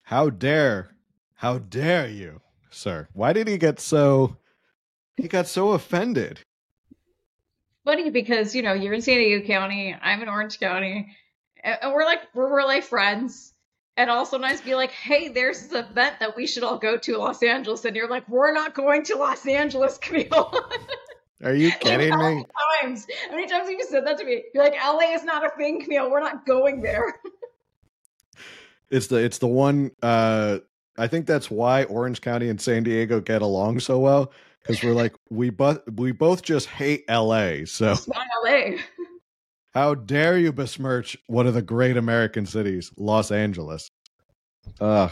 How 0.03 0.29
dare, 0.29 0.91
how 1.35 1.57
dare 1.57 2.07
you, 2.07 2.41
sir? 2.69 3.07
Why 3.13 3.33
did 3.33 3.47
he 3.47 3.57
get 3.57 3.79
so? 3.79 4.37
He 5.17 5.27
got 5.27 5.47
so 5.47 5.71
offended. 5.71 6.41
Funny 7.85 8.09
because 8.09 8.53
you 8.55 8.61
know 8.63 8.73
you're 8.73 8.93
in 8.93 9.01
San 9.01 9.17
Diego 9.19 9.45
County, 9.47 9.95
I'm 9.99 10.21
in 10.21 10.27
Orange 10.29 10.59
County, 10.59 11.15
and, 11.63 11.93
we're 11.93 12.03
like 12.05 12.19
we're 12.33 12.53
really 12.55 12.81
friends. 12.81 13.53
And 13.97 14.09
also 14.09 14.37
nice 14.37 14.59
to 14.59 14.65
be 14.65 14.75
like, 14.75 14.91
hey, 14.91 15.29
there's 15.29 15.61
this 15.67 15.71
event 15.71 16.15
that 16.19 16.35
we 16.35 16.47
should 16.47 16.63
all 16.65 16.77
go 16.79 16.97
to 16.97 17.17
Los 17.17 17.41
Angeles, 17.41 17.85
and 17.85 17.95
you're 17.95 18.09
like, 18.09 18.27
we're 18.27 18.51
not 18.51 18.73
going 18.73 19.03
to 19.05 19.15
Los 19.15 19.47
Angeles, 19.47 19.97
Camille. 19.97 20.53
Are 21.41 21.53
you 21.53 21.71
kidding 21.79 22.11
How 22.11 22.17
me? 22.17 22.23
many 22.23 22.45
times? 22.81 23.07
How 23.29 23.35
many 23.37 23.47
times 23.47 23.69
have 23.69 23.79
you 23.79 23.85
said 23.89 24.05
that 24.05 24.17
to 24.17 24.25
me? 24.25 24.43
You're 24.53 24.65
like, 24.65 24.75
LA 24.75 25.13
is 25.13 25.23
not 25.23 25.45
a 25.45 25.49
thing, 25.57 25.79
Camille. 25.81 26.11
We're 26.11 26.19
not 26.19 26.45
going 26.45 26.81
there. 26.81 27.13
It's 28.91 29.07
the 29.07 29.17
it's 29.17 29.39
the 29.39 29.47
one. 29.47 29.91
uh 30.03 30.59
I 30.97 31.07
think 31.07 31.25
that's 31.25 31.49
why 31.51 31.83
Orange 31.85 32.21
County 32.21 32.49
and 32.49 32.61
San 32.61 32.83
Diego 32.83 33.19
get 33.19 33.41
along 33.41 33.79
so 33.79 33.97
well 33.99 34.31
because 34.65 34.83
we're 34.83 34.93
like 34.93 35.13
we 35.29 35.49
both 35.49 35.79
we 35.91 36.11
both 36.11 36.41
just 36.41 36.67
hate 36.67 37.03
L.A. 37.07 37.65
So 37.65 37.91
It's 37.91 38.07
not 38.07 38.25
LA. 38.43 38.77
how 39.73 39.93
dare 39.95 40.37
you 40.37 40.51
besmirch 40.53 41.17
one 41.27 41.47
of 41.47 41.53
the 41.53 41.61
great 41.61 41.97
American 41.97 42.45
cities, 42.45 42.91
Los 42.97 43.31
Angeles? 43.31 43.89
Ugh. 44.79 45.11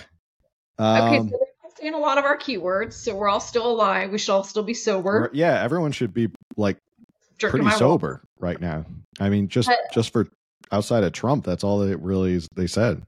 Okay, 0.80 1.18
Um, 1.18 1.30
so 1.30 1.38
they're 1.38 1.72
saying 1.80 1.94
a 1.94 1.98
lot 2.00 2.18
of 2.18 2.26
our 2.26 2.38
keywords, 2.38 2.94
so 2.94 3.16
we're 3.16 3.30
all 3.30 3.40
still 3.40 3.68
alive. 3.70 4.12
We 4.12 4.18
should 4.18 4.34
all 4.34 4.44
still 4.44 4.64
be 4.64 4.74
sober. 4.74 5.30
yeah, 5.34 5.62
everyone 5.62 5.92
should 5.92 6.14
be 6.14 6.30
like 6.58 6.78
Drinking 7.38 7.62
pretty 7.62 7.78
sober 7.78 8.24
right 8.40 8.60
now. 8.60 8.86
I 9.20 9.30
mean, 9.30 9.48
just 9.50 9.68
But- 9.68 9.78
just 9.94 10.12
for 10.14 10.28
outside 10.72 11.04
of 11.04 11.12
Trump, 11.12 11.46
that's 11.46 11.64
all 11.64 11.82
it 11.84 12.00
really 12.00 12.34
is. 12.34 12.48
They 12.56 12.68
said. 12.68 13.04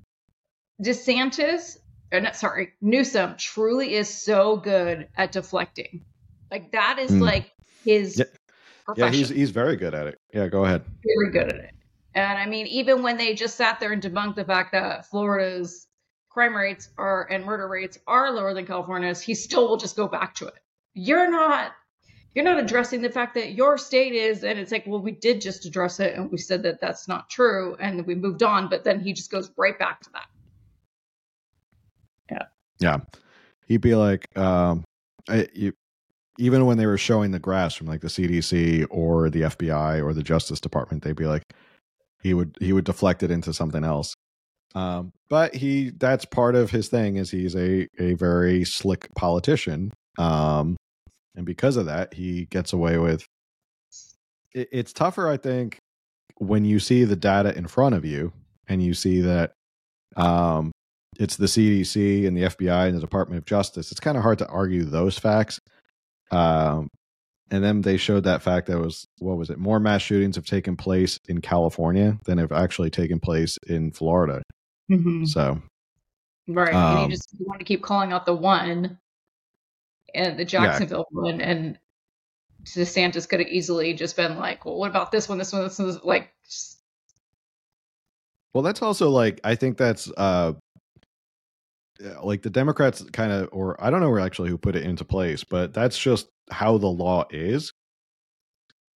DeSantis, 0.83 1.77
or 2.11 2.19
not, 2.19 2.35
sorry, 2.35 2.73
Newsom 2.81 3.35
truly 3.37 3.95
is 3.95 4.09
so 4.09 4.57
good 4.57 5.07
at 5.15 5.31
deflecting. 5.31 6.03
Like 6.51 6.71
that 6.71 6.99
is 6.99 7.11
Mm. 7.11 7.21
like 7.21 7.51
his 7.83 8.17
Yeah. 8.17 8.25
Yeah, 8.97 9.09
he's 9.09 9.29
he's 9.29 9.49
very 9.49 9.75
good 9.77 9.95
at 9.95 10.07
it. 10.07 10.19
Yeah, 10.33 10.47
go 10.47 10.63
ahead. 10.65 10.83
very 11.03 11.31
good 11.31 11.53
at 11.53 11.59
it. 11.59 11.71
And 12.13 12.37
I 12.37 12.45
mean, 12.45 12.67
even 12.67 13.01
when 13.01 13.17
they 13.17 13.33
just 13.33 13.55
sat 13.55 13.79
there 13.79 13.91
and 13.91 14.01
debunked 14.01 14.35
the 14.35 14.45
fact 14.45 14.71
that 14.73 15.07
Florida's 15.07 15.87
crime 16.29 16.55
rates 16.55 16.89
are 16.97 17.27
and 17.31 17.43
murder 17.45 17.67
rates 17.67 17.97
are 18.07 18.31
lower 18.31 18.53
than 18.53 18.65
California's, 18.65 19.21
he 19.21 19.33
still 19.33 19.67
will 19.67 19.77
just 19.77 19.95
go 19.95 20.07
back 20.07 20.35
to 20.35 20.47
it. 20.47 20.59
You're 20.93 21.29
not 21.29 21.71
you're 22.35 22.45
not 22.45 22.59
addressing 22.59 23.01
the 23.01 23.09
fact 23.09 23.33
that 23.35 23.53
your 23.53 23.77
state 23.77 24.13
is 24.13 24.43
and 24.43 24.59
it's 24.59 24.71
like 24.71 24.85
well 24.85 25.01
we 25.01 25.11
did 25.11 25.41
just 25.41 25.65
address 25.65 25.99
it 25.99 26.15
and 26.15 26.29
we 26.29 26.37
said 26.37 26.63
that 26.63 26.79
that's 26.81 27.07
not 27.07 27.29
true 27.29 27.75
and 27.79 28.05
we 28.05 28.13
moved 28.13 28.43
on 28.43 28.69
but 28.69 28.83
then 28.83 28.99
he 28.99 29.13
just 29.13 29.31
goes 29.31 29.49
right 29.57 29.79
back 29.79 30.01
to 30.01 30.09
that 30.11 30.27
yeah 32.29 32.45
Yeah, 32.79 32.97
he'd 33.67 33.81
be 33.81 33.95
like, 33.95 34.27
um, 34.37 34.83
I, 35.29 35.47
you, 35.53 35.73
even 36.37 36.65
when 36.65 36.77
they 36.77 36.85
were 36.85 36.97
showing 36.97 37.31
the 37.31 37.39
graphs 37.39 37.75
from 37.75 37.87
like 37.87 38.01
the 38.01 38.07
CDC 38.07 38.85
or 38.89 39.29
the 39.29 39.43
FBI 39.43 40.03
or 40.03 40.13
the 40.13 40.23
Justice 40.23 40.59
Department, 40.59 41.03
they'd 41.03 41.15
be 41.15 41.27
like, 41.27 41.43
he 42.21 42.33
would 42.33 42.57
he 42.59 42.73
would 42.73 42.85
deflect 42.85 43.23
it 43.23 43.31
into 43.31 43.53
something 43.53 43.83
else. 43.83 44.15
Um, 44.73 45.11
but 45.29 45.55
he 45.55 45.91
that's 45.91 46.25
part 46.25 46.55
of 46.55 46.71
his 46.71 46.89
thing 46.89 47.15
is 47.17 47.31
he's 47.31 47.55
a 47.55 47.87
a 47.99 48.13
very 48.13 48.65
slick 48.65 49.07
politician. 49.15 49.91
Um, 50.17 50.75
and 51.35 51.45
because 51.45 51.77
of 51.77 51.85
that, 51.85 52.13
he 52.13 52.45
gets 52.45 52.73
away 52.73 52.97
with. 52.97 53.25
It, 54.53 54.69
it's 54.71 54.93
tougher, 54.93 55.27
I 55.27 55.37
think, 55.37 55.77
when 56.37 56.65
you 56.65 56.79
see 56.79 57.03
the 57.03 57.15
data 57.15 57.55
in 57.55 57.67
front 57.67 57.95
of 57.95 58.05
you 58.05 58.33
and 58.67 58.81
you 58.81 58.93
see 58.93 59.21
that 59.21 59.53
um, 60.15 60.71
it's 61.19 61.37
the 61.37 61.45
CDC 61.45 62.27
and 62.27 62.35
the 62.35 62.43
FBI 62.43 62.87
and 62.87 62.95
the 62.95 63.01
Department 63.01 63.37
of 63.37 63.45
Justice. 63.45 63.91
It's 63.91 63.99
kind 63.99 64.17
of 64.17 64.23
hard 64.23 64.39
to 64.39 64.47
argue 64.47 64.83
those 64.83 65.17
facts. 65.17 65.59
Um, 66.31 66.87
and 67.51 67.63
then 67.63 67.81
they 67.81 67.97
showed 67.97 68.23
that 68.23 68.41
fact 68.41 68.67
that 68.67 68.79
was 68.79 69.05
what 69.19 69.37
was 69.37 69.49
it? 69.49 69.59
More 69.59 69.79
mass 69.79 70.01
shootings 70.01 70.35
have 70.35 70.45
taken 70.45 70.75
place 70.75 71.19
in 71.27 71.41
California 71.41 72.17
than 72.25 72.37
have 72.39 72.51
actually 72.51 72.89
taken 72.89 73.19
place 73.19 73.57
in 73.67 73.91
Florida. 73.91 74.41
So 75.25 75.61
Right. 76.47 76.73
and 76.73 76.77
Um, 76.99 77.03
you 77.03 77.15
just 77.15 77.29
you 77.39 77.45
want 77.47 77.59
to 77.59 77.65
keep 77.65 77.81
calling 77.83 78.11
out 78.13 78.25
the 78.25 78.35
one 78.35 78.99
and 80.13 80.37
the 80.39 80.45
Jacksonville 80.45 81.05
one 81.11 81.41
and 81.41 81.77
DeSantis 82.63 83.29
could 83.29 83.39
have 83.39 83.49
easily 83.49 83.93
just 83.93 84.15
been 84.15 84.37
like, 84.37 84.65
well, 84.65 84.75
what 84.77 84.89
about 84.89 85.11
this 85.11 85.29
one, 85.29 85.37
this 85.37 85.53
one, 85.53 85.63
this 85.63 85.77
one, 85.77 85.99
like 86.03 86.31
just- 86.43 86.81
Well, 88.53 88.63
that's 88.63 88.81
also 88.81 89.09
like 89.09 89.39
I 89.43 89.53
think 89.55 89.77
that's 89.77 90.09
uh 90.17 90.53
yeah, 90.53 90.59
like 92.23 92.41
the 92.41 92.49
Democrats 92.49 93.03
kind 93.11 93.31
of 93.31 93.49
or 93.51 93.81
I 93.83 93.89
don't 93.89 94.01
know 94.01 94.17
actually 94.17 94.49
who 94.49 94.57
put 94.57 94.75
it 94.75 94.83
into 94.83 95.05
place, 95.05 95.43
but 95.43 95.73
that's 95.73 95.97
just 95.97 96.27
how 96.51 96.77
the 96.77 96.87
law 96.87 97.25
is. 97.29 97.71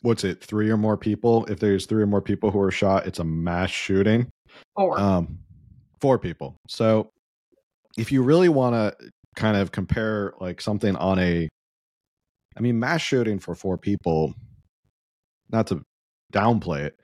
What's 0.01 0.23
it? 0.23 0.43
Three 0.43 0.69
or 0.69 0.77
more 0.77 0.97
people. 0.97 1.45
If 1.45 1.59
there's 1.59 1.85
three 1.85 2.03
or 2.03 2.07
more 2.07 2.21
people 2.21 2.51
who 2.51 2.59
are 2.59 2.71
shot, 2.71 3.07
it's 3.07 3.19
a 3.19 3.23
mass 3.23 3.69
shooting. 3.69 4.29
or 4.75 4.99
Um 4.99 5.39
four 6.01 6.17
people. 6.17 6.55
So 6.67 7.11
if 7.97 8.11
you 8.11 8.23
really 8.23 8.49
want 8.49 8.75
to 8.75 9.09
kind 9.35 9.57
of 9.57 9.71
compare 9.71 10.33
like 10.39 10.61
something 10.61 10.95
on 10.95 11.19
a 11.19 11.47
I 12.57 12.59
mean 12.61 12.79
mass 12.79 13.01
shooting 13.01 13.39
for 13.39 13.55
four 13.55 13.77
people 13.77 14.33
not 15.51 15.67
to 15.67 15.81
downplay 16.33 16.81
it 16.81 16.95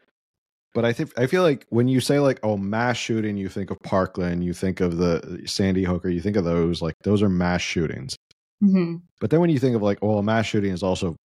but 0.75 0.85
I 0.85 0.93
think 0.93 1.17
I 1.17 1.25
feel 1.25 1.41
like 1.41 1.65
when 1.69 1.87
you 1.87 1.99
say 1.99 2.19
like 2.19 2.39
oh 2.43 2.57
mass 2.57 2.97
shooting, 2.97 3.37
you 3.37 3.49
think 3.49 3.71
of 3.71 3.79
Parkland, 3.83 4.43
you 4.43 4.53
think 4.53 4.81
of 4.81 4.97
the 4.97 5.41
Sandy 5.47 5.83
Hooker, 5.83 6.09
you 6.09 6.21
think 6.21 6.35
of 6.35 6.43
those 6.45 6.81
like 6.83 6.95
those 7.03 7.23
are 7.23 7.29
mass 7.29 7.61
shootings. 7.61 8.15
Mhm. 8.63 9.01
But 9.19 9.31
then 9.31 9.39
when 9.41 9.49
you 9.49 9.57
think 9.59 9.75
of 9.75 9.81
like 9.81 9.97
oh 10.03 10.19
a 10.19 10.23
mass 10.23 10.45
shooting 10.45 10.71
is 10.71 10.83
also 10.83 11.15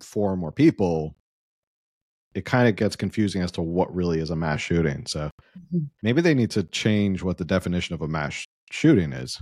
four 0.00 0.32
or 0.32 0.36
more 0.36 0.52
people, 0.52 1.14
it 2.34 2.44
kind 2.46 2.68
of 2.68 2.76
gets 2.76 2.96
confusing 2.96 3.42
as 3.42 3.52
to 3.52 3.62
what 3.62 3.94
really 3.94 4.18
is 4.20 4.30
a 4.30 4.36
mass 4.36 4.60
shooting. 4.60 5.04
So 5.06 5.28
Mhm. 5.74 5.90
maybe 6.02 6.22
they 6.22 6.34
need 6.34 6.50
to 6.52 6.62
change 6.64 7.22
what 7.22 7.36
the 7.38 7.44
definition 7.44 7.94
of 7.94 8.00
a 8.02 8.08
mass 8.08 8.44
shooting 8.70 9.12
is, 9.12 9.38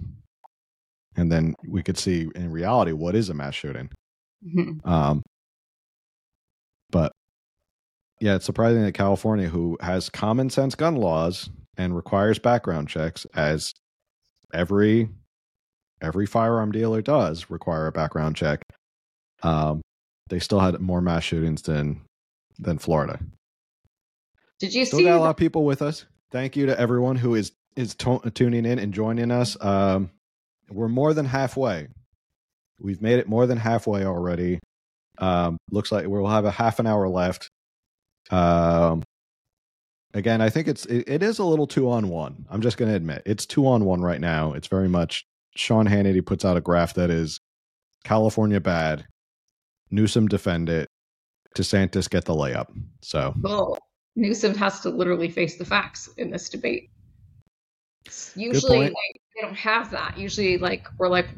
and 1.16 1.30
then 1.30 1.54
we 1.68 1.82
could 1.82 1.98
see 1.98 2.28
in 2.34 2.50
reality 2.50 2.92
what 2.92 3.14
is 3.14 3.28
a 3.30 3.34
mass 3.34 3.54
shooting. 3.54 3.90
Mhm. 4.44 4.84
Um, 4.86 5.22
yeah, 8.20 8.34
it's 8.34 8.44
surprising 8.44 8.82
that 8.82 8.92
California, 8.92 9.48
who 9.48 9.78
has 9.80 10.08
common 10.10 10.50
sense 10.50 10.74
gun 10.74 10.96
laws 10.96 11.50
and 11.76 11.96
requires 11.96 12.38
background 12.38 12.88
checks, 12.88 13.26
as 13.34 13.72
every 14.52 15.08
every 16.02 16.26
firearm 16.26 16.72
dealer 16.72 17.02
does 17.02 17.50
require 17.50 17.86
a 17.86 17.92
background 17.92 18.36
check, 18.36 18.62
um, 19.42 19.80
they 20.28 20.38
still 20.38 20.60
had 20.60 20.78
more 20.80 21.00
mass 21.00 21.24
shootings 21.24 21.62
than 21.62 22.02
than 22.58 22.78
Florida. 22.78 23.18
did 24.58 24.74
you 24.74 24.84
Still 24.84 24.98
see 24.98 25.04
got 25.04 25.16
a 25.16 25.20
lot 25.20 25.30
of 25.30 25.36
people 25.36 25.64
with 25.64 25.80
us. 25.82 26.04
Thank 26.30 26.56
you 26.56 26.66
to 26.66 26.78
everyone 26.78 27.16
who 27.16 27.34
is 27.34 27.52
is 27.76 27.94
to- 27.96 28.30
tuning 28.34 28.66
in 28.66 28.78
and 28.78 28.92
joining 28.92 29.30
us. 29.30 29.56
Um, 29.64 30.10
we're 30.68 30.88
more 30.88 31.14
than 31.14 31.24
halfway. 31.24 31.88
We've 32.78 33.00
made 33.00 33.18
it 33.18 33.28
more 33.28 33.46
than 33.46 33.58
halfway 33.58 34.04
already. 34.04 34.58
Um, 35.18 35.56
looks 35.70 35.90
like 35.90 36.06
we'll 36.06 36.26
have 36.26 36.44
a 36.44 36.50
half 36.50 36.78
an 36.78 36.86
hour 36.86 37.08
left. 37.08 37.48
Um, 38.30 39.02
again, 40.14 40.40
I 40.40 40.50
think 40.50 40.68
it's 40.68 40.86
it, 40.86 41.04
it 41.06 41.22
is 41.22 41.38
a 41.38 41.44
little 41.44 41.66
two 41.66 41.90
on 41.90 42.08
one. 42.08 42.46
I'm 42.50 42.60
just 42.60 42.76
going 42.76 42.90
to 42.90 42.96
admit 42.96 43.22
it's 43.26 43.46
two 43.46 43.66
on 43.66 43.84
one 43.84 44.00
right 44.00 44.20
now. 44.20 44.52
It's 44.52 44.68
very 44.68 44.88
much 44.88 45.24
Sean 45.56 45.86
Hannity 45.86 46.24
puts 46.24 46.44
out 46.44 46.56
a 46.56 46.60
graph 46.60 46.94
that 46.94 47.10
is 47.10 47.40
California 48.04 48.60
bad, 48.60 49.06
Newsom 49.90 50.28
defend 50.28 50.68
it, 50.68 50.88
DeSantis 51.56 52.08
get 52.08 52.24
the 52.24 52.34
layup. 52.34 52.68
So 53.02 53.34
Well, 53.40 53.78
Newsom 54.16 54.54
has 54.56 54.80
to 54.80 54.90
literally 54.90 55.28
face 55.28 55.56
the 55.56 55.64
facts 55.64 56.08
in 56.16 56.30
this 56.30 56.48
debate. 56.48 56.90
Usually, 58.34 58.78
like, 58.78 58.92
they 59.34 59.42
don't 59.42 59.54
have 59.54 59.90
that. 59.90 60.16
Usually, 60.18 60.58
like 60.58 60.86
we're 60.98 61.08
like, 61.08 61.28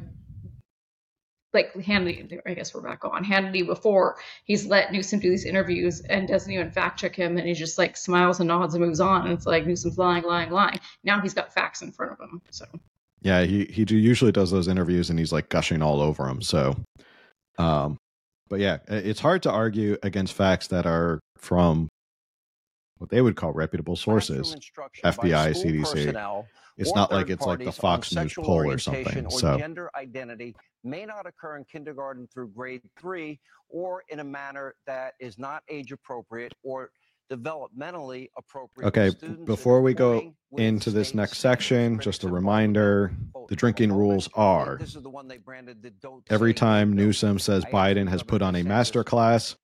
like 1.54 1.72
Hannity. 1.74 2.40
I 2.46 2.54
guess 2.54 2.74
we're 2.74 2.80
back 2.80 3.04
on 3.04 3.24
Hannity. 3.24 3.66
Before 3.66 4.16
he's 4.44 4.66
let 4.66 4.92
Newsom 4.92 5.20
do 5.20 5.30
these 5.30 5.44
interviews 5.44 6.00
and 6.00 6.26
doesn't 6.26 6.50
even 6.50 6.70
fact 6.70 7.00
check 7.00 7.14
him, 7.14 7.36
and 7.36 7.46
he 7.46 7.54
just 7.54 7.78
like 7.78 7.96
smiles 7.96 8.40
and 8.40 8.48
nods 8.48 8.74
and 8.74 8.84
moves 8.84 9.00
on. 9.00 9.22
And 9.22 9.32
it's 9.32 9.46
like 9.46 9.66
Newsom's 9.66 9.98
lying, 9.98 10.24
lying, 10.24 10.50
lying. 10.50 10.80
Now 11.04 11.20
he's 11.20 11.34
got 11.34 11.52
facts 11.52 11.82
in 11.82 11.92
front 11.92 12.12
of 12.12 12.20
him. 12.20 12.42
So 12.50 12.64
yeah, 13.20 13.42
he 13.42 13.64
he 13.66 13.84
do- 13.84 13.96
usually 13.96 14.32
does 14.32 14.50
those 14.50 14.68
interviews 14.68 15.10
and 15.10 15.18
he's 15.18 15.32
like 15.32 15.48
gushing 15.48 15.82
all 15.82 16.00
over 16.00 16.26
him. 16.28 16.42
So, 16.42 16.76
um, 17.58 17.98
but 18.48 18.60
yeah, 18.60 18.78
it's 18.88 19.20
hard 19.20 19.42
to 19.44 19.50
argue 19.50 19.96
against 20.02 20.32
facts 20.34 20.68
that 20.68 20.86
are 20.86 21.20
from 21.36 21.88
what 22.98 23.10
they 23.10 23.20
would 23.20 23.36
call 23.36 23.52
reputable 23.52 23.96
sources. 23.96 24.56
FBI, 25.04 25.54
CDC. 25.54 26.44
It's 26.78 26.94
not 26.94 27.12
like 27.12 27.30
it's 27.30 27.44
like 27.44 27.58
the 27.58 27.72
Fox 27.72 28.14
News 28.14 28.34
poll 28.34 28.70
or 28.70 28.78
something. 28.78 29.26
Or 29.26 29.30
So 29.30 29.58
gender 29.58 29.90
identity 29.94 30.56
may 30.84 31.04
not 31.04 31.26
occur 31.26 31.56
in 31.56 31.64
kindergarten 31.64 32.28
through 32.32 32.48
grade 32.48 32.82
three, 32.98 33.40
or 33.68 34.02
in 34.08 34.20
a 34.20 34.24
manner 34.24 34.74
that 34.86 35.14
is 35.20 35.38
not 35.38 35.62
age 35.68 35.92
appropriate 35.92 36.52
or 36.62 36.90
developmentally 37.30 38.28
appropriate. 38.36 38.88
Okay, 38.88 39.10
before 39.44 39.80
we 39.80 39.94
go 39.94 40.34
into 40.56 40.90
this 40.90 41.14
next 41.14 41.38
section, 41.38 41.98
just 41.98 42.24
a 42.24 42.28
reminder: 42.28 43.12
the 43.48 43.56
drinking 43.56 43.92
rules 43.92 44.28
are 44.34 44.76
This 44.78 44.96
is 44.96 45.02
the 45.02 45.10
one 45.10 45.28
they 45.28 45.38
branded 45.38 45.82
the 45.82 45.90
Don't 45.90 46.24
every 46.30 46.54
time. 46.54 46.92
Newsom 46.92 47.38
says 47.38 47.64
Biden 47.66 48.08
has 48.08 48.22
put 48.22 48.42
on 48.42 48.56
a 48.56 48.62
master 48.62 49.02
class, 49.04 49.56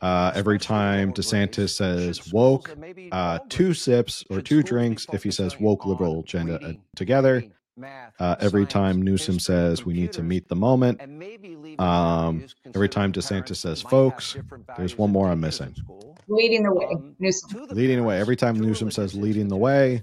uh, 0.00 0.32
every 0.34 0.58
time 0.58 1.12
DeSantis 1.12 1.70
says 1.70 2.32
woke, 2.32 2.70
uh, 3.12 3.38
two 3.48 3.74
sips 3.74 4.24
or 4.30 4.40
two 4.40 4.62
drinks 4.62 5.06
if 5.12 5.22
he 5.22 5.30
says 5.30 5.58
woke, 5.58 5.84
liberal, 5.86 6.20
agenda 6.20 6.60
uh, 6.62 6.72
together. 6.96 7.44
Writing, 7.76 7.92
math, 7.92 8.12
Uh, 8.20 8.36
every 8.40 8.66
time 8.66 9.02
Newsom 9.02 9.38
says 9.38 9.84
we 9.84 9.94
need 9.94 10.12
to 10.12 10.22
meet 10.22 10.48
the 10.48 10.56
moment. 10.56 10.98
and 11.00 11.18
maybe 11.18 11.56
leaving 11.56 11.80
Um, 11.80 12.46
every 12.74 12.88
time 12.88 13.12
DeSantis 13.12 13.56
says 13.56 13.82
folks, 13.82 14.36
there's 14.76 14.96
one 14.98 15.10
more 15.10 15.28
I'm 15.28 15.40
missing. 15.40 15.74
leading 16.28 16.62
the 16.62 16.72
way, 16.72 16.86
Newsom. 17.18 17.66
Leading 17.70 17.98
the 17.98 18.04
way. 18.04 18.20
Every 18.20 18.36
time 18.36 18.58
Newsom 18.58 18.90
says 18.90 19.14
leading 19.14 19.48
the 19.48 19.56
way, 19.56 20.02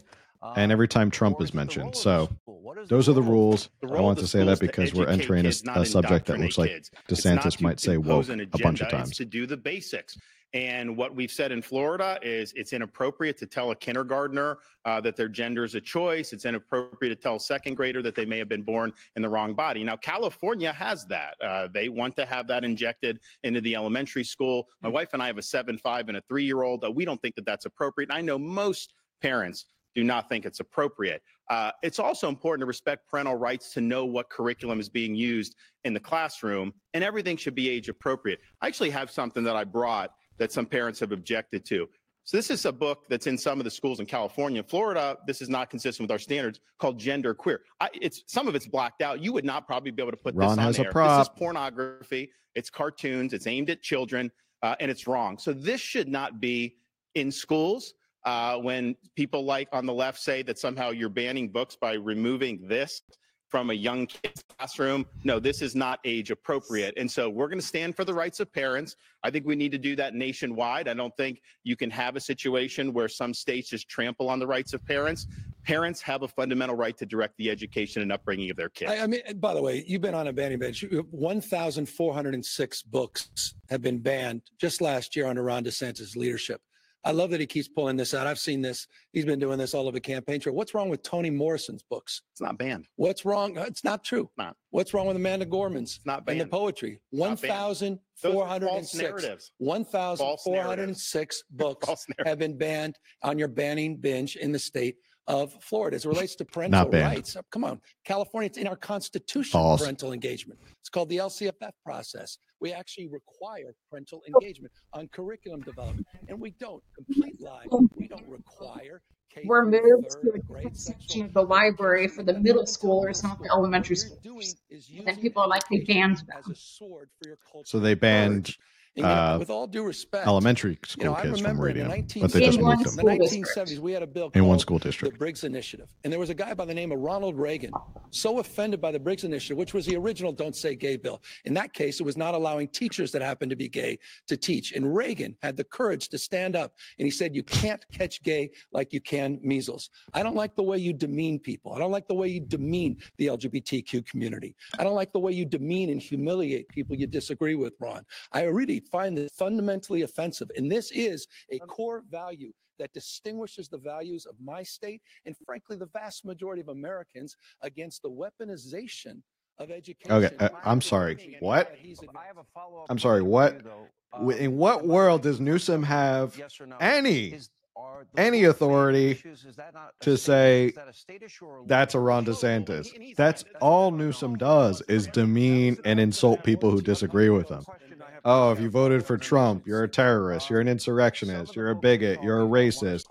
and 0.56 0.72
every 0.72 0.88
time 0.88 1.10
Trump 1.12 1.42
is 1.42 1.46
is 1.46 1.50
it 1.50 1.54
the 1.54 1.58
role 1.58 1.66
mentioned. 1.66 1.96
So 1.96 2.26
school? 2.26 2.60
What 2.62 2.78
is 2.80 2.90
those 2.90 3.10
are 3.10 3.14
the 3.14 3.22
rules. 3.22 3.70
The 3.82 3.88
I 3.88 4.02
want 4.02 4.20
to 4.20 4.28
say 4.28 4.40
school 4.40 4.46
that 4.48 4.52
is 4.54 4.60
to 4.60 4.66
because 4.68 4.94
we're 4.94 5.08
entering 5.08 5.40
a, 5.42 5.44
kids, 5.50 5.64
not 5.64 5.78
a 5.78 5.86
subject 5.86 6.26
that 6.28 6.40
looks 6.40 6.58
like 6.58 6.70
indoctrinate 6.72 6.92
kids. 6.92 6.92
It's 7.10 7.26
not 7.26 7.44
DeSantis 7.44 7.62
might 7.62 7.80
say 7.80 7.98
woke 7.98 8.30
a 8.30 8.58
bunch 8.60 8.82
of 8.82 8.90
times. 8.90 9.16
To 9.18 9.26
do 9.26 9.46
the 9.46 9.58
basics. 9.58 10.18
And 10.58 10.98
what 10.98 11.14
we've 11.14 11.32
said 11.32 11.52
in 11.52 11.62
Florida 11.62 12.18
is 12.24 12.52
it's 12.56 12.74
inappropriate 12.74 13.38
to 13.38 13.46
tell 13.46 13.70
a 13.70 13.76
kindergartner 13.76 14.58
uh, 14.86 15.00
that 15.02 15.16
their 15.16 15.30
gender 15.30 15.64
is 15.64 15.76
a 15.76 15.82
choice. 15.82 16.34
It's 16.34 16.46
inappropriate 16.46 17.16
to 17.16 17.22
tell 17.22 17.36
a 17.36 17.40
second 17.40 17.76
grader 17.76 18.02
that 18.02 18.16
they 18.16 18.26
may 18.26 18.40
have 18.40 18.50
been 18.50 18.64
born 18.64 18.92
in 19.16 19.22
the 19.22 19.30
wrong 19.30 19.54
body. 19.54 19.84
Now, 19.84 19.98
California 19.98 20.74
has 20.74 21.06
that. 21.10 21.36
Uh, 21.44 21.68
they 21.72 21.90
want 21.90 22.16
to 22.16 22.26
have 22.26 22.48
that 22.48 22.64
injected 22.64 23.20
into 23.44 23.62
the 23.62 23.76
elementary 23.76 24.24
school. 24.24 24.68
My 24.82 24.90
wife 24.90 25.10
and 25.14 25.22
I 25.22 25.28
have 25.28 25.38
a 25.38 25.44
seven, 25.44 25.78
five, 25.78 26.08
and 26.08 26.18
a 26.18 26.24
three 26.28 26.46
year 26.46 26.64
old. 26.64 26.84
Uh, 26.84 26.90
we 26.90 27.06
don't 27.06 27.22
think 27.22 27.36
that 27.36 27.46
that's 27.46 27.66
appropriate. 27.66 28.10
And 28.10 28.18
I 28.18 28.22
know 28.22 28.40
most 28.40 28.96
parents 29.22 29.66
do 29.94 30.04
not 30.04 30.28
think 30.28 30.44
it's 30.44 30.60
appropriate. 30.60 31.22
Uh, 31.52 31.72
it's 31.84 32.00
also 32.00 32.30
important 32.30 32.62
to 32.62 32.66
respect 32.66 33.08
parental 33.08 33.36
rights 33.36 33.74
to 33.74 33.82
know 33.82 34.06
what 34.06 34.30
curriculum 34.32 34.80
is 34.80 34.90
being 34.90 35.14
used 35.14 35.56
in 35.84 35.94
the 35.94 36.00
classroom, 36.00 36.74
and 36.96 37.04
everything 37.04 37.38
should 37.38 37.56
be 37.56 37.70
age 37.70 37.90
appropriate. 37.90 38.40
I 38.62 38.68
actually 38.68 38.90
have 38.90 39.12
something 39.12 39.44
that 39.44 39.56
I 39.56 39.64
brought 39.64 40.12
that 40.38 40.52
some 40.52 40.66
parents 40.66 41.00
have 41.00 41.12
objected 41.12 41.66
to. 41.66 41.88
So 42.24 42.36
this 42.36 42.50
is 42.50 42.66
a 42.66 42.74
book 42.74 43.06
that's 43.08 43.26
in 43.26 43.38
some 43.38 43.58
of 43.60 43.64
the 43.64 43.72
schools 43.72 44.02
in 44.02 44.06
California. 44.06 44.62
Florida, 44.62 45.18
this 45.26 45.42
is 45.42 45.48
not 45.48 45.70
consistent 45.70 46.04
with 46.04 46.12
our 46.12 46.20
standards 46.20 46.60
called 46.78 47.00
Gender 47.00 47.34
Queer. 47.34 47.62
I, 47.80 47.88
it's 47.94 48.24
some 48.28 48.50
of 48.50 48.56
it's 48.56 48.68
blacked 48.68 49.02
out. 49.02 49.24
You 49.24 49.32
would 49.32 49.46
not 49.46 49.66
probably 49.66 49.92
be 49.92 50.02
able 50.02 50.12
to 50.12 50.18
put 50.18 50.36
Ron 50.36 50.50
this 50.50 50.58
on 50.58 50.64
has 50.66 50.80
a 50.80 50.82
there. 50.84 50.92
This 50.92 51.22
is 51.22 51.30
pornography. 51.30 52.30
It's 52.54 52.70
cartoons. 52.70 53.32
It's 53.34 53.48
aimed 53.48 53.70
at 53.70 53.82
children, 53.82 54.30
uh, 54.62 54.76
and 54.82 54.92
it's 54.92 55.08
wrong. 55.08 55.38
So 55.38 55.54
this 55.54 55.80
should 55.80 56.10
not 56.10 56.42
be 56.42 56.76
in 57.16 57.32
schools. 57.32 57.94
Uh, 58.26 58.58
when 58.58 58.94
people 59.16 59.46
like 59.46 59.70
on 59.72 59.86
the 59.86 59.94
left 59.94 60.20
say 60.20 60.44
that 60.44 60.60
somehow 60.60 60.90
you're 60.90 61.08
banning 61.08 61.48
books 61.48 61.78
by 61.80 61.94
removing 61.94 62.68
this 62.68 63.02
from 63.50 63.70
a 63.70 63.74
young 63.74 64.06
kid's 64.06 64.44
classroom. 64.58 65.06
No, 65.24 65.40
this 65.40 65.62
is 65.62 65.76
not 65.76 66.00
age 66.04 66.32
appropriate. 66.32 66.94
And 66.98 67.10
so 67.10 67.30
we're 67.30 67.48
going 67.48 67.60
to 67.60 67.66
stand 67.66 67.96
for 67.96 68.04
the 68.04 68.14
rights 68.14 68.40
of 68.40 68.52
parents. 68.52 68.96
I 69.24 69.32
think 69.32 69.46
we 69.46 69.56
need 69.56 69.72
to 69.72 69.78
do 69.78 69.96
that 69.96 70.14
nationwide. 70.14 70.88
I 70.88 70.94
don't 70.94 71.16
think 71.18 71.42
you 71.64 71.76
can 71.76 71.90
have 71.92 72.16
a 72.16 72.20
situation 72.20 72.94
where 72.94 73.08
some 73.08 73.34
states 73.34 73.70
just 73.70 73.88
trample 73.88 74.30
on 74.30 74.40
the 74.40 74.48
rights 74.48 74.74
of 74.74 74.86
parents. 74.86 75.28
Parents 75.64 76.02
have 76.02 76.24
a 76.24 76.28
fundamental 76.28 76.76
right 76.76 76.98
to 76.98 77.06
direct 77.06 77.38
the 77.38 77.50
education 77.50 78.02
and 78.02 78.12
upbringing 78.12 78.50
of 78.50 78.58
their 78.58 78.70
kids. 78.70 78.92
I, 78.92 79.00
I 79.00 79.08
mean, 79.08 79.22
by 79.36 79.54
the 79.54 79.62
way, 79.62 79.84
you've 79.88 80.02
been 80.02 80.16
on 80.16 80.28
a 80.28 80.34
banning 80.34 80.60
bench. 80.60 80.84
1,406 81.12 82.84
books 82.84 83.56
have 83.70 83.82
been 83.82 84.00
banned 84.00 84.42
just 84.60 84.82
last 84.82 85.16
year 85.16 85.28
under 85.28 85.44
Ron 85.44 85.64
DeSantis' 85.64 86.16
leadership. 86.16 86.62
I 87.08 87.12
love 87.12 87.30
that 87.30 87.40
he 87.40 87.46
keeps 87.46 87.70
pulling 87.70 87.96
this 87.96 88.14
out. 88.14 88.28
I've 88.28 88.38
seen 88.38 88.62
this. 88.62 88.86
He's 89.14 89.24
been 89.24 89.40
doing 89.40 89.58
this 89.58 89.74
all 89.74 89.84
over 89.88 89.94
the 89.96 90.02
campaign 90.02 90.42
trail. 90.42 90.54
What's 90.56 90.74
wrong 90.74 90.90
with 90.90 91.04
Toni 91.04 91.30
Morrison's 91.30 91.82
books? 91.82 92.22
it's 92.34 92.42
not 92.42 92.58
banned. 92.58 92.86
What's 92.98 93.24
wrong? 93.24 93.58
Uh, 93.58 93.64
it's 93.64 93.84
not 93.86 94.04
true. 94.04 94.30
Not. 94.38 94.58
What's 94.72 94.94
wrong 94.94 95.08
with 95.08 95.16
Amanda 95.16 95.46
Gorman's 95.46 95.96
It's 95.96 96.06
not 96.06 96.24
and 96.28 96.42
the 96.42 96.48
poetry? 96.48 97.00
not 97.14 97.42
banned. 97.42 98.00
Those 98.22 98.34
false 98.34 98.92
1,406. 98.92 98.94
narratives. 98.96 99.52
1,406 99.60 101.44
books 101.52 102.06
have 102.26 102.40
been 102.40 102.58
banned 102.58 102.98
on 103.24 103.40
your 103.40 103.48
banning 103.48 103.96
binge 103.98 104.36
in 104.36 104.52
the 104.52 104.60
state 104.60 104.96
of 105.28 105.54
Florida 105.62 105.96
as 105.96 106.06
it 106.06 106.10
relates 106.10 106.36
to 106.36 106.46
parental 106.46 106.82
Not 106.82 106.92
banned. 106.92 107.16
rights. 107.16 107.36
Oh, 107.38 107.42
Come 107.52 107.64
on, 107.66 107.82
California, 108.06 108.48
it's 108.48 108.58
in 108.58 108.68
our 108.68 108.78
constitution, 108.78 109.52
False. 109.52 109.82
parental 109.82 110.14
engagement. 110.14 110.60
It's 110.80 110.90
called 110.90 111.10
the 111.10 111.18
LCFF 111.18 111.72
process. 111.86 112.38
We 112.60 112.74
actually 112.74 113.08
require 113.08 113.76
parental 113.90 114.22
oh. 114.24 114.40
engagement 114.40 114.74
on 114.94 115.08
curriculum 115.10 115.62
development, 115.62 116.08
and 116.28 116.40
we 116.40 116.52
don't. 116.60 116.84
Complete 116.96 117.40
lie. 117.42 117.66
Oh. 117.72 117.88
We 117.96 118.08
don't 118.08 118.28
require. 118.28 119.02
K 119.34 119.44
We're 119.46 119.70
through 119.70 119.82
moved 119.82 120.10
to 120.12 120.18
third 120.18 120.36
a 120.36 120.40
grade 120.40 120.64
different 120.64 120.78
sexual 120.78 121.02
section 121.02 121.26
of 121.26 121.34
the 121.34 121.44
library 121.44 122.08
for 122.08 122.24
the 122.24 122.40
middle 122.40 122.64
schoolers, 122.64 123.24
not 123.24 123.40
the 123.42 123.50
elementary 123.52 123.98
What 123.98 124.24
you're 124.24 124.34
schoolers. 124.34 124.56
And 124.98 125.08
then 125.08 125.18
people 125.18 125.42
are 125.42 125.50
like, 125.50 125.68
they 125.70 125.82
banned 125.82 126.18
them. 126.18 126.42
a 126.50 126.56
sword 126.56 127.10
for 127.22 127.28
your 127.28 127.38
cultural 127.44 127.66
So 127.66 127.80
they 127.80 127.94
banned 127.94 128.46
purge. 128.46 128.60
And, 128.98 129.06
you 129.06 129.16
know, 129.16 129.36
uh, 129.36 129.38
with 129.38 129.50
all 129.52 129.68
due 129.68 129.84
respect, 129.84 130.26
elementary 130.26 130.72
you 130.98 131.06
know, 131.06 131.14
school 131.14 131.16
I 131.16 131.22
kids 131.22 131.40
from 131.40 131.46
remember 131.46 131.70
in 131.70 131.76
reading 131.76 131.84
the 131.84 131.96
19 131.98 132.22
but 132.24 132.32
they 132.32 132.40
just 132.40 132.58
In 132.58 132.64
one 132.66 132.78
moved 132.78 132.90
in 132.90 132.96
them 132.96 133.06
the 133.06 133.28
school 133.28 133.44
1970s, 133.46 133.56
district. 133.56 133.82
we 133.84 133.92
had 133.92 134.04
a 134.04 134.08
bill 134.08 134.32
in 134.34 134.46
one 134.46 134.60
school 134.60 134.80
district, 134.80 135.14
the. 135.14 135.18
Briggs 135.20 135.44
Initiative. 135.44 135.88
And 136.04 136.12
there 136.12 136.20
was 136.20 136.32
a 136.32 136.34
guy 136.34 136.54
by 136.56 136.66
the 136.66 136.74
name 136.74 136.92
of 136.92 137.00
Ronald 137.00 137.38
Reagan, 137.38 137.72
so 138.10 138.40
offended 138.40 138.82
by 138.82 138.92
the 138.92 139.00
Briggs 139.00 139.24
Initiative, 139.24 139.58
which 139.58 139.74
was 139.76 139.86
the 139.86 139.96
original 139.96 140.32
Don't 140.32 140.56
Say 140.56 140.76
Gay 140.76 140.98
bill. 140.98 141.22
In 141.46 141.54
that 141.54 141.74
case, 141.74 142.00
it 142.00 142.04
was 142.04 142.18
not 142.18 142.34
allowing 142.34 142.68
teachers 142.70 143.12
that 143.12 143.22
happened 143.22 143.52
to 143.52 143.56
be 143.56 143.70
gay 143.70 144.00
to 144.28 144.36
teach. 144.36 144.72
And 144.74 144.96
Reagan 144.96 145.36
had 145.44 145.58
the 145.58 145.64
courage 145.64 146.10
to 146.10 146.18
stand 146.18 146.56
up 146.56 146.74
and 146.98 147.06
he 147.06 147.12
said, 147.12 147.36
You 147.36 147.44
can't 147.44 147.86
catch 147.92 148.24
gay 148.24 148.50
like 148.72 148.94
you 148.94 149.02
can 149.02 149.40
measles. 149.44 149.92
I 150.16 150.24
don't 150.24 150.36
like 150.36 150.56
the 150.56 150.64
way 150.64 150.80
you 150.80 150.92
demean 150.92 151.40
people. 151.40 151.74
I 151.74 151.80
don't 151.80 151.92
like 151.92 152.08
the 152.08 152.16
way 152.16 152.30
you 152.30 152.40
demean 152.40 152.98
the 153.18 153.28
LGBTQ 153.28 154.06
community. 154.08 154.56
I 154.80 154.84
don't 154.84 154.96
like 154.96 155.14
the 155.14 155.20
way 155.20 155.34
you 155.34 155.46
demean 155.46 155.90
and 155.92 156.02
humiliate 156.02 156.68
people 156.70 156.96
you 156.96 157.06
disagree 157.06 157.56
with, 157.56 157.74
Ron. 157.80 158.04
I 158.32 158.44
really 158.44 158.80
find 158.88 159.18
this 159.18 159.32
fundamentally 159.34 160.02
offensive. 160.04 160.50
And 160.56 160.72
this 160.72 160.92
is 160.92 161.28
a 161.52 161.60
core 161.60 162.04
value 162.10 162.52
that 162.80 162.94
distinguishes 162.94 163.68
the 163.70 163.78
values 163.78 164.26
of 164.26 164.36
my 164.44 164.62
state 164.64 165.02
and, 165.26 165.36
frankly, 165.46 165.78
the 165.78 165.88
vast 165.88 166.26
majority 166.26 166.62
of 166.62 166.70
Americans 166.70 167.36
against 167.62 168.02
the 168.04 168.10
weaponization 168.10 169.22
of 169.58 169.72
education. 169.72 170.12
Okay, 170.12 170.36
uh, 170.40 170.50
I'm 170.64 170.82
sorry, 170.82 171.38
what? 171.40 171.76
I 172.16 172.26
have 172.28 172.38
a 172.38 172.44
follow-up 172.54 172.86
I'm 172.90 173.00
sorry, 173.00 173.22
what- 173.24 173.64
though. 173.64 173.88
W- 174.14 174.38
In 174.38 174.58
what 174.58 174.86
world 174.88 175.22
does 175.24 175.40
Newsom 175.40 175.84
have 175.84 176.38
Yes 176.38 176.60
or 176.62 176.66
no? 176.68 176.78
any 176.80 177.34
Is- 177.34 177.44
are 177.44 177.50
the 177.50 177.67
any 178.16 178.46
authority 178.46 179.12
issues, 179.12 179.46
is 179.46 179.56
that 179.56 179.74
not 179.74 179.94
a 180.00 180.04
to 180.04 180.18
say 180.18 180.68
is 180.68 180.76
that 180.76 180.88
a 180.88 180.94
state 180.94 181.24
issue 181.24 181.46
or 181.46 181.60
a 181.60 181.68
that's 181.68 181.94
a 181.94 181.98
local 181.98 182.08
Ron? 182.08 182.26
DeSantis? 182.26 183.16
That's 183.16 183.46
all 183.62 183.92
Newsom 183.92 184.38
does 184.38 184.82
is 184.88 185.08
demean 185.08 185.78
and 185.86 186.00
insult 186.00 186.44
people 186.44 186.72
who 186.72 186.82
disagree 186.82 187.30
with 187.30 187.50
him. 187.50 187.64
Question 187.64 188.02
I 188.02 188.12
have 188.12 188.22
Oh, 188.26 188.52
if 188.52 188.60
you 188.60 188.70
voted 188.70 189.06
for 189.06 189.18
Trump, 189.18 189.66
you're 189.68 189.84
a 189.84 189.90
terrorist, 189.90 190.50
you're 190.50 190.62
an 190.62 190.68
insurrectionist, 190.68 191.56
you're 191.56 191.70
a 191.70 191.76
bigot, 191.76 192.22
you're 192.24 192.42
a 192.42 192.46
racist. 192.46 193.06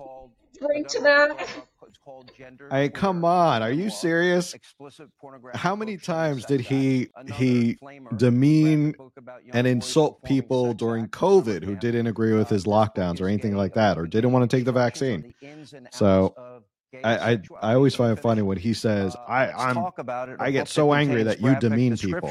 Drink 0.58 0.88
to 0.88 1.00
that. 1.00 1.48
Hey, 2.70 2.88
come 2.88 3.24
on, 3.24 3.62
are 3.62 3.72
you 3.72 3.90
serious? 3.90 4.54
How 5.54 5.74
many 5.74 5.96
times 5.96 6.44
did 6.44 6.60
he 6.60 7.08
he 7.34 7.78
demean 8.16 8.94
and 9.52 9.66
insult 9.66 10.22
people 10.22 10.72
during 10.74 11.08
COVID 11.08 11.64
who 11.64 11.74
didn't 11.76 12.06
agree 12.06 12.32
with 12.32 12.48
his 12.48 12.64
lockdowns 12.64 13.20
or 13.20 13.26
anything 13.26 13.56
like 13.56 13.74
that, 13.74 13.98
or 13.98 14.06
didn't 14.06 14.32
want 14.32 14.48
to 14.48 14.56
take 14.56 14.64
the 14.64 14.72
vaccine? 14.72 15.34
So, 15.90 16.34
I, 17.04 17.32
I. 17.32 17.38
I 17.60 17.74
always 17.74 17.94
find 17.94 18.16
it 18.16 18.22
funny 18.22 18.42
when 18.42 18.58
he 18.58 18.72
says, 18.72 19.14
Uh, 19.16 19.18
"I 19.28 19.50
I'm." 19.52 19.74
talk 19.74 19.98
about 19.98 20.28
it. 20.28 20.36
I 20.38 20.50
get 20.50 20.68
so 20.68 20.94
angry 20.94 21.24
that 21.24 21.40
you 21.40 21.56
demean 21.56 21.96
people. 21.96 22.30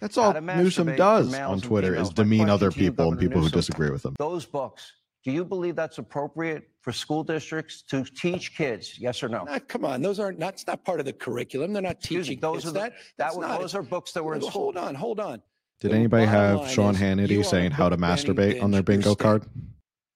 That's 0.00 0.16
all 0.16 0.40
Newsom 0.40 0.94
does 0.96 1.34
on 1.34 1.60
Twitter 1.60 1.94
is 1.96 2.10
demean 2.10 2.48
other 2.48 2.70
people 2.70 3.10
and 3.10 3.18
people 3.18 3.42
who 3.42 3.48
disagree 3.50 3.90
with 3.90 4.04
him. 4.04 4.14
Those 4.18 4.46
books. 4.46 4.92
Do 5.24 5.30
you 5.30 5.44
believe 5.44 5.76
that's 5.76 5.98
appropriate 5.98 6.64
for 6.80 6.92
school 6.92 7.22
districts 7.22 7.82
to 7.82 8.02
teach 8.04 8.56
kids? 8.56 8.98
Yes 8.98 9.22
or 9.22 9.28
no? 9.28 9.44
Nah, 9.44 9.60
come 9.60 9.84
on, 9.84 10.02
those 10.02 10.18
aren't 10.18 10.40
that's 10.40 10.66
not 10.66 10.84
part 10.84 10.98
of 10.98 11.06
the 11.06 11.12
curriculum. 11.12 11.72
They're 11.72 11.82
not 11.82 11.92
Excuse 11.92 12.28
me, 12.28 12.34
teaching 12.36 12.40
those 12.40 12.64
kids 12.64 12.66
are 12.66 12.72
the- 12.72 12.78
that. 12.80 12.90
That 12.92 12.98
That's 13.18 13.36
was, 13.36 13.46
not 13.46 13.60
those 13.60 13.74
are 13.76 13.82
books 13.82 14.12
that 14.12 14.24
were 14.24 14.34
in 14.34 14.40
Well, 14.40 14.50
school. 14.50 14.62
Hold 14.64 14.76
on, 14.78 14.94
hold 14.96 15.20
on. 15.20 15.42
Did 15.80 15.92
The 15.92 15.96
anybody 15.96 16.26
have 16.26 16.68
Sean 16.68 16.94
Hannity 16.94 17.44
saying 17.44 17.72
how 17.72 17.88
to 17.88 17.96
book 17.96 18.04
masturbate 18.04 18.62
on 18.62 18.70
their 18.72 18.82
bingo 18.82 19.14
card? 19.14 19.44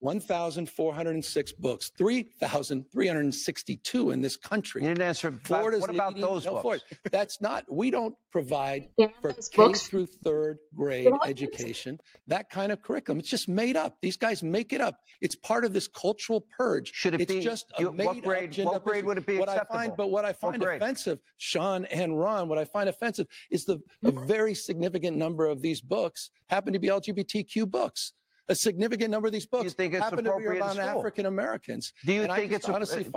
1,406 0.00 1.52
books, 1.52 1.90
3,362 1.96 4.10
in 4.10 4.20
this 4.20 4.36
country. 4.36 4.82
You 4.82 4.88
didn't 4.88 5.02
answer. 5.02 5.28
about- 5.28 5.46
Florida's 5.46 5.80
what 5.80 5.90
about 5.90 6.16
those 6.16 6.44
no, 6.44 6.52
books? 6.52 6.62
Florida. 6.62 6.84
That's 7.10 7.40
not, 7.40 7.64
we 7.70 7.90
don't 7.90 8.14
provide 8.30 8.88
Yeah, 8.98 9.08
for 9.20 9.32
those 9.32 9.48
K 9.48 9.56
books. 9.56 9.88
through 9.88 10.06
third 10.24 10.58
grade 10.74 11.06
don't- 11.06 11.26
education, 11.26 11.98
that 12.26 12.50
kind 12.50 12.72
of 12.72 12.82
curriculum. 12.82 13.18
It's 13.20 13.30
just 13.30 13.48
made 13.48 13.76
up. 13.76 13.96
These 14.02 14.16
guys 14.16 14.42
make 14.42 14.72
it 14.72 14.80
up. 14.80 14.98
It's 15.20 15.34
part 15.34 15.64
of 15.64 15.72
this 15.72 15.88
cultural 15.88 16.46
purge. 16.56 16.92
Should 16.94 17.14
it 17.14 17.22
it's 17.22 17.32
be? 17.32 17.40
just 17.40 17.66
a 17.78 17.82
you- 17.82 17.92
made 17.92 18.06
what 18.06 18.16
up, 18.18 18.24
grade? 18.24 18.52
ginned 18.52 18.66
What 18.66 18.84
grade 18.84 19.04
would 19.04 19.18
it 19.18 19.26
be 19.26 19.38
what 19.38 19.48
I 19.48 19.54
acceptable? 19.54 19.80
find, 19.80 19.96
but 19.96 20.10
what 20.10 20.24
I 20.24 20.32
find 20.32 20.60
grade? 20.60 20.82
offensive, 20.82 21.18
Sean 21.38 21.84
and 21.86 22.18
Ron, 22.18 22.48
what 22.48 22.58
I 22.58 22.64
find 22.64 22.88
offensive 22.88 23.26
is 23.50 23.64
the 23.64 23.80
a 24.04 24.12
mm-hmm. 24.12 24.26
very 24.26 24.54
significant 24.54 25.16
number 25.16 25.46
of 25.46 25.62
these 25.62 25.80
books 25.80 26.30
happen 26.48 26.72
to 26.72 26.78
be 26.78 26.88
LGBTQ 26.88 27.70
books. 27.70 28.12
A 28.48 28.54
significant 28.54 29.10
number 29.10 29.26
of 29.26 29.32
these 29.32 29.46
books 29.46 29.74
happen 30.02 30.18
to 30.18 30.22
be 30.22 30.28
appropriate 30.28 30.60
about? 30.60 30.98
African 30.98 31.26
Americans. 31.26 31.92
Do 32.04 32.12
you 32.12 32.26
think 32.26 32.52
it's 32.52 32.68
honestly 32.68 33.02
it 33.02 33.12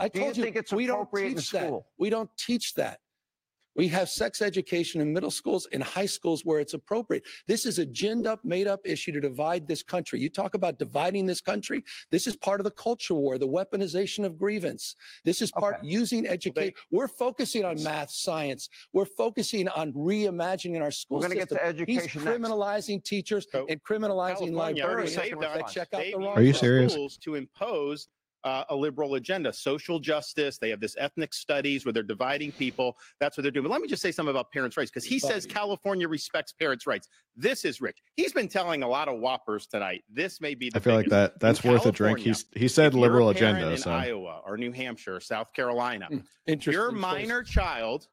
I 0.00 0.08
do 0.08 0.18
you 0.18 0.24
told 0.24 0.36
you, 0.36 0.42
think 0.44 0.56
it's 0.56 0.72
we 0.72 0.86
don't 0.86 1.02
appropriate 1.02 1.36
teach 1.36 1.50
that. 1.52 1.72
We 1.98 2.10
don't 2.10 2.30
teach 2.36 2.74
that. 2.74 3.00
We 3.76 3.88
have 3.88 4.08
sex 4.08 4.40
education 4.40 5.00
in 5.02 5.12
middle 5.12 5.30
schools 5.30 5.68
and 5.72 5.82
high 5.82 6.06
schools 6.06 6.44
where 6.44 6.60
it's 6.60 6.72
appropriate. 6.72 7.24
This 7.46 7.66
is 7.66 7.78
a 7.78 7.84
ginned 7.84 8.26
up, 8.26 8.42
made 8.44 8.66
up 8.66 8.80
issue 8.84 9.12
to 9.12 9.20
divide 9.20 9.68
this 9.68 9.82
country. 9.82 10.18
You 10.18 10.30
talk 10.30 10.54
about 10.54 10.78
dividing 10.78 11.26
this 11.26 11.42
country. 11.42 11.84
This 12.10 12.26
is 12.26 12.36
part 12.36 12.58
of 12.58 12.64
the 12.64 12.70
culture 12.70 13.14
war, 13.14 13.36
the 13.36 13.46
weaponization 13.46 14.24
of 14.24 14.38
grievance. 14.38 14.96
This 15.24 15.42
is 15.42 15.50
part 15.52 15.76
Okay. 15.76 15.88
using 15.88 16.26
education. 16.26 16.72
We're 16.90 17.08
focusing 17.08 17.64
on 17.66 17.82
math, 17.82 18.10
science. 18.10 18.68
We're 18.94 19.04
focusing 19.04 19.68
on 19.68 19.92
reimagining 19.92 20.80
our 20.80 20.90
school 20.90 21.18
We're 21.18 21.28
going 21.28 21.38
to 21.38 21.46
get 21.46 21.48
to 21.50 21.64
education 21.64 22.02
He's 22.02 22.14
next. 22.24 22.26
criminalizing 22.38 23.04
teachers 23.04 23.46
So, 23.52 23.66
and 23.68 23.82
criminalizing 23.82 24.52
California 24.54 24.84
already 24.84 25.14
librarians. 25.14 25.14
that 25.40 25.68
check 25.68 25.88
out 25.92 25.98
They've 26.00 26.12
the 26.14 26.18
used 26.18 26.26
wrong 26.26 26.38
Are 26.38 26.42
you 26.42 26.52
serious? 26.54 26.92
Schools 26.92 27.18
to 27.18 27.34
impose 27.34 28.08
uh, 28.46 28.62
a 28.70 28.76
liberal 28.76 29.16
agenda, 29.16 29.52
social 29.52 29.98
justice. 29.98 30.56
They 30.56 30.70
have 30.70 30.78
this 30.78 30.94
ethnic 30.98 31.34
studies 31.34 31.84
where 31.84 31.92
they're 31.92 32.04
dividing 32.04 32.52
people. 32.52 32.96
That's 33.18 33.36
what 33.36 33.42
they're 33.42 33.50
doing. 33.50 33.64
But 33.64 33.72
let 33.72 33.80
me 33.82 33.88
just 33.88 34.00
say 34.00 34.12
something 34.12 34.30
about 34.30 34.52
parents' 34.52 34.76
rights 34.76 34.88
because 34.90 35.04
he 35.04 35.18
says 35.18 35.44
California 35.46 36.06
respects 36.06 36.52
parents' 36.52 36.86
rights. 36.86 37.08
This 37.34 37.64
is 37.64 37.80
Rich. 37.80 37.98
He's 38.16 38.32
been 38.32 38.46
telling 38.46 38.84
a 38.84 38.88
lot 38.88 39.08
of 39.08 39.18
whoppers 39.18 39.66
tonight. 39.66 40.04
This 40.08 40.40
may 40.40 40.54
be 40.54 40.70
the 40.70 40.76
I 40.76 40.80
feel 40.80 40.94
like 40.94 41.08
that 41.08 41.40
that's 41.40 41.64
In 41.64 41.72
worth 41.72 41.86
a 41.86 41.92
drink. 41.92 42.20
He's 42.20 42.44
he 42.54 42.68
said 42.68 42.86
If 42.86 42.92
you're 42.94 43.02
liberal 43.02 43.30
a 43.30 43.34
parent 43.34 43.58
agenda. 43.58 43.72
in 43.74 43.78
So 43.78 43.90
Iowa 43.90 44.42
or 44.46 44.56
New 44.56 44.70
Hampshire 44.70 45.16
or 45.16 45.20
South 45.20 45.52
Carolina. 45.52 46.06
Hmm, 46.06 46.18
Interesting 46.46 46.72
your 46.72 46.92
choice. 46.92 47.00
minor 47.00 47.42
child 47.42 48.06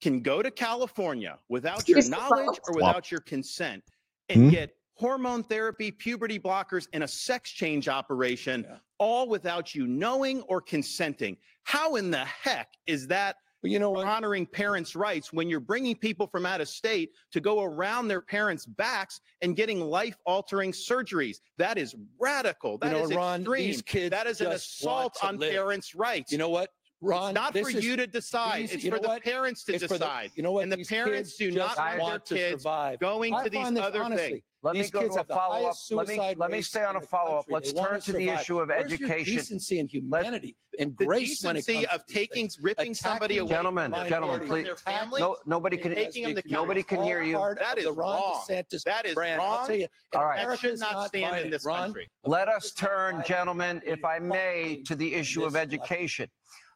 can 0.00 0.20
go 0.20 0.42
to 0.42 0.50
California 0.52 1.38
without 1.48 1.88
your 1.88 2.08
knowledge 2.08 2.60
or 2.68 2.74
Wow. 2.74 2.86
without 2.88 3.10
your 3.10 3.20
consent 3.20 3.82
and 4.28 4.44
Hmm? 4.44 4.50
get 4.50 4.76
hormone 4.94 5.42
therapy, 5.42 5.90
puberty 5.90 6.38
blockers, 6.38 6.86
and 6.92 7.02
a 7.04 7.08
sex 7.08 7.50
change 7.50 7.88
operation, 7.88 8.64
Yeah. 8.68 8.76
all 8.98 9.28
without 9.28 9.74
you 9.74 9.86
knowing 9.86 10.42
or 10.42 10.60
consenting. 10.60 11.36
How 11.64 11.96
in 11.96 12.10
the 12.10 12.24
heck 12.24 12.68
is 12.86 13.06
that 13.08 13.36
you 13.64 13.78
know 13.78 13.90
what? 13.90 14.06
honoring 14.08 14.44
parents' 14.44 14.96
rights 14.96 15.32
when 15.32 15.48
you're 15.48 15.60
bringing 15.60 15.94
people 15.94 16.26
from 16.26 16.44
out 16.44 16.60
of 16.60 16.68
state 16.68 17.12
to 17.30 17.40
go 17.40 17.62
around 17.62 18.08
their 18.08 18.20
parents' 18.20 18.66
backs 18.66 19.20
and 19.40 19.54
getting 19.54 19.80
life 19.80 20.16
altering 20.26 20.72
surgeries? 20.72 21.36
That 21.58 21.78
is 21.78 21.94
radical. 22.18 22.76
That 22.78 22.90
you 22.96 23.04
is 23.04 23.10
know, 23.10 23.16
Ron, 23.16 23.40
extreme. 23.42 23.66
these 23.68 23.82
kids 23.82 24.10
that 24.10 24.26
is 24.26 24.40
an 24.40 24.48
assault 24.50 25.16
on 25.22 25.38
live. 25.38 25.52
parents' 25.52 25.94
rights. 25.94 26.32
You 26.32 26.38
know 26.38 26.48
what, 26.48 26.70
Ron? 27.00 27.30
It's 27.30 27.34
not 27.36 27.52
for 27.52 27.70
is- 27.70 27.84
you 27.84 27.94
to 27.96 28.06
decide. 28.08 28.62
these- 28.62 28.72
it's 28.72 28.84
for 28.88 28.98
the 28.98 29.06
what? 29.08 29.22
parents 29.22 29.62
to 29.64 29.74
it's 29.74 29.84
for 29.84 29.90
the- 29.96 29.98
decide. 30.06 30.32
you 30.34 30.42
know 30.42 30.50
what? 30.52 30.64
And 30.64 30.72
the 30.72 30.76
These 30.78 30.88
parents 30.88 31.36
do 31.36 31.52
not 31.52 31.76
want 31.76 31.90
their 31.92 31.98
want 32.00 32.24
kids 32.26 32.62
survive. 32.64 32.98
going 32.98 33.32
I 33.32 33.44
to 33.44 33.50
these 33.50 33.78
other 33.78 34.02
honestly, 34.02 34.28
things. 34.28 34.42
Let 34.64 34.74
me 34.74 34.82
These 34.82 34.90
go 34.92 35.00
kids 35.00 35.14
to 35.14 35.16
a 35.16 35.18
have 35.20 35.26
the 35.28 35.34
follow 35.34 35.54
up. 35.56 35.62
highest 35.62 35.92
Let 35.92 36.06
me 36.08 36.14
suicide 36.14 36.38
let 36.38 36.50
me 36.50 36.56
rates 36.58 36.68
stay 36.68 36.84
on 36.84 36.90
in 36.90 36.96
a 36.96 37.00
the 37.00 37.06
follow 37.08 37.30
up. 37.38 37.46
country. 37.48 37.54
Let's 37.54 37.72
They 37.72 37.80
wanna 37.80 37.90
turn 37.90 38.00
to 38.00 38.12
the 38.12 38.26
survive. 38.26 38.40
issue 38.40 38.60
of 38.60 38.68
Where's 38.68 38.90
your 38.90 39.08
education. 39.08 39.34
decency 39.36 39.80
and 39.80 39.90
humanity 39.90 40.56
and 40.78 40.96
The 40.96 41.04
grace 41.04 41.42
when 41.42 41.56
it 41.56 41.60
decency 41.66 41.84
comes 41.86 41.94
of 42.00 42.06
to 42.06 42.06
these 42.06 42.16
taking, 42.16 42.34
things. 42.48 42.60
ripping 42.62 42.94
somebody 42.94 43.38
away 43.38 43.48
Gentlemen, 43.50 43.90
from 43.90 44.00
their 44.02 44.08
gentlemen, 44.08 44.46
please. 44.46 44.64
their 44.64 44.76
families. 44.76 45.20
No, 45.20 45.36
nobody 45.46 45.76
can. 45.76 45.94
Taking 45.96 46.24
them 46.34 46.42
to 46.42 46.48
Nobody 46.48 46.82
can 46.84 47.02
hear 47.02 47.22
you. 47.22 47.36
Part 47.38 47.58
of 47.58 47.78
is 47.78 47.84
the 47.84 47.92
Ron 47.92 48.14
wrong. 48.22 48.44
DeSantis 48.48 48.84
That 48.84 49.04
is 49.04 49.14
brand. 49.14 49.40
I'll 49.42 49.56
wrong. 49.58 49.66
tell 49.66 49.76
you, 49.76 49.88
All 50.14 50.24
right. 50.26 50.46
That 50.46 50.58
should 50.60 50.78
not 50.78 51.08
stand 51.08 51.24
in 51.24 51.30
violent, 51.30 51.50
this 51.50 51.64
Ron. 51.64 51.78
country. 51.78 52.08
Let 52.24 52.48
us 52.48 52.70
turn, 52.72 53.24
gentlemen, 53.26 53.82
if 53.84 54.04
I 54.04 54.20
may, 54.20 54.80
to 54.86 54.94
the 54.94 55.12
issue 55.14 55.42
of 55.44 55.56
education. 55.56 56.30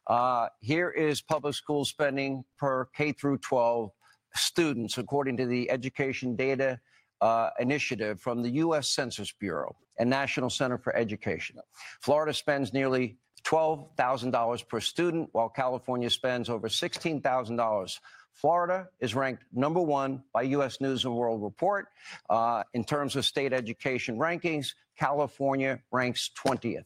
Uh, 0.07 0.49
here 0.59 0.89
is 0.89 1.21
public 1.21 1.53
school 1.53 1.85
spending 1.85 2.43
per 2.57 2.85
K 2.95 3.13
through 3.13 3.37
12 3.39 3.91
students, 4.35 4.97
according 4.97 5.37
to 5.37 5.45
the 5.45 5.69
Education 5.71 6.35
Data 6.35 6.79
uh, 7.21 7.49
Initiative 7.59 8.19
from 8.19 8.41
the 8.41 8.49
U.S. 8.51 8.89
Census 8.89 9.31
Bureau 9.31 9.75
and 9.99 10.09
National 10.09 10.49
Center 10.49 10.77
for 10.77 10.95
Education. 10.95 11.57
Florida 12.01 12.33
spends 12.33 12.73
nearly 12.73 13.17
$12,000 13.43 14.67
per 14.67 14.79
student, 14.79 15.29
while 15.31 15.49
California 15.49 16.09
spends 16.09 16.49
over 16.49 16.67
$16,000. 16.67 17.99
Florida 18.33 18.87
is 18.99 19.15
ranked 19.15 19.43
number 19.51 19.81
one 19.81 20.21
by 20.33 20.43
U.S. 20.43 20.79
News 20.79 21.05
and 21.05 21.15
World 21.15 21.41
Report 21.41 21.87
uh, 22.29 22.63
in 22.73 22.83
terms 22.83 23.15
of 23.15 23.25
state 23.25 23.53
education 23.53 24.17
rankings. 24.17 24.73
California 24.97 25.79
ranks 25.91 26.29
20th. 26.45 26.85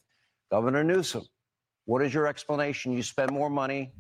Governor 0.49 0.83
Newsom, 0.83 1.23
what 1.85 2.01
is 2.01 2.13
your 2.13 2.27
explanation? 2.27 2.93
You 2.93 3.03
spend 3.03 3.31
more 3.31 3.49
money, 3.49 3.93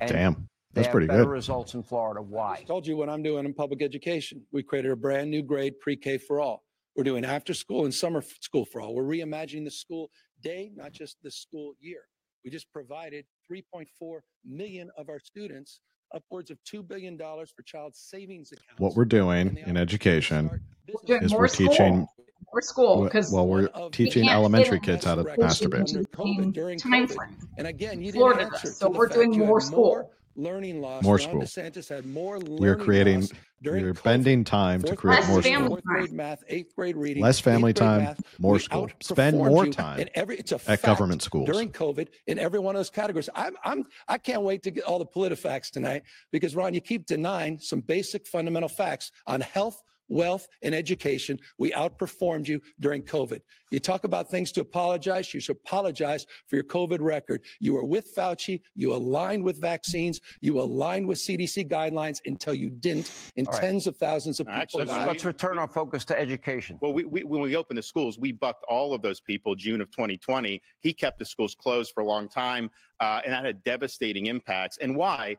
and 0.00 0.10
damn, 0.10 0.48
they 0.72 0.80
that's 0.80 0.86
have 0.86 0.92
pretty 0.92 1.06
better 1.06 1.24
good. 1.24 1.30
results 1.30 1.74
in 1.74 1.82
Florida. 1.82 2.20
Why? 2.20 2.56
just 2.56 2.66
told 2.66 2.86
you 2.86 2.96
what 2.96 3.08
I'm 3.08 3.22
doing 3.22 3.44
in 3.44 3.54
public 3.54 3.82
education. 3.82 4.42
We 4.52 4.62
created 4.62 4.90
a 4.90 4.96
brand 4.96 5.30
new 5.30 5.42
grade 5.42 5.80
pre-K 5.80 6.18
for 6.18 6.40
all. 6.40 6.64
We're 6.94 7.04
doing 7.04 7.24
after 7.24 7.54
school 7.54 7.84
and 7.84 7.94
summer 7.94 8.18
f- 8.18 8.36
school 8.40 8.64
for 8.64 8.80
all. 8.80 8.94
We're 8.94 9.04
reimagining 9.04 9.64
the 9.64 9.70
school 9.70 10.10
day, 10.42 10.70
not 10.74 10.92
just 10.92 11.16
the 11.22 11.30
school 11.30 11.74
year. 11.80 12.00
We 12.44 12.50
just 12.50 12.70
provided 12.72 13.24
3.4 13.50 14.20
million 14.44 14.90
of 14.96 15.08
our 15.08 15.20
students 15.20 15.80
upwards 16.14 16.50
of 16.50 16.58
$2 16.64 16.86
billion 16.86 17.18
for 17.18 17.62
child 17.64 17.94
savings 17.94 18.52
accounts. 18.52 18.80
What 18.80 18.94
we're 18.94 19.04
doing 19.04 19.58
in 19.66 19.76
education 19.76 20.48
We're 20.50 20.60
doing 21.06 21.22
is 21.22 21.32
we're 21.34 21.48
school. 21.48 21.68
teaching 21.68 22.06
More 22.52 22.62
school 22.62 22.96
well, 23.00 23.04
because 23.04 23.32
well, 23.32 23.46
we're 23.46 23.68
teaching 23.90 24.28
elementary 24.28 24.80
kids 24.80 25.04
how 25.04 25.16
to 25.16 25.20
in 25.20 25.26
this 25.40 25.60
masturbate. 25.60 25.94
Under 25.96 26.08
COVID, 26.08 26.52
during 26.52 26.78
time 26.78 27.06
COVID. 27.06 27.14
frame. 27.14 27.36
And 27.58 27.66
again, 27.66 28.00
you 28.00 28.12
Florida 28.12 28.50
didn't. 28.62 28.74
So 28.74 28.88
we're 28.90 29.08
doing 29.08 29.32
you 29.34 29.40
had 29.40 29.48
more 29.48 29.60
school. 29.60 30.10
Learning 30.38 30.80
loss. 30.80 31.02
More 31.02 31.16
Ron 31.16 31.46
school. 31.46 32.02
More 32.04 32.38
learning 32.38 32.62
You're 32.62 32.76
creating, 32.76 33.28
during 33.60 33.84
you're 33.84 33.94
bending 33.94 34.44
time 34.44 34.82
to 34.84 34.94
create 34.94 35.26
more 35.26 35.42
school. 35.42 35.78
Math, 36.12 36.44
eighth 36.48 36.74
grade 36.76 36.96
reading, 36.96 37.22
Less 37.22 37.40
family 37.40 37.72
time, 37.72 38.04
math. 38.04 38.22
more 38.38 38.54
We 38.54 38.60
school. 38.60 38.88
Spend 39.00 39.36
more 39.36 39.66
time 39.66 40.00
in 40.00 40.08
every. 40.14 40.38
It's 40.38 40.52
a 40.52 40.60
at 40.68 40.80
government 40.82 41.22
schools. 41.22 41.46
during 41.46 41.70
COVID 41.70 42.08
in 42.26 42.38
every 42.38 42.60
one 42.60 42.76
of 42.76 42.78
those 42.78 42.90
categories. 42.90 43.28
I'm, 43.34 43.56
I'm, 43.64 43.84
I 44.06 44.18
can't 44.18 44.42
wait 44.42 44.62
to 44.62 44.70
get 44.70 44.84
all 44.84 44.98
the 44.98 45.06
PolitiFacts 45.06 45.70
tonight 45.70 46.02
because 46.30 46.54
Ron, 46.54 46.72
you 46.72 46.80
keep 46.80 47.06
denying 47.06 47.58
some 47.58 47.80
basic 47.80 48.26
fundamental 48.26 48.68
facts 48.68 49.10
on 49.26 49.40
health, 49.40 49.82
wealth, 50.08 50.48
and 50.62 50.74
education. 50.74 51.38
We 51.58 51.72
outperformed 51.72 52.48
you 52.48 52.60
during 52.80 53.02
COVID. 53.02 53.40
You 53.70 53.80
talk 53.80 54.04
about 54.04 54.30
things 54.30 54.50
to 54.52 54.62
apologize. 54.62 55.32
You 55.34 55.40
should 55.40 55.56
apologize 55.56 56.26
for 56.46 56.56
your 56.56 56.64
COVID 56.64 56.98
record. 57.00 57.42
You 57.60 57.74
were 57.74 57.84
with 57.84 58.14
Fauci. 58.14 58.62
You 58.74 58.94
aligned 58.94 59.44
with 59.44 59.60
vaccines. 59.60 60.20
You 60.40 60.60
aligned 60.60 61.06
with 61.06 61.18
CDC 61.18 61.68
guidelines 61.68 62.20
until 62.26 62.54
you 62.54 62.70
didn't, 62.70 63.12
and 63.36 63.46
All 63.46 63.52
right. 63.52 63.62
tens 63.62 63.86
of 63.86 63.96
thousands 63.96 64.40
of 64.40 64.46
people 64.46 64.60
Actually, 64.60 64.84
Let's, 64.86 65.06
let's 65.06 65.24
return 65.24 65.58
our 65.58 65.68
focus 65.68 66.04
to 66.06 66.18
education. 66.18 66.78
Well, 66.80 66.92
we, 66.92 67.04
we, 67.04 67.24
when 67.24 67.42
we 67.42 67.56
opened 67.56 67.78
the 67.78 67.82
schools, 67.82 68.18
we 68.18 68.32
bucked 68.32 68.64
all 68.68 68.94
of 68.94 69.02
those 69.02 69.20
people 69.20 69.54
June 69.54 69.80
of 69.80 69.90
2020. 69.90 70.62
He 70.80 70.92
kept 70.92 71.18
the 71.18 71.24
schools 71.24 71.54
closed 71.54 71.92
for 71.94 72.02
a 72.02 72.06
long 72.06 72.28
time, 72.28 72.70
uh, 73.00 73.20
and 73.24 73.32
that 73.32 73.44
had 73.44 73.62
devastating 73.64 74.26
impacts. 74.26 74.78
And 74.78 74.96
why? 74.96 75.36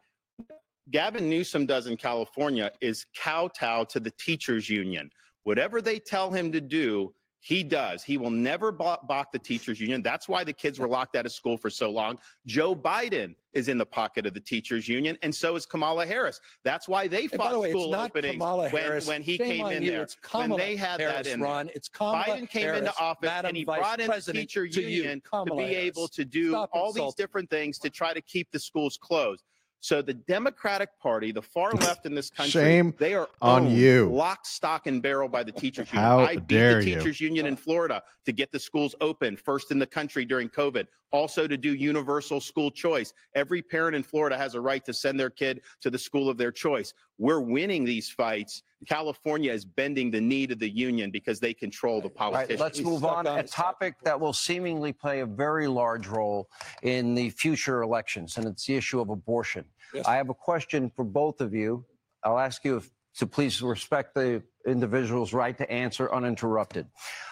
Gavin 0.92 1.30
Newsom 1.30 1.66
does 1.66 1.88
in 1.88 1.98
California 1.98 2.72
is 2.82 3.06
kowtow 3.16 3.84
to 3.86 4.00
the 4.00 4.12
teachers 4.12 4.70
union. 4.70 5.12
Whatever 5.44 5.82
they 5.82 6.00
tell 6.00 6.32
him 6.32 6.52
to 6.52 6.62
do, 6.62 7.14
He 7.42 7.64
does. 7.64 8.04
He 8.04 8.18
will 8.18 8.32
never 8.32 8.70
balk, 8.72 9.32
the 9.32 9.40
teachers 9.40 9.80
union. 9.80 10.02
That's 10.02 10.28
why 10.28 10.44
the 10.44 10.52
kids 10.52 10.78
were 10.78 10.90
locked 10.90 11.16
out 11.16 11.26
of 11.26 11.32
school 11.32 11.58
for 11.58 11.70
so 11.70 11.90
long. 11.90 12.20
Joe 12.46 12.76
Biden 12.76 13.34
is 13.54 13.70
in 13.70 13.78
the 13.78 13.86
pocket 13.86 14.26
of 14.26 14.34
the 14.34 14.42
teachers 14.42 14.90
union, 14.90 15.18
and 15.22 15.34
so 15.34 15.56
is 15.56 15.66
Kamala 15.66 16.06
Harris. 16.06 16.42
That's 16.66 16.90
why 16.90 17.08
they 17.08 17.28
fought 17.28 17.54
the 17.54 17.60
way, 17.60 17.72
school 17.72 17.96
openings 17.96 18.34
Kamala 18.34 18.64
when, 18.70 18.84
Harris. 18.84 19.08
when 19.08 19.22
he 19.22 19.38
Shame 19.38 19.48
came 19.48 19.68
in 19.68 19.84
you. 19.84 19.92
there. 19.92 20.02
It's 20.04 20.16
Kamala 20.22 20.50
when 20.50 20.58
they 20.60 20.76
had 20.76 21.00
Harris, 21.00 21.28
that 21.28 21.28
in 21.28 21.40
Ron. 21.42 21.68
there. 21.68 21.76
It's 21.76 21.88
Kamala 21.88 22.26
Biden 22.26 22.50
came 22.50 22.62
Harris, 22.64 22.80
into 22.80 23.00
office 23.00 23.30
Madam 23.30 23.50
and 23.50 23.58
he 23.58 23.64
Vice 23.64 23.80
brought 23.80 24.00
in 24.02 24.08
the 24.08 24.12
President, 24.12 24.42
teacher 24.50 24.68
to 24.68 24.82
union 24.82 25.22
to 25.32 25.56
be 25.56 25.64
able 25.76 26.10
to 26.10 26.26
do 26.26 26.50
Stop 26.50 26.70
all 26.74 26.92
these 26.92 27.16
different 27.16 27.50
things 27.50 27.80
to 27.80 27.90
try 27.90 28.14
to 28.14 28.22
keep 28.22 28.52
the 28.52 28.60
schools 28.60 28.98
closed. 29.02 29.46
So 29.82 30.02
the 30.02 30.14
Democratic 30.14 30.90
Party, 31.00 31.32
the 31.32 31.42
far 31.42 31.72
left 31.80 32.06
in 32.06 32.14
this 32.14 32.30
country, 32.30 32.52
Shame 32.52 32.94
they 32.98 33.14
are 33.14 33.30
on 33.42 33.70
you. 33.72 34.10
lock, 34.12 34.46
stock, 34.46 34.88
and 34.88 35.02
barrel 35.02 35.30
by 35.30 35.44
the 35.44 35.52
teachers 35.52 35.92
union. 35.92 36.04
How 36.04 36.20
I 36.20 36.36
beat 36.36 36.48
the 36.48 36.84
you. 36.86 36.96
teachers 36.96 37.22
union 37.22 37.46
in 37.46 37.56
Florida 37.56 38.04
to 38.26 38.32
get 38.32 38.52
the 38.52 38.60
schools 38.60 38.96
open, 39.02 39.38
first 39.38 39.72
in 39.72 39.80
the 39.80 39.88
country 39.88 40.26
during 40.26 40.50
COVID. 40.50 40.88
Also 41.12 41.48
to 41.48 41.58
do 41.58 41.74
universal 41.74 42.40
school 42.40 42.70
choice. 42.70 43.14
Every 43.34 43.62
parent 43.62 43.96
in 43.96 44.04
Florida 44.04 44.38
has 44.38 44.54
a 44.54 44.62
right 44.62 44.86
to 44.86 44.94
send 44.94 45.20
their 45.20 45.30
kid 45.32 45.62
to 45.82 45.90
the 45.90 45.98
school 45.98 46.30
of 46.30 46.38
their 46.38 46.52
choice. 46.52 46.94
We're 47.18 47.40
winning 47.42 47.84
these 47.84 48.10
fights. 48.10 48.64
California 48.88 49.52
is 49.52 49.66
bending 49.66 50.12
the 50.12 50.22
knee 50.22 50.48
to 50.48 50.56
the 50.56 50.70
union 50.70 51.12
because 51.12 51.40
they 51.40 51.54
control 51.54 52.02
the 52.02 52.10
All 52.18 52.32
right, 52.32 52.48
politicians. 52.48 52.60
let's 52.62 52.82
move 52.82 53.04
on. 53.04 53.28
on 53.28 53.40
A 53.40 53.44
topic 53.44 53.80
topic 53.80 53.96
that 54.04 54.20
will 54.20 54.34
seemingly 54.34 54.94
play 54.94 55.22
a 55.22 55.26
very 55.26 55.68
large 55.68 56.08
role 56.08 56.50
in 56.84 57.16
the 57.16 57.30
future 57.30 57.82
elections, 57.82 58.38
and 58.38 58.48
it's 58.48 58.66
the 58.66 58.76
issue 58.76 59.00
of 59.00 59.10
abortion. 59.10 59.66
Yes. 59.94 60.06
I 60.08 60.16
have 60.16 60.30
a 60.30 60.34
question 60.34 60.92
for 60.96 61.04
both 61.04 61.42
of 61.42 61.54
you. 61.54 61.86
I'll 62.24 62.40
ask 62.40 62.64
you 62.66 62.78
if, 62.78 62.90
to 63.18 63.28
please 63.28 63.62
respect 63.62 64.16
the 64.16 64.44
individual's 64.68 65.34
right 65.34 65.58
to 65.58 65.70
answer 65.72 66.14
uninterrupted. 66.14 66.88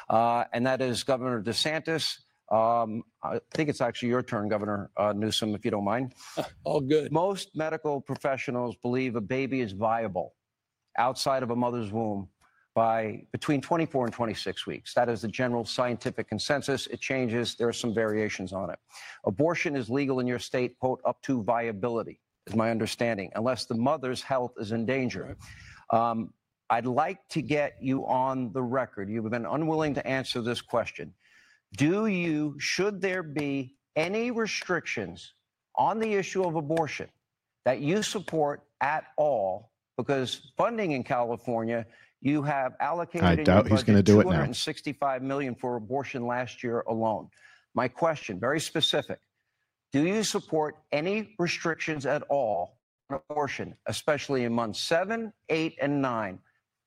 Uh, 0.09 0.45
and 0.53 0.65
that 0.65 0.81
is 0.81 1.03
Governor 1.03 1.41
DeSantis. 1.41 2.17
Um, 2.51 3.03
I 3.21 3.39
think 3.53 3.69
it's 3.69 3.81
actually 3.81 4.09
your 4.09 4.23
turn, 4.23 4.47
Governor 4.47 4.89
uh, 4.95 5.13
Newsom, 5.13 5.53
if 5.53 5.65
you 5.65 5.71
don't 5.71 5.83
mind. 5.83 6.13
All 6.63 6.79
good. 6.79 7.11
Most 7.11 7.55
medical 7.55 7.99
professionals 7.99 8.75
believe 8.81 9.15
a 9.17 9.21
baby 9.21 9.61
is 9.61 9.73
viable 9.73 10.33
outside 10.97 11.43
of 11.43 11.51
a 11.51 11.55
mother's 11.55 11.91
womb 11.91 12.27
by 12.77 13.23
between 13.31 13.59
24 13.59 14.05
and 14.05 14.13
26 14.13 14.67
weeks. 14.67 14.93
That 14.93 15.09
is 15.09 15.21
the 15.21 15.27
general 15.27 15.65
scientific 15.65 16.29
consensus. 16.29 16.85
It 16.87 17.01
changes. 17.01 17.55
There 17.55 17.67
are 17.67 17.73
some 17.73 17.91
variations 17.91 18.53
on 18.53 18.69
it. 18.69 18.77
Abortion 19.25 19.75
is 19.75 19.89
legal 19.89 20.19
in 20.19 20.27
your 20.27 20.37
state, 20.37 20.77
quote, 20.77 21.01
up 21.03 21.19
to 21.23 21.41
viability, 21.41 22.19
is 22.45 22.55
my 22.55 22.69
understanding, 22.69 23.31
unless 23.35 23.65
the 23.65 23.73
mother's 23.73 24.21
health 24.21 24.53
is 24.59 24.73
in 24.73 24.85
danger. 24.85 25.35
Um, 25.89 26.33
I'd 26.69 26.85
like 26.85 27.27
to 27.29 27.41
get 27.41 27.77
you 27.81 28.05
on 28.05 28.51
the 28.53 28.61
record. 28.61 29.09
You've 29.09 29.29
been 29.31 29.47
unwilling 29.47 29.95
to 29.95 30.05
answer 30.05 30.41
this 30.41 30.61
question. 30.61 31.13
Do 31.77 32.05
you, 32.05 32.55
should 32.59 33.01
there 33.01 33.23
be 33.23 33.75
any 33.95 34.31
restrictions 34.31 35.33
on 35.75 35.99
the 35.99 36.13
issue 36.13 36.43
of 36.43 36.55
abortion 36.55 37.09
that 37.65 37.79
you 37.79 38.03
support 38.03 38.61
at 38.81 39.05
all? 39.17 39.71
Because 39.97 40.51
funding 40.55 40.91
in 40.91 41.03
California, 41.03 41.85
you 42.21 42.43
have 42.43 42.73
allocated. 42.79 43.23
I 43.23 43.33
in 43.33 43.43
doubt 43.43 43.67
he's 43.67 43.83
gonna 43.83 44.03
do 44.03 44.19
it 44.19 44.25
now. 44.25 44.31
265 44.31 45.21
million 45.23 45.55
for 45.55 45.75
abortion 45.75 46.25
last 46.25 46.63
year 46.63 46.83
alone. 46.87 47.29
My 47.73 47.87
question, 47.87 48.39
very 48.39 48.59
specific. 48.59 49.19
Do 49.93 50.05
you 50.05 50.23
support 50.23 50.77
any 50.91 51.35
restrictions 51.39 52.05
at 52.05 52.23
all 52.23 52.77
on 53.09 53.19
abortion, 53.29 53.75
especially 53.85 54.43
in 54.43 54.53
months 54.53 54.81
seven, 54.81 55.31
eight, 55.49 55.77
and 55.81 56.01
nine, 56.01 56.39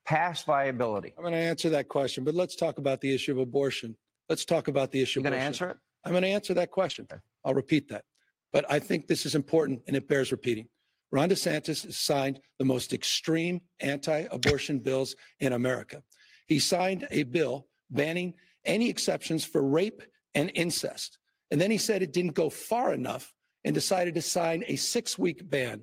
past 0.04 0.46
viability? 0.46 1.14
I'm 1.16 1.22
going 1.22 1.32
to 1.32 1.38
answer 1.38 1.70
that 1.70 1.88
question, 1.88 2.24
but 2.24 2.34
let's 2.34 2.56
talk 2.56 2.78
about 2.78 3.00
the 3.00 3.14
issue 3.14 3.32
of 3.32 3.38
abortion. 3.38 3.96
Let's 4.28 4.44
talk 4.44 4.68
about 4.68 4.92
the 4.92 5.00
issue 5.00 5.20
You 5.20 5.26
of 5.26 5.30
going 5.30 5.40
to 5.40 5.44
answer 5.44 5.70
it? 5.70 5.76
I'm 6.04 6.12
going 6.12 6.22
to 6.22 6.28
answer 6.28 6.54
that 6.54 6.70
question. 6.70 7.06
I'll 7.44 7.54
repeat 7.54 7.88
that. 7.88 8.04
But 8.52 8.70
I 8.70 8.78
think 8.78 9.06
this 9.06 9.24
is 9.24 9.34
important 9.34 9.80
and 9.86 9.96
it 9.96 10.08
bears 10.08 10.30
repeating. 10.32 10.68
Ron 11.12 11.28
DeSantis 11.28 11.84
has 11.84 11.98
signed 11.98 12.40
the 12.58 12.64
most 12.64 12.92
extreme 12.92 13.60
anti-abortion 13.80 14.78
bills 14.78 15.16
in 15.40 15.52
America. 15.52 16.02
He 16.46 16.58
signed 16.58 17.06
a 17.10 17.24
bill 17.24 17.66
banning 17.90 18.34
any 18.64 18.88
exceptions 18.88 19.44
for 19.44 19.62
rape 19.62 20.02
and 20.34 20.52
incest. 20.54 21.18
And 21.50 21.60
then 21.60 21.70
he 21.70 21.78
said 21.78 22.02
it 22.02 22.12
didn't 22.12 22.34
go 22.34 22.50
far 22.50 22.92
enough 22.92 23.32
and 23.64 23.74
decided 23.74 24.14
to 24.14 24.22
sign 24.22 24.64
a 24.68 24.76
six-week 24.76 25.48
ban 25.50 25.82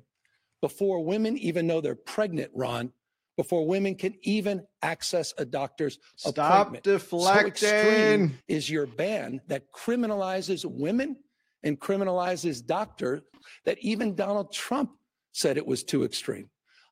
before 0.61 1.03
women 1.03 1.37
even 1.37 1.67
know 1.67 1.81
they're 1.81 1.95
pregnant, 1.95 2.51
Ron, 2.55 2.91
before 3.35 3.67
women 3.67 3.93
can 3.95 4.15
even 4.23 4.65
access 4.81 5.33
a 5.37 5.45
doctor's 5.45 5.99
Stop 6.15 6.37
appointment. 6.37 6.85
So 6.85 6.93
deflecting. 6.93 7.47
extreme 7.47 8.39
is 8.47 8.69
your 8.69 8.87
ban 8.87 9.41
that 9.47 9.71
criminalizes 9.71 10.65
women 10.65 11.17
and 11.63 11.79
criminalizes 11.79 12.65
doctors 12.65 13.21
that 13.65 13.77
even 13.79 14.15
Donald 14.15 14.51
Trump 14.51 14.91
said 15.31 15.57
it 15.57 15.65
was 15.65 15.83
too 15.83 16.03
extreme. 16.03 16.49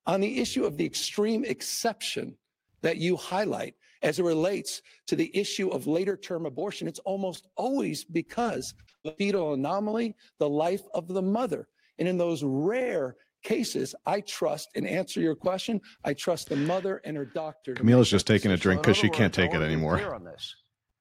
On 0.07 0.21
the 0.21 0.39
issue 0.39 0.65
of 0.65 0.77
the 0.77 0.85
extreme 0.85 1.43
exception 1.45 2.35
that 2.81 2.97
you 2.97 3.15
highlight 3.15 3.73
as 4.03 4.19
it 4.19 4.23
relates 4.23 4.81
to 5.07 5.15
the 5.15 5.35
issue 5.35 5.69
of 5.69 5.87
later 5.87 6.15
term 6.15 6.45
abortion, 6.45 6.87
it's 6.87 6.99
almost 6.99 7.47
always 7.55 8.03
because 8.03 8.73
of 9.03 9.11
the 9.11 9.17
fetal 9.17 9.53
anomaly, 9.53 10.15
the 10.39 10.49
life 10.49 10.83
of 10.93 11.07
the 11.07 11.21
mother. 11.21 11.67
And 11.97 12.07
in 12.07 12.17
those 12.17 12.43
rare 12.43 13.15
cases, 13.43 13.95
I 14.05 14.21
trust, 14.21 14.69
and 14.75 14.87
answer 14.87 15.21
your 15.21 15.35
question, 15.35 15.81
I 16.03 16.13
trust 16.13 16.49
the 16.49 16.55
mother 16.55 17.01
and 17.05 17.17
her 17.17 17.25
doctor. 17.25 17.73
to 17.73 17.81
Camila's 17.81 18.07
make 18.07 18.11
just 18.11 18.27
taking 18.27 18.51
a 18.51 18.57
drink 18.57 18.81
because 18.81 18.97
she 18.97 19.09
can't 19.09 19.33
take 19.33 19.51
it 19.51 19.53
wanna 19.53 19.67
be 19.67 19.73
anymore. 19.73 20.19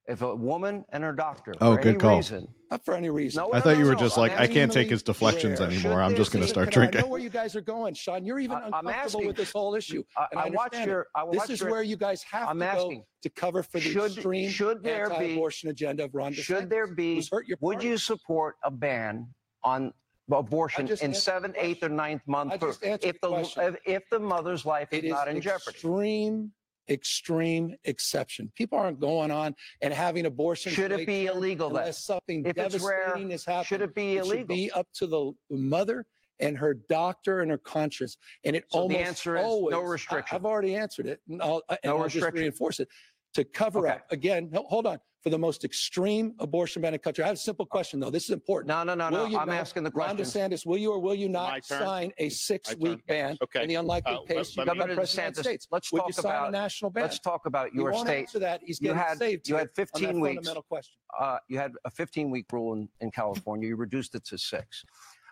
Clear 0.06 0.12
on 0.12 0.16
this. 0.16 0.22
If 0.22 0.22
a 0.22 0.34
woman 0.34 0.84
and 0.90 1.02
her 1.04 1.12
doctor, 1.12 1.54
Oh, 1.60 1.76
for 1.76 1.82
good 1.82 1.88
any 1.90 1.98
call. 1.98 2.16
reason, 2.16 2.48
Not 2.70 2.84
for 2.84 2.94
any 2.94 3.10
reason. 3.10 3.42
No, 3.42 3.52
I 3.52 3.60
thought 3.60 3.78
you 3.78 3.84
were 3.86 3.94
just 3.94 4.16
like, 4.18 4.32
I 4.38 4.46
can't 4.46 4.72
take 4.72 4.90
his 4.90 5.02
deflections 5.02 5.60
where 5.60 5.68
anymore. 5.68 5.92
should 5.92 5.98
I'm 5.98 6.16
just 6.16 6.32
going 6.32 6.42
to 6.42 6.48
start 6.48 6.70
Can 6.72 6.82
I- 6.82 6.86
I 6.86 6.88
drinking. 6.90 7.00
know 7.02 7.12
where 7.12 7.20
you 7.20 7.30
guys 7.30 7.54
are 7.56 7.60
going, 7.60 7.94
Sean. 7.94 8.24
You're 8.24 8.38
even 8.40 8.56
I- 8.56 8.66
uncomfortable 8.66 8.90
asking- 8.90 9.26
with 9.28 9.36
this 9.36 9.52
whole 9.52 9.74
issue. 9.74 10.02
I, 10.16 10.26
and 10.32 10.40
I 10.40 10.44
I 10.44 10.48
watched 10.50 10.58
understand 10.74 10.90
your. 10.90 11.06
I 11.14 11.22
watched 11.24 11.40
This 11.40 11.50
is 11.50 11.60
your, 11.60 11.70
where 11.70 11.82
you 11.82 11.96
guys 11.96 12.22
have 12.24 12.48
I'm 12.48 12.58
to 12.60 12.66
asking, 12.66 12.98
go 12.98 13.06
to 13.22 13.30
cover 13.30 13.62
for 13.62 13.78
the 13.78 13.80
should- 13.80 14.12
extreme 14.12 14.50
should 14.50 14.82
there 14.82 15.08
be- 15.08 15.14
anti-abortion 15.14 15.70
agenda 15.70 16.04
of 16.04 16.14
Ron 16.14 16.32
DeSantis. 16.34 16.42
Should 16.42 16.70
there 16.70 16.86
be? 16.88 17.24
hurt 17.30 17.46
your 17.46 17.58
Would 17.60 17.82
you 17.82 17.96
support 17.98 18.56
a 18.64 18.70
ban 18.70 19.28
on 19.62 19.92
abortion 20.32 20.86
in 20.86 20.90
answered 20.90 21.14
seventh, 21.16 21.54
eighth, 21.58 21.82
or 21.82 21.88
ninth 21.90 22.22
month 22.26 22.58
for- 22.58 22.70
if 22.70 22.80
the 22.80 23.12
the 23.22 23.28
question. 23.28 23.62
if, 23.62 23.76
if 23.86 24.02
the 24.10 24.18
mother's 24.18 24.64
life 24.66 24.88
is 24.92 24.98
It 25.00 25.04
is 25.06 25.10
not 25.12 25.28
in 25.28 25.40
jeopardy? 25.40 25.70
extreme, 25.70 26.52
extreme 26.88 27.74
exception. 27.84 28.50
People 28.54 28.78
aren't 28.78 29.00
going 29.00 29.30
on 29.30 29.54
and 29.82 29.92
having 29.92 30.26
abortions. 30.26 30.74
Should 30.74 30.92
it 30.92 31.06
be 31.06 31.26
illegal 31.26 31.70
then? 31.70 31.80
Unless 31.82 32.04
something 32.04 32.44
If 32.44 32.56
it's 32.58 32.82
rare, 32.82 32.98
devastating 33.06 33.30
is 33.30 33.44
happening. 33.44 33.64
Should 33.66 33.82
it 33.82 33.94
be 33.94 34.16
It 34.16 34.24
should 34.24 34.32
illegal? 34.34 34.56
be 34.56 34.70
up 34.72 34.86
to 34.94 35.06
the 35.06 35.32
mother 35.50 36.06
and 36.40 36.58
her 36.58 36.74
doctor 36.88 37.40
and 37.40 37.50
her 37.50 37.58
conscience. 37.58 38.16
And 38.44 38.56
it 38.56 38.64
So 38.68 38.78
the 38.78 38.82
almost 38.96 39.00
answer 39.00 39.36
is 39.36 39.42
no 39.42 39.48
always, 39.48 39.74
I- 39.76 39.80
restriction. 39.82 40.36
I've 40.36 40.44
already 40.44 40.74
answered 40.76 41.06
it. 41.06 41.20
And 41.28 41.40
I'll, 41.40 41.62
uh, 41.68 41.76
and 41.82 41.90
No 41.90 41.96
I'll 41.98 42.04
just 42.04 42.16
restriction. 42.16 42.40
reinforce 42.40 42.80
it. 42.80 42.88
To 43.34 43.42
cover 43.44 43.80
Okay. 43.88 43.96
up, 43.96 44.12
again, 44.12 44.48
no, 44.52 44.62
hold 44.68 44.86
on, 44.86 45.00
for 45.20 45.28
the 45.30 45.38
most 45.38 45.64
extreme 45.64 46.36
abortion 46.38 46.80
ban 46.82 46.90
in 46.90 46.92
the 46.94 46.98
country. 47.00 47.24
I 47.24 47.26
have 47.26 47.34
a 47.34 47.40
simple 47.40 47.66
question, 47.66 47.98
though. 47.98 48.08
This 48.10 48.22
is 48.24 48.30
important. 48.30 48.68
no, 48.68 48.84
no, 48.84 48.94
no, 48.94 49.10
Will 49.10 49.24
no. 49.24 49.26
you 49.32 49.38
I'm 49.38 49.48
not- 49.48 49.56
asking 49.56 49.82
the 49.82 49.90
Ron 49.90 50.14
question. 50.14 50.50
DeSantis, 50.52 50.64
will 50.64 50.78
you 50.78 50.92
or 50.92 51.00
will 51.00 51.16
you 51.16 51.28
not 51.28 51.64
sign 51.64 52.12
a 52.18 52.28
six-week 52.28 53.04
ban 53.08 53.36
Okay. 53.42 53.62
in 53.64 53.68
the 53.68 53.74
unlikely 53.74 54.14
Uh, 54.14 54.18
let- 54.20 54.28
case 54.28 54.56
you 54.56 54.60
let 54.62 54.68
me- 54.72 54.78
Governor 54.78 54.94
president 54.94 55.28
of 55.30 55.34
the 55.34 55.40
DeSantis, 55.40 55.44
States? 55.44 55.68
let's 55.72 55.92
Would 55.92 55.98
talk 55.98 56.06
you 56.08 56.12
sign 56.12 56.24
a 56.32 56.38
about 56.38 56.52
national 56.52 56.90
ban? 56.92 57.02
let's 57.02 57.18
talk 57.18 57.46
about 57.46 57.74
You 57.74 57.80
your 57.82 57.90
won't 57.92 58.06
state. 58.06 58.18
answer 58.20 58.38
that. 58.38 58.60
He's 58.62 58.80
You 58.80 58.88
getting 58.90 59.02
had- 59.02 59.18
saved 59.18 59.48
you 59.48 59.56
had 59.56 59.74
15 59.74 60.20
weeks. 60.20 60.36
fundamental 60.36 60.62
question. 60.62 60.94
uh, 61.18 61.38
you 61.48 61.58
had 61.58 61.72
a 61.84 61.90
15 61.90 62.30
week 62.30 62.46
rule 62.52 62.74
in, 62.74 62.88
in 63.00 63.10
California. 63.10 63.66
You 63.68 63.74
reduced 63.74 64.14
it 64.14 64.24
to 64.26 64.38
six. 64.38 64.84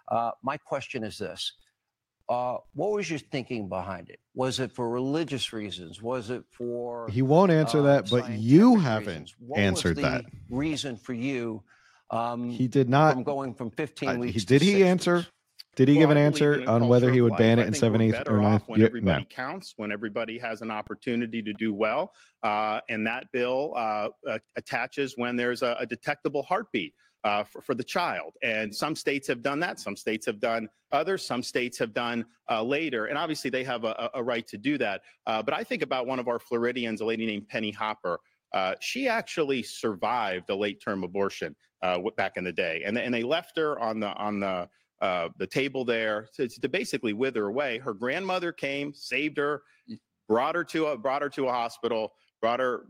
Uh, 0.08 0.32
my 0.42 0.56
question 0.56 1.04
is 1.04 1.18
this 1.18 1.52
uh, 2.32 2.58
What 2.74 2.92
was 2.92 3.10
your 3.10 3.18
thinking 3.18 3.68
behind 3.68 4.08
it? 4.08 4.20
Was 4.34 4.60
it 4.60 4.72
for 4.72 4.88
religious 4.88 5.52
reasons? 5.52 6.02
Was 6.02 6.30
it 6.30 6.44
for. 6.50 7.08
He 7.10 7.22
won't 7.22 7.52
answer 7.52 7.78
um, 7.78 7.84
that, 7.84 8.10
but 8.10 8.30
you 8.30 8.78
haven't? 8.78 9.32
What 9.38 9.58
answered 9.60 9.96
was 9.96 10.04
the 10.04 10.10
that. 10.10 10.24
Reason 10.50 10.96
for 10.96 11.12
you 11.12 11.62
um, 12.12 12.50
He 12.50 12.68
did 12.68 12.88
not. 12.88 13.14
from 13.14 13.24
going 13.24 13.54
from 13.54 13.70
15 13.70 14.08
uh, 14.08 14.14
weeks 14.16 14.34
he, 14.34 14.40
to 14.40 14.46
did 14.46 14.62
he 14.62 14.72
six 14.72 14.84
answer? 14.84 15.16
weeks? 15.16 15.28
Did 15.74 15.88
he 15.88 15.94
Well, 15.94 16.02
give 16.02 16.10
an 16.10 16.18
answer 16.18 16.64
on 16.66 16.86
whether 16.86 17.10
he 17.10 17.22
would 17.22 17.30
life. 17.32 17.38
ban 17.38 17.58
I 17.58 17.62
it 17.62 17.66
in 17.68 17.72
think 17.72 17.80
seven, 17.80 18.00
we're 18.02 18.08
eighth, 18.08 18.18
better 18.18 18.36
or 18.36 18.40
off 18.40 18.50
ninth? 18.50 18.62
When 18.66 18.80
Yeah, 18.80 18.86
everybody 18.86 19.22
no. 19.22 19.26
counts, 19.30 19.72
when 19.78 19.90
everybody 19.90 20.38
has 20.38 20.60
an 20.60 20.70
opportunity 20.70 21.40
to 21.42 21.52
do 21.54 21.72
well, 21.72 22.12
uh, 22.42 22.80
and 22.90 23.06
that 23.06 23.32
bill 23.32 23.72
uh, 23.74 24.08
uh, 24.28 24.38
attaches 24.56 25.14
when 25.16 25.36
there's 25.36 25.62
a, 25.62 25.76
a 25.80 25.86
detectable 25.86 26.42
heartbeat. 26.42 26.92
Uh, 27.24 27.44
for, 27.44 27.62
for 27.62 27.74
the 27.76 27.84
child. 27.84 28.32
And 28.42 28.74
some 28.74 28.96
states 28.96 29.28
have 29.28 29.42
done 29.42 29.60
that. 29.60 29.78
Some 29.78 29.94
states 29.94 30.26
have 30.26 30.40
done 30.40 30.68
others. 30.90 31.24
Some 31.24 31.40
states 31.40 31.78
have 31.78 31.94
done 31.94 32.24
uh, 32.50 32.64
later. 32.64 33.06
And 33.06 33.16
obviously, 33.16 33.48
they 33.48 33.62
have 33.62 33.84
a, 33.84 34.10
a 34.14 34.20
right 34.20 34.44
to 34.48 34.58
do 34.58 34.76
that. 34.78 35.02
Uh, 35.24 35.40
but 35.40 35.54
I 35.54 35.62
think 35.62 35.82
about 35.82 36.08
one 36.08 36.18
of 36.18 36.26
our 36.26 36.40
Floridians, 36.40 37.00
a 37.00 37.04
lady 37.04 37.24
named 37.24 37.46
Penny 37.46 37.70
Hopper. 37.70 38.18
Uh, 38.52 38.74
she 38.80 39.06
actually 39.06 39.62
survived 39.62 40.50
a 40.50 40.54
late 40.56 40.82
term 40.84 41.04
abortion 41.04 41.54
uh, 41.84 42.00
back 42.16 42.32
in 42.36 42.42
the 42.42 42.52
day. 42.52 42.82
And, 42.84 42.98
and 42.98 43.14
they 43.14 43.22
left 43.22 43.56
her 43.56 43.78
on 43.78 44.00
the, 44.00 44.08
on 44.14 44.40
the, 44.40 44.68
uh, 45.00 45.28
the 45.38 45.46
table 45.46 45.84
there 45.84 46.28
to, 46.34 46.48
to 46.48 46.68
basically 46.68 47.12
wither 47.12 47.46
away. 47.46 47.78
Her 47.78 47.94
grandmother 47.94 48.50
came, 48.50 48.92
saved 48.94 49.36
her, 49.38 49.62
brought 50.28 50.56
her 50.56 50.64
to 50.64 50.86
a 50.86 50.98
brought 50.98 51.22
her 51.22 51.28
to 51.30 51.46
a 51.46 51.52
hospital, 51.52 52.14
brought 52.40 52.58
her 52.58 52.86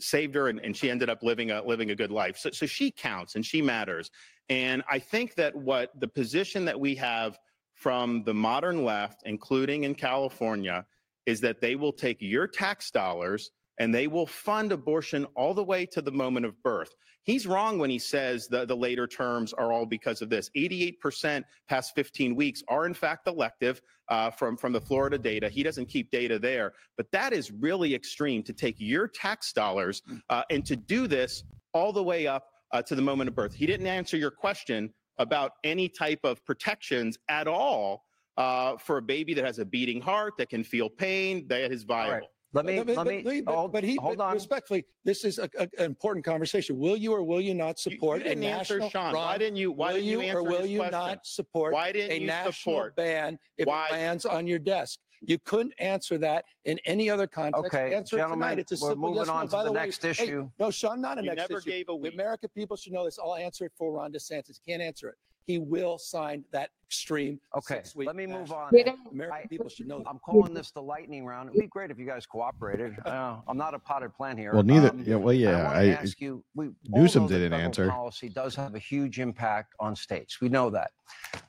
saved 0.00 0.34
her 0.34 0.48
and, 0.48 0.60
and 0.60 0.76
she 0.76 0.90
ended 0.90 1.08
up 1.08 1.22
living 1.22 1.50
a 1.50 1.62
living 1.62 1.90
a 1.90 1.94
good 1.94 2.10
life. 2.10 2.36
So, 2.38 2.50
so 2.50 2.66
she 2.66 2.90
counts 2.90 3.34
and 3.34 3.44
she 3.44 3.62
matters. 3.62 4.10
And 4.48 4.82
I 4.90 4.98
think 4.98 5.34
that 5.36 5.56
what 5.56 5.98
the 5.98 6.08
position 6.08 6.64
that 6.66 6.78
we 6.78 6.94
have 6.96 7.38
from 7.74 8.22
the 8.24 8.34
modern 8.34 8.84
left, 8.84 9.22
including 9.24 9.84
in 9.84 9.94
California, 9.94 10.86
is 11.26 11.40
that 11.40 11.60
they 11.60 11.76
will 11.76 11.92
take 11.92 12.18
your 12.20 12.46
tax 12.46 12.90
dollars 12.90 13.50
and 13.78 13.94
they 13.94 14.06
will 14.06 14.26
fund 14.26 14.72
abortion 14.72 15.26
all 15.34 15.54
the 15.54 15.64
way 15.64 15.86
to 15.86 16.02
the 16.02 16.10
moment 16.10 16.46
of 16.46 16.60
birth. 16.62 16.94
He's 17.24 17.46
wrong 17.46 17.78
when 17.78 17.90
he 17.90 17.98
says 17.98 18.46
the, 18.46 18.64
the 18.64 18.76
later 18.76 19.06
terms 19.06 19.52
are 19.52 19.72
all 19.72 19.84
because 19.84 20.22
of 20.22 20.30
this. 20.30 20.48
88% 20.56 21.42
past 21.68 21.94
15 21.96 22.36
weeks 22.36 22.62
are 22.68 22.86
in 22.86 22.94
fact 22.94 23.26
elective 23.26 23.82
uh, 24.08 24.30
from, 24.30 24.56
from 24.56 24.72
the 24.72 24.80
Florida 24.80 25.18
data. 25.18 25.48
He 25.48 25.64
doesn't 25.64 25.86
keep 25.86 26.10
data 26.12 26.38
there, 26.38 26.74
but 26.96 27.10
that 27.10 27.32
is 27.32 27.50
really 27.50 27.94
extreme 27.94 28.44
to 28.44 28.52
take 28.52 28.76
your 28.78 29.08
tax 29.08 29.52
dollars 29.52 30.02
uh, 30.30 30.42
and 30.50 30.64
to 30.66 30.76
do 30.76 31.08
this 31.08 31.42
all 31.74 31.92
the 31.92 32.02
way 32.02 32.28
up 32.28 32.46
uh, 32.72 32.80
to 32.82 32.94
the 32.94 33.02
moment 33.02 33.28
of 33.28 33.34
birth. 33.34 33.54
He 33.54 33.66
didn't 33.66 33.88
answer 33.88 34.16
your 34.16 34.30
question 34.30 34.94
about 35.18 35.52
any 35.64 35.88
type 35.88 36.20
of 36.22 36.44
protections 36.44 37.18
at 37.28 37.48
all 37.48 38.04
uh, 38.36 38.76
for 38.76 38.98
a 38.98 39.02
baby 39.02 39.34
that 39.34 39.44
has 39.44 39.58
a 39.58 39.64
beating 39.64 40.00
heart, 40.00 40.34
that 40.38 40.48
can 40.48 40.62
feel 40.62 40.88
pain, 40.88 41.46
that 41.48 41.72
is 41.72 41.82
viable. 41.82 42.28
Let 42.52 42.64
me, 42.64 42.76
But- 42.82 42.94
but- 42.94 43.06
me, 43.06 43.22
but- 43.22 43.44
but- 43.44 43.54
hold, 43.54 43.72
but 43.72 43.84
he, 43.84 43.96
hold 43.96 44.20
on. 44.20 44.32
respectfully, 44.34 44.84
this 45.04 45.24
is 45.24 45.38
a- 45.38 45.50
a- 45.58 45.62
an 45.78 45.84
important 45.84 46.24
conversation. 46.24 46.78
Will 46.78 46.96
you 46.96 47.12
or 47.12 47.22
will 47.22 47.40
you 47.40 47.54
not 47.54 47.78
support 47.78 48.18
you 48.18 48.24
didn't 48.28 48.44
a 48.44 48.46
answer 48.46 48.78
national? 48.78 48.90
Sean. 48.90 49.14
Why 49.14 49.36
didn't 49.38 49.56
you? 49.56 49.72
Why 49.72 49.88
will 49.88 49.94
didn't 49.96 50.06
you, 50.08 50.20
you 50.20 50.26
answer 50.28 50.38
or 50.38 50.42
will 50.44 50.66
you 50.66 50.78
question? 50.78 50.92
not 50.92 51.26
support 51.26 51.72
Why 51.74 51.92
didn't 51.92 52.12
a 52.12 52.20
you 52.20 52.26
national 52.26 52.52
support? 52.52 52.96
ban 52.96 53.38
if 53.58 53.66
Why- 53.66 53.88
it 53.88 53.92
lands 53.92 54.24
on 54.24 54.46
your 54.46 54.58
desk? 54.58 55.00
You 55.22 55.38
couldn't 55.38 55.74
answer 55.78 56.18
that 56.18 56.44
in 56.64 56.78
any 56.84 57.10
other 57.10 57.26
context. 57.26 57.74
Okay, 57.74 57.94
answer 57.94 58.16
gentlemen, 58.16 58.48
tonight. 58.48 58.58
It's 58.60 58.80
a 58.80 58.84
we're 58.84 58.94
moving 58.94 59.16
yes 59.16 59.24
or 59.24 59.26
no. 59.26 59.32
on 59.32 59.46
to 59.48 59.52
By 59.52 59.64
the 59.64 59.72
way, 59.72 59.80
next 59.80 60.02
hey, 60.02 60.10
issue. 60.10 60.50
no, 60.58 60.70
Sean, 60.70 61.00
not 61.00 61.18
a 61.18 61.22
You 61.22 61.28
next 61.30 61.48
never 61.50 61.58
issue. 61.58 61.70
gave 61.70 61.88
a 61.88 61.98
The. 61.98 62.08
American 62.12 62.50
people 62.50 62.76
should 62.76 62.92
know 62.92 63.04
this. 63.04 63.18
I'll 63.18 63.34
answer 63.34 63.64
it 63.64 63.72
for 63.76 63.92
Ron 63.92 64.12
DeSantis. 64.12 64.60
He 64.64 64.70
can't 64.70 64.82
answer 64.82 65.08
it. 65.08 65.16
He 65.46 65.58
will 65.58 65.96
sign 65.98 66.44
that 66.52 66.70
extreme. 66.84 67.40
Okay, 67.56 67.76
six-week 67.76 68.06
let 68.06 68.16
me 68.16 68.26
move 68.26 68.52
on. 68.52 68.68
American 68.68 69.30
I- 69.32 69.46
people 69.46 69.68
should 69.68 69.86
know 69.86 69.98
that. 69.98 70.08
I'm 70.08 70.18
calling 70.18 70.54
this 70.54 70.70
the 70.72 70.82
lightning 70.82 71.24
round. 71.24 71.50
It'd 71.50 71.60
be 71.60 71.66
great 71.68 71.90
if 71.90 71.98
you 71.98 72.06
guys 72.06 72.26
cooperated. 72.26 72.96
Uh, 73.06 73.36
I'm 73.46 73.56
not 73.56 73.72
a 73.72 73.78
potted 73.78 74.12
plant 74.14 74.36
here. 74.38 74.52
Well, 74.52 74.64
neither. 74.64 74.90
Um, 74.90 75.04
yeah, 75.06 75.14
well, 75.14 75.28
and 75.34 75.46
I 75.46 75.82
yeah. 75.82 75.96
I, 75.98 76.02
ask 76.02 76.20
you, 76.20 76.42
we, 76.54 76.70
Newsom 76.88 77.28
didn't 77.28 77.50
federal 77.50 77.60
answer. 77.60 77.88
Policy 77.88 78.28
does 78.28 78.54
have 78.56 78.74
a 78.74 78.80
huge 78.80 79.20
impact 79.20 79.74
on 79.78 79.94
states. 79.94 80.40
We 80.40 80.48
know 80.48 80.68
that. 80.70 80.90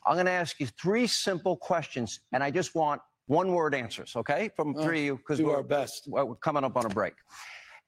I'm 0.06 0.14
going 0.14 0.28
to 0.28 0.32
ask 0.32 0.60
you 0.60 0.68
three 0.80 1.08
simple 1.08 1.58
questions, 1.58 2.20
and 2.32 2.44
I 2.44 2.52
just 2.52 2.76
want 2.76 3.02
one 3.26 3.52
word 3.52 3.74
answers, 3.74 4.16
okay, 4.16 4.52
from 4.56 4.76
three 4.76 5.00
of 5.00 5.06
you 5.06 5.18
because 5.18 5.42
we're, 5.42 5.56
our 5.56 5.64
best. 5.64 6.04
we're 6.08 6.36
coming 6.36 6.64
up 6.64 6.78
on 6.78 6.86
a 6.86 6.90
break. 6.90 7.14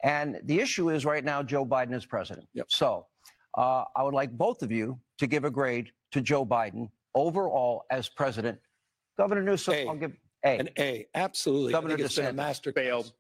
And 0.04 0.40
the 0.46 0.60
issue 0.60 0.90
is 0.90 1.06
right 1.06 1.24
now 1.24 1.44
Joe 1.44 1.66
Biden 1.66 1.94
is 1.94 2.06
president. 2.06 2.48
Yep. 2.54 2.68
So 2.70 3.06
uh, 3.58 3.84
I 3.96 4.04
would 4.04 4.14
like 4.14 4.32
both 4.32 4.64
of 4.64 4.72
you 4.72 5.00
to 5.20 5.28
give 5.28 5.44
a 5.44 5.52
grade 5.52 5.92
to 6.12 6.22
Joe 6.22 6.46
Biden 6.46 6.90
overall 7.16 7.84
as 7.92 8.10
president. 8.10 8.60
Governor 9.18 9.44
Newsom, 9.44 9.74
A. 9.74 9.88
I'll 9.88 9.96
give 9.96 10.14
A, 10.46 10.58
An 10.60 10.70
A, 10.78 11.08
absolutely. 11.16 11.72
Governor 11.72 11.96
I 11.96 11.98
think 11.98 12.06
it's 12.06 12.16
been 12.16 12.26
a 12.28 12.34
master 12.34 12.72
Failed. 12.72 13.12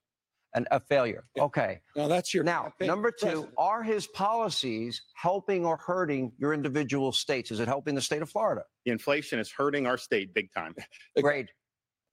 and 0.55 0.67
a 0.71 0.79
failure. 0.79 1.25
Yeah. 1.35 1.43
Okay. 1.43 1.81
No, 1.95 2.07
that's 2.07 2.33
your 2.33 2.43
Now, 2.43 2.63
campaign 2.63 2.87
number 2.87 3.11
two, 3.11 3.25
president. 3.25 3.53
are 3.57 3.83
his 3.83 4.07
policies 4.07 5.01
helping 5.15 5.65
or 5.65 5.77
hurting 5.77 6.31
your 6.37 6.53
individual 6.53 7.11
states? 7.11 7.51
Is 7.51 7.59
it 7.59 7.67
helping 7.67 7.95
the 7.95 8.01
state 8.01 8.21
of 8.21 8.29
Florida? 8.29 8.63
The 8.85 8.91
inflation 8.91 9.39
is 9.39 9.51
hurting 9.51 9.85
our 9.85 9.97
state 9.97 10.33
big 10.33 10.51
time. 10.53 10.73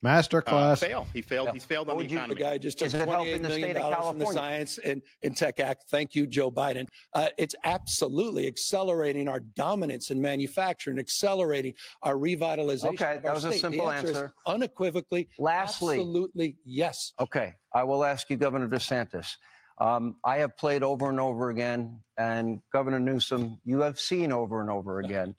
Grade. 0.02 0.12
Uh, 0.14 0.18
masterclass. 0.20 0.78
fail. 0.78 1.06
He 1.12 1.23
failed. 1.23 1.47
Yeah. 1.48 1.52
He's 1.55 1.64
failed 1.64 1.86
What 1.89 1.94
on 1.94 1.98
the 1.98 2.05
would 2.05 2.10
you- 2.10 2.28
The 2.28 2.35
guy 2.35 2.59
just 2.59 2.78
took 2.78 2.86
Is 2.86 2.94
it 2.94 3.09
helping 3.09 3.40
$28 3.40 3.43
the 3.43 3.51
state 3.52 3.77
of 3.77 3.82
dollars 3.82 4.09
from 4.09 4.18
the 4.18 4.27
Science 4.27 4.78
and, 4.78 5.02
and 5.23 5.36
Tech 5.36 5.60
Act. 5.60 5.85
Thank 5.90 6.14
you, 6.14 6.27
Joe 6.27 6.51
Biden. 6.51 6.86
Uh, 7.14 7.28
it's 7.39 7.55
absolutely 7.64 8.47
accelerating 8.47 9.28
our 9.28 9.40
dominance 9.40 10.10
in 10.10 10.20
manufacturing, 10.20 10.98
accelerating 10.98 11.74
our 12.02 12.14
revitalization. 12.16 12.94
Okay, 12.94 13.16
of 13.16 13.23
that 13.23 13.28
our 13.28 13.35
was 13.35 13.44
a 13.44 13.48
state. 13.48 13.62
The 13.62 13.70
simple 13.70 13.90
answer 13.90 14.09
answer. 14.09 14.35
Unequivocally, 14.47 15.28
Lastly, 15.39 15.97
absolutely 15.97 16.56
yes. 16.64 17.12
okay, 17.20 17.55
I 17.73 17.85
will 17.85 18.05
ask 18.05 18.28
you, 18.31 18.36
Governor 18.36 18.68
DeSantis. 18.68 19.36
Um, 19.78 20.16
I 20.24 20.39
have 20.39 20.56
played 20.56 20.82
over 20.82 21.10
and 21.10 21.20
over 21.20 21.51
again, 21.51 22.01
and 22.16 22.60
Governor 22.73 22.98
Newsom, 22.98 23.60
you 23.64 23.81
have 23.81 24.01
seen 24.01 24.32
over 24.32 24.60
and 24.62 24.70
over 24.70 25.01
again. 25.01 25.35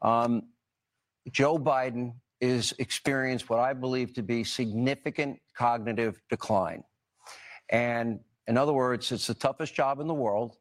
Um, 0.00 0.44
Joe 1.30 1.58
Biden 1.58 2.14
is 2.42 2.74
experienced 2.80 3.48
what 3.48 3.60
I 3.60 3.72
believe 3.72 4.12
to 4.14 4.22
be 4.22 4.42
significant 4.42 5.38
cognitive 5.56 6.20
decline. 6.28 6.82
And 7.70 8.18
in 8.48 8.58
other 8.58 8.72
words, 8.72 9.12
it's 9.12 9.28
the 9.28 9.34
toughest 9.34 9.74
job 9.74 10.00
in 10.00 10.08
the 10.08 10.14
world. 10.14 10.56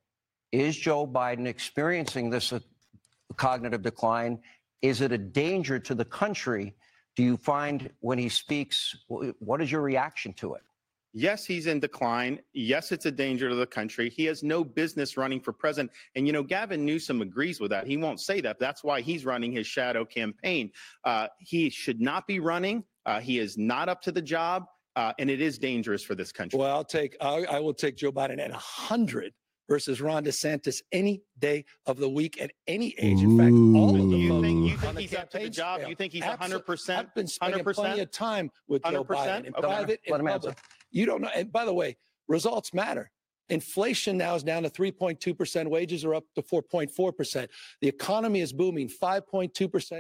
Is 0.51 0.77
Joe 0.77 1.07
Biden 1.07 1.47
experiencing 1.47 2.29
this 2.29 2.53
uh, 2.53 2.59
cognitive 3.35 3.81
decline? 3.81 4.39
Is 4.83 5.01
it 5.01 5.11
a 5.11 5.17
danger 5.17 5.79
to 5.79 5.95
the 5.95 6.05
country? 6.05 6.75
Do 7.15 7.23
you 7.23 7.35
find 7.35 7.89
when 7.99 8.19
he 8.19 8.29
speaks, 8.29 8.95
what 9.07 9.59
is 9.59 9.71
your 9.71 9.81
reaction 9.81 10.33
to 10.33 10.53
it? 10.53 10.61
Yes, 11.13 11.45
he's 11.45 11.67
in 11.67 11.79
decline. 11.79 12.39
Yes, 12.53 12.91
it's 12.91 13.05
a 13.05 13.11
danger 13.11 13.49
to 13.49 13.55
the 13.55 13.65
country. 13.67 14.09
He 14.09 14.25
has 14.25 14.43
no 14.43 14.63
business 14.63 15.17
running 15.17 15.41
for 15.41 15.51
president. 15.51 15.91
And, 16.15 16.25
you 16.25 16.31
know, 16.33 16.43
Gavin 16.43 16.85
Newsom 16.85 17.21
agrees 17.21 17.59
with 17.59 17.71
that. 17.71 17.85
He 17.85 17.97
won't 17.97 18.21
say 18.21 18.39
that. 18.41 18.59
That's 18.59 18.83
why 18.83 19.01
he's 19.01 19.25
running 19.25 19.51
his 19.51 19.67
shadow 19.67 20.05
campaign. 20.05 20.71
Uh, 21.03 21.27
he 21.39 21.69
should 21.69 21.99
not 21.99 22.27
be 22.27 22.39
running. 22.39 22.83
Uh, 23.05 23.19
he 23.19 23.39
is 23.39 23.57
not 23.57 23.89
up 23.89 24.01
to 24.03 24.11
the 24.11 24.21
job. 24.21 24.65
Uh, 24.97 25.13
and 25.19 25.29
it 25.29 25.39
is 25.41 25.57
dangerous 25.57 26.03
for 26.03 26.15
this 26.15 26.33
country. 26.33 26.59
Well, 26.59 26.69
I'll 26.75 26.83
take, 26.83 27.15
I, 27.21 27.45
I 27.49 27.59
will 27.61 27.73
take 27.73 27.95
Joe 27.95 28.11
Biden 28.11 28.39
at 28.41 28.51
100 28.51 29.31
versus 29.69 30.01
Ron 30.01 30.25
DeSantis 30.25 30.81
any 30.91 31.21
day 31.39 31.63
of 31.85 31.97
the 31.97 32.09
week 32.09 32.41
at 32.41 32.51
any 32.67 32.93
age. 32.99 33.21
In 33.21 33.37
fact, 33.37 33.53
all 33.53 33.95
of 33.95 34.09
the 34.09 34.17
Ooh. 34.17 34.19
you 34.19 34.41
think, 34.41 34.69
you 34.69 34.77
think 34.77 34.99
he's 34.99 35.13
up 35.15 35.29
to 35.29 35.39
the 35.39 35.49
job? 35.49 35.77
trail. 35.79 35.89
You 35.89 35.95
think 35.95 36.11
he's 36.11 36.23
Absol- 36.23 36.65
100%? 36.65 36.97
I've 36.97 37.15
been 37.15 37.27
spending 37.27 37.63
100%? 37.63 37.73
plenty 37.75 38.01
of 38.01 38.11
time 38.11 38.51
with 38.67 38.83
Joe 38.83 39.05
100%? 39.05 39.07
Biden 39.07 39.45
in 39.45 39.53
Okay. 39.55 39.61
private 39.61 39.99
Let 40.09 40.19
and 40.19 40.27
public. 40.29 40.49
answer. 40.49 40.55
You 40.91 41.05
don't 41.05 41.21
know. 41.21 41.29
And 41.33 41.51
by 41.51 41.65
the 41.65 41.73
way, 41.73 41.97
results 42.27 42.73
matter. 42.73 43.11
Inflation 43.49 44.17
now 44.17 44.33
is 44.35 44.43
down 44.43 44.63
to 44.63 44.69
3.2%. 44.69 45.67
Wages 45.67 46.05
are 46.05 46.15
up 46.15 46.23
to 46.35 46.41
4.4%. 46.41 47.47
The 47.81 47.87
economy 47.87 48.39
is 48.39 48.53
booming, 48.53 48.87
5.2% 48.87 49.51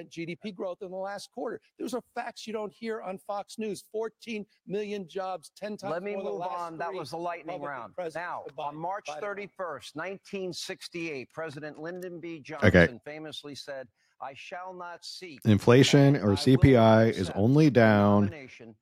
GDP 0.09 0.55
growth 0.55 0.77
in 0.81 0.89
the 0.89 0.95
last 0.95 1.29
quarter. 1.31 1.59
Those 1.77 1.93
are 1.93 2.01
facts 2.15 2.47
you 2.47 2.53
don't 2.53 2.71
hear 2.71 3.01
on 3.01 3.17
Fox 3.17 3.59
News. 3.59 3.83
14 3.91 4.45
million 4.67 5.05
jobs, 5.05 5.51
10 5.57 5.75
times 5.75 5.91
Let 5.91 6.01
me 6.01 6.13
more 6.13 6.23
than 6.23 6.25
the 6.25 6.31
move 6.31 6.39
last 6.39 6.59
on. 6.59 6.77
That 6.77 6.93
was 6.93 7.09
the 7.09 7.17
lightning 7.17 7.55
Republican 7.55 7.81
round. 7.81 7.95
presidents 7.95 8.15
Now, 8.15 8.43
combined. 8.47 8.75
on 8.75 8.81
March 8.81 9.07
Biden. 9.09 9.21
31st, 9.21 9.95
1968, 9.95 11.29
President 11.33 11.77
Lyndon 11.77 12.21
B. 12.21 12.39
Johnson 12.39 13.01
famously 13.03 13.55
said, 13.55 13.85
I 14.23 14.33
shall 14.35 14.75
not 14.75 15.03
seek. 15.03 15.39
Inflation 15.45 16.15
or 16.17 16.33
CPI 16.33 17.11
is 17.11 17.31
only 17.31 17.71
down 17.71 18.31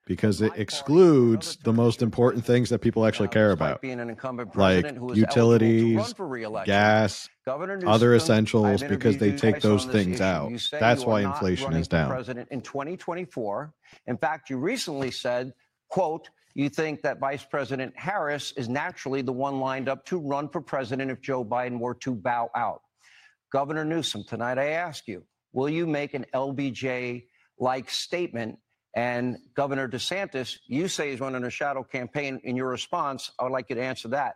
because 0.06 0.42
it 0.42 0.52
excludes 0.58 1.56
the 1.64 1.72
most 1.72 2.02
important 2.02 2.46
things 2.46 2.70
that 2.70 2.80
people 2.80 3.06
actually 3.06 3.30
care 3.30 3.52
about 3.52 3.82
Being 3.82 4.02
an 4.02 4.10
incumbent 4.10 4.54
like 4.58 4.98
who 4.98 5.06
was 5.06 5.16
to 5.16 5.20
utilities, 5.22 5.96
run 5.96 6.14
for 6.14 6.64
gas, 6.66 7.30
other 7.48 8.16
essentials, 8.16 8.84
because 8.84 9.18
they 9.18 9.32
take 9.32 9.62
those 9.62 9.86
things 9.86 10.20
out. 10.20 10.52
That's 10.72 11.06
why 11.06 11.22
inflation 11.22 11.74
is 11.74 11.88
down. 11.88 12.10
President 12.10 12.50
in 12.52 12.60
2024. 12.60 13.74
In 14.08 14.18
fact, 14.18 14.50
you 14.50 14.58
recently 14.58 15.12
said, 15.12 15.54
"quote 15.88 16.30
You 16.56 16.68
think 16.68 17.04
that 17.04 17.20
Vice 17.20 17.46
President 17.46 17.94
Harris 17.96 18.52
is 18.58 18.68
naturally 18.68 19.22
the 19.22 19.32
one 19.32 19.60
lined 19.62 19.88
up 19.88 20.04
to 20.08 20.20
run 20.20 20.50
for 20.50 20.60
president 20.60 21.12
if 21.12 21.22
Joe 21.22 21.46
Biden 21.46 21.80
were 21.80 21.96
to 21.96 22.14
bow 22.14 22.50
out." 22.56 22.82
Governor 23.52 23.86
Newsom, 23.86 24.24
tonight 24.24 24.58
I 24.58 24.70
ask 24.70 25.08
you, 25.08 25.24
will 25.54 25.70
you 25.70 25.88
make 25.88 26.14
an 26.14 26.26
LBJ-like 26.34 27.90
statement? 27.90 28.58
And 28.96 29.38
Governor 29.56 29.88
DeSantis, 29.88 30.58
you 30.68 30.88
say 30.88 31.12
he's 31.12 31.20
running 31.20 31.44
a 31.44 31.50
shadow 31.50 31.84
campaign. 31.84 32.40
In 32.44 32.56
your 32.56 32.70
response, 32.70 33.32
I 33.40 33.44
would 33.44 33.52
like 33.52 33.70
you 33.70 33.76
to 33.76 33.84
answer 33.84 34.08
that. 34.10 34.36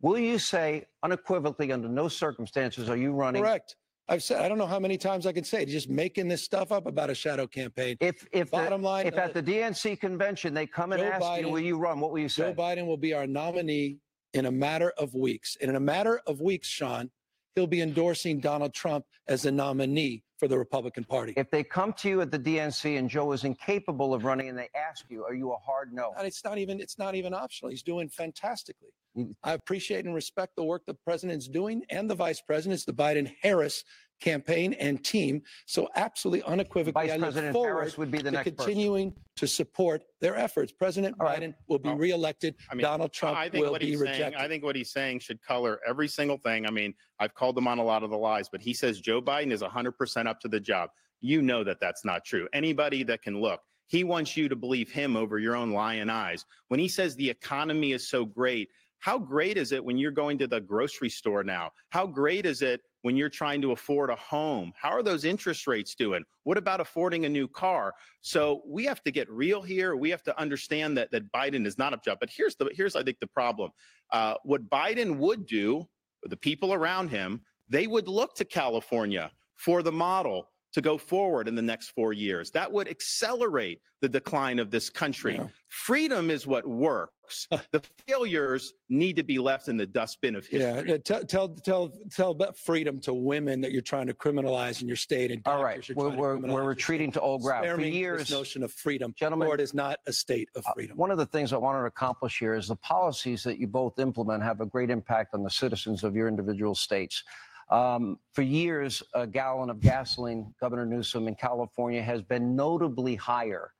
Will 0.00 0.18
you 0.18 0.38
say 0.38 0.84
unequivocally, 1.04 1.70
under 1.70 1.88
no 1.88 2.08
circumstances 2.08 2.88
are 2.88 2.96
you 2.96 3.12
running? 3.12 3.42
Correct. 3.42 3.76
I've 4.08 4.22
said, 4.22 4.42
I 4.42 4.48
don't 4.48 4.58
know 4.58 4.66
how 4.66 4.80
many 4.80 4.98
times 4.98 5.26
I 5.26 5.32
can 5.32 5.44
say 5.44 5.62
it. 5.62 5.68
Just 5.68 5.88
making 5.88 6.26
this 6.26 6.42
stuff 6.42 6.72
up 6.72 6.86
about 6.86 7.08
a 7.08 7.14
shadow 7.14 7.46
campaign. 7.46 7.96
If 8.00 8.26
if 8.32 8.50
the- 8.50 8.56
Bottom 8.56 8.82
line, 8.82 9.06
if 9.06 9.14
uh, 9.14 9.18
at 9.18 9.34
the 9.34 9.42
DNC 9.42 10.00
convention 10.00 10.52
they 10.52 10.66
come 10.66 10.92
and 10.92 11.00
Joe 11.00 11.08
ask 11.08 11.40
you, 11.40 11.48
will 11.48 11.60
you 11.60 11.78
run? 11.78 12.00
What 12.00 12.10
will 12.10 12.18
you 12.18 12.28
say? 12.28 12.52
Joe? 12.52 12.54
Biden 12.54 12.86
will 12.86 12.96
be 12.96 13.14
our 13.14 13.28
nominee 13.28 13.98
in 14.34 14.46
a 14.46 14.50
matter 14.50 14.92
of 14.98 15.14
weeks. 15.14 15.56
And 15.60 15.70
in 15.70 15.76
a 15.76 15.80
matter 15.80 16.20
of 16.26 16.40
weeks, 16.40 16.66
Sean, 16.66 17.10
he'll 17.54 17.66
be 17.66 17.80
endorsing 17.80 18.40
Donald 18.40 18.74
Trump 18.74 19.04
as 19.28 19.42
the 19.42 19.52
nominee 19.52 20.22
for 20.38 20.48
the 20.48 20.58
Republican 20.58 21.04
Party. 21.04 21.34
If 21.36 21.50
they 21.50 21.62
come 21.62 21.92
to 21.94 22.08
you 22.08 22.20
at 22.20 22.30
the 22.32 22.38
DNC 22.38 22.98
and 22.98 23.08
Joe 23.08 23.30
is 23.32 23.44
incapable 23.44 24.12
of 24.12 24.24
running 24.24 24.48
and 24.48 24.58
they 24.58 24.68
ask 24.74 25.04
you, 25.08 25.24
are 25.24 25.34
you 25.34 25.52
a 25.52 25.56
hard 25.56 25.92
no? 25.92 26.12
And 26.18 26.26
it's 26.26 26.44
not 26.44 26.58
even 26.58 26.80
it's 26.80 26.98
not 26.98 27.14
even 27.14 27.32
optional. 27.32 27.70
He's 27.70 27.84
doing 27.84 28.08
fantastically. 28.08 28.88
Mm. 29.16 29.34
I 29.44 29.52
appreciate 29.52 30.04
and 30.04 30.14
respect 30.14 30.56
the 30.56 30.64
work 30.64 30.82
the 30.86 30.94
president's 30.94 31.46
doing 31.46 31.82
and 31.90 32.10
the 32.10 32.14
vice 32.14 32.40
president's, 32.40 32.84
the 32.84 32.92
Biden 32.92 33.32
Harris 33.42 33.84
campaign 34.22 34.72
and 34.74 35.04
team. 35.04 35.42
So 35.66 35.88
absolutely 35.96 36.42
unequivocally, 36.44 37.08
Vice 37.08 37.10
I 37.12 37.16
look 37.16 37.52
forward 37.52 37.80
Harris 37.80 37.98
would 37.98 38.10
be 38.10 38.18
the 38.18 38.24
to 38.24 38.30
next 38.30 38.50
person. 38.52 38.56
continuing 38.56 39.14
to 39.36 39.46
support 39.46 40.04
their 40.20 40.36
efforts. 40.36 40.72
President 40.72 41.16
All 41.20 41.26
right. 41.26 41.40
Biden 41.42 41.54
will 41.68 41.78
be 41.78 41.90
Oh, 41.90 41.94
reelected. 41.94 42.54
I 42.70 42.74
mean, 42.74 42.84
Donald 42.84 43.12
Trump 43.12 43.36
I 43.36 43.48
think 43.48 43.64
will 43.64 43.72
what 43.72 43.80
be 43.80 43.88
he's 43.88 43.98
rejected. 44.00 44.22
saying. 44.22 44.34
I 44.36 44.48
think 44.48 44.64
what 44.64 44.76
he's 44.76 44.90
saying 44.90 45.18
should 45.18 45.42
color 45.42 45.80
every 45.86 46.08
single 46.08 46.38
thing. 46.38 46.66
I 46.66 46.70
mean, 46.70 46.94
I've 47.18 47.34
called 47.34 47.58
him 47.58 47.66
on 47.66 47.78
a 47.78 47.84
lot 47.84 48.02
of 48.02 48.10
the 48.10 48.16
lies, 48.18 48.48
but 48.48 48.60
he 48.62 48.72
says 48.72 49.00
Joe 49.00 49.20
Biden 49.20 49.52
is 49.52 49.62
100% 49.62 50.26
up 50.26 50.40
to 50.40 50.48
the 50.48 50.60
job. 50.60 50.90
You 51.20 51.42
know 51.42 51.62
that 51.64 51.80
that's 51.80 52.04
not 52.04 52.24
true. 52.24 52.48
Anybody 52.52 53.02
that 53.04 53.22
can 53.22 53.40
look, 53.40 53.60
he 53.88 54.04
wants 54.04 54.36
you 54.36 54.48
to 54.48 54.56
believe 54.56 54.90
him 54.90 55.16
over 55.16 55.38
your 55.38 55.54
own 55.56 55.72
lying 55.72 56.08
eyes. 56.08 56.44
When 56.68 56.80
he 56.80 56.88
says 56.88 57.14
the 57.14 57.28
economy 57.28 57.92
is 57.92 58.08
so 58.08 58.24
great, 58.24 58.68
how 59.00 59.18
great 59.18 59.56
is 59.56 59.72
it 59.72 59.84
when 59.84 59.98
you're 59.98 60.12
going 60.12 60.38
to 60.38 60.46
the 60.46 60.60
grocery 60.60 61.08
store 61.10 61.42
now? 61.44 61.70
How 61.90 62.06
great 62.06 62.46
is 62.46 62.62
it 62.62 62.80
when 63.02 63.16
you're 63.16 63.28
trying 63.28 63.60
to 63.62 63.72
afford 63.72 64.10
a 64.10 64.16
home? 64.16 64.72
How 64.76 64.90
are 64.90 65.02
those 65.02 65.24
interest 65.24 65.66
rates 65.66 65.94
doing? 65.94 66.24
What 66.44 66.58
about 66.58 66.80
affording 66.80 67.24
a 67.24 67.28
new 67.28 67.46
car? 67.46 67.92
So 68.20 68.62
we 68.66 68.84
have 68.84 69.02
to 69.04 69.10
get 69.10 69.30
real 69.30 69.62
here. 69.62 69.94
We 69.96 70.10
have 70.10 70.22
to 70.24 70.40
understand 70.40 70.96
that 70.96 71.10
that 71.12 71.30
Biden 71.32 71.66
is 71.66 71.78
not 71.78 71.92
a 71.92 72.00
job. 72.04 72.18
But 72.20 72.30
here's 72.30 72.56
the 72.56 72.70
here's 72.72 72.96
I 72.96 73.02
think 73.02 73.18
the 73.20 73.26
problem. 73.26 73.70
Uh, 74.10 74.34
what 74.44 74.68
Biden 74.68 75.16
would 75.18 75.46
do, 75.46 75.86
the 76.22 76.36
people 76.36 76.72
around 76.72 77.08
him, 77.08 77.42
they 77.68 77.86
would 77.86 78.08
look 78.08 78.34
to 78.36 78.44
California 78.44 79.30
for 79.56 79.82
the 79.82 79.92
model 79.92 80.48
to 80.72 80.80
go 80.80 80.96
forward 80.98 81.48
in 81.48 81.54
the 81.54 81.62
next 81.62 81.90
four 81.90 82.12
years. 82.12 82.50
That 82.50 82.70
would 82.72 82.88
accelerate 82.88 83.80
the 84.00 84.08
decline 84.08 84.58
of 84.58 84.70
this 84.70 84.90
country. 84.90 85.34
Yeah. 85.34 85.46
Freedom 85.68 86.30
is 86.30 86.46
what 86.46 86.66
works. 86.66 87.46
the 87.70 87.82
failures 88.08 88.72
need 88.88 89.16
to 89.16 89.22
be 89.22 89.38
left 89.38 89.68
in 89.68 89.76
the 89.76 89.86
dustbin 89.86 90.34
of 90.34 90.44
history. 90.46 90.92
uh, 90.94 90.98
tell 90.98 91.24
tell 91.24 91.48
tell 91.48 91.92
tell 92.10 92.30
about 92.32 92.58
freedom 92.58 93.00
to 93.00 93.14
women 93.14 93.60
that 93.60 93.72
you're 93.72 93.80
trying 93.80 94.06
to 94.06 94.14
criminalize 94.14 94.82
in 94.82 94.88
your 94.88 94.96
state. 94.96 95.30
And 95.30 95.40
All 95.46 95.62
right, 95.62 95.88
we're, 95.94 96.10
we're, 96.10 96.36
we're 96.36 96.64
retreating 96.64 97.12
to 97.12 97.20
old 97.20 97.42
ground. 97.42 97.64
Spare 97.64 97.76
For 97.76 97.82
years, 97.82 98.20
this 98.20 98.30
notion 98.30 98.62
of 98.62 98.72
freedom, 98.72 99.14
Gentlemen- 99.16 99.46
Florida 99.46 99.62
is 99.62 99.72
not 99.74 99.98
a 100.06 100.12
state 100.12 100.48
of 100.56 100.64
Uh, 100.66 100.72
freedom. 100.74 100.96
One 100.96 101.10
of 101.10 101.18
the 101.18 101.26
things 101.26 101.52
I 101.52 101.56
wanted 101.58 101.80
to 101.80 101.86
accomplish 101.86 102.38
here 102.38 102.54
is 102.54 102.68
the 102.68 102.76
policies 102.76 103.42
that 103.44 103.58
you 103.58 103.66
both 103.66 103.98
implement 103.98 104.42
have 104.42 104.60
a 104.60 104.66
great 104.66 104.90
impact 104.90 105.34
on 105.34 105.42
the 105.42 105.50
citizens 105.50 106.02
of 106.04 106.14
your 106.16 106.28
individual 106.28 106.74
states. 106.74 107.22
Um, 107.70 108.18
for 108.32 108.42
years, 108.42 109.02
a 109.14 109.26
gallon 109.26 109.70
of 109.70 109.80
gasoline, 109.80 110.54
Governor 110.60 110.86
Newsom 110.86 111.28
in 111.28 111.34
California, 111.34 112.02
has 112.02 112.22
been 112.22 112.54
notably 112.54 113.14
higher 113.14 113.72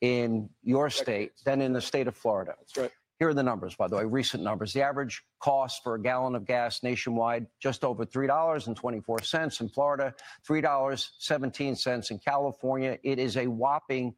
in 0.00 0.48
your 0.62 0.88
state 0.90 1.32
than 1.44 1.60
in 1.60 1.72
the 1.72 1.80
state 1.80 2.08
of 2.08 2.16
Florida. 2.16 2.54
That's 2.58 2.76
right. 2.76 2.90
Here 3.18 3.28
are 3.28 3.34
the 3.34 3.42
numbers, 3.42 3.74
by 3.74 3.86
the 3.86 3.96
way, 3.96 4.04
recent 4.06 4.42
numbers. 4.42 4.72
The 4.72 4.80
average 4.80 5.22
cost 5.40 5.82
for 5.82 5.94
a 5.94 6.00
gallon 6.00 6.34
of 6.34 6.46
gas 6.46 6.82
nationwide, 6.82 7.46
just 7.60 7.84
over 7.84 8.06
$3.24. 8.06 9.60
In 9.60 9.68
Florida, 9.68 10.14
$3.17. 10.48 12.10
In 12.10 12.18
California, 12.18 12.98
it 13.02 13.18
is 13.18 13.36
a 13.36 13.46
whopping 13.46 14.14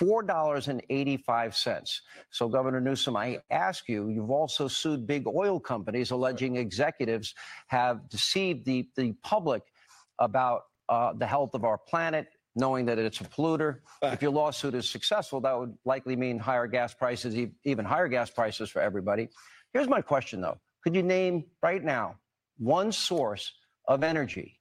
$4.85. 0.00 2.00
So, 2.30 2.48
Governor 2.48 2.80
Newsom, 2.80 3.16
I 3.16 3.38
ask 3.50 3.88
you, 3.88 4.08
you've 4.08 4.30
also 4.30 4.68
sued 4.68 5.06
big 5.06 5.26
oil 5.26 5.60
companies 5.60 6.10
alleging 6.10 6.56
executives 6.56 7.34
have 7.68 8.08
deceived 8.08 8.64
the, 8.64 8.88
the 8.96 9.12
public 9.22 9.62
about 10.18 10.62
uh, 10.88 11.12
the 11.14 11.26
health 11.26 11.54
of 11.54 11.64
our 11.64 11.78
planet, 11.78 12.26
knowing 12.56 12.86
that 12.86 12.98
it's 12.98 13.20
a 13.20 13.24
polluter. 13.24 13.78
If 14.02 14.22
your 14.22 14.30
lawsuit 14.30 14.74
is 14.74 14.88
successful, 14.88 15.40
that 15.40 15.58
would 15.58 15.74
likely 15.84 16.16
mean 16.16 16.38
higher 16.38 16.66
gas 16.66 16.94
prices, 16.94 17.36
even 17.64 17.84
higher 17.84 18.08
gas 18.08 18.30
prices 18.30 18.70
for 18.70 18.80
everybody. 18.80 19.28
Here's 19.72 19.88
my 19.88 20.00
question, 20.00 20.40
though. 20.40 20.58
Could 20.82 20.94
you 20.94 21.02
name 21.02 21.44
right 21.62 21.82
now 21.82 22.16
one 22.58 22.92
source 22.92 23.52
of 23.88 24.04
energy 24.04 24.60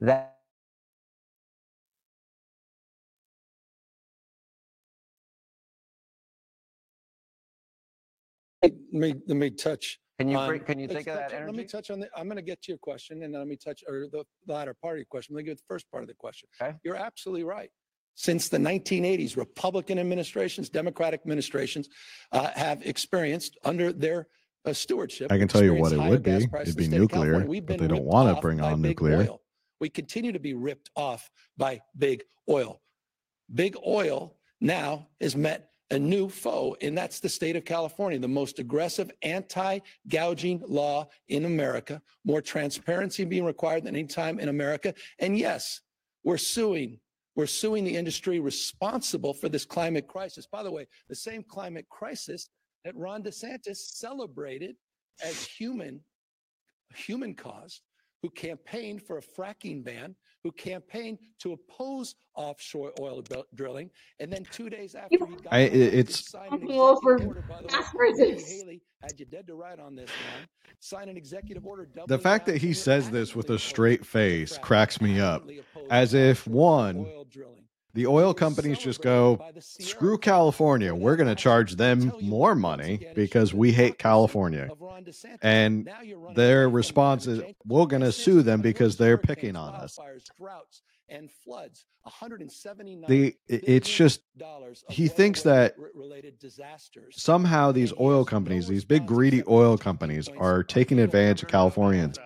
that 0.00 0.37
me 8.92 9.14
let 9.26 9.36
me 9.36 9.50
touch. 9.50 9.98
can 10.18 10.28
you 10.28 10.36
on- 10.36 10.48
bring, 10.48 10.60
can 10.62 10.78
you 10.78 10.86
let's 10.88 10.96
think 10.96 11.08
of 11.08 11.14
that 11.16 11.30
touch- 11.30 11.32
Let 11.40 11.42
me 11.46 11.48
energy? 11.60 11.68
touch 11.68 11.90
on 11.90 12.00
the. 12.00 12.08
I'm 12.16 12.26
going 12.26 12.36
to 12.36 12.42
get 12.42 12.60
to 12.62 12.72
your 12.72 12.78
question, 12.78 13.22
and 13.22 13.32
then 13.34 13.40
let 13.40 13.48
me 13.48 13.56
touch 13.56 13.82
or 13.88 14.06
the 14.10 14.24
latter 14.46 14.74
part 14.74 14.94
of 14.94 14.98
your 14.98 15.06
question. 15.06 15.34
Let 15.34 15.42
me 15.44 15.48
get 15.50 15.58
the 15.58 15.64
first 15.68 15.90
part 15.90 16.02
of 16.02 16.08
the 16.08 16.14
question. 16.14 16.48
Okay. 16.60 16.74
You're 16.84 16.96
absolutely 16.96 17.44
right. 17.44 17.70
Since 18.14 18.48
the 18.48 18.58
1980s, 18.58 19.36
Republican 19.36 19.98
administrations, 19.98 20.68
Democratic 20.68 21.20
administrations 21.20 21.88
uh, 22.32 22.50
have 22.56 22.84
experienced 22.84 23.56
under 23.64 23.92
their 23.92 24.26
uh, 24.64 24.72
stewardship. 24.72 25.30
I 25.30 25.38
can 25.38 25.46
tell 25.46 25.62
you 25.62 25.74
what 25.74 25.92
experienced 25.92 25.94
it 25.94 26.00
higher 26.00 26.10
would 26.10 26.22
gas 26.24 26.40
be. 26.42 26.46
prices 26.48 26.76
It'd 26.76 26.84
in 26.86 26.90
be 26.90 26.96
the 26.96 26.96
state 26.96 27.02
of 27.04 27.10
California. 27.10 27.32
nuclear, 27.38 27.48
We've 27.48 27.66
but 27.66 27.78
been 27.78 27.82
they 27.82 27.88
don't 27.88 27.98
ripped 27.98 28.12
wanna 28.12 28.32
off 28.32 28.40
bring 28.42 28.58
by 28.58 28.72
on 28.72 28.82
big 28.82 29.00
nuclear. 29.00 29.18
oil. 29.20 29.40
We 29.80 29.88
continue 29.88 30.32
to 30.32 30.40
be 30.40 30.54
ripped 30.54 30.90
off 30.96 31.30
by 31.56 31.80
big 31.96 32.24
oil. 32.48 32.80
Big 33.54 33.76
oil 33.86 34.36
now 34.60 35.06
is 35.20 35.36
met 35.36 35.70
a 35.90 35.98
new 35.98 36.28
foe, 36.28 36.76
and 36.82 36.96
that's 36.96 37.20
the 37.20 37.28
state 37.28 37.56
of 37.56 37.64
California, 37.64 38.18
the 38.18 38.28
most 38.28 38.58
aggressive 38.58 39.10
anti 39.22 39.78
gouging 40.08 40.62
law 40.66 41.08
in 41.28 41.44
America, 41.44 42.02
more 42.24 42.42
transparency 42.42 43.24
being 43.24 43.44
required 43.44 43.84
than 43.84 43.96
any 43.96 44.06
time 44.06 44.38
in 44.38 44.48
America. 44.48 44.92
And 45.18 45.38
yes, 45.38 45.80
we're 46.24 46.36
suing. 46.36 46.98
We're 47.36 47.46
suing 47.46 47.84
the 47.84 47.96
industry 47.96 48.40
responsible 48.40 49.32
for 49.32 49.48
this 49.48 49.64
climate 49.64 50.08
crisis. 50.08 50.46
By 50.50 50.62
the 50.62 50.72
way, 50.72 50.86
the 51.08 51.14
same 51.14 51.42
climate 51.42 51.88
crisis 51.88 52.50
that 52.84 52.96
Ron 52.96 53.22
DeSantis 53.22 53.76
celebrated 53.76 54.76
as 55.24 55.44
human, 55.44 56.00
human 56.94 57.34
caused, 57.34 57.82
who 58.22 58.30
campaigned 58.30 59.02
for 59.02 59.18
a 59.18 59.22
fracking 59.22 59.84
ban, 59.84 60.16
who 60.44 60.52
campaigned 60.52 61.18
to 61.40 61.52
oppose 61.52 62.14
offshore 62.34 62.92
oil 63.00 63.20
dr- 63.22 63.44
drilling, 63.54 63.90
and 64.20 64.32
then 64.32 64.44
two 64.52 64.70
days 64.70 64.94
after 64.94 65.18
he 65.26 65.34
got 65.36 65.52
I- 65.52 65.60
it's- 65.62 66.28
signed 66.30 66.62
an 66.62 66.70
over 66.70 67.14
executive 67.14 67.44
the 67.48 67.54
way, 67.54 67.62
gas 67.68 67.72
Nikki 67.72 67.96
prices. 67.96 68.48
Haley 68.50 68.82
had 69.02 69.18
you 69.18 69.26
dead 69.26 69.46
to 69.48 69.54
right 69.54 69.78
on 69.78 69.94
this 69.96 70.10
one. 70.10 70.48
Sign 70.80 71.08
an 71.08 71.16
executive 71.16 71.66
order. 71.66 71.88
The 72.06 72.18
fact 72.18 72.46
that 72.46 72.58
he 72.58 72.72
says 72.72 73.10
this 73.10 73.34
with 73.34 73.50
a 73.50 73.58
straight 73.58 74.06
face 74.06 74.56
cracks 74.58 75.00
me 75.00 75.18
up. 75.20 75.48
As 75.90 76.14
if, 76.14 76.46
one, 76.46 76.98
oil 76.98 77.24
drilling. 77.28 77.64
The 77.94 78.06
oil 78.06 78.34
companies 78.34 78.78
just 78.78 79.02
go, 79.02 79.42
screw 79.58 80.18
California. 80.18 80.94
We're 80.94 81.16
going 81.16 81.28
to 81.28 81.34
charge 81.34 81.76
them 81.76 82.12
more 82.20 82.54
money 82.54 83.06
because 83.14 83.54
we 83.54 83.72
hate 83.72 83.98
California. 83.98 84.70
And 85.42 85.90
their 86.34 86.68
response 86.68 87.26
is, 87.26 87.42
we're 87.66 87.86
going 87.86 88.02
to 88.02 88.12
sue 88.12 88.42
them 88.42 88.60
because 88.60 88.96
they're 88.96 89.18
picking 89.18 89.56
on 89.56 89.74
us. 89.74 89.98
and 91.08 91.30
floods. 91.44 91.86
179 92.02 93.04
The 93.08 93.36
it's 93.46 93.88
just 93.88 94.22
he 94.88 95.08
thinks 95.08 95.42
that 95.42 95.76
weather-related 95.78 96.38
disasters. 96.38 97.20
somehow 97.22 97.70
these 97.72 97.92
oil 98.00 98.24
companies, 98.24 98.66
these 98.66 98.84
big 98.84 99.06
greedy 99.06 99.42
oil 99.46 99.76
companies, 99.76 100.28
are 100.38 100.62
taking 100.62 100.98
advantage 100.98 101.42
of. 101.42 101.48
Californians. 101.48 102.18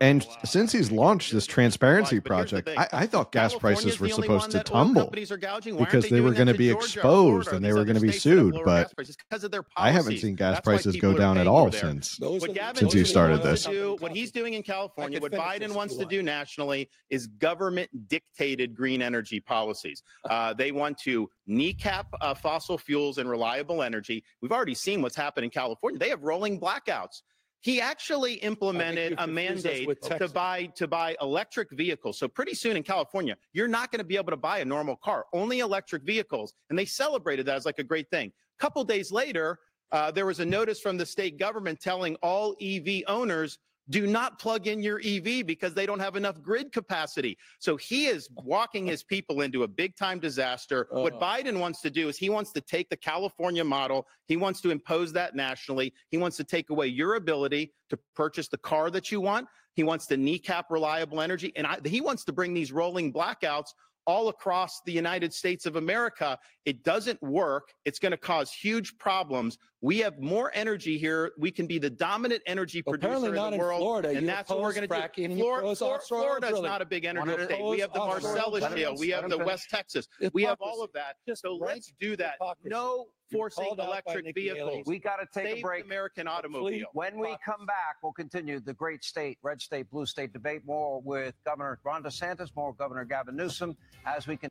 And 0.00 0.26
since 0.44 0.72
he's 0.72 0.90
launched 0.90 1.32
this 1.32 1.46
transparency 1.46 2.18
But 2.18 2.34
here's 2.36 2.50
the 2.50 2.62
project. 2.62 2.92
I, 2.92 3.02
I 3.02 3.06
thought 3.06 3.32
gas 3.32 3.54
prices 3.54 4.00
were 4.00 4.08
supposed 4.08 4.50
to 4.50 4.60
tumble 4.60 5.02
companies 5.02 5.30
are 5.30 5.36
gouging. 5.36 5.74
Why 5.74 5.80
aren't 5.80 5.92
because 5.92 6.10
they 6.10 6.20
were 6.20 6.32
going 6.32 6.48
to 6.48 6.54
be 6.54 6.70
Georgia 6.70 6.84
exposed 6.84 7.52
and 7.52 7.64
they 7.64 7.72
were 7.72 7.84
going 7.84 7.96
to 7.96 8.00
be 8.02 8.10
states 8.10 8.24
that 8.24 8.30
have 8.30 8.38
sued. 8.38 8.64
But 8.64 8.82
gas 8.82 8.94
prices? 8.94 9.16
because 9.16 9.44
of 9.44 9.50
their 9.50 9.64
I 9.76 9.90
haven't 9.90 10.18
seen 10.18 10.34
gas 10.34 10.56
That's 10.56 10.64
prices 10.64 10.96
go 10.96 11.16
down 11.16 11.38
at 11.38 11.46
all 11.46 11.70
there. 11.70 11.80
since. 11.80 12.16
Those 12.16 12.40
What 12.40 12.50
are 12.50 12.52
the- 12.52 12.58
Gavin 12.58 12.76
Since 12.76 12.92
he 12.92 13.04
started 13.04 13.42
this. 13.42 13.64
do, 13.64 13.96
what 14.00 14.12
he's 14.12 14.30
doing 14.30 14.54
in 14.54 14.62
California, 14.62 15.20
what 15.20 15.32
Biden 15.32 15.74
wants 15.74 15.96
to 15.96 16.04
do 16.04 16.22
nationally 16.22 16.88
is 17.10 17.26
government 17.26 17.90
dictated 18.08 18.74
green 18.74 19.02
energy 19.02 19.40
policies. 19.40 20.02
Uh, 20.28 20.52
they 20.54 20.72
want 20.72 20.98
to 20.98 21.28
kneecap 21.46 22.06
uh, 22.20 22.34
fossil 22.34 22.78
fuels 22.78 23.18
and 23.18 23.28
reliable 23.28 23.82
energy. 23.82 24.24
We've 24.40 24.52
already 24.52 24.74
seen 24.74 25.02
what's 25.02 25.16
happened 25.16 25.44
in 25.44 25.50
California. 25.50 25.98
They 25.98 26.08
have 26.08 26.22
rolling 26.22 26.60
blackouts. 26.60 27.22
He 27.62 27.80
actually 27.80 28.34
implemented 28.34 29.14
a 29.18 29.26
mandate 29.26 29.88
to 30.02 30.28
buy 30.28 30.66
to 30.74 30.88
buy 30.88 31.16
electric 31.20 31.70
vehicles. 31.70 32.18
So 32.18 32.26
pretty 32.26 32.54
soon 32.54 32.76
in 32.76 32.82
California, 32.82 33.36
you're 33.52 33.68
not 33.68 33.92
going 33.92 34.00
to 34.00 34.04
be 34.04 34.16
able 34.16 34.32
to 34.32 34.36
buy 34.36 34.58
a 34.58 34.64
normal 34.64 34.96
car, 34.96 35.26
only 35.32 35.60
electric 35.60 36.02
vehicles. 36.02 36.54
And 36.70 36.78
they 36.78 36.84
celebrated 36.84 37.46
that 37.46 37.56
as 37.56 37.64
like 37.64 37.78
a 37.78 37.84
great 37.84 38.10
thing. 38.10 38.32
A 38.58 38.60
couple 38.60 38.82
days 38.82 39.12
later, 39.12 39.60
uh, 39.92 40.10
there 40.10 40.26
was 40.26 40.40
a 40.40 40.44
notice 40.44 40.80
from 40.80 40.96
the 40.96 41.06
state 41.06 41.38
government 41.38 41.80
telling 41.80 42.16
all 42.16 42.56
EV 42.60 43.02
owners 43.06 43.58
do 43.90 44.06
not 44.06 44.38
plug 44.38 44.66
in 44.66 44.82
your 44.82 45.00
EV 45.04 45.44
because 45.46 45.74
they 45.74 45.86
don't 45.86 45.98
have 46.00 46.16
enough 46.16 46.40
grid 46.40 46.72
capacity. 46.72 47.36
So 47.58 47.76
he 47.76 48.06
is 48.06 48.28
walking 48.32 48.86
his 48.86 49.02
people 49.02 49.40
into 49.40 49.64
a 49.64 49.68
big 49.68 49.96
time 49.96 50.18
disaster. 50.20 50.86
What 50.90 51.14
Uh. 51.14 51.18
Biden 51.18 51.58
wants 51.58 51.80
to 51.82 51.90
do 51.90 52.08
is 52.08 52.16
he 52.16 52.30
wants 52.30 52.52
to 52.52 52.60
take 52.60 52.88
the 52.88 52.96
California 52.96 53.64
model, 53.64 54.06
he 54.26 54.36
wants 54.36 54.60
to 54.62 54.70
impose 54.70 55.12
that 55.14 55.34
nationally. 55.34 55.92
He 56.10 56.18
wants 56.18 56.36
to 56.36 56.44
take 56.44 56.70
away 56.70 56.86
your 56.86 57.16
ability 57.16 57.72
to 57.90 57.98
purchase 58.14 58.48
the 58.48 58.58
car 58.58 58.90
that 58.90 59.10
you 59.10 59.20
want. 59.20 59.48
He 59.74 59.82
wants 59.82 60.06
to 60.06 60.16
kneecap 60.16 60.70
reliable 60.70 61.20
energy. 61.20 61.52
And 61.56 61.66
I, 61.66 61.78
he 61.84 62.00
wants 62.00 62.24
to 62.24 62.32
bring 62.32 62.54
these 62.54 62.72
rolling 62.72 63.12
blackouts 63.12 63.70
all 64.06 64.28
across 64.28 64.80
the 64.82 64.92
United 64.92 65.32
States 65.32 65.64
of 65.66 65.76
America. 65.76 66.38
It 66.64 66.82
doesn't 66.82 67.22
work. 67.22 67.72
It's 67.84 67.98
going 67.98 68.10
to 68.12 68.18
cause 68.18 68.52
huge 68.52 68.96
problems. 68.98 69.58
We 69.84 69.98
have 69.98 70.20
more 70.20 70.52
energy 70.54 70.96
here. 70.96 71.32
We 71.36 71.50
can 71.50 71.66
be 71.66 71.80
the 71.80 71.90
dominant 71.90 72.40
energy 72.46 72.84
Well, 72.86 72.92
producer 72.92 73.16
apparently 73.16 73.28
in 73.30 73.34
the 73.50 73.52
in 73.54 73.58
world, 73.58 73.80
Florida. 73.80 74.08
and 74.10 74.20
You 74.20 74.26
that's 74.28 74.48
what 74.48 74.60
we're 74.60 74.72
going 74.72 74.88
to 74.88 75.10
do. 75.16 75.24
and 75.24 75.32
you 75.36 75.40
Flor- 75.42 75.58
oppose 75.58 75.78
Flor- 75.78 75.94
offshore 75.96 76.20
Florida's 76.22 76.50
drilling. 76.50 76.70
not 76.70 76.82
a 76.82 76.84
big 76.84 77.04
energy 77.04 77.32
of 77.32 77.42
state. 77.42 77.64
We 77.64 77.80
have 77.80 77.92
the 77.92 77.98
Marcellus 77.98 78.62
oil 78.62 78.70
Shale. 78.76 78.94
We 78.96 79.08
have 79.08 79.28
the 79.28 79.38
West 79.38 79.68
Texas. 79.70 80.06
Hypocrisy. 80.20 80.30
We 80.34 80.44
have 80.44 80.58
all 80.60 80.84
of 80.84 80.90
that. 80.92 81.16
So 81.36 81.56
let's 81.56 81.92
do 81.98 82.14
that. 82.16 82.34
No 82.64 83.08
forcing 83.32 83.64
called 83.64 83.80
out 83.80 83.86
by 84.04 84.12
electric 84.12 84.34
vehicles. 84.36 84.84
We 84.86 85.00
got 85.00 85.16
to 85.16 85.26
take 85.34 85.48
Save 85.54 85.58
a 85.58 85.62
break. 85.62 85.84
American 85.84 86.28
automobile. 86.28 86.86
When 86.92 87.18
we 87.18 87.36
come 87.44 87.66
back, 87.66 87.96
we'll 88.04 88.12
continue 88.12 88.60
the 88.60 88.74
great 88.74 89.02
state, 89.02 89.38
red 89.42 89.60
state, 89.60 89.90
blue 89.90 90.06
state 90.06 90.32
debate. 90.32 90.62
More 90.64 91.00
with 91.02 91.34
Governor 91.44 91.80
Ron 91.82 92.04
DeSantis, 92.04 92.50
more 92.54 92.72
Governor 92.72 93.04
Gavin 93.04 93.34
Newsom 93.34 93.76
as 94.06 94.28
we 94.28 94.36
can. 94.36 94.48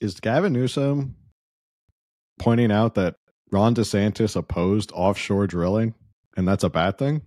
Is 0.00 0.18
Gavin 0.18 0.54
Newsom 0.54 1.14
pointing 2.38 2.72
out 2.72 2.94
that 2.94 3.16
Ron 3.50 3.74
DeSantis 3.74 4.36
opposed 4.36 4.90
offshore 4.92 5.46
drilling 5.46 5.94
and 6.36 6.46
that's 6.46 6.64
a 6.64 6.70
bad 6.70 6.98
thing? 6.98 7.22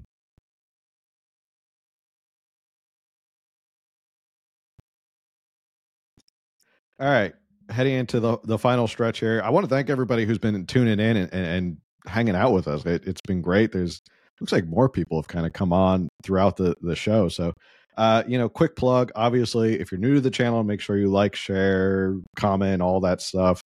All 6.99 7.07
right, 7.07 7.34
heading 7.69 7.94
into 7.94 8.19
the 8.19 8.38
the 8.44 8.57
final 8.57 8.88
stretch 8.88 9.19
here. 9.19 9.41
I 9.44 9.52
want 9.52 9.65
to 9.65 9.69
thank 9.69 9.89
everybody 9.89 10.26
who's 10.26 10.39
been 10.39 10.65
tuning 10.65 10.99
in 10.99 11.18
and, 11.18 11.34
and, 11.34 11.45
and 11.45 11.77
hanging 12.07 12.35
out 12.35 12.53
with 12.53 12.68
us. 12.68 12.85
It, 12.85 13.06
it's 13.06 13.22
been 13.22 13.41
great. 13.41 13.72
There's 13.72 14.02
looks 14.41 14.52
like 14.52 14.65
more 14.68 14.89
people 14.89 15.19
have 15.19 15.27
kind 15.27 15.45
of 15.45 15.53
come 15.53 15.72
on 15.72 16.10
throughout 16.23 16.57
the 16.57 16.76
the 16.81 16.95
show. 16.95 17.30
So, 17.30 17.53
uh, 17.98 18.23
you 18.27 18.39
know, 18.39 18.49
quick 18.49 18.76
plug. 18.76 19.11
Obviously, 19.15 19.80
if 19.80 19.91
you're 19.91 19.99
new 19.99 20.15
to 20.15 20.22
the 20.22 20.31
channel, 20.31 20.64
make 20.64 20.81
sure 20.81 20.98
you 20.98 21.10
like, 21.10 21.35
share, 21.35 22.15
comment, 22.35 22.81
all 22.81 22.99
that 23.02 23.22
stuff. 23.22 23.61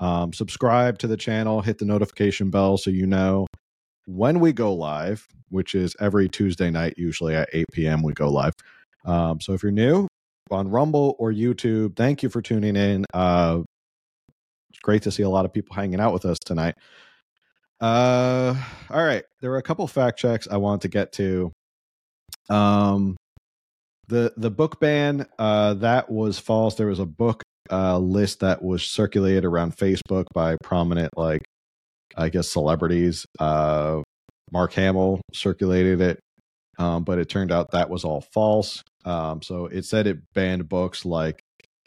Um, 0.00 0.32
subscribe 0.32 0.98
to 0.98 1.06
the 1.06 1.16
channel, 1.16 1.60
hit 1.60 1.78
the 1.78 1.84
notification 1.84 2.50
bell 2.50 2.76
so 2.78 2.90
you 2.90 3.06
know 3.06 3.46
when 4.06 4.40
we 4.40 4.52
go 4.52 4.72
live, 4.72 5.26
which 5.50 5.74
is 5.74 5.94
every 6.00 6.28
Tuesday 6.28 6.70
night, 6.70 6.94
usually 6.96 7.34
at 7.34 7.48
8 7.52 7.66
p.m. 7.72 8.02
We 8.02 8.14
go 8.14 8.30
live. 8.30 8.54
Um, 9.04 9.40
so 9.40 9.52
if 9.52 9.62
you're 9.62 9.70
new 9.72 10.08
on 10.50 10.70
Rumble 10.70 11.14
or 11.18 11.30
YouTube, 11.30 11.94
thank 11.96 12.22
you 12.22 12.30
for 12.30 12.40
tuning 12.40 12.74
in. 12.74 13.04
Uh, 13.12 13.62
it's 14.70 14.78
great 14.80 15.02
to 15.02 15.10
see 15.10 15.22
a 15.22 15.28
lot 15.28 15.44
of 15.44 15.52
people 15.52 15.76
hanging 15.76 16.00
out 16.00 16.12
with 16.12 16.24
us 16.24 16.38
tonight. 16.44 16.74
Uh, 17.80 18.54
all 18.90 19.04
right, 19.04 19.24
there 19.40 19.50
were 19.50 19.58
a 19.58 19.62
couple 19.62 19.86
fact 19.86 20.18
checks 20.18 20.48
I 20.50 20.56
wanted 20.56 20.82
to 20.82 20.88
get 20.88 21.12
to. 21.12 21.52
Um, 22.48 23.16
the 24.08 24.32
the 24.36 24.50
book 24.50 24.80
ban 24.80 25.26
uh, 25.38 25.74
that 25.74 26.10
was 26.10 26.38
false. 26.38 26.74
There 26.76 26.86
was 26.86 26.98
a 26.98 27.06
book 27.06 27.42
uh, 27.70 27.98
list 27.98 28.40
that 28.40 28.62
was 28.62 28.82
circulated 28.82 29.44
around 29.44 29.76
Facebook 29.76 30.24
by 30.34 30.56
prominent, 30.62 31.16
like 31.16 31.42
I 32.16 32.28
guess, 32.28 32.48
celebrities. 32.48 33.26
Uh, 33.38 34.02
Mark 34.50 34.72
Hamill 34.74 35.20
circulated 35.32 36.00
it, 36.00 36.20
um, 36.78 37.04
but 37.04 37.18
it 37.18 37.28
turned 37.28 37.52
out 37.52 37.70
that 37.72 37.90
was 37.90 38.04
all 38.04 38.20
false. 38.32 38.82
Um, 39.04 39.42
so 39.42 39.66
it 39.66 39.84
said 39.84 40.06
it 40.06 40.18
banned 40.34 40.68
books 40.68 41.04
like 41.04 41.40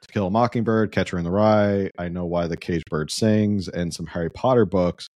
To 0.03 0.07
Kill 0.07 0.27
a 0.27 0.31
Mockingbird, 0.31 0.91
Catcher 0.91 1.17
in 1.17 1.23
the 1.23 1.31
Rye, 1.31 1.89
I 1.97 2.09
Know 2.09 2.25
Why 2.25 2.47
the 2.47 2.57
Caged 2.57 2.85
Bird 2.89 3.11
Sings, 3.11 3.67
and 3.67 3.93
some 3.93 4.07
Harry 4.07 4.29
Potter 4.29 4.65
books. 4.65 5.07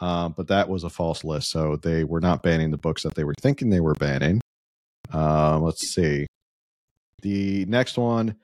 Um, 0.00 0.34
but 0.36 0.48
that 0.48 0.68
was 0.68 0.84
a 0.84 0.90
false 0.90 1.24
list. 1.24 1.50
So 1.50 1.76
they 1.76 2.04
were 2.04 2.20
not 2.20 2.42
banning 2.42 2.70
the 2.70 2.78
books 2.78 3.02
that 3.02 3.14
they 3.14 3.24
were 3.24 3.34
thinking 3.40 3.70
they 3.70 3.80
were 3.80 3.94
banning. 3.94 4.40
Um, 5.12 5.62
let's 5.62 5.88
see. 5.88 6.26
The 7.22 7.64
next 7.66 7.98
one, 7.98 8.36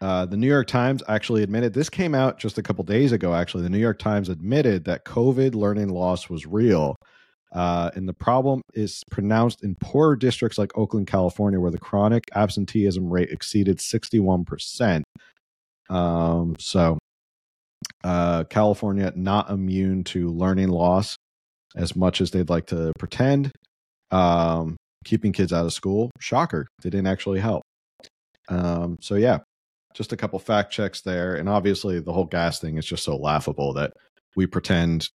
uh, 0.00 0.24
the 0.24 0.36
New 0.36 0.46
York 0.46 0.66
Times 0.66 1.02
actually 1.08 1.42
admitted 1.42 1.74
this 1.74 1.90
came 1.90 2.14
out 2.14 2.38
just 2.38 2.56
a 2.56 2.62
couple 2.62 2.84
days 2.84 3.12
ago. 3.12 3.34
Actually, 3.34 3.64
the 3.64 3.70
New 3.70 3.78
York 3.78 3.98
Times 3.98 4.28
admitted 4.28 4.84
that 4.84 5.04
COVID 5.04 5.54
learning 5.54 5.88
loss 5.88 6.30
was 6.30 6.46
real. 6.46 6.96
Uh, 7.52 7.90
and 7.94 8.08
the 8.08 8.14
problem 8.14 8.62
is 8.74 9.02
pronounced 9.10 9.62
in 9.62 9.74
poorer 9.74 10.16
districts 10.16 10.56
like 10.56 10.76
Oakland, 10.78 11.06
California, 11.06 11.60
where 11.60 11.70
the 11.70 11.78
chronic 11.78 12.24
absenteeism 12.34 13.10
rate 13.10 13.30
exceeded 13.30 13.78
61%. 13.78 15.02
Um, 15.90 16.54
so, 16.58 16.98
uh, 18.04 18.44
California 18.44 19.12
not 19.16 19.50
immune 19.50 20.04
to 20.04 20.28
learning 20.28 20.68
loss 20.68 21.16
as 21.76 21.96
much 21.96 22.20
as 22.20 22.30
they'd 22.30 22.48
like 22.48 22.66
to 22.66 22.92
pretend. 22.98 23.50
Um, 24.12 24.76
keeping 25.04 25.32
kids 25.32 25.52
out 25.52 25.66
of 25.66 25.72
school, 25.72 26.10
shocker, 26.20 26.66
they 26.82 26.90
didn't 26.90 27.08
actually 27.08 27.40
help. 27.40 27.62
Um, 28.48 28.96
so, 29.00 29.16
yeah, 29.16 29.38
just 29.94 30.12
a 30.12 30.16
couple 30.16 30.38
fact 30.38 30.72
checks 30.72 31.00
there. 31.00 31.34
And 31.34 31.48
obviously, 31.48 32.00
the 32.00 32.12
whole 32.12 32.24
gas 32.24 32.60
thing 32.60 32.76
is 32.78 32.86
just 32.86 33.04
so 33.04 33.16
laughable 33.16 33.72
that 33.74 33.92
we 34.36 34.46
pretend 34.46 35.08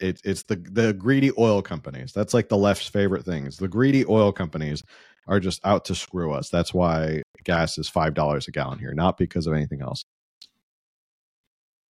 it, 0.00 0.20
it's 0.24 0.42
the 0.44 0.56
the 0.56 0.92
greedy 0.92 1.32
oil 1.38 1.62
companies. 1.62 2.12
That's 2.12 2.34
like 2.34 2.48
the 2.48 2.56
left's 2.56 2.88
favorite 2.88 3.24
things. 3.24 3.56
The 3.56 3.68
greedy 3.68 4.04
oil 4.06 4.32
companies 4.32 4.82
are 5.26 5.40
just 5.40 5.64
out 5.64 5.84
to 5.86 5.94
screw 5.94 6.32
us. 6.32 6.50
That's 6.50 6.74
why 6.74 7.22
gas 7.44 7.78
is 7.78 7.88
five 7.88 8.14
dollars 8.14 8.48
a 8.48 8.50
gallon 8.50 8.78
here, 8.78 8.94
not 8.94 9.16
because 9.16 9.46
of 9.46 9.54
anything 9.54 9.82
else. 9.82 10.04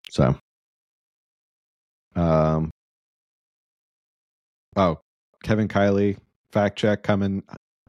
So, 0.09 0.35
um, 2.15 2.69
oh, 4.75 4.99
Kevin 5.43 5.67
Kiley 5.67 6.17
fact 6.51 6.77
check 6.77 7.03
coming 7.03 7.43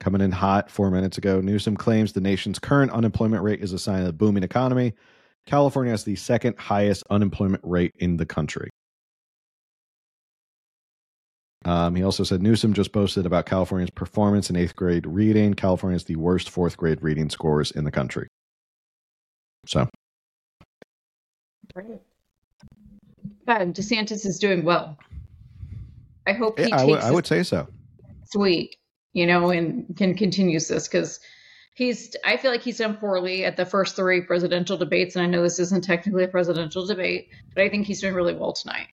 coming 0.05 0.21
in 0.21 0.31
hot 0.31 0.71
four 0.71 0.91
minutes 0.91 1.17
ago. 1.17 1.41
Newsom 1.41 1.79
claims 1.79 2.13
the 2.13 2.21
nation's 2.21 2.59
current 2.59 2.91
unemployment 2.93 3.43
rate 3.43 3.63
is 3.63 3.73
a 3.73 3.79
sign 3.79 4.01
of 4.01 4.07
the 4.07 4.13
booming 4.13 4.43
economy. 4.43 4.93
California 5.47 5.91
has 5.93 6.05
the 6.05 6.15
second 6.15 6.59
highest 6.59 7.03
unemployment 7.09 7.63
rate 7.65 7.93
in 7.99 8.19
the 8.19 8.27
country. 8.27 8.69
Um, 11.65 11.95
he 11.95 12.03
also 12.03 12.23
said 12.23 12.43
Newsom 12.43 12.75
just 12.75 12.93
boasted 12.93 13.25
about 13.25 13.47
California's 13.47 13.89
performance 13.89 14.51
in 14.51 14.57
eighth 14.57 14.77
grade 14.77 15.07
reading. 15.07 15.55
California 15.55 15.95
has 15.95 16.05
the 16.05 16.17
worst 16.17 16.51
fourth 16.51 16.77
grade 16.77 17.03
reading 17.03 17.31
scores 17.31 17.71
in 17.71 17.85
the 17.85 17.91
country. 17.91 18.29
So, 19.67 19.89
Right. 21.75 22.03
God, 23.47 23.75
DeSantis 23.75 24.27
is 24.27 24.39
doing 24.39 24.65
well. 24.65 24.99
I 26.27 26.33
hope 26.35 26.59
he 26.59 26.69
yeah, 26.69 26.77
I, 26.77 26.79
takes 26.81 26.91
would, 26.91 27.01
I 27.01 27.11
would 27.11 27.27
say 27.27 27.43
so. 27.43 27.67
week, 28.37 28.77
you 29.15 29.27
know, 29.27 29.51
and 29.51 29.97
can 29.97 30.15
continues 30.15 30.69
this 30.69 30.87
because 30.87 31.21
he's. 31.75 32.15
I 32.25 32.37
feel 32.37 32.51
like 32.51 32.63
he's 32.63 32.79
done 32.79 32.97
poorly 32.97 33.45
at 33.45 33.57
the 33.57 33.65
first 33.65 33.97
three 33.97 34.21
presidential 34.21 34.77
debates, 34.77 35.17
and 35.17 35.25
I 35.25 35.29
know 35.29 35.43
this 35.43 35.59
isn't 35.59 35.85
technically 35.85 36.25
a 36.25 36.29
presidential 36.29 36.85
debate, 36.85 37.29
but 37.55 37.65
I 37.65 37.71
think 37.71 37.87
he's 37.87 38.03
doing 38.03 38.15
really 38.15 38.35
well 38.35 38.53
tonight. 38.53 38.89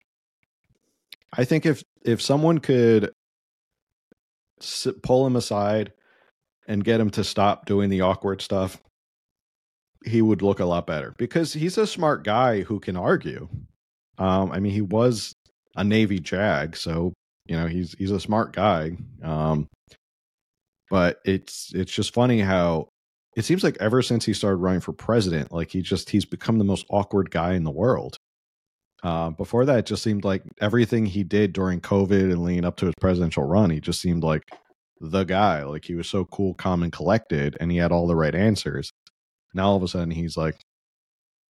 I 1.34 1.43
think 1.43 1.65
if 1.65 1.84
if 2.06 2.22
someone 2.22 2.60
could 2.60 3.11
sit, 4.60 5.02
pull 5.02 5.26
him 5.27 5.35
aside 5.35 5.91
and 6.68 6.84
get 6.84 7.02
him 7.02 7.10
to 7.11 7.23
stop 7.23 7.65
doing 7.65 7.89
the 7.89 8.02
awkward 8.02 8.41
stuff, 8.41 8.77
he 10.06 10.22
would 10.22 10.43
look 10.43 10.60
a 10.60 10.65
lot 10.65 10.85
better 10.85 11.15
because 11.18 11.53
he's 11.53 11.77
a 11.77 11.88
smart 11.88 12.23
guy 12.23 12.61
who 12.61 12.80
can 12.80 12.95
argue. 12.95 13.49
Um, 14.19 14.52
I 14.52 14.60
mean, 14.60 14.72
he 14.72 14.81
was 14.81 15.34
a 15.76 15.84
Navy 15.84 16.19
JAG, 16.19 16.76
so 16.76 17.14
you 17.48 17.57
know 17.57 17.65
he's 17.65 17.95
he's 17.98 18.11
a 18.11 18.19
smart 18.19 18.53
guy. 18.53 18.98
Um, 19.23 19.68
but 20.91 21.22
it's 21.23 21.72
it's 21.73 21.91
just 21.91 22.13
funny 22.13 22.41
how 22.41 22.89
it 23.38 23.45
seems 23.45 23.63
like 23.63 23.77
ever 23.80 24.01
since 24.01 24.26
he 24.26 24.34
started 24.34 24.57
running 24.57 24.81
for 24.81 24.91
president, 24.91 25.53
like 25.53 25.72
he 25.72 25.81
just 25.81 26.09
he's 26.09 26.26
become 26.26 26.57
the 26.57 26.65
most 26.65 26.85
awkward 26.89 27.31
guy 27.31 27.53
in 27.53 27.63
the 27.63 27.72
world. 27.72 28.18
Uh, 29.01 29.30
before 29.31 29.65
that, 29.65 29.80
it 29.80 29.85
just 29.85 30.03
seemed 30.03 30.26
like 30.26 30.43
everything 30.59 31.05
he 31.05 31.23
did 31.23 31.53
during 31.53 31.80
COVID 31.80 32.31
and 32.31 32.43
leading 32.43 32.65
up 32.65 32.76
to 32.77 32.88
his 32.88 32.95
presidential 32.99 33.45
run, 33.45 33.69
he 33.69 33.80
just 33.80 34.01
seemed 34.01 34.22
like 34.22 34.43
the 34.99 35.23
guy. 35.23 35.63
Like 35.63 35.85
he 35.85 35.95
was 35.95 36.09
so 36.09 36.26
cool, 36.26 36.53
calm, 36.55 36.84
and 36.84 36.91
collected, 36.91 37.55
and 37.61 37.72
he 37.72 37.77
had 37.77 37.93
all 37.93 38.05
the 38.05 38.15
right 38.15 38.35
answers. 38.35 38.91
Now 39.53 39.69
all 39.69 39.77
of 39.77 39.84
a 39.84 39.88
sudden, 39.88 40.11
he's 40.11 40.35
like 40.35 40.59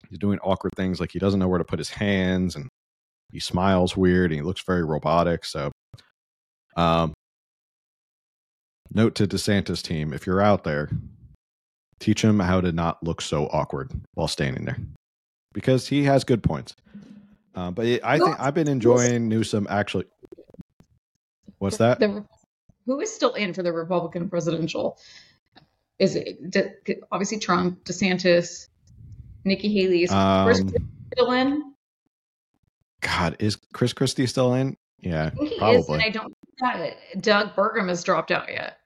he's 0.07 0.19
doing 0.19 0.37
awkward 0.43 0.73
things, 0.77 0.99
like 0.99 1.11
he 1.11 1.19
doesn't 1.19 1.39
know 1.39 1.47
where 1.47 1.57
to 1.57 1.65
put 1.65 1.79
his 1.79 1.89
hands, 1.89 2.55
and 2.55 2.69
he 3.31 3.39
smiles 3.39 3.97
weird, 3.97 4.31
and 4.31 4.39
he 4.39 4.45
looks 4.45 4.63
very 4.63 4.83
robotic. 4.83 5.45
So, 5.45 5.71
um, 6.77 7.15
note 8.93 9.15
to 9.15 9.27
DeSantis 9.27 9.81
team: 9.81 10.13
if 10.13 10.25
you're 10.25 10.41
out 10.41 10.63
there, 10.63 10.89
teach 11.99 12.23
him 12.23 12.39
how 12.39 12.61
to 12.61 12.71
not 12.71 13.01
look 13.03 13.21
so 13.21 13.47
awkward 13.47 13.91
while 14.13 14.27
standing 14.27 14.65
there, 14.65 14.77
because 15.53 15.87
he 15.87 16.03
has 16.03 16.23
good 16.23 16.43
points. 16.43 16.75
Uh, 17.53 17.71
but 17.71 17.85
it, 17.85 18.01
I 18.03 18.17
think 18.17 18.39
I've 18.39 18.53
been 18.53 18.67
enjoying 18.69 19.27
Newsom 19.27 19.67
actually. 19.69 20.05
What's 21.59 21.77
that? 21.77 21.99
The, 21.99 22.25
who 22.85 22.99
is 23.01 23.13
still 23.13 23.33
in 23.33 23.53
for 23.53 23.61
the 23.61 23.71
Republican 23.71 24.29
presidential? 24.29 24.97
Is 25.99 26.15
it 26.15 26.49
De, 26.49 26.71
obviously 27.11 27.37
Trump, 27.37 27.83
DeSantis, 27.83 28.67
Nikki 29.43 29.71
Haley? 29.71 30.03
Is 30.03 30.09
Chris 30.09 30.61
Um, 30.61 30.73
still 31.13 31.31
in? 31.33 31.73
God, 33.01 33.35
is 33.39 33.57
Chris 33.73 33.93
Christie 33.93 34.25
still 34.27 34.53
in? 34.55 34.77
Yeah, 34.99 35.25
I 35.25 35.29
think 35.31 35.49
he 35.49 35.55
is, 35.55 35.59
probably. 35.59 35.93
and 35.95 36.03
I 36.03 36.09
don't 36.09 36.33
think 36.59 36.95
that 37.13 37.21
Doug 37.21 37.55
Burgum 37.55 37.89
has 37.89 38.03
dropped 38.03 38.31
out 38.31 38.49
yet. 38.49 38.77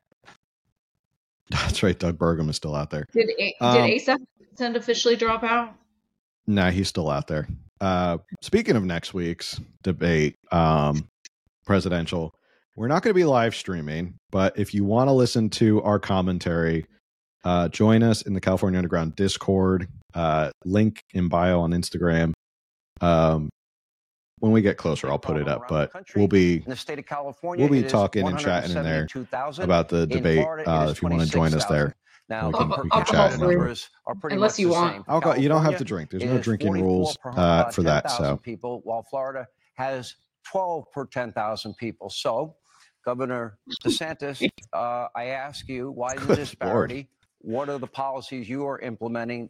That's 1.49 1.83
right. 1.83 1.97
Doug 1.97 2.17
Burgum 2.17 2.49
is 2.49 2.55
still 2.55 2.75
out 2.75 2.89
there. 2.89 3.05
Did 3.13 3.29
A- 3.39 3.55
Um, 3.61 3.87
did 3.87 4.19
Vincent 4.49 4.77
officially 4.77 5.15
drop 5.15 5.43
out? 5.43 5.73
Nah, 6.47 6.69
he's 6.71 6.87
still 6.87 7.09
out 7.09 7.27
there. 7.27 7.47
Uh, 7.81 8.17
speaking 8.41 8.75
of 8.75 8.83
next 8.83 9.13
week's 9.13 9.59
debate, 9.83 10.35
um, 10.51 11.07
presidential, 11.65 12.33
we're 12.75 12.87
not 12.87 13.03
going 13.03 13.11
to 13.11 13.15
be 13.19 13.25
live 13.25 13.55
streaming, 13.55 14.15
but 14.31 14.57
if 14.57 14.73
you 14.73 14.83
want 14.83 15.07
to 15.07 15.11
listen 15.13 15.49
to 15.51 15.81
our 15.83 15.99
commentary, 15.99 16.85
uh, 17.43 17.67
join 17.69 18.03
us 18.03 18.21
in 18.23 18.33
the 18.33 18.41
California 18.41 18.77
Underground 18.77 19.15
Discord. 19.15 19.87
Uh, 20.13 20.49
link 20.63 21.01
in 21.13 21.27
bio 21.27 21.61
on 21.61 21.71
Instagram. 21.71 22.33
Um, 23.01 23.49
when 24.39 24.51
we 24.51 24.61
get 24.61 24.77
closer, 24.77 25.09
I'll 25.09 25.17
put 25.19 25.37
it 25.37 25.47
up, 25.47 25.67
but 25.69 25.91
we'll 26.15 26.27
be 26.27 26.55
In 26.57 26.63
the 26.69 26.75
state 26.75 26.99
of 26.99 27.05
California, 27.05 27.67
We'll 27.67 27.81
be 27.81 27.87
talking 27.87 28.27
and 28.27 28.37
chatting 28.37 28.75
in 28.75 28.83
there 28.83 29.07
about 29.59 29.89
the 29.89 30.05
debate. 30.05 30.37
Florida, 30.37 30.69
Uh, 30.69 30.87
if 30.91 31.01
you 31.01 31.09
want 31.09 31.21
to 31.23 31.29
join 31.29 31.53
us 31.53 31.65
there, 31.65 31.95
Now, 32.27 32.47
we 32.47 32.53
can, 32.53 32.69
per 32.69 32.83
we 32.83 32.89
can 32.89 33.05
chat 33.05 33.33
in 33.33 33.39
numbers 33.39 33.89
are 34.07 34.15
pretty 34.15 34.35
Unless 34.35 34.59
you 34.59 34.67
the 34.67 34.73
want. 34.73 34.93
same. 34.93 35.05
Alcohol, 35.07 35.37
you 35.37 35.47
don't 35.47 35.63
have 35.63 35.77
to 35.77 35.83
drink. 35.83 36.09
There's 36.09 36.23
no 36.23 36.39
drinking 36.39 36.73
rules 36.73 37.17
per, 37.17 37.31
uh, 37.31 37.71
for 37.71 37.83
that. 37.83 38.09
So 38.09 38.37
people, 38.37 38.81
while 38.83 39.03
Florida 39.03 39.47
has 39.75 40.15
12 40.51 40.85
per 40.91 41.05
10,000 41.05 41.75
people. 41.77 42.09
So, 42.09 42.55
Governor 43.03 43.59
DeSantis, 43.83 44.41
uh, 44.73 45.07
I 45.15 45.25
ask 45.25 45.67
you, 45.69 45.91
why 45.91 46.15
the 46.15 46.25
Good 46.27 46.35
disparity? 46.37 47.09
What 47.39 47.69
are 47.69 47.77
the 47.77 47.87
policies 47.87 48.49
you 48.49 48.65
are 48.65 48.79
implementing 48.79 49.49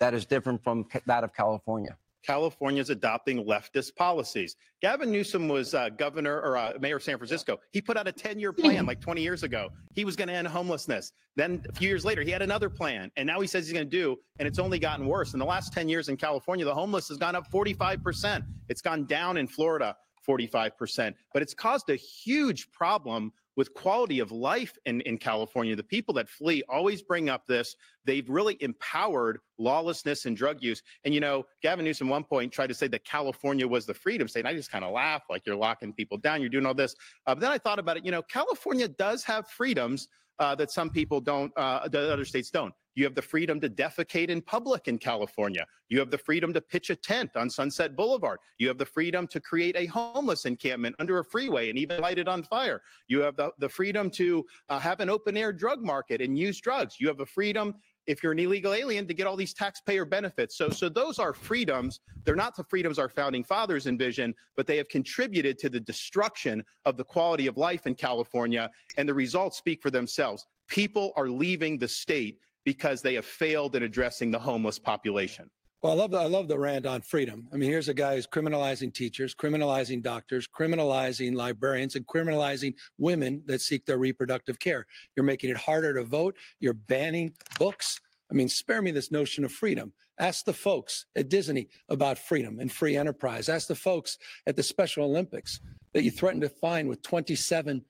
that 0.00 0.14
is 0.14 0.24
different 0.24 0.64
from 0.64 0.84
ca- 0.84 1.00
that 1.06 1.24
of 1.24 1.34
California? 1.34 1.98
California's 2.24 2.90
adopting 2.90 3.44
leftist 3.44 3.94
policies. 3.96 4.56
Gavin 4.80 5.10
Newsom 5.10 5.48
was 5.48 5.74
uh, 5.74 5.90
governor 5.90 6.40
or 6.40 6.56
uh, 6.56 6.72
mayor 6.80 6.96
of 6.96 7.02
San 7.02 7.18
Francisco. 7.18 7.58
He 7.72 7.80
put 7.80 7.96
out 7.96 8.08
a 8.08 8.12
10 8.12 8.38
year 8.38 8.52
plan 8.52 8.86
like 8.86 9.00
20 9.00 9.22
years 9.22 9.42
ago. 9.42 9.68
He 9.92 10.04
was 10.04 10.16
going 10.16 10.28
to 10.28 10.34
end 10.34 10.48
homelessness. 10.48 11.12
Then 11.36 11.64
a 11.68 11.72
few 11.72 11.88
years 11.88 12.04
later, 12.04 12.22
he 12.22 12.30
had 12.30 12.42
another 12.42 12.70
plan. 12.70 13.10
And 13.16 13.26
now 13.26 13.40
he 13.40 13.46
says 13.46 13.66
he's 13.66 13.72
going 13.72 13.88
to 13.88 13.90
do, 13.90 14.16
and 14.38 14.46
it's 14.48 14.58
only 14.58 14.78
gotten 14.78 15.06
worse. 15.06 15.32
In 15.32 15.38
the 15.38 15.44
last 15.44 15.72
10 15.72 15.88
years 15.88 16.08
in 16.08 16.16
California, 16.16 16.64
the 16.64 16.74
homeless 16.74 17.08
has 17.08 17.18
gone 17.18 17.34
up 17.34 17.50
45%. 17.50 18.42
It's 18.68 18.80
gone 18.80 19.06
down 19.06 19.36
in 19.36 19.46
Florida 19.46 19.96
45%. 20.26 21.14
But 21.32 21.42
it's 21.42 21.54
caused 21.54 21.90
a 21.90 21.96
huge 21.96 22.70
problem 22.72 23.32
with 23.56 23.72
quality 23.74 24.20
of 24.20 24.32
life 24.32 24.76
in, 24.86 25.00
in 25.02 25.18
California. 25.18 25.76
The 25.76 25.82
people 25.82 26.14
that 26.14 26.28
flee 26.28 26.62
always 26.68 27.02
bring 27.02 27.28
up 27.28 27.46
this. 27.46 27.76
They've 28.04 28.28
really 28.28 28.56
empowered 28.60 29.38
lawlessness 29.58 30.26
and 30.26 30.36
drug 30.36 30.62
use. 30.62 30.82
And, 31.04 31.14
you 31.14 31.20
know, 31.20 31.44
Gavin 31.62 31.84
Newsom 31.84 32.08
one 32.08 32.24
point 32.24 32.52
tried 32.52 32.68
to 32.68 32.74
say 32.74 32.88
that 32.88 33.04
California 33.04 33.66
was 33.66 33.86
the 33.86 33.94
freedom 33.94 34.28
state. 34.28 34.40
And 34.40 34.48
I 34.48 34.54
just 34.54 34.70
kind 34.70 34.84
of 34.84 34.92
laugh 34.92 35.22
like 35.30 35.42
you're 35.46 35.56
locking 35.56 35.92
people 35.92 36.18
down, 36.18 36.40
you're 36.40 36.50
doing 36.50 36.66
all 36.66 36.74
this. 36.74 36.94
Uh, 37.26 37.34
but 37.34 37.40
then 37.40 37.52
I 37.52 37.58
thought 37.58 37.78
about 37.78 37.96
it, 37.96 38.04
you 38.04 38.10
know, 38.10 38.22
California 38.22 38.88
does 38.88 39.24
have 39.24 39.48
freedoms 39.48 40.08
uh, 40.38 40.54
that 40.56 40.70
some 40.70 40.90
people 40.90 41.20
don't, 41.20 41.52
uh, 41.56 41.88
that 41.88 42.12
other 42.12 42.24
states 42.24 42.50
don't. 42.50 42.74
You 42.94 43.04
have 43.04 43.14
the 43.14 43.22
freedom 43.22 43.60
to 43.60 43.68
defecate 43.68 44.28
in 44.28 44.40
public 44.40 44.88
in 44.88 44.98
California. 44.98 45.66
You 45.88 45.98
have 45.98 46.10
the 46.10 46.18
freedom 46.18 46.52
to 46.52 46.60
pitch 46.60 46.90
a 46.90 46.96
tent 46.96 47.30
on 47.36 47.50
Sunset 47.50 47.96
Boulevard. 47.96 48.38
You 48.58 48.68
have 48.68 48.78
the 48.78 48.86
freedom 48.86 49.26
to 49.28 49.40
create 49.40 49.76
a 49.76 49.86
homeless 49.86 50.44
encampment 50.44 50.96
under 50.98 51.18
a 51.18 51.24
freeway 51.24 51.70
and 51.70 51.78
even 51.78 52.00
light 52.00 52.18
it 52.18 52.28
on 52.28 52.42
fire. 52.42 52.82
You 53.08 53.20
have 53.20 53.36
the, 53.36 53.50
the 53.58 53.68
freedom 53.68 54.10
to 54.10 54.44
uh, 54.68 54.78
have 54.78 55.00
an 55.00 55.10
open 55.10 55.36
air 55.36 55.52
drug 55.52 55.82
market 55.82 56.20
and 56.20 56.38
use 56.38 56.60
drugs. 56.60 56.96
You 57.00 57.08
have 57.08 57.18
the 57.18 57.26
freedom 57.26 57.74
if 58.06 58.22
you're 58.22 58.32
an 58.32 58.38
illegal 58.38 58.74
alien 58.74 59.06
to 59.08 59.14
get 59.14 59.26
all 59.26 59.36
these 59.36 59.54
taxpayer 59.54 60.04
benefits. 60.04 60.56
So 60.56 60.68
so 60.68 60.88
those 60.88 61.18
are 61.18 61.32
freedoms. 61.32 62.00
They're 62.24 62.36
not 62.36 62.54
the 62.54 62.64
freedoms 62.64 62.98
our 62.98 63.08
founding 63.08 63.42
fathers 63.42 63.86
envisioned, 63.86 64.34
but 64.56 64.66
they 64.66 64.76
have 64.76 64.88
contributed 64.88 65.58
to 65.60 65.70
the 65.70 65.80
destruction 65.80 66.62
of 66.84 66.96
the 66.96 67.04
quality 67.04 67.46
of 67.46 67.56
life 67.56 67.86
in 67.86 67.94
California 67.94 68.70
and 68.96 69.08
the 69.08 69.14
results 69.14 69.56
speak 69.56 69.82
for 69.82 69.90
themselves. 69.90 70.46
People 70.68 71.12
are 71.16 71.28
leaving 71.28 71.78
the 71.78 71.88
state 71.88 72.38
because 72.64 73.02
they 73.02 73.14
have 73.14 73.26
failed 73.26 73.76
in 73.76 73.82
addressing 73.82 74.30
the 74.30 74.38
homeless 74.38 74.78
population. 74.78 75.50
Well, 75.84 75.92
I 75.92 75.96
love 75.96 76.10
the, 76.12 76.18
I 76.18 76.24
love 76.24 76.48
the 76.48 76.58
rant 76.58 76.86
on 76.86 77.02
freedom. 77.02 77.46
I 77.52 77.56
mean, 77.56 77.68
here's 77.68 77.90
a 77.90 77.94
guy 77.94 78.14
who's 78.14 78.26
criminalizing 78.26 78.94
teachers, 78.94 79.34
criminalizing 79.34 80.02
doctors, 80.02 80.48
criminalizing 80.48 81.34
librarians, 81.34 81.94
and 81.94 82.06
criminalizing 82.06 82.74
women 82.96 83.42
that 83.44 83.60
seek 83.60 83.84
their 83.84 83.98
reproductive 83.98 84.58
care. 84.58 84.86
You're 85.14 85.26
making 85.26 85.50
it 85.50 85.58
harder 85.58 85.92
to 85.92 86.02
vote. 86.02 86.36
You're 86.58 86.72
banning 86.72 87.34
books. 87.58 88.00
I 88.30 88.34
mean, 88.34 88.48
spare 88.48 88.80
me 88.80 88.92
this 88.92 89.12
notion 89.12 89.44
of 89.44 89.52
freedom. 89.52 89.92
Ask 90.18 90.46
the 90.46 90.54
folks 90.54 91.04
at 91.16 91.28
Disney 91.28 91.68
about 91.90 92.18
freedom 92.18 92.60
and 92.60 92.72
free 92.72 92.96
enterprise. 92.96 93.50
Ask 93.50 93.68
the 93.68 93.74
folks 93.74 94.16
at 94.46 94.56
the 94.56 94.62
Special 94.62 95.04
Olympics 95.04 95.60
that 95.92 96.02
you 96.02 96.10
threatened 96.10 96.42
to 96.42 96.48
fine 96.48 96.88
with 96.88 97.02
27 97.02 97.84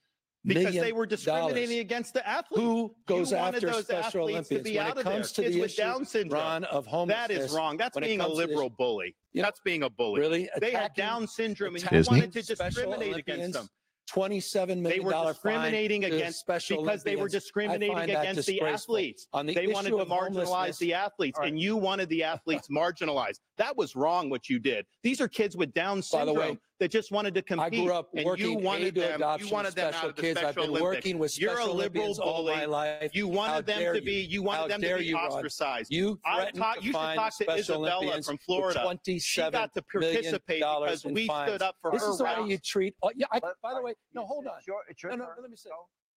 Because 0.45 0.75
they 0.75 0.93
were 0.93 1.05
discriminating 1.05 1.79
against 1.79 2.13
the 2.13 2.27
athletes. 2.27 2.61
Who 2.63 2.95
goes 3.07 3.31
You 3.31 3.37
wanted 3.37 3.55
after 3.55 3.67
those 3.71 3.83
Special 3.85 4.29
athletes 4.29 4.49
to 4.49 4.59
be 4.59 4.77
when 4.77 4.85
out 4.85 4.87
it 4.89 4.99
of 4.99 5.03
there. 5.05 5.13
comes 5.13 5.31
to 5.33 5.41
Kids 5.41 5.55
the 5.55 5.61
with 5.61 5.71
issue, 5.71 5.81
Down 5.81 6.05
syndrome. 6.05 6.41
Ron, 6.41 6.63
of 6.65 6.85
homelessness? 6.85 7.45
is 7.45 7.51
wrong. 7.51 7.77
That's 7.77 7.97
being 7.97 8.19
a 8.21 8.23
comes 8.25 8.37
liberal 8.37 8.69
bully. 8.69 9.15
You 9.33 9.41
know- 9.41 9.47
That's 9.47 9.59
being 9.61 9.83
a 9.83 9.89
bully. 9.89 10.19
Really? 10.21 10.49
They 10.59 10.71
had 10.71 10.93
Down 10.93 11.27
syndrome 11.27 11.75
and 11.75 11.83
you 11.91 12.03
wanted 12.07 12.31
to 12.33 12.41
discriminate 12.43 13.15
against 13.17 13.29
Olympians, 13.29 13.53
them. 13.55 13.69
Twenty-seven 14.07 14.83
They 14.83 14.89
million 14.89 15.05
were 15.05 15.11
dollar 15.11 15.33
fine 15.33 15.53
discriminating 15.53 16.05
against 16.05 16.39
Special 16.39 16.83
because 16.83 17.03
they 17.03 17.15
were 17.15 17.21
Olympians. 17.23 17.43
Discriminating 17.43 17.95
that 17.95 18.21
against 18.21 18.45
the 18.47 18.61
athletes. 18.61 19.27
On 19.33 19.47
the 19.47 19.53
They 19.55 19.65
wanted 19.65 19.89
to 19.89 20.05
marginalize 20.05 20.77
the 20.77 20.93
athletes, 20.93 21.39
right. 21.39 21.47
and 21.49 21.59
you 21.59 21.75
wanted 21.75 22.07
the 22.09 22.21
athletes 22.21 22.67
marginalized. 22.71 23.39
That 23.57 23.75
was 23.75 23.95
wrong 23.95 24.29
what 24.29 24.47
you 24.47 24.59
did. 24.59 24.85
These 25.01 25.21
are 25.21 25.27
kids 25.27 25.57
with 25.57 25.73
Down 25.73 25.97
By 25.97 26.01
syndrome 26.01 26.35
the 26.35 26.39
way, 26.39 26.57
that 26.79 26.91
just 26.91 27.11
wanted 27.11 27.33
to 27.35 27.41
compete. 27.41 27.79
I 27.81 27.83
grew 27.85 27.93
up 27.93 28.09
working 28.25 28.51
you 28.51 28.57
wanted 28.57 28.87
aid 28.87 28.95
to 28.95 29.01
them, 29.01 29.15
adoption 29.21 29.47
you 29.47 29.53
wanted 29.53 29.75
them 29.75 29.91
special 29.93 30.05
out 30.05 30.09
of 30.09 30.15
the 30.17 30.21
kids. 30.21 30.37
I've 30.37 30.43
Special 30.51 30.61
been 30.63 30.69
Olympics. 30.71 30.83
working 31.05 31.17
with 31.19 31.39
You're 31.39 31.51
a 31.51 31.65
liberal 31.65 31.71
Olympians 31.75 32.19
all 32.19 32.43
bully. 32.43 32.55
my 32.55 32.65
life. 32.65 33.11
You 33.15 33.27
How 33.29 33.33
wanted 33.33 33.65
them 33.65 33.79
dare 33.79 33.93
to 33.93 34.01
be. 34.01 34.21
You 34.21 34.43
wanted 34.43 34.61
How 34.61 34.67
them 34.67 34.81
to 34.81 34.97
be 34.97 35.05
you, 35.05 35.15
ostracized. 35.17 35.91
You 35.93 36.19
threatened 36.35 36.57
taught, 36.57 36.75
to 36.77 36.81
you 36.81 36.87
should 36.87 36.93
fine 36.95 37.15
talk 37.17 37.29
to 37.37 37.43
Special 37.43 37.59
Isabella 37.59 37.95
Olympians 37.97 38.25
from 38.25 38.33
with 38.33 38.41
Florida. 38.41 38.99
She 39.19 39.41
got 39.51 39.73
to 39.73 39.81
participate 39.83 40.59
dollars 40.61 41.01
because 41.03 41.15
we 41.15 41.27
fines. 41.27 41.49
stood 41.51 41.61
up 41.61 41.75
for 41.81 41.91
This 41.91 42.01
her 42.01 42.07
This 42.07 42.15
is 42.15 42.25
how 42.25 42.35
rights. 42.41 42.49
you 42.49 42.57
treat. 42.57 42.95
Oh, 43.03 43.11
yeah. 43.15 43.27
I, 43.31 43.39
by 43.39 43.73
the 43.73 43.81
way, 43.81 43.93
no, 44.13 44.25
hold 44.25 44.45
on. 44.47 44.53
it's 44.57 44.67
your- 44.67 44.81
it's 44.89 45.01
your 45.01 45.11
No, 45.11 45.17
no, 45.17 45.25
turn. 45.25 45.35
let 45.41 45.49
me 45.51 45.57
say. 45.57 45.69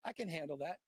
I 0.04 0.12
can 0.12 0.28
handle 0.28 0.56
that. 0.58 0.78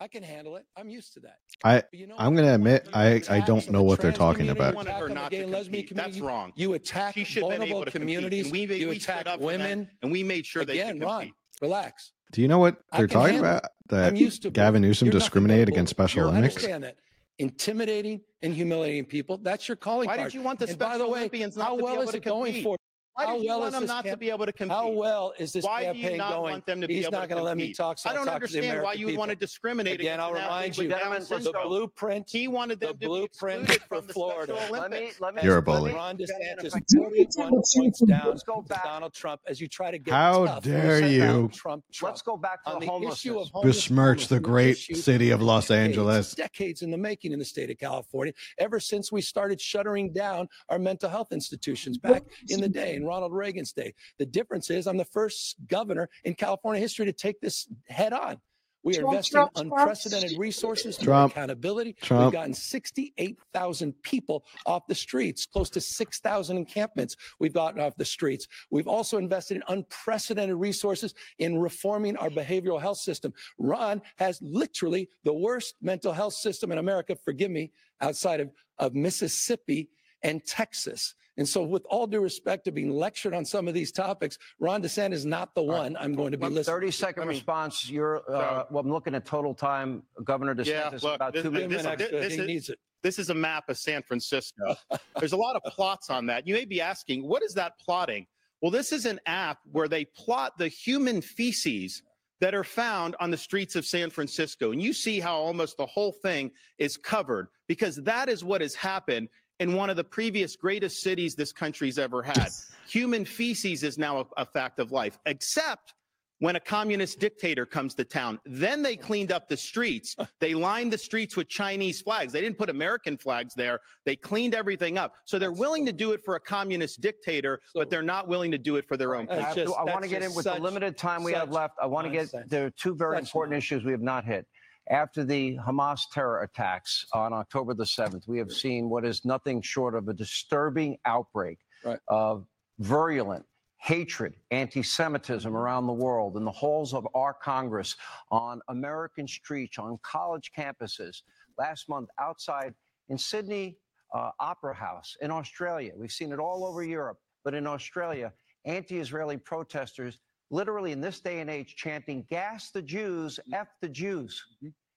I 0.00 0.08
can 0.08 0.22
handle 0.22 0.56
it. 0.56 0.66
I'm 0.76 0.88
used 0.90 1.14
to 1.14 1.20
that. 1.20 1.36
I 1.62 1.82
you 1.92 2.06
know, 2.06 2.16
I'm 2.18 2.34
gonna 2.34 2.54
admit 2.54 2.88
I 2.92 3.22
I 3.30 3.40
don't 3.40 3.70
know 3.70 3.82
what 3.82 4.00
they're 4.00 4.12
talking 4.12 4.50
about. 4.50 4.74
you 4.74 4.80
attack 4.80 5.02
the 5.08 5.14
not 5.14 5.30
gay 5.30 5.38
to 5.38 5.42
and 5.44 5.52
lesbian 5.52 5.86
compete. 5.86 6.04
That's 6.04 6.20
wrong. 6.20 6.52
You 6.56 6.74
attack 6.74 7.14
She 7.14 7.24
should 7.24 7.42
have 7.44 7.50
been 7.52 7.60
vulnerable 7.60 7.84
to 7.84 7.90
communities. 7.90 8.46
And 8.46 8.52
we, 8.52 8.60
you 8.76 8.88
we 8.88 8.96
attack 8.96 9.26
up 9.26 9.40
for 9.40 9.52
them, 9.52 9.60
women. 9.60 9.90
and 10.02 10.10
we 10.10 10.22
made 10.24 10.46
sure 10.46 10.64
they 10.64 10.80
Again, 10.80 10.98
could 10.98 11.06
Ron, 11.06 11.32
relax. 11.62 12.12
Do 12.32 12.42
you 12.42 12.48
know 12.48 12.58
what 12.58 12.76
they're 12.96 13.06
talking 13.06 13.34
handle 13.34 13.50
about? 13.52 13.64
That 13.88 14.08
I'm 14.08 14.16
used 14.16 14.42
to 14.42 14.50
Gavin 14.50 14.80
bullying. 14.82 14.88
Newsom 14.90 15.06
You're 15.06 15.12
nothing 15.14 15.18
but 15.20 15.22
a 15.22 15.26
discriminated 15.26 15.68
against 15.68 15.90
Special 15.90 16.18
You're- 16.22 16.28
I 16.28 16.38
Olympics? 16.38 16.56
understand 16.56 16.84
that. 16.84 16.96
Intimidating 17.38 18.20
and 18.42 18.54
humiliating 18.54 19.04
people, 19.04 19.38
that's 19.38 19.68
your 19.68 19.76
calling 19.76 20.06
Why 20.06 20.16
card. 20.16 20.30
did 20.30 20.34
you 20.34 20.42
want 20.42 20.58
the 20.58 20.68
and 20.68 20.78
by 20.78 20.86
Special 20.90 21.06
the 21.06 21.12
way, 21.12 21.18
Olympians 21.20 21.56
not 21.56 21.64
how 21.66 21.70
to 21.72 21.76
be 21.78 21.82
well 21.84 21.94
able 21.94 22.08
is 22.08 22.14
it 22.14 22.24
going 22.24 22.52
compete? 22.52 22.64
for? 22.64 22.76
Why 23.14 23.26
how 23.26 23.34
did 23.34 23.42
you 23.44 23.48
well 23.48 23.60
want 23.60 23.68
is 23.68 23.72
them 23.74 23.82
this 23.82 23.88
not 23.90 24.04
to 24.06 24.16
be 24.16 24.30
able 24.30 24.46
to 24.46 24.52
compete? 24.52 24.76
How 24.76 24.88
well 24.88 25.32
is 25.38 25.52
this 25.52 25.64
Why 25.64 25.92
do 25.92 25.98
you 25.98 26.16
not 26.16 26.30
going? 26.32 26.52
want 26.52 26.66
them 26.66 26.80
to 26.80 26.88
be 26.88 26.94
He's 26.96 27.04
able 27.04 27.12
not 27.12 27.28
going 27.28 27.38
to 27.38 27.44
let 27.44 27.56
me 27.56 27.64
compete? 27.64 27.76
talk. 27.76 27.98
So 27.98 28.08
I 28.08 28.12
I'll 28.12 28.16
don't 28.18 28.26
talk 28.26 28.42
to 28.42 28.52
the 28.52 28.58
understand 28.58 28.82
why 28.82 28.92
you 28.94 29.06
would 29.06 29.16
want 29.16 29.30
to 29.30 29.36
discriminate 29.36 30.00
Again, 30.00 30.18
I'll 30.18 30.32
remind 30.32 30.76
you, 30.76 30.88
Down 30.88 30.98
Gentlemen, 30.98 31.22
the 31.28 31.34
let's 31.52 31.66
blueprint. 31.68 32.28
He 32.28 32.48
wanted 32.48 32.80
them 32.80 32.88
the 32.88 32.92
to 32.94 32.98
be 32.98 33.06
blueprint 33.06 33.62
excluded 33.70 33.82
for 33.88 34.02
from 34.02 34.08
Florida. 34.08 34.54
Special 34.56 34.72
Let 34.74 34.90
me 34.90 34.96
Olympics. 34.96 35.20
let 35.20 35.34
me 35.36 35.42
You're 35.44 35.54
a 35.54 35.56
let 35.58 35.64
bully. 35.64 35.90
me- 35.92 35.96
Ron 35.96 36.16
DeSantis, 36.18 36.72
41 36.96 37.50
points 37.74 38.00
down 38.00 38.36
Let's. 38.36 38.82
Donald 38.82 39.14
Trump 39.14 39.40
as 39.46 39.60
you 39.60 39.68
try 39.68 39.92
to 39.92 39.98
get 39.98 40.12
How 40.12 40.58
dare 40.60 41.06
you. 41.06 41.48
Trump, 41.52 41.52
Trump. 41.92 42.10
Let's 42.10 42.22
go 42.22 42.36
back 42.36 42.64
to 42.64 42.72
the 42.72 42.80
the 42.80 42.86
homelessness. 42.86 43.24
issue 43.24 43.38
of 43.38 43.48
homeless 43.50 43.76
Besmirch 43.76 44.26
the 44.26 44.40
great 44.40 44.76
city 44.76 45.30
of 45.30 45.40
Los 45.40 45.70
Angeles. 45.70 46.34
Decades 46.34 46.82
in 46.82 46.90
the 46.90 46.98
making 46.98 47.30
in 47.30 47.38
the 47.38 47.44
state 47.44 47.70
of 47.70 47.78
California, 47.78 48.32
ever 48.58 48.80
since 48.80 49.12
we 49.12 49.20
started 49.22 49.60
shuttering 49.60 50.12
down 50.12 50.48
our 50.68 50.80
mental 50.80 51.08
health 51.08 51.30
institutions 51.30 51.96
back 51.96 52.24
in 52.48 52.60
the 52.60 52.68
day, 52.68 52.98
in 53.04 53.08
Ronald 53.08 53.32
Reagan's 53.32 53.72
day. 53.72 53.94
The 54.18 54.26
difference 54.26 54.70
is 54.70 54.86
I'm 54.86 54.96
the 54.96 55.04
first 55.04 55.56
governor 55.68 56.08
in 56.24 56.34
California 56.34 56.80
history 56.80 57.06
to 57.06 57.12
take 57.12 57.40
this 57.40 57.68
head 57.88 58.12
on. 58.12 58.38
We 58.82 58.98
are 58.98 59.00
Trump, 59.00 59.14
investing 59.14 59.36
Trump, 59.36 59.54
Trump. 59.54 59.72
unprecedented 59.72 60.38
resources 60.38 60.98
for 60.98 61.04
Trump, 61.04 61.32
accountability. 61.32 61.96
We've 62.10 62.32
gotten 62.32 62.52
68,000 62.52 63.94
people 64.02 64.44
off 64.66 64.86
the 64.86 64.94
streets, 64.94 65.46
close 65.46 65.70
to 65.70 65.80
6,000 65.80 66.56
encampments 66.58 67.16
we've 67.40 67.54
gotten 67.54 67.80
off 67.80 67.96
the 67.96 68.04
streets. 68.04 68.46
We've 68.70 68.86
also 68.86 69.16
invested 69.16 69.56
in 69.56 69.62
unprecedented 69.68 70.56
resources 70.56 71.14
in 71.38 71.58
reforming 71.58 72.18
our 72.18 72.28
behavioral 72.28 72.78
health 72.78 72.98
system. 72.98 73.32
Ron 73.58 74.02
has 74.16 74.38
literally 74.42 75.08
the 75.24 75.32
worst 75.32 75.76
mental 75.80 76.12
health 76.12 76.34
system 76.34 76.70
in 76.70 76.76
America, 76.76 77.16
forgive 77.16 77.50
me, 77.50 77.72
outside 78.02 78.40
of, 78.40 78.50
of 78.78 78.94
Mississippi 78.94 79.88
and 80.22 80.44
Texas. 80.44 81.14
And 81.36 81.48
so, 81.48 81.62
with 81.64 81.84
all 81.90 82.06
due 82.06 82.20
respect 82.20 82.64
to 82.66 82.72
being 82.72 82.90
lectured 82.90 83.34
on 83.34 83.44
some 83.44 83.66
of 83.66 83.74
these 83.74 83.90
topics, 83.90 84.38
Ron 84.60 84.82
DeSantis 84.82 85.14
is 85.14 85.26
not 85.26 85.54
the 85.54 85.62
one 85.62 85.96
I'm 85.98 86.14
going 86.14 86.30
to 86.30 86.38
be 86.38 86.42
Well, 86.42 86.50
listening 86.52 86.74
30 86.74 86.86
to. 86.86 86.92
second 86.92 87.22
I 87.22 87.26
mean, 87.26 87.34
response. 87.36 87.90
You're, 87.90 88.18
uh, 88.32 88.64
well, 88.70 88.84
I'm 88.84 88.90
looking 88.92 89.14
at 89.14 89.24
total 89.26 89.54
time. 89.54 90.04
Governor 90.22 90.54
Yeah, 90.62 90.90
DeSantis, 90.90 91.02
look, 91.02 91.16
about 91.16 91.32
this- 91.32 91.42
two 91.42 91.50
this- 91.50 91.60
minutes. 91.68 91.84
an 91.84 91.90
extra, 91.92 92.20
this 92.20 92.34
he 92.34 92.40
is- 92.40 92.46
needs 92.46 92.68
it. 92.70 92.78
This 93.02 93.18
is 93.18 93.30
a 93.30 93.34
map 93.34 93.68
of 93.68 93.76
San 93.76 94.02
Francisco. 94.02 94.76
There's 95.18 95.32
a 95.32 95.36
lot 95.36 95.56
of 95.56 95.62
plots 95.72 96.08
on 96.08 96.26
that. 96.26 96.46
You 96.46 96.54
may 96.54 96.64
be 96.64 96.80
asking, 96.80 97.26
what 97.26 97.42
is 97.42 97.52
that 97.54 97.78
plotting? 97.78 98.26
Well, 98.62 98.70
this 98.70 98.92
is 98.92 99.04
an 99.04 99.20
app 99.26 99.58
where 99.72 99.88
they 99.88 100.04
plot 100.06 100.56
the 100.56 100.68
human 100.68 101.20
feces 101.20 102.02
that 102.40 102.54
are 102.54 102.64
found 102.64 103.14
on 103.20 103.30
the 103.30 103.36
streets 103.36 103.76
of 103.76 103.84
San 103.84 104.08
Francisco. 104.08 104.72
And 104.72 104.80
you 104.80 104.92
see 104.92 105.20
how 105.20 105.36
almost 105.36 105.76
the 105.76 105.86
whole 105.86 106.12
thing 106.12 106.50
is 106.78 106.96
covered 106.96 107.48
because 107.68 107.96
that 107.96 108.28
is 108.28 108.42
what 108.42 108.60
has 108.62 108.74
happened 108.74 109.28
in 109.60 109.74
one 109.74 109.90
of 109.90 109.96
the 109.96 110.04
previous 110.04 110.56
greatest 110.56 111.00
cities 111.02 111.34
this 111.34 111.52
country's 111.52 111.98
ever 111.98 112.22
had. 112.22 112.48
Human 112.88 113.24
feces 113.24 113.82
is 113.82 113.98
now 113.98 114.20
a, 114.20 114.24
a 114.42 114.46
fact 114.46 114.78
of 114.78 114.92
life, 114.92 115.18
except 115.26 115.94
when 116.40 116.56
a 116.56 116.60
communist 116.60 117.20
dictator 117.20 117.64
comes 117.64 117.94
to 117.94 118.04
town. 118.04 118.40
Then 118.44 118.82
they 118.82 118.96
cleaned 118.96 119.30
up 119.30 119.48
the 119.48 119.56
streets. 119.56 120.16
They 120.40 120.52
lined 120.52 120.92
the 120.92 120.98
streets 120.98 121.36
with 121.36 121.48
Chinese 121.48 122.02
flags. 122.02 122.32
They 122.32 122.40
didn't 122.40 122.58
put 122.58 122.68
American 122.68 123.16
flags 123.16 123.54
there. 123.54 123.78
They 124.04 124.16
cleaned 124.16 124.54
everything 124.54 124.98
up. 124.98 125.14
So 125.24 125.38
they're 125.38 125.52
willing 125.52 125.86
to 125.86 125.92
do 125.92 126.10
it 126.12 126.22
for 126.24 126.34
a 126.34 126.40
communist 126.40 127.00
dictator, 127.00 127.60
but 127.72 127.88
they're 127.88 128.02
not 128.02 128.26
willing 128.26 128.50
to 128.50 128.58
do 128.58 128.76
it 128.76 128.86
for 128.88 128.96
their 128.96 129.14
own. 129.14 129.26
That's 129.26 129.52
I, 129.52 129.54
just- 129.54 129.74
I 129.78 129.84
want 129.84 130.02
to 130.02 130.08
get 130.08 130.22
in 130.22 130.30
just 130.30 130.36
with 130.36 130.44
the 130.46 130.60
limited 130.60 130.98
time 130.98 131.22
we 131.22 131.32
have 131.32 131.52
left. 131.52 131.74
I 131.80 131.86
want 131.86 132.06
to 132.08 132.12
get 132.12 132.50
there 132.50 132.66
are 132.66 132.70
two 132.70 132.94
very 132.96 133.16
important 133.18 133.52
nonsense. 133.52 133.64
issues 133.64 133.84
we 133.84 133.92
have 133.92 134.02
not 134.02 134.24
hit. 134.24 134.44
After 134.90 135.24
the 135.24 135.56
Hamas 135.58 136.02
terror 136.12 136.42
attacks 136.42 137.06
on 137.12 137.32
October 137.32 137.74
the 137.74 137.84
7th, 137.84 138.28
we 138.28 138.38
have 138.38 138.52
seen 138.52 138.90
what 138.90 139.04
is 139.04 139.24
nothing 139.24 139.62
short 139.62 139.94
of 139.94 140.08
a 140.08 140.14
disturbing 140.14 140.98
outbreak 141.06 141.58
Right. 141.84 141.98
of 142.08 142.46
virulent 142.78 143.44
hatred, 143.78 144.34
anti 144.50 144.82
Semitism 144.82 145.54
around 145.54 145.86
the 145.86 145.92
world, 145.92 146.36
in 146.38 146.44
the 146.44 146.50
halls 146.50 146.94
of 146.94 147.06
our 147.14 147.34
Congress, 147.34 147.96
on 148.30 148.62
American 148.68 149.28
streets, 149.28 149.78
on 149.78 149.98
college 150.02 150.50
campuses. 150.56 151.22
Last 151.58 151.88
month, 151.90 152.08
outside 152.18 152.74
in 153.10 153.18
Sydney 153.18 153.76
uh, 154.14 154.30
Opera 154.40 154.74
House 154.74 155.16
in 155.20 155.30
Australia. 155.30 155.92
We've 155.96 156.10
seen 156.12 156.32
it 156.32 156.38
all 156.38 156.64
over 156.64 156.82
Europe, 156.82 157.18
but 157.44 157.52
in 157.52 157.66
Australia, 157.66 158.32
anti 158.64 158.98
Israeli 158.98 159.36
protesters 159.36 160.18
literally 160.54 160.92
in 160.92 161.00
this 161.00 161.20
day 161.20 161.40
and 161.40 161.50
age 161.50 161.74
chanting, 161.76 162.24
gas 162.30 162.70
the 162.70 162.80
Jews, 162.80 163.40
F 163.52 163.68
the 163.82 163.88
Jews. 163.88 164.42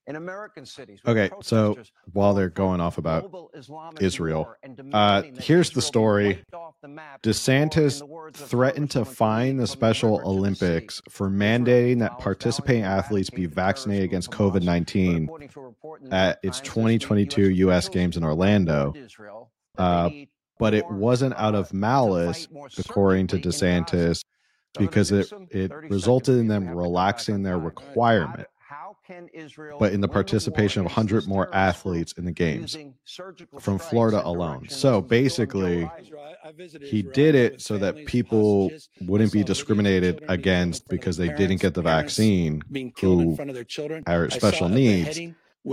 In 0.06 0.16
American 0.16 0.66
cities. 0.66 1.02
Okay, 1.06 1.30
so 1.42 1.78
while 2.14 2.34
they're 2.34 2.48
going 2.48 2.80
off 2.80 2.98
about 2.98 3.30
Israel, 4.00 4.56
uh, 4.94 5.24
here's 5.38 5.72
the 5.72 5.82
story. 5.82 6.28
wiped 6.28 6.54
off 6.54 6.76
the 6.82 6.88
map, 6.88 7.20
or, 7.26 7.30
in 7.30 7.34
DeSantis 7.34 8.00
the 8.00 8.06
words 8.06 8.42
of 8.42 8.48
threatened 8.48 8.90
to 8.92 9.04
fine 9.04 9.58
the 9.58 9.68
Special 9.68 10.12
river 10.12 10.24
to 10.24 10.30
the 10.30 10.34
sea, 10.34 10.38
Olympics 10.38 11.02
for 11.10 11.30
mandating 11.30 12.00
that 12.00 12.20
participating 12.20 12.84
athletes 12.84 13.30
be 13.30 13.48
vaccinated 13.48 14.06
against 14.06 14.32
COVID 14.32 14.54
but 14.54 14.64
19 14.64 15.24
according 15.26 15.50
to 15.50 15.60
a 15.60 15.64
report 15.64 16.02
in 16.02 16.10
the 16.10 16.16
New 16.16 16.16
at 16.16 16.40
its 16.42 16.60
Times 16.60 16.70
this 16.70 16.76
week, 16.86 17.00
2022 17.00 17.42
US 17.42 17.58
U.S. 17.58 17.90
Games 17.90 18.16
in 18.16 18.24
Orlando. 18.24 18.94
warned 18.94 18.96
Israel 18.96 19.52
that 19.76 19.84
Uh, 19.84 20.10
but 20.58 20.74
it 20.74 20.90
wasn't 20.90 21.36
out 21.36 21.54
of 21.54 21.74
malice, 21.74 22.48
according 22.78 23.28
to 23.28 23.36
surgically 23.36 23.60
in 23.70 23.84
Gaza. 23.84 23.84
DeSantis, 23.84 24.24
Governor 24.24 24.37
because 24.78 25.12
it, 25.12 25.32
it 25.52 25.72
resulted 25.90 26.38
in 26.38 26.48
them 26.48 26.64
have 26.64 26.74
to 26.74 26.76
come 26.76 26.78
back 26.78 26.84
relaxing 26.84 27.44
their 27.44 27.58
requirement, 27.58 28.48
How 28.60 28.98
can 29.06 29.28
Israel 29.34 29.78
but 29.80 29.94
in 29.94 30.02
the 30.02 30.08
participation 30.08 30.82
of 30.82 30.86
100 30.86 31.28
more 31.28 31.54
athletes 31.54 32.14
in 32.14 32.26
the 32.26 32.32
games 32.32 32.78
from 33.60 33.80
Florida 33.80 34.26
alone. 34.26 34.68
So 34.70 35.02
basically, 35.02 35.84
Biden? 35.86 36.02
Israel. 36.02 36.24
I- 36.24 36.48
I 36.48 36.52
visited 36.54 36.88
he 36.88 37.02
did 37.02 37.36
it 37.36 37.62
so 37.62 37.78
that 37.78 38.06
people 38.06 38.72
wouldn't 39.02 39.34
be 39.34 39.40
saw 39.40 39.42
videos 39.42 39.42
of 39.42 39.48
discriminated 39.48 40.26
against 40.30 40.88
killed 40.88 40.94
in 40.94 40.98
front 40.98 41.00
of 41.00 41.00
because 41.00 41.18
they 41.18 41.30
didn't 41.34 41.62
get 41.62 41.74
the 41.74 41.82
vaccine 41.82 42.62
being 42.72 42.92
killed 42.92 43.24
who 43.24 43.36
front 43.36 43.50
of 43.50 43.56
their 43.56 43.66
children. 43.66 44.04
are 44.08 44.30
special 44.30 44.70
needs. 44.70 45.20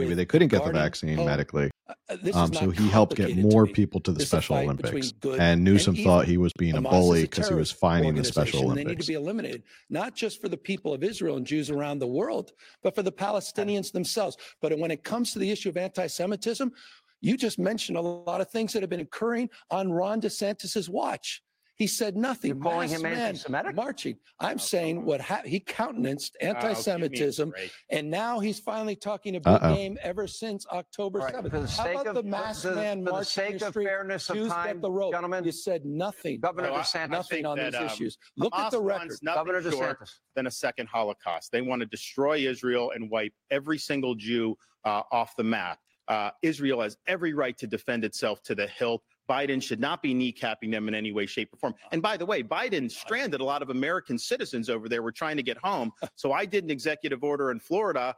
Maybe 0.03 0.15
they 0.15 0.25
couldn't 0.25 0.49
get 0.49 0.65
the 0.65 0.73
vaccine 0.73 1.17
home. 1.17 1.27
medically. 1.27 1.71
Uh, 1.89 1.95
uh, 2.09 2.17
this 2.23 2.35
Um, 2.35 2.53
so 2.53 2.71
he 2.71 2.89
helped 2.89 3.17
get 3.17 3.37
more 3.37 3.67
people 3.67 4.01
to 4.01 4.13
the 4.13 4.25
Special 4.25 4.57
Olympics. 4.57 5.13
And 5.39 5.63
Newsom 5.63 5.95
and 5.95 6.05
thought 6.05 6.27
he 6.27 6.37
was 6.37 6.53
being 6.59 6.77
a 6.77 6.83
Hamas 6.83 6.91
bully 6.91 7.23
because 7.23 7.49
he 7.49 7.55
was 7.55 7.71
fighting 7.71 8.15
the 8.15 8.25
Special 8.25 8.61
organization. 8.61 8.87
They 8.87 8.95
need 8.95 9.01
to 9.01 9.07
be 9.07 9.15
eliminated, 9.15 9.63
not 9.91 10.15
just 10.15 10.41
for 10.41 10.49
the 10.49 10.57
people 10.57 10.93
of 10.93 11.05
Israel 11.05 11.37
and 11.37 11.47
Jews 11.47 11.71
around 11.71 11.99
the 11.99 12.07
world, 12.07 12.53
but 12.83 12.95
for 12.95 13.03
the 13.03 13.13
Palestinians 13.13 13.93
themselves. 13.93 14.37
But 14.61 14.77
when 14.79 14.91
it 14.91 15.05
comes 15.05 15.33
to 15.33 15.39
the 15.39 15.51
issue 15.51 15.69
of 15.69 15.77
anti-Semitism, 15.77 16.73
you 17.21 17.37
just 17.37 17.59
mentioned 17.59 17.97
a 17.97 18.03
lot 18.03 18.41
of 18.41 18.51
things 18.51 18.73
that 18.73 18.83
have 18.83 18.91
been 18.91 19.01
occurring 19.01 19.49
on 19.71 19.93
Ron 19.93 20.21
DeSantis's 20.21 20.91
watch. 20.91 21.43
He 21.77 21.89
said 21.89 22.17
nothing. 22.17 22.51
You're 22.51 22.63
calling 22.63 22.91
Masked 22.91 22.95
him 22.97 23.03
men 23.03 23.19
anti-Semitic? 23.21 23.75
Marching. 23.75 24.17
I'm 24.39 24.59
saying 24.61 25.05
what 25.05 25.21
ha- 25.21 25.43
he 25.45 25.59
countenanced 25.59 26.37
Oh, 26.41 26.47
give 26.47 26.55
me 26.55 26.61
a 26.61 26.69
anti-Semitism, 26.69 27.51
break. 27.51 27.71
and 27.91 28.09
now 28.11 28.39
he's 28.39 28.61
finally 28.61 28.95
talking 28.95 29.35
a 29.35 29.41
big 29.41 29.55
Uh-oh. 29.55 29.75
game 29.75 29.99
ever 30.03 30.29
since 30.29 30.67
October 30.69 31.19
All 31.21 31.25
right, 31.27 31.35
7th. 31.35 31.51
for 31.51 31.59
the 31.61 31.67
How 31.67 31.91
about 31.91 32.07
of 32.07 32.15
the 32.15 32.23
masked 32.23 32.63
for 32.63 32.69
the- 32.71 32.77
man 32.77 33.05
for 33.05 33.19
the 33.19 33.25
sake 33.25 33.59
the 33.59 33.67
of 33.67 33.73
street? 33.73 33.87
fairness 33.87 34.31
of 34.31 34.37
time, 34.49 34.67
get 34.77 34.83
the 34.83 34.91
rope. 34.91 35.13
gentlemen, 35.13 35.45
You 35.45 35.51
said 35.53 35.85
nothing. 35.85 36.39
Governor 36.41 36.69
No, 36.69 36.75
DeSantis. 36.75 37.03
I 37.03 37.07
nothing 37.07 37.47
on 37.47 37.57
that, 37.59 37.73
these 37.73 37.81
um, 37.81 37.87
issues. 37.87 38.19
Look 38.37 38.55
at 38.55 38.71
the 38.71 38.81
wants 38.81 39.01
record. 39.03 39.19
nothing 39.23 39.45
Governor 39.53 39.71
short 39.73 40.01
DeSantis. 40.01 40.11
than 40.37 40.47
a 40.47 40.51
second 40.53 40.87
Holocaust. 40.89 41.51
They 41.51 41.61
want 41.61 41.81
to 41.81 41.87
destroy 41.87 42.39
Israel 42.39 42.93
and 42.95 43.11
wipe 43.11 43.33
every 43.51 43.79
single 43.79 44.15
Jew 44.15 44.57
uh, 44.85 45.03
off 45.11 45.35
the 45.37 45.45
map. 45.45 45.81
Uh, 46.07 46.31
Israel 46.43 46.83
has 46.83 46.99
every 47.07 47.33
right 47.33 47.57
to 47.57 47.67
defend 47.67 48.05
itself 48.05 48.43
to 48.43 48.55
the 48.55 48.67
hilt. 48.67 49.03
Biden 49.29 49.63
should 49.63 49.81
not 49.81 50.03
be 50.03 50.15
kneecapping 50.15 50.71
them 50.71 50.89
in 50.89 50.95
any 50.95 51.13
way, 51.13 51.27
shape, 51.27 51.51
or 51.53 51.57
form. 51.57 51.75
And 51.93 52.03
by 52.03 52.17
the 52.17 52.27
way, 52.27 52.43
Biden 52.43 52.91
stranded 52.91 53.41
a 53.41 53.45
lot 53.45 53.63
of 53.63 53.71
American 53.71 54.19
citizens 54.19 54.69
over 54.69 54.89
there. 54.89 55.03
We're 55.03 55.13
trying 55.13 55.37
to 55.37 55.43
get 55.43 55.59
home. 55.59 55.93
So 56.17 56.33
I 56.33 56.47
did 56.47 56.65
an 56.65 56.71
executive 56.71 57.23
order 57.25 57.51
in 57.51 57.59
Florida, 57.59 58.15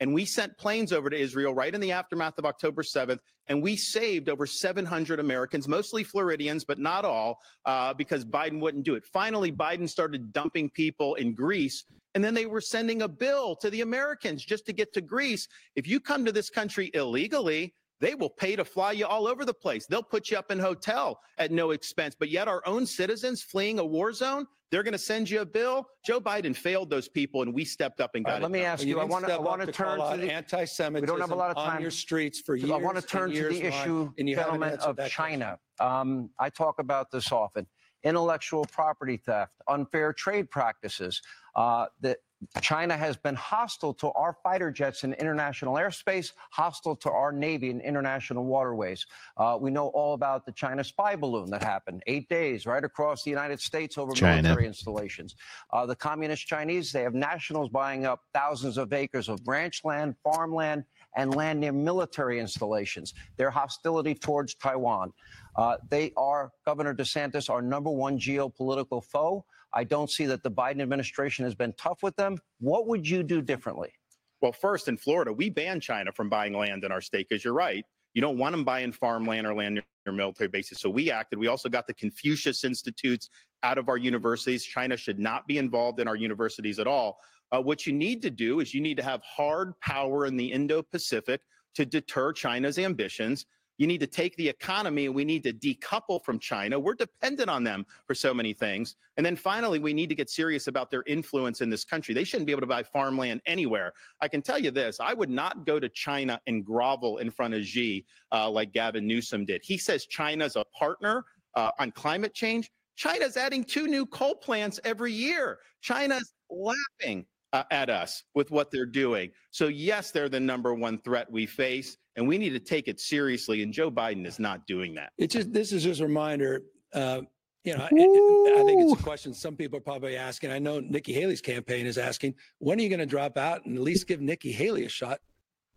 and 0.00 0.12
we 0.12 0.24
sent 0.24 0.56
planes 0.58 0.92
over 0.92 1.08
to 1.08 1.16
Israel 1.16 1.54
right 1.54 1.74
in 1.74 1.80
the 1.80 1.92
aftermath 1.92 2.38
of 2.38 2.44
October 2.44 2.82
7th, 2.82 3.20
and 3.46 3.62
we 3.62 3.76
saved 3.76 4.28
over 4.28 4.46
700 4.46 5.20
Americans, 5.20 5.68
mostly 5.68 6.02
Floridians, 6.02 6.64
but 6.64 6.78
not 6.78 7.04
all, 7.04 7.38
uh, 7.66 7.94
because 7.94 8.24
Biden 8.24 8.60
wouldn't 8.60 8.84
do 8.84 8.94
it. 8.94 9.04
Finally, 9.04 9.52
Biden 9.52 9.88
started 9.88 10.32
dumping 10.32 10.70
people 10.70 11.14
in 11.16 11.34
Greece. 11.34 11.84
And 12.14 12.24
then 12.24 12.34
they 12.34 12.46
were 12.46 12.60
sending 12.60 13.02
a 13.02 13.08
bill 13.08 13.54
to 13.56 13.70
the 13.70 13.82
Americans 13.82 14.44
just 14.44 14.66
to 14.66 14.72
get 14.72 14.92
to 14.94 15.00
Greece. 15.00 15.46
If 15.76 15.86
you 15.86 16.00
come 16.00 16.24
to 16.24 16.32
this 16.32 16.50
country 16.50 16.90
illegally, 16.94 17.74
they 18.00 18.14
will 18.14 18.30
pay 18.30 18.56
to 18.56 18.64
fly 18.64 18.92
you 18.92 19.06
all 19.06 19.26
over 19.26 19.44
the 19.44 19.54
place. 19.54 19.86
They'll 19.86 20.02
put 20.02 20.30
you 20.30 20.38
up 20.38 20.50
in 20.50 20.58
hotel 20.58 21.20
at 21.38 21.52
no 21.52 21.70
expense. 21.70 22.16
But 22.18 22.30
yet, 22.30 22.48
our 22.48 22.62
own 22.66 22.86
citizens 22.86 23.42
fleeing 23.42 23.78
a 23.78 23.84
war 23.84 24.12
zone, 24.12 24.46
they're 24.70 24.82
going 24.82 24.92
to 24.92 24.98
send 24.98 25.28
you 25.28 25.40
a 25.40 25.46
bill. 25.46 25.86
Joe 26.04 26.20
Biden 26.20 26.56
failed 26.56 26.90
those 26.90 27.08
people, 27.08 27.42
and 27.42 27.52
we 27.52 27.64
stepped 27.64 28.00
up 28.00 28.14
and 28.14 28.24
got 28.24 28.32
right, 28.32 28.38
it. 28.38 28.42
let 28.42 28.50
me 28.50 28.60
done. 28.60 28.68
ask 28.68 28.80
And 28.82 28.88
you. 28.88 29.00
I 29.00 29.04
want 29.04 29.26
to. 29.26 29.34
I 29.34 29.38
want 29.38 29.60
to 29.62 29.72
turn 29.72 29.98
to 29.98 30.16
the. 30.16 30.32
anti-Semitism 30.32 31.30
lot 31.30 31.50
of 31.50 31.56
on 31.58 31.80
your 31.80 31.90
streets 31.90 32.40
for 32.40 32.56
years. 32.56 32.70
I 32.70 32.76
want 32.76 32.96
to 32.96 33.02
turn 33.02 33.30
to 33.30 33.48
the 33.48 33.60
Ron, 33.60 33.66
issue, 33.66 34.12
and 34.18 34.28
you 34.28 34.36
haven't 34.36 34.60
gentlemen, 34.60 34.78
of. 34.80 35.10
China. 35.10 35.58
Um, 35.78 36.30
I 36.38 36.50
talk 36.50 36.78
about 36.78 37.10
this 37.10 37.32
often. 37.32 37.66
Intellectual 38.02 38.64
property 38.66 39.16
theft, 39.16 39.52
unfair 39.68 40.12
trade 40.12 40.50
practices. 40.50 41.22
Uh, 41.54 41.86
that 42.00 42.18
China 42.62 42.96
has 42.96 43.16
been 43.16 43.34
hostile 43.34 43.92
to 43.94 44.10
our 44.12 44.34
fighter 44.42 44.70
jets 44.70 45.04
in 45.04 45.12
international 45.14 45.74
airspace, 45.74 46.32
hostile 46.50 46.96
to 46.96 47.10
our 47.10 47.32
Navy 47.32 47.68
in 47.68 47.80
international 47.80 48.46
waterways. 48.46 49.04
Uh, 49.36 49.58
we 49.60 49.70
know 49.70 49.88
all 49.88 50.14
about 50.14 50.46
the 50.46 50.52
China 50.52 50.82
spy 50.82 51.14
balloon 51.16 51.50
that 51.50 51.62
happened 51.62 52.02
eight 52.06 52.28
days 52.30 52.64
right 52.64 52.82
across 52.82 53.24
the 53.24 53.30
United 53.30 53.60
States 53.60 53.98
over 53.98 54.12
China. 54.12 54.42
military 54.42 54.66
installations. 54.66 55.34
Uh, 55.70 55.84
the 55.84 55.94
communist 55.94 56.46
Chinese, 56.46 56.92
they 56.92 57.02
have 57.02 57.14
nationals 57.14 57.68
buying 57.68 58.06
up 58.06 58.20
thousands 58.32 58.78
of 58.78 58.92
acres 58.94 59.28
of 59.28 59.40
ranch 59.46 59.82
land, 59.84 60.14
farmland, 60.24 60.84
and 61.16 61.34
land 61.34 61.60
near 61.60 61.72
military 61.72 62.40
installations. 62.40 63.12
Their 63.36 63.50
hostility 63.50 64.14
towards 64.14 64.54
Taiwan. 64.54 65.12
Uh, 65.56 65.76
they 65.88 66.12
are, 66.16 66.50
Governor 66.64 66.94
DeSantis, 66.94 67.50
our 67.50 67.62
number 67.62 67.90
one 67.90 68.18
geopolitical 68.18 69.04
foe. 69.04 69.44
I 69.72 69.84
don't 69.84 70.10
see 70.10 70.26
that 70.26 70.42
the 70.42 70.50
Biden 70.50 70.80
administration 70.80 71.44
has 71.44 71.54
been 71.54 71.72
tough 71.78 72.02
with 72.02 72.16
them. 72.16 72.38
What 72.58 72.86
would 72.88 73.08
you 73.08 73.22
do 73.22 73.42
differently? 73.42 73.92
Well, 74.40 74.52
first 74.52 74.88
in 74.88 74.96
Florida, 74.96 75.32
we 75.32 75.50
banned 75.50 75.82
China 75.82 76.12
from 76.12 76.28
buying 76.28 76.54
land 76.54 76.84
in 76.84 76.92
our 76.92 77.00
state 77.00 77.26
because 77.28 77.44
you're 77.44 77.54
right. 77.54 77.84
You 78.14 78.22
don't 78.22 78.38
want 78.38 78.52
them 78.52 78.64
buying 78.64 78.92
farmland 78.92 79.46
or 79.46 79.54
land 79.54 79.74
near 79.74 80.14
military 80.14 80.48
bases. 80.48 80.80
So 80.80 80.90
we 80.90 81.10
acted. 81.10 81.38
We 81.38 81.46
also 81.46 81.68
got 81.68 81.86
the 81.86 81.94
Confucius 81.94 82.64
Institutes 82.64 83.28
out 83.62 83.78
of 83.78 83.88
our 83.88 83.98
universities. 83.98 84.64
China 84.64 84.96
should 84.96 85.18
not 85.18 85.46
be 85.46 85.58
involved 85.58 86.00
in 86.00 86.08
our 86.08 86.16
universities 86.16 86.78
at 86.78 86.86
all. 86.86 87.18
Uh, 87.52 87.60
what 87.60 87.86
you 87.86 87.92
need 87.92 88.22
to 88.22 88.30
do 88.30 88.60
is 88.60 88.72
you 88.72 88.80
need 88.80 88.96
to 88.96 89.02
have 89.02 89.20
hard 89.22 89.78
power 89.80 90.26
in 90.26 90.36
the 90.36 90.50
Indo 90.50 90.82
Pacific 90.82 91.40
to 91.74 91.84
deter 91.84 92.32
China's 92.32 92.78
ambitions. 92.78 93.46
You 93.80 93.86
need 93.86 94.00
to 94.00 94.06
take 94.06 94.36
the 94.36 94.46
economy 94.46 95.06
and 95.06 95.14
we 95.14 95.24
need 95.24 95.42
to 95.44 95.54
decouple 95.54 96.22
from 96.22 96.38
China. 96.38 96.78
We're 96.78 96.92
dependent 96.92 97.48
on 97.48 97.64
them 97.64 97.86
for 98.06 98.14
so 98.14 98.34
many 98.34 98.52
things. 98.52 98.96
And 99.16 99.24
then 99.24 99.36
finally, 99.36 99.78
we 99.78 99.94
need 99.94 100.10
to 100.10 100.14
get 100.14 100.28
serious 100.28 100.66
about 100.66 100.90
their 100.90 101.02
influence 101.06 101.62
in 101.62 101.70
this 101.70 101.82
country. 101.82 102.12
They 102.12 102.24
shouldn't 102.24 102.46
be 102.46 102.52
able 102.52 102.60
to 102.60 102.66
buy 102.66 102.82
farmland 102.82 103.40
anywhere. 103.46 103.94
I 104.20 104.28
can 104.28 104.42
tell 104.42 104.58
you 104.58 104.70
this 104.70 105.00
I 105.00 105.14
would 105.14 105.30
not 105.30 105.64
go 105.64 105.80
to 105.80 105.88
China 105.88 106.38
and 106.46 106.62
grovel 106.62 107.18
in 107.18 107.30
front 107.30 107.54
of 107.54 107.64
Xi 107.64 108.04
uh, 108.32 108.50
like 108.50 108.74
Gavin 108.74 109.06
Newsom 109.06 109.46
did. 109.46 109.62
He 109.64 109.78
says 109.78 110.04
China's 110.04 110.56
a 110.56 110.64
partner 110.78 111.24
uh, 111.54 111.70
on 111.78 111.90
climate 111.92 112.34
change. 112.34 112.70
China's 112.96 113.38
adding 113.38 113.64
two 113.64 113.86
new 113.86 114.04
coal 114.04 114.34
plants 114.34 114.78
every 114.84 115.14
year. 115.14 115.58
China's 115.80 116.34
laughing 116.50 117.24
uh, 117.52 117.64
at 117.70 117.90
us 117.90 118.24
with 118.34 118.50
what 118.50 118.70
they're 118.70 118.86
doing. 118.86 119.30
So, 119.50 119.68
yes, 119.68 120.10
they're 120.10 120.28
the 120.28 120.40
number 120.40 120.74
one 120.74 120.98
threat 120.98 121.30
we 121.30 121.46
face, 121.46 121.96
and 122.20 122.28
we 122.28 122.38
need 122.38 122.50
to 122.50 122.60
take 122.60 122.86
it 122.86 123.00
seriously. 123.00 123.62
And 123.62 123.72
Joe 123.72 123.90
Biden 123.90 124.24
is 124.26 124.38
not 124.38 124.66
doing 124.66 124.94
that. 124.94 125.12
It's 125.18 125.34
just 125.34 125.52
this 125.52 125.72
is 125.72 125.82
just 125.82 126.00
a 126.00 126.06
reminder. 126.06 126.62
Uh, 126.94 127.22
You 127.64 127.76
know, 127.76 127.84
I 127.84 127.88
think 127.88 128.80
it's 128.82 129.00
a 129.00 129.02
question 129.02 129.34
some 129.34 129.54
people 129.54 129.76
are 129.78 129.82
probably 129.82 130.16
asking. 130.16 130.50
I 130.50 130.58
know 130.58 130.80
Nikki 130.80 131.12
Haley's 131.12 131.42
campaign 131.42 131.84
is 131.84 131.98
asking, 131.98 132.34
when 132.58 132.78
are 132.78 132.82
you 132.82 132.88
going 132.88 133.00
to 133.00 133.06
drop 133.06 133.36
out 133.36 133.66
and 133.66 133.76
at 133.76 133.82
least 133.82 134.06
give 134.06 134.22
Nikki 134.22 134.50
Haley 134.50 134.86
a 134.86 134.88
shot 134.88 135.20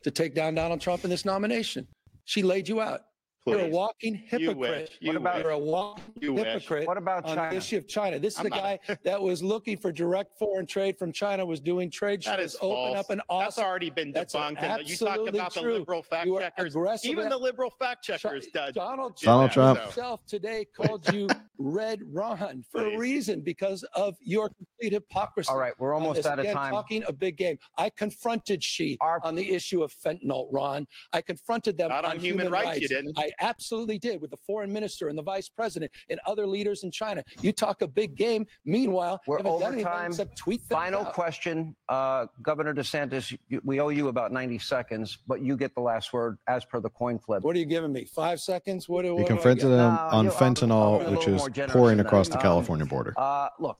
to 0.03 0.11
take 0.11 0.33
down 0.33 0.55
Donald 0.55 0.79
Trump 0.79 1.03
in 1.03 1.09
this 1.09 1.25
nomination? 1.25 1.85
She 2.23 2.41
laid 2.41 2.69
you 2.69 2.79
out. 2.79 3.01
You're 3.45 3.59
a 3.59 3.69
walking 3.69 4.15
hypocrite. 4.15 4.57
wish. 4.57 4.89
You 5.01 5.07
What 5.09 5.15
about- 5.17 5.41
You're 5.41 5.49
a 5.51 5.57
walking 5.57 6.03
You 6.21 6.33
wish. 6.33 6.69
What 6.69 6.97
about 6.97 7.25
on 7.25 7.35
China? 7.35 7.51
the 7.51 7.57
issue 7.57 7.77
of 7.77 7.87
China. 7.87 8.17
This 8.19 8.33
is 8.35 8.39
I'm 8.39 8.43
the 8.45 8.49
not- 8.51 8.59
guy 8.87 8.97
that 9.03 9.21
was 9.21 9.43
looking 9.43 9.75
for 9.77 9.91
direct 9.91 10.37
foreign 10.37 10.65
trade 10.65 10.97
from 10.97 11.11
China, 11.11 11.45
was 11.45 11.59
doing 11.59 11.91
trade 11.91 12.23
That 12.23 12.39
shows, 12.39 12.53
is 12.53 12.55
open 12.61 12.69
false. 12.93 12.97
up 12.99 13.09
an 13.09 13.21
That's 13.29 13.59
already 13.59 13.89
been 13.89 14.13
debunked. 14.13 14.61
And 14.61 14.87
you 14.87 14.95
talk 14.95 15.09
absolutely 15.09 15.39
about 15.39 15.53
the 15.53 15.59
true. 15.61 15.73
liberal 15.79 16.03
fact 16.03 16.25
You 16.25 16.37
are 16.37 16.41
checkers. 16.41 16.75
aggressive 16.75 17.11
Even 17.11 17.25
at- 17.25 17.31
the 17.31 17.37
liberal 17.37 17.69
fact 17.71 18.03
checkers. 18.05 18.47
uh, 18.55 18.71
Donald 18.71 19.17
do 19.17 19.25
Donald 19.25 19.49
that, 19.49 19.53
Trump. 19.53 19.77
so- 19.79 19.83
himself 19.85 20.25
today 20.25 20.65
called 20.65 21.11
you 21.13 21.27
Red 21.57 22.01
Ron 22.13 22.63
for 22.71 22.83
Please. 22.83 22.95
a 22.95 22.97
reason 22.97 23.41
because 23.41 23.83
of 23.93 24.15
your 24.21 24.49
complete 24.49 24.93
hypocrisy. 24.93 25.49
All 25.51 25.57
right, 25.57 25.73
we're 25.79 25.93
almost 25.93 26.25
out 26.25 26.39
of 26.39 26.45
Again, 26.45 26.55
time. 26.55 26.71
Talking 26.71 27.03
a 27.07 27.13
big 27.13 27.37
game. 27.37 27.57
I 27.77 27.89
confronted 27.89 28.63
she 28.63 28.97
Our- 29.01 29.19
on 29.23 29.35
the 29.35 29.51
issue 29.53 29.83
of 29.83 29.93
fentanyl, 29.93 30.47
Ron. 30.51 30.87
I 31.11 31.21
confronted 31.21 31.77
them 31.77 31.89
Not 31.89 32.05
on 32.05 32.19
human 32.19 32.49
rights, 32.49 32.79
you 32.79 32.87
didn't. 32.87 33.17
I 33.17 33.31
absolutely 33.39 33.97
did 33.99 34.21
with 34.21 34.31
the 34.31 34.37
foreign 34.45 34.71
minister 34.71 35.07
and 35.09 35.17
the 35.17 35.21
vice 35.23 35.49
president 35.49 35.91
and 36.09 36.19
other 36.25 36.45
leaders 36.47 36.83
in 36.83 36.91
China. 36.91 37.23
You 37.41 37.51
talk 37.51 37.81
a 37.81 37.87
big 37.87 38.15
game. 38.15 38.45
Meanwhile, 38.65 39.21
We're 39.27 39.37
haven't 39.37 39.59
done 39.59 39.73
anything 39.73 39.91
except 40.07 40.37
tweet 40.37 40.61
Final 40.63 41.01
out. 41.01 41.13
question, 41.13 41.75
uh, 41.89 42.27
Governor 42.41 42.73
DeSantis. 42.73 43.37
We 43.63 43.79
owe 43.79 43.89
you 43.89 44.07
about 44.07 44.31
90 44.31 44.59
seconds, 44.59 45.17
but 45.27 45.41
you 45.41 45.57
get 45.57 45.73
the 45.75 45.81
last 45.81 46.13
word 46.13 46.37
as 46.47 46.65
per 46.65 46.79
the 46.79 46.89
coin 46.89 47.19
flip. 47.19 47.43
What 47.43 47.55
are 47.55 47.59
you 47.59 47.65
giving 47.65 47.91
me? 47.93 48.05
Five 48.05 48.39
seconds? 48.39 48.87
What, 48.89 49.03
do- 49.03 49.09
He 49.09 49.13
what 49.13 49.19
do 49.19 49.25
I 49.25 49.27
confronted 49.27 49.67
get? 49.67 49.73
him 49.73 49.79
on 49.79 49.91
you- 49.93 49.99
I'll- 49.99 50.09
I'll 50.17 50.23
be 50.23 50.29
fentanyl, 50.29 51.11
which 51.11 51.27
is 51.27 51.71
pouring 51.71 51.99
across 51.99 52.27
the 52.29 52.35
Um, 52.37 52.41
California 52.41 52.85
border. 52.85 53.13
Uh, 53.17 53.49
look, 53.59 53.77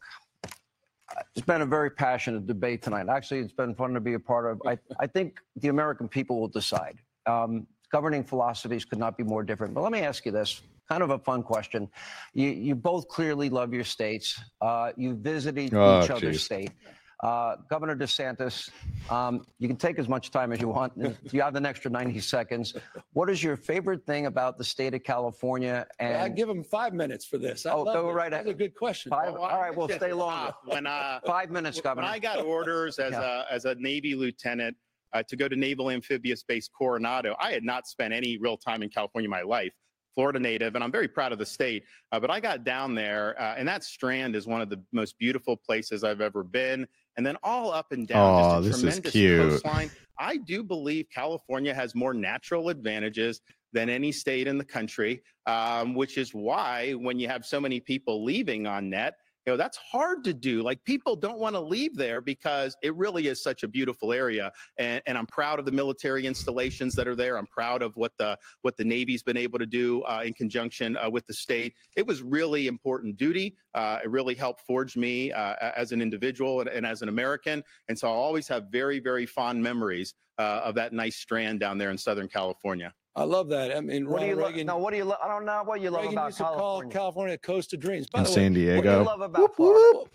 it's 1.36 1.46
been 1.46 1.62
a 1.62 1.66
very 1.66 1.90
passionate 1.92 2.48
debate 2.48 2.82
tonight. 2.82 3.08
Actually, 3.10 3.40
it's 3.42 3.54
been 3.54 3.76
fun 3.76 3.94
to 3.94 4.00
be 4.00 4.14
a 4.16 4.20
part 4.20 4.52
of. 4.52 4.62
I, 4.66 4.78
I 5.00 5.08
think 5.08 5.40
the 5.58 5.68
American 5.68 6.08
people 6.08 6.40
will 6.40 6.48
decide. 6.48 6.98
Um, 7.26 7.68
governing 7.94 8.24
philosophies 8.24 8.84
could 8.84 8.98
not 9.00 9.16
be 9.18 9.24
more 9.24 9.44
different. 9.44 9.74
But 9.76 9.82
let 9.82 9.92
me 9.92 10.00
ask 10.02 10.26
you 10.26 10.32
this 10.32 10.62
kind 10.90 11.04
of 11.04 11.12
a 11.12 11.20
fun 11.20 11.44
question. 11.44 11.88
You, 12.34 12.50
you 12.50 12.76
both 12.76 13.08
clearly 13.08 13.50
love 13.52 13.72
your 13.72 13.84
states. 13.84 14.42
Uh, 14.60 14.92
you 14.98 15.14
visited 15.14 15.74
Oh, 15.76 16.04
each 16.04 16.10
other's 16.10 16.44
state. 16.44 16.72
Uh, 17.24 17.56
Governor 17.70 17.96
DeSantis, 17.96 18.70
um, 19.10 19.46
you 19.58 19.70
can 19.70 19.78
take 19.78 19.98
as 19.98 20.10
much 20.10 20.30
time 20.30 20.52
as 20.52 20.60
you 20.60 20.68
want. 20.68 20.92
You 21.32 21.42
have 21.42 21.56
an 21.56 21.66
extra 21.66 21.90
90 21.90 22.20
seconds. 22.20 22.74
What 23.14 23.30
is 23.30 23.42
your 23.42 23.56
favorite 23.56 24.06
thing 24.06 24.26
about 24.26 24.58
the 24.58 24.64
state 24.66 24.94
of 24.94 25.04
California? 25.04 25.86
And 26.00 26.18
I 26.18 26.28
give 26.28 26.50
him 26.50 26.64
five 26.66 26.94
minutes 26.94 27.26
for 27.26 27.38
this. 27.38 27.66
I 27.66 27.72
Oh, 27.74 27.86
go 27.86 28.08
this. 28.08 28.16
right 28.16 28.32
That's 28.32 28.50
a 28.50 28.54
good 28.54 28.76
question. 28.76 29.10
Five- 29.12 29.34
Well, 29.34 29.44
all 29.44 29.62
right, 29.62 29.74
we'll 29.78 29.88
stay 30.02 30.12
longer. 30.12 30.54
When 30.66 30.86
uh, 30.86 31.20
Five 31.26 31.50
minutes, 31.50 31.80
Governor. 31.80 32.08
when 32.10 32.20
Governor. 32.22 32.34
I 32.34 32.42
got 32.42 32.46
orders 32.46 33.00
as 33.00 33.14
Yeah. 33.14 33.44
a 33.50 33.54
as 33.54 33.64
a 33.66 33.76
Navy 33.76 34.16
lieutenant 34.16 34.76
uh, 35.14 35.24
to 35.28 35.36
go 35.36 35.48
to 35.48 35.56
Naval 35.56 35.90
Amphibious 35.90 36.44
Base 36.44 36.68
Coronado, 36.68 37.36
I 37.40 37.52
had 37.52 37.64
not 37.64 37.88
spent 37.88 38.14
any 38.14 38.38
real 38.38 38.58
time 38.58 38.84
in 38.84 38.90
California 38.90 39.28
in 39.28 39.32
my 39.32 39.42
life. 39.42 39.74
Florida 40.14 40.40
native, 40.40 40.76
and 40.76 40.84
I'm 40.84 40.92
very 40.92 41.08
proud 41.08 41.32
of 41.32 41.40
the 41.40 41.46
state. 41.46 41.86
Uh, 42.12 42.20
but 42.20 42.30
I 42.30 42.40
got 42.40 42.64
down 42.64 42.94
there, 42.94 43.40
uh, 43.42 43.56
and 43.58 43.68
that 43.68 43.84
strand 43.84 44.36
is 44.36 44.46
one 44.46 44.62
of 44.62 44.70
the 44.70 44.80
most 44.92 45.18
beautiful 45.18 45.58
places 45.58 46.04
I've 46.04 46.22
ever 46.22 46.44
been. 46.44 46.88
And 47.18 47.26
then 47.26 47.36
all 47.44 47.72
up 47.72 47.92
and 47.92 48.08
down, 48.08 48.58
a 48.58 48.62
this 48.62 48.76
is 48.76 48.82
tremendous 48.82 49.12
cute. 49.12 49.40
coastline. 49.40 49.92
I 50.20 50.38
do 50.38 50.64
believe 50.64 51.08
California 51.14 51.74
has 51.74 51.96
more 51.96 52.14
natural 52.14 52.70
advantages 52.70 53.42
than 53.74 53.90
any 53.90 54.12
state 54.12 54.48
in 54.48 54.58
the 54.58 54.64
country, 54.64 55.24
um, 55.48 55.96
which 55.96 56.18
is 56.18 56.34
why 56.34 56.92
when 56.92 57.20
you 57.20 57.28
have 57.28 57.46
so 57.46 57.60
many 57.60 57.80
people 57.80 58.24
leaving 58.24 58.68
on 58.68 58.90
net, 58.90 59.16
know 59.52 59.58
that's 59.58 59.78
hard 59.78 60.24
to 60.24 60.34
do. 60.34 60.64
Like 60.64 60.84
people 60.84 61.16
don't 61.16 61.40
want 61.40 61.56
to 61.56 61.60
leave 61.60 61.96
there 61.96 62.22
because 62.22 62.76
it 62.82 62.96
really 62.96 63.28
is 63.28 63.44
such 63.44 63.64
a 63.64 63.68
beautiful 63.68 64.14
area, 64.14 64.52
and, 64.78 65.02
and 65.06 65.18
I'm 65.18 65.26
proud 65.28 65.60
of 65.60 65.66
the 65.66 65.72
military 65.72 66.26
installations 66.26 66.96
that 66.96 67.08
are 67.08 67.16
there. 67.16 67.38
I'm 67.38 67.48
proud 67.48 67.82
of 67.82 67.96
what 67.96 68.14
the 68.18 68.38
what 68.62 68.78
the 68.78 68.84
Navy's 68.84 69.24
been 69.24 69.38
able 69.38 69.60
to 69.60 69.66
do 69.66 70.02
uh, 70.04 70.22
in 70.26 70.34
conjunction 70.34 70.98
uh, 70.98 71.10
with 71.10 71.26
the 71.28 71.34
state. 71.34 71.74
It 71.96 72.06
was 72.06 72.22
really 72.22 72.68
important 72.68 73.18
duty. 73.18 73.56
Uh, 73.74 74.00
it 74.04 74.10
really 74.10 74.36
helped 74.36 74.62
forge 74.62 74.96
me 74.96 75.32
uh, 75.32 75.56
as 75.76 75.92
an 75.92 76.02
individual 76.02 76.62
and, 76.62 76.70
and 76.70 76.86
as 76.86 77.02
an 77.02 77.10
American, 77.10 77.64
and 77.90 77.98
so 77.98 78.08
I'll 78.08 78.14
always 78.14 78.48
have 78.48 78.68
very 78.72 79.00
very 79.00 79.26
fond 79.26 79.62
memories 79.62 80.14
uh, 80.38 80.62
of 80.64 80.76
that 80.76 80.94
nice 80.94 81.18
strand 81.18 81.60
down 81.60 81.78
there 81.78 81.92
in 81.92 81.98
Southern 81.98 82.28
California. 82.28 82.94
I 83.16 83.24
love 83.26 83.48
that. 83.50 83.76
I 83.76 83.80
mean, 83.80 84.10
What 84.10 84.22
do 84.22 84.26
you 84.26 84.32
Ronald 84.32 84.44
love? 84.46 84.52
Reagan, 84.54 84.68
No, 84.68 84.78
what 84.78 84.92
do 84.92 84.98
you 84.98 85.04
love? 85.06 85.20
I 85.24 85.28
don't 85.28 85.46
know 85.46 85.62
what 85.66 85.82
you 85.82 85.92
love 85.92 86.02
Reagan 86.02 86.18
about 86.18 86.26
used 86.28 86.38
to 86.40 86.44
call 86.46 86.56
California. 86.82 86.92
California 86.94 87.38
Coast 87.38 87.74
of 87.74 87.80
Dreams. 87.80 88.08
By 88.08 88.20
in 88.20 88.24
the 88.24 88.30
way, 88.30 88.34
San 88.36 88.44
What 88.44 88.54
do 88.56 88.60
you 88.62 88.72
Diego. 88.82 89.04
love 89.04 89.22
about 89.22 89.56
Florida? 89.56 90.10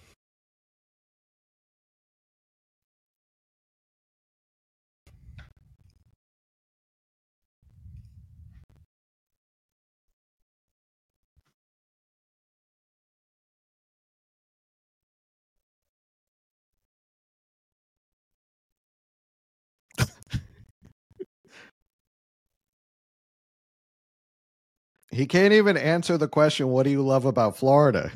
He 25.18 25.26
can't 25.26 25.52
even 25.52 25.76
answer 25.76 26.16
the 26.16 26.28
question, 26.28 26.68
What 26.68 26.84
do 26.84 26.90
you 26.90 27.02
love 27.02 27.24
about 27.24 27.56
Florida? 27.56 28.12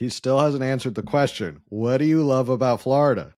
He 0.00 0.08
still 0.08 0.38
hasn't 0.38 0.62
answered 0.62 0.94
the 0.94 1.02
question. 1.02 1.60
What 1.68 1.98
do 1.98 2.06
you 2.06 2.22
love 2.22 2.48
about 2.48 2.80
Florida? 2.80 3.34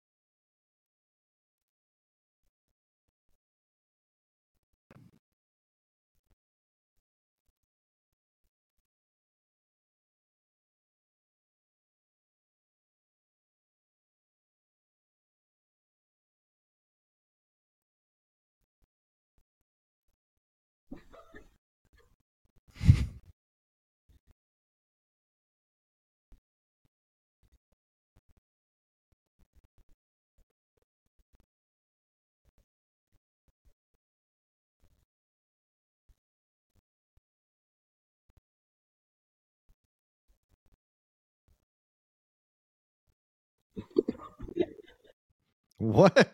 What? 45.83 46.33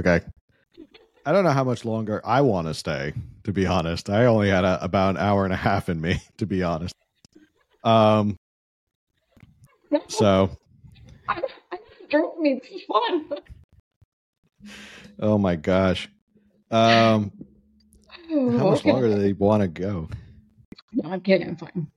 Okay. 0.00 0.22
I 1.26 1.32
don't 1.32 1.44
know 1.44 1.50
how 1.50 1.64
much 1.64 1.84
longer 1.84 2.22
I 2.24 2.40
want 2.40 2.66
to 2.68 2.72
stay, 2.72 3.12
to 3.44 3.52
be 3.52 3.66
honest. 3.66 4.08
I 4.08 4.24
only 4.24 4.48
had 4.48 4.64
a, 4.64 4.82
about 4.82 5.10
an 5.10 5.16
hour 5.18 5.44
and 5.44 5.52
a 5.52 5.56
half 5.56 5.90
in 5.90 6.00
me, 6.00 6.22
to 6.38 6.46
be 6.46 6.62
honest. 6.62 6.94
Um, 7.84 8.36
so, 10.08 10.48
I, 11.28 11.42
I 11.72 11.78
drove 12.08 12.38
me. 12.38 12.58
This 12.62 12.84
oh 15.20 15.36
my 15.36 15.56
gosh. 15.56 16.08
Um, 16.70 17.32
how 18.30 18.70
much 18.70 18.86
longer 18.86 19.08
do 19.08 19.18
they 19.18 19.34
want 19.34 19.60
to 19.60 19.68
go? 19.68 20.08
No, 20.96 21.10
I'm 21.10 21.20
kidding. 21.20 21.48
I'm 21.48 21.56
fine. 21.56 21.88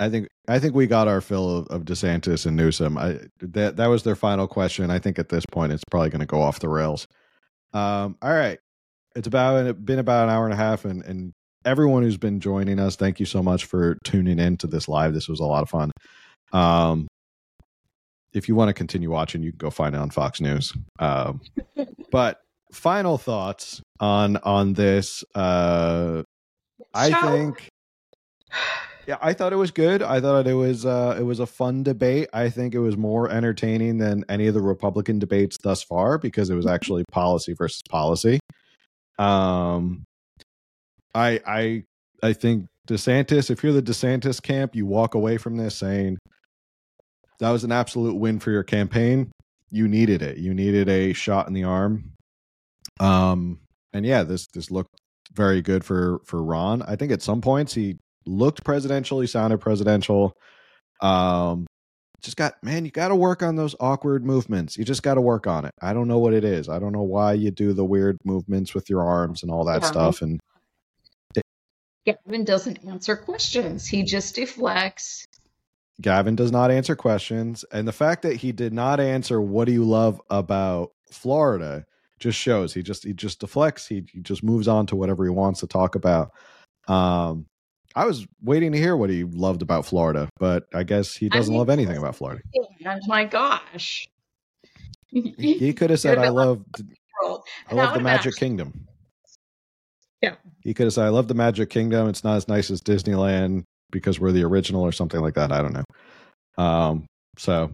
I 0.00 0.08
think 0.08 0.28
I 0.48 0.58
think 0.58 0.74
we 0.74 0.86
got 0.86 1.06
our 1.08 1.20
fill 1.20 1.58
of, 1.58 1.66
of 1.68 1.82
DeSantis 1.84 2.44
and 2.44 2.56
Newsom. 2.56 2.98
I 2.98 3.20
that 3.40 3.76
that 3.76 3.86
was 3.86 4.02
their 4.02 4.16
final 4.16 4.48
question. 4.48 4.90
I 4.90 4.98
think 4.98 5.18
at 5.18 5.28
this 5.28 5.44
point 5.46 5.72
it's 5.72 5.84
probably 5.90 6.10
going 6.10 6.20
to 6.20 6.26
go 6.26 6.40
off 6.40 6.58
the 6.58 6.68
rails. 6.68 7.06
Um, 7.72 8.16
all 8.20 8.32
right. 8.32 8.58
It's 9.14 9.28
about 9.28 9.66
it. 9.66 9.84
been 9.84 9.98
about 9.98 10.28
an 10.28 10.34
hour 10.34 10.44
and 10.44 10.52
a 10.52 10.56
half, 10.56 10.84
and 10.84 11.02
and 11.04 11.32
everyone 11.64 12.02
who's 12.02 12.16
been 12.16 12.40
joining 12.40 12.78
us, 12.78 12.96
thank 12.96 13.20
you 13.20 13.26
so 13.26 13.42
much 13.42 13.64
for 13.64 13.96
tuning 14.04 14.38
in 14.38 14.56
to 14.58 14.66
this 14.66 14.88
live. 14.88 15.14
This 15.14 15.28
was 15.28 15.40
a 15.40 15.44
lot 15.44 15.62
of 15.62 15.68
fun. 15.68 15.90
Um, 16.52 17.06
if 18.32 18.48
you 18.48 18.54
want 18.54 18.68
to 18.68 18.74
continue 18.74 19.10
watching, 19.10 19.42
you 19.42 19.50
can 19.52 19.58
go 19.58 19.70
find 19.70 19.94
it 19.94 19.98
on 19.98 20.10
Fox 20.10 20.40
News. 20.40 20.72
Um, 20.98 21.40
but 22.10 22.40
final 22.72 23.18
thoughts 23.18 23.82
on 23.98 24.36
on 24.38 24.72
this. 24.72 25.24
Uh, 25.34 26.22
I 26.94 27.10
think. 27.10 27.68
Yeah, 29.06 29.16
I 29.20 29.32
thought 29.32 29.52
it 29.52 29.56
was 29.56 29.70
good. 29.70 30.02
I 30.02 30.20
thought 30.20 30.46
it 30.46 30.54
was 30.54 30.84
uh, 30.86 31.16
it 31.18 31.22
was 31.22 31.40
a 31.40 31.46
fun 31.46 31.82
debate. 31.82 32.28
I 32.32 32.48
think 32.48 32.74
it 32.74 32.78
was 32.78 32.96
more 32.96 33.28
entertaining 33.30 33.98
than 33.98 34.24
any 34.28 34.46
of 34.46 34.54
the 34.54 34.60
Republican 34.60 35.18
debates 35.18 35.56
thus 35.62 35.82
far 35.82 36.18
because 36.18 36.50
it 36.50 36.54
was 36.54 36.66
actually 36.66 37.04
policy 37.10 37.54
versus 37.54 37.82
policy. 37.88 38.38
Um, 39.18 40.04
I 41.14 41.40
I 41.46 41.82
I 42.22 42.32
think 42.34 42.66
DeSantis. 42.88 43.50
If 43.50 43.62
you're 43.62 43.72
the 43.72 43.82
DeSantis 43.82 44.40
camp, 44.42 44.76
you 44.76 44.86
walk 44.86 45.14
away 45.14 45.38
from 45.38 45.56
this 45.56 45.76
saying 45.76 46.18
that 47.38 47.50
was 47.50 47.64
an 47.64 47.72
absolute 47.72 48.14
win 48.14 48.38
for 48.38 48.50
your 48.50 48.62
campaign. 48.62 49.32
You 49.70 49.88
needed 49.88 50.22
it. 50.22 50.38
You 50.38 50.54
needed 50.54 50.88
a 50.88 51.12
shot 51.14 51.48
in 51.48 51.54
the 51.54 51.64
arm. 51.64 52.12
Um, 53.00 53.60
and 53.92 54.04
yeah, 54.04 54.22
this 54.22 54.46
this 54.48 54.70
looked 54.70 54.94
very 55.32 55.62
good 55.62 55.84
for 55.84 56.20
for 56.24 56.42
Ron. 56.42 56.82
I 56.82 56.96
think 56.96 57.12
at 57.12 57.22
some 57.22 57.40
points 57.40 57.74
he 57.74 57.98
looked 58.26 58.64
presidential. 58.64 59.20
He 59.20 59.26
sounded 59.26 59.58
presidential. 59.58 60.32
Um, 61.00 61.66
just 62.20 62.36
got 62.36 62.54
man, 62.62 62.84
you 62.84 62.90
got 62.90 63.08
to 63.08 63.16
work 63.16 63.42
on 63.42 63.56
those 63.56 63.74
awkward 63.80 64.24
movements. 64.24 64.76
You 64.76 64.84
just 64.84 65.02
got 65.02 65.14
to 65.14 65.20
work 65.20 65.46
on 65.46 65.64
it. 65.64 65.72
I 65.80 65.92
don't 65.92 66.08
know 66.08 66.18
what 66.18 66.34
it 66.34 66.44
is. 66.44 66.68
I 66.68 66.78
don't 66.78 66.92
know 66.92 67.02
why 67.02 67.32
you 67.32 67.50
do 67.50 67.72
the 67.72 67.84
weird 67.84 68.18
movements 68.24 68.74
with 68.74 68.90
your 68.90 69.02
arms 69.02 69.42
and 69.42 69.50
all 69.50 69.64
that 69.64 69.82
Yeah. 69.82 69.88
stuff. 69.88 70.22
And 70.22 70.40
Gavin 72.06 72.44
doesn't 72.44 72.84
answer 72.86 73.16
questions. 73.16 73.86
He 73.86 74.02
just 74.02 74.34
deflects. 74.34 75.26
Gavin 76.00 76.34
does 76.34 76.50
not 76.50 76.70
answer 76.70 76.96
questions, 76.96 77.64
and 77.72 77.86
the 77.86 77.92
fact 77.92 78.22
that 78.22 78.36
he 78.36 78.52
did 78.52 78.72
not 78.72 79.00
answer 79.00 79.38
what 79.40 79.66
do 79.66 79.72
you 79.72 79.84
love 79.84 80.20
about 80.30 80.92
Florida 81.10 81.84
just 82.20 82.38
shows 82.38 82.72
he 82.72 82.82
just 82.82 83.04
he 83.04 83.12
just 83.12 83.40
deflects. 83.40 83.86
He, 83.86 84.04
he 84.12 84.20
just 84.20 84.44
moves 84.44 84.68
on 84.68 84.86
to 84.86 84.96
whatever 84.96 85.24
he 85.24 85.30
wants 85.30 85.60
to 85.60 85.66
talk 85.66 85.94
about. 85.94 86.30
Um, 86.86 87.46
I 87.96 88.04
was 88.04 88.26
waiting 88.42 88.70
to 88.72 88.78
hear 88.78 88.96
what 88.96 89.10
he 89.10 89.24
loved 89.24 89.62
about 89.62 89.84
Florida, 89.84 90.28
but 90.38 90.66
I 90.72 90.84
guess 90.84 91.16
he 91.16 91.28
doesn't 91.28 91.52
mean, 91.52 91.58
love 91.58 91.70
anything 91.70 91.96
about 91.96 92.14
Florida. 92.14 92.42
And 92.84 93.02
my 93.08 93.24
gosh. 93.24 94.06
He, 95.08 95.72
could 95.76 95.90
have 95.90 95.98
said, 95.98 96.18
"I 96.18 96.28
love 96.28 96.64
I 97.68 97.74
love 97.74 97.94
the 97.94 98.00
Magic. 98.00 98.36
Kingdom." 98.36 98.86
Yeah. 100.22 100.36
He 100.62 100.74
could 100.74 100.84
have 100.84 100.92
said, 100.92 101.06
"I 101.06 101.08
love 101.08 101.26
the 101.26 101.34
Magic 101.34 101.70
Kingdom. 101.70 102.08
It's 102.08 102.22
not 102.22 102.36
as 102.36 102.46
nice 102.46 102.70
as 102.70 102.80
Disneyland 102.80 103.64
because 103.90 104.20
we're 104.20 104.32
the 104.32 104.44
original 104.44 104.82
or 104.82 104.92
something 104.92 105.20
like 105.20 105.34
that." 105.34 105.50
I 105.50 105.62
don't 105.62 105.72
know. 105.72 106.62
Um, 106.62 107.06
so 107.38 107.72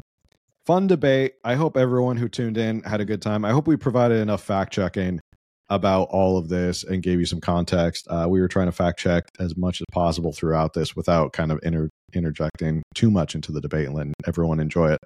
fun 0.66 0.86
debate. 0.86 1.34
I 1.44 1.54
hope 1.54 1.76
everyone 1.76 2.16
who 2.16 2.28
tuned 2.28 2.58
in 2.58 2.82
had 2.82 3.00
a 3.00 3.04
good 3.04 3.22
time. 3.22 3.44
I 3.44 3.52
hope 3.52 3.66
we 3.66 3.76
provided 3.76 4.20
enough 4.20 4.42
fact 4.42 4.72
checking 4.72 5.20
about 5.68 6.04
all 6.10 6.38
of 6.38 6.48
this 6.48 6.84
and 6.84 7.02
gave 7.02 7.18
you 7.18 7.26
some 7.26 7.40
context. 7.40 8.06
Uh, 8.08 8.26
we 8.28 8.40
were 8.40 8.48
trying 8.48 8.66
to 8.66 8.72
fact 8.72 8.98
check 8.98 9.24
as 9.40 9.56
much 9.56 9.80
as 9.80 9.86
possible 9.92 10.32
throughout 10.32 10.74
this 10.74 10.94
without 10.94 11.32
kind 11.32 11.50
of 11.50 11.58
inter- 11.62 11.90
interjecting 12.12 12.82
too 12.94 13.10
much 13.10 13.34
into 13.34 13.52
the 13.52 13.60
debate 13.60 13.86
and 13.86 13.94
letting 13.94 14.14
everyone 14.26 14.60
enjoy 14.60 14.92
it. 14.92 15.00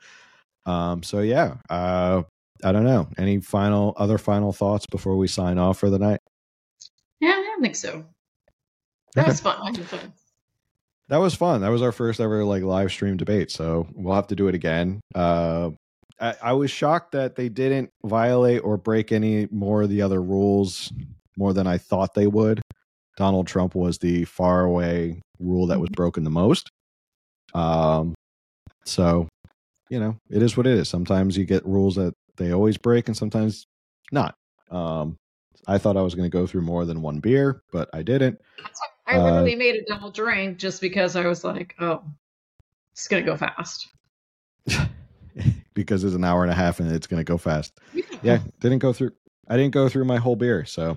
Um, 0.67 1.03
so 1.03 1.21
yeah, 1.21 1.55
uh, 1.71 2.23
I 2.63 2.73
don't 2.73 2.85
know. 2.85 3.09
Any 3.17 3.41
final 3.41 3.95
other 3.97 4.19
final 4.19 4.53
thoughts 4.53 4.85
before 4.91 5.17
we 5.17 5.29
sign 5.29 5.59
off 5.59 5.79
for 5.79 5.89
the 5.89 5.99
night? 5.99 6.21
Yeah, 7.21 7.31
I 7.31 7.43
don't 7.43 7.63
think 7.63 7.77
so. 7.77 8.05
That 9.15 9.27
was 9.27 9.41
fun. 9.41 9.57
I 9.61 9.67
had 9.67 9.81
fun. 9.87 10.13
That 11.11 11.19
was 11.19 11.35
fun. 11.35 11.61
That 11.63 11.71
was 11.71 11.83
our 11.83 11.91
first 11.91 12.21
ever 12.21 12.45
like 12.45 12.63
live 12.63 12.93
stream 12.93 13.17
debate. 13.17 13.51
So 13.51 13.89
we'll 13.95 14.15
have 14.15 14.29
to 14.29 14.37
do 14.37 14.47
it 14.47 14.55
again. 14.55 15.01
Uh, 15.13 15.71
I, 16.21 16.35
I 16.41 16.53
was 16.53 16.71
shocked 16.71 17.13
that 17.13 17.35
they 17.35 17.49
didn't 17.49 17.91
violate 18.05 18.63
or 18.63 18.77
break 18.77 19.11
any 19.11 19.49
more 19.51 19.83
of 19.83 19.91
the 19.91 20.03
other 20.03 20.23
rules 20.23 20.93
more 21.37 21.53
than 21.53 21.67
I 21.67 21.79
thought 21.79 22.15
they 22.15 22.29
would. 22.29 22.63
Donald 23.17 23.49
Trump 23.49 23.75
was 23.75 23.99
the 23.99 24.25
far 24.25 24.63
away 24.63 25.21
rule 25.41 25.67
that 25.67 25.81
was 25.81 25.91
broken 25.91 26.23
the 26.23 26.31
most. 26.31 26.71
Um, 27.55 28.15
so 28.85 29.27
you 29.89 29.99
know, 29.99 30.17
it 30.31 30.43
is 30.43 30.57
what 30.57 30.69
it 30.69 30.79
is. 30.79 30.89
Sometimes 30.89 31.37
you 31.37 31.45
get 31.45 31.67
rules 31.67 31.97
that 31.97 32.15
they 32.37 32.53
always 32.53 32.79
break, 32.79 33.09
and 33.09 33.17
sometimes 33.17 33.67
not. 34.13 34.37
Um, 34.71 35.17
I 35.67 35.79
thought 35.79 35.97
I 35.97 36.03
was 36.03 36.15
going 36.15 36.31
to 36.31 36.39
go 36.39 36.47
through 36.47 36.63
more 36.63 36.85
than 36.85 37.03
one 37.03 37.19
beer, 37.19 37.63
but 37.73 37.91
I 37.93 38.03
didn't. 38.03 38.41
I 39.11 39.17
Uh, 39.19 39.25
literally 39.25 39.57
made 39.57 39.77
a 39.77 39.85
double 39.85 40.11
drink 40.11 40.59
just 40.59 40.81
because 40.81 41.17
I 41.17 41.27
was 41.27 41.45
like, 41.45 41.75
oh, 41.81 42.03
it's 42.93 43.09
going 43.09 43.25
to 43.25 43.31
go 43.31 43.37
fast. 43.37 43.89
because 45.75 46.05
it's 46.05 46.15
an 46.15 46.25
hour 46.25 46.43
and 46.43 46.51
a 46.53 46.55
half 46.55 46.81
and 46.81 46.91
it's 46.93 47.07
going 47.07 47.21
to 47.21 47.25
go 47.25 47.39
fast. 47.39 47.73
Yeah, 48.23 48.39
didn't 48.61 48.79
go 48.81 48.93
through. 48.93 49.13
I 49.49 49.57
didn't 49.57 49.73
go 49.73 49.89
through 49.89 50.05
my 50.05 50.19
whole 50.19 50.37
beer, 50.37 50.65
so 50.65 50.97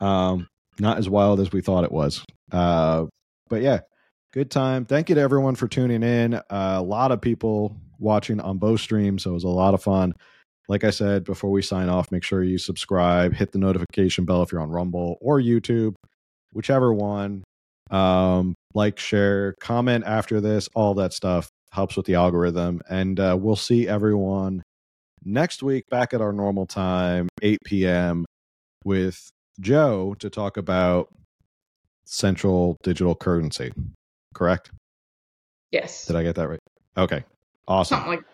um, 0.00 0.48
not 0.78 0.98
as 0.98 1.08
wild 1.08 1.40
as 1.40 1.52
we 1.52 1.60
thought 1.60 1.84
it 1.84 1.92
was. 1.92 2.24
Uh, 2.50 3.06
but 3.48 3.60
yeah, 3.62 3.80
good 4.32 4.50
time. 4.50 4.84
Thank 4.86 5.08
you 5.08 5.14
to 5.16 5.20
everyone 5.20 5.54
for 5.54 5.68
tuning 5.68 6.02
in. 6.02 6.34
Uh, 6.34 6.42
a 6.50 6.82
lot 6.82 7.12
of 7.12 7.20
people 7.20 7.76
watching 7.98 8.40
on 8.40 8.58
both 8.58 8.80
streams, 8.80 9.22
so 9.24 9.30
it 9.30 9.34
was 9.34 9.44
a 9.44 9.48
lot 9.48 9.74
of 9.74 9.82
fun. 9.82 10.14
Like 10.68 10.84
I 10.84 10.90
said 10.90 11.24
before 11.24 11.50
we 11.50 11.60
sign 11.60 11.90
off, 11.90 12.10
make 12.10 12.22
sure 12.22 12.42
you 12.42 12.56
subscribe, 12.56 13.34
hit 13.34 13.52
the 13.52 13.58
notification 13.58 14.24
bell 14.24 14.42
if 14.42 14.50
you're 14.50 14.62
on 14.62 14.70
Rumble 14.70 15.18
or 15.20 15.38
YouTube, 15.40 15.94
whichever 16.54 16.92
one. 16.92 17.44
Um, 17.90 18.54
like, 18.72 18.98
share, 18.98 19.54
comment 19.60 20.04
after 20.06 20.40
this, 20.40 20.68
all 20.74 20.94
that 20.94 21.12
stuff 21.12 21.48
helps 21.72 21.96
with 21.96 22.06
the 22.06 22.14
algorithm. 22.14 22.80
And 22.88 23.20
uh, 23.20 23.36
we'll 23.38 23.56
see 23.56 23.86
everyone 23.86 24.62
next 25.24 25.62
week 25.62 25.84
back 25.90 26.14
at 26.14 26.20
our 26.20 26.32
normal 26.32 26.66
time, 26.66 27.28
8 27.42 27.58
p.m., 27.64 28.24
with 28.84 29.30
Joe 29.60 30.14
to 30.18 30.30
talk 30.30 30.56
about 30.56 31.08
central 32.04 32.76
digital 32.82 33.14
currency. 33.14 33.72
Correct? 34.34 34.70
Yes. 35.70 36.06
Did 36.06 36.16
I 36.16 36.22
get 36.22 36.36
that 36.36 36.48
right? 36.48 36.60
Okay. 36.96 37.24
Awesome. 37.66 37.98
Something 37.98 38.24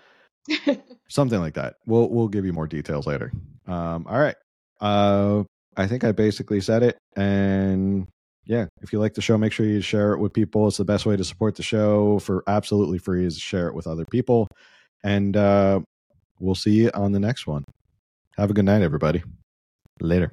like 0.67 0.83
Something 1.09 1.41
like 1.41 1.55
that. 1.55 1.75
We'll 1.87 2.09
we'll 2.09 2.29
give 2.29 2.45
you 2.45 2.53
more 2.53 2.67
details 2.67 3.07
later. 3.07 3.33
Um, 3.67 4.07
all 4.09 4.19
right. 4.19 4.37
Uh, 4.81 5.45
I 5.77 5.87
think 5.87 6.05
I 6.05 6.13
basically 6.13 6.61
said 6.61 6.83
it. 6.83 6.99
And 7.17 8.07
yeah, 8.45 8.67
if 8.83 8.93
you 8.93 8.99
like 8.99 9.15
the 9.15 9.23
show, 9.23 9.39
make 9.39 9.53
sure 9.53 9.67
you 9.67 9.81
share 9.81 10.13
it 10.13 10.19
with 10.19 10.33
people. 10.33 10.69
It's 10.69 10.77
the 10.77 10.85
best 10.85 11.07
way 11.07 11.17
to 11.17 11.25
support 11.25 11.57
the 11.57 11.63
show 11.63 12.19
for 12.19 12.43
absolutely 12.47 12.99
free 12.99 13.25
is 13.25 13.39
share 13.39 13.69
it 13.69 13.75
with 13.75 13.87
other 13.87 14.05
people. 14.11 14.49
And 15.05 15.37
uh, 15.37 15.81
we'll 16.39 16.55
see 16.55 16.73
you 16.73 16.91
on 16.95 17.13
the 17.13 17.21
next 17.21 17.47
one. 17.47 17.65
Have 18.37 18.51
a 18.51 18.55
good 18.55 18.65
night, 18.65 18.83
everybody. 18.83 19.23
Later. 20.01 20.33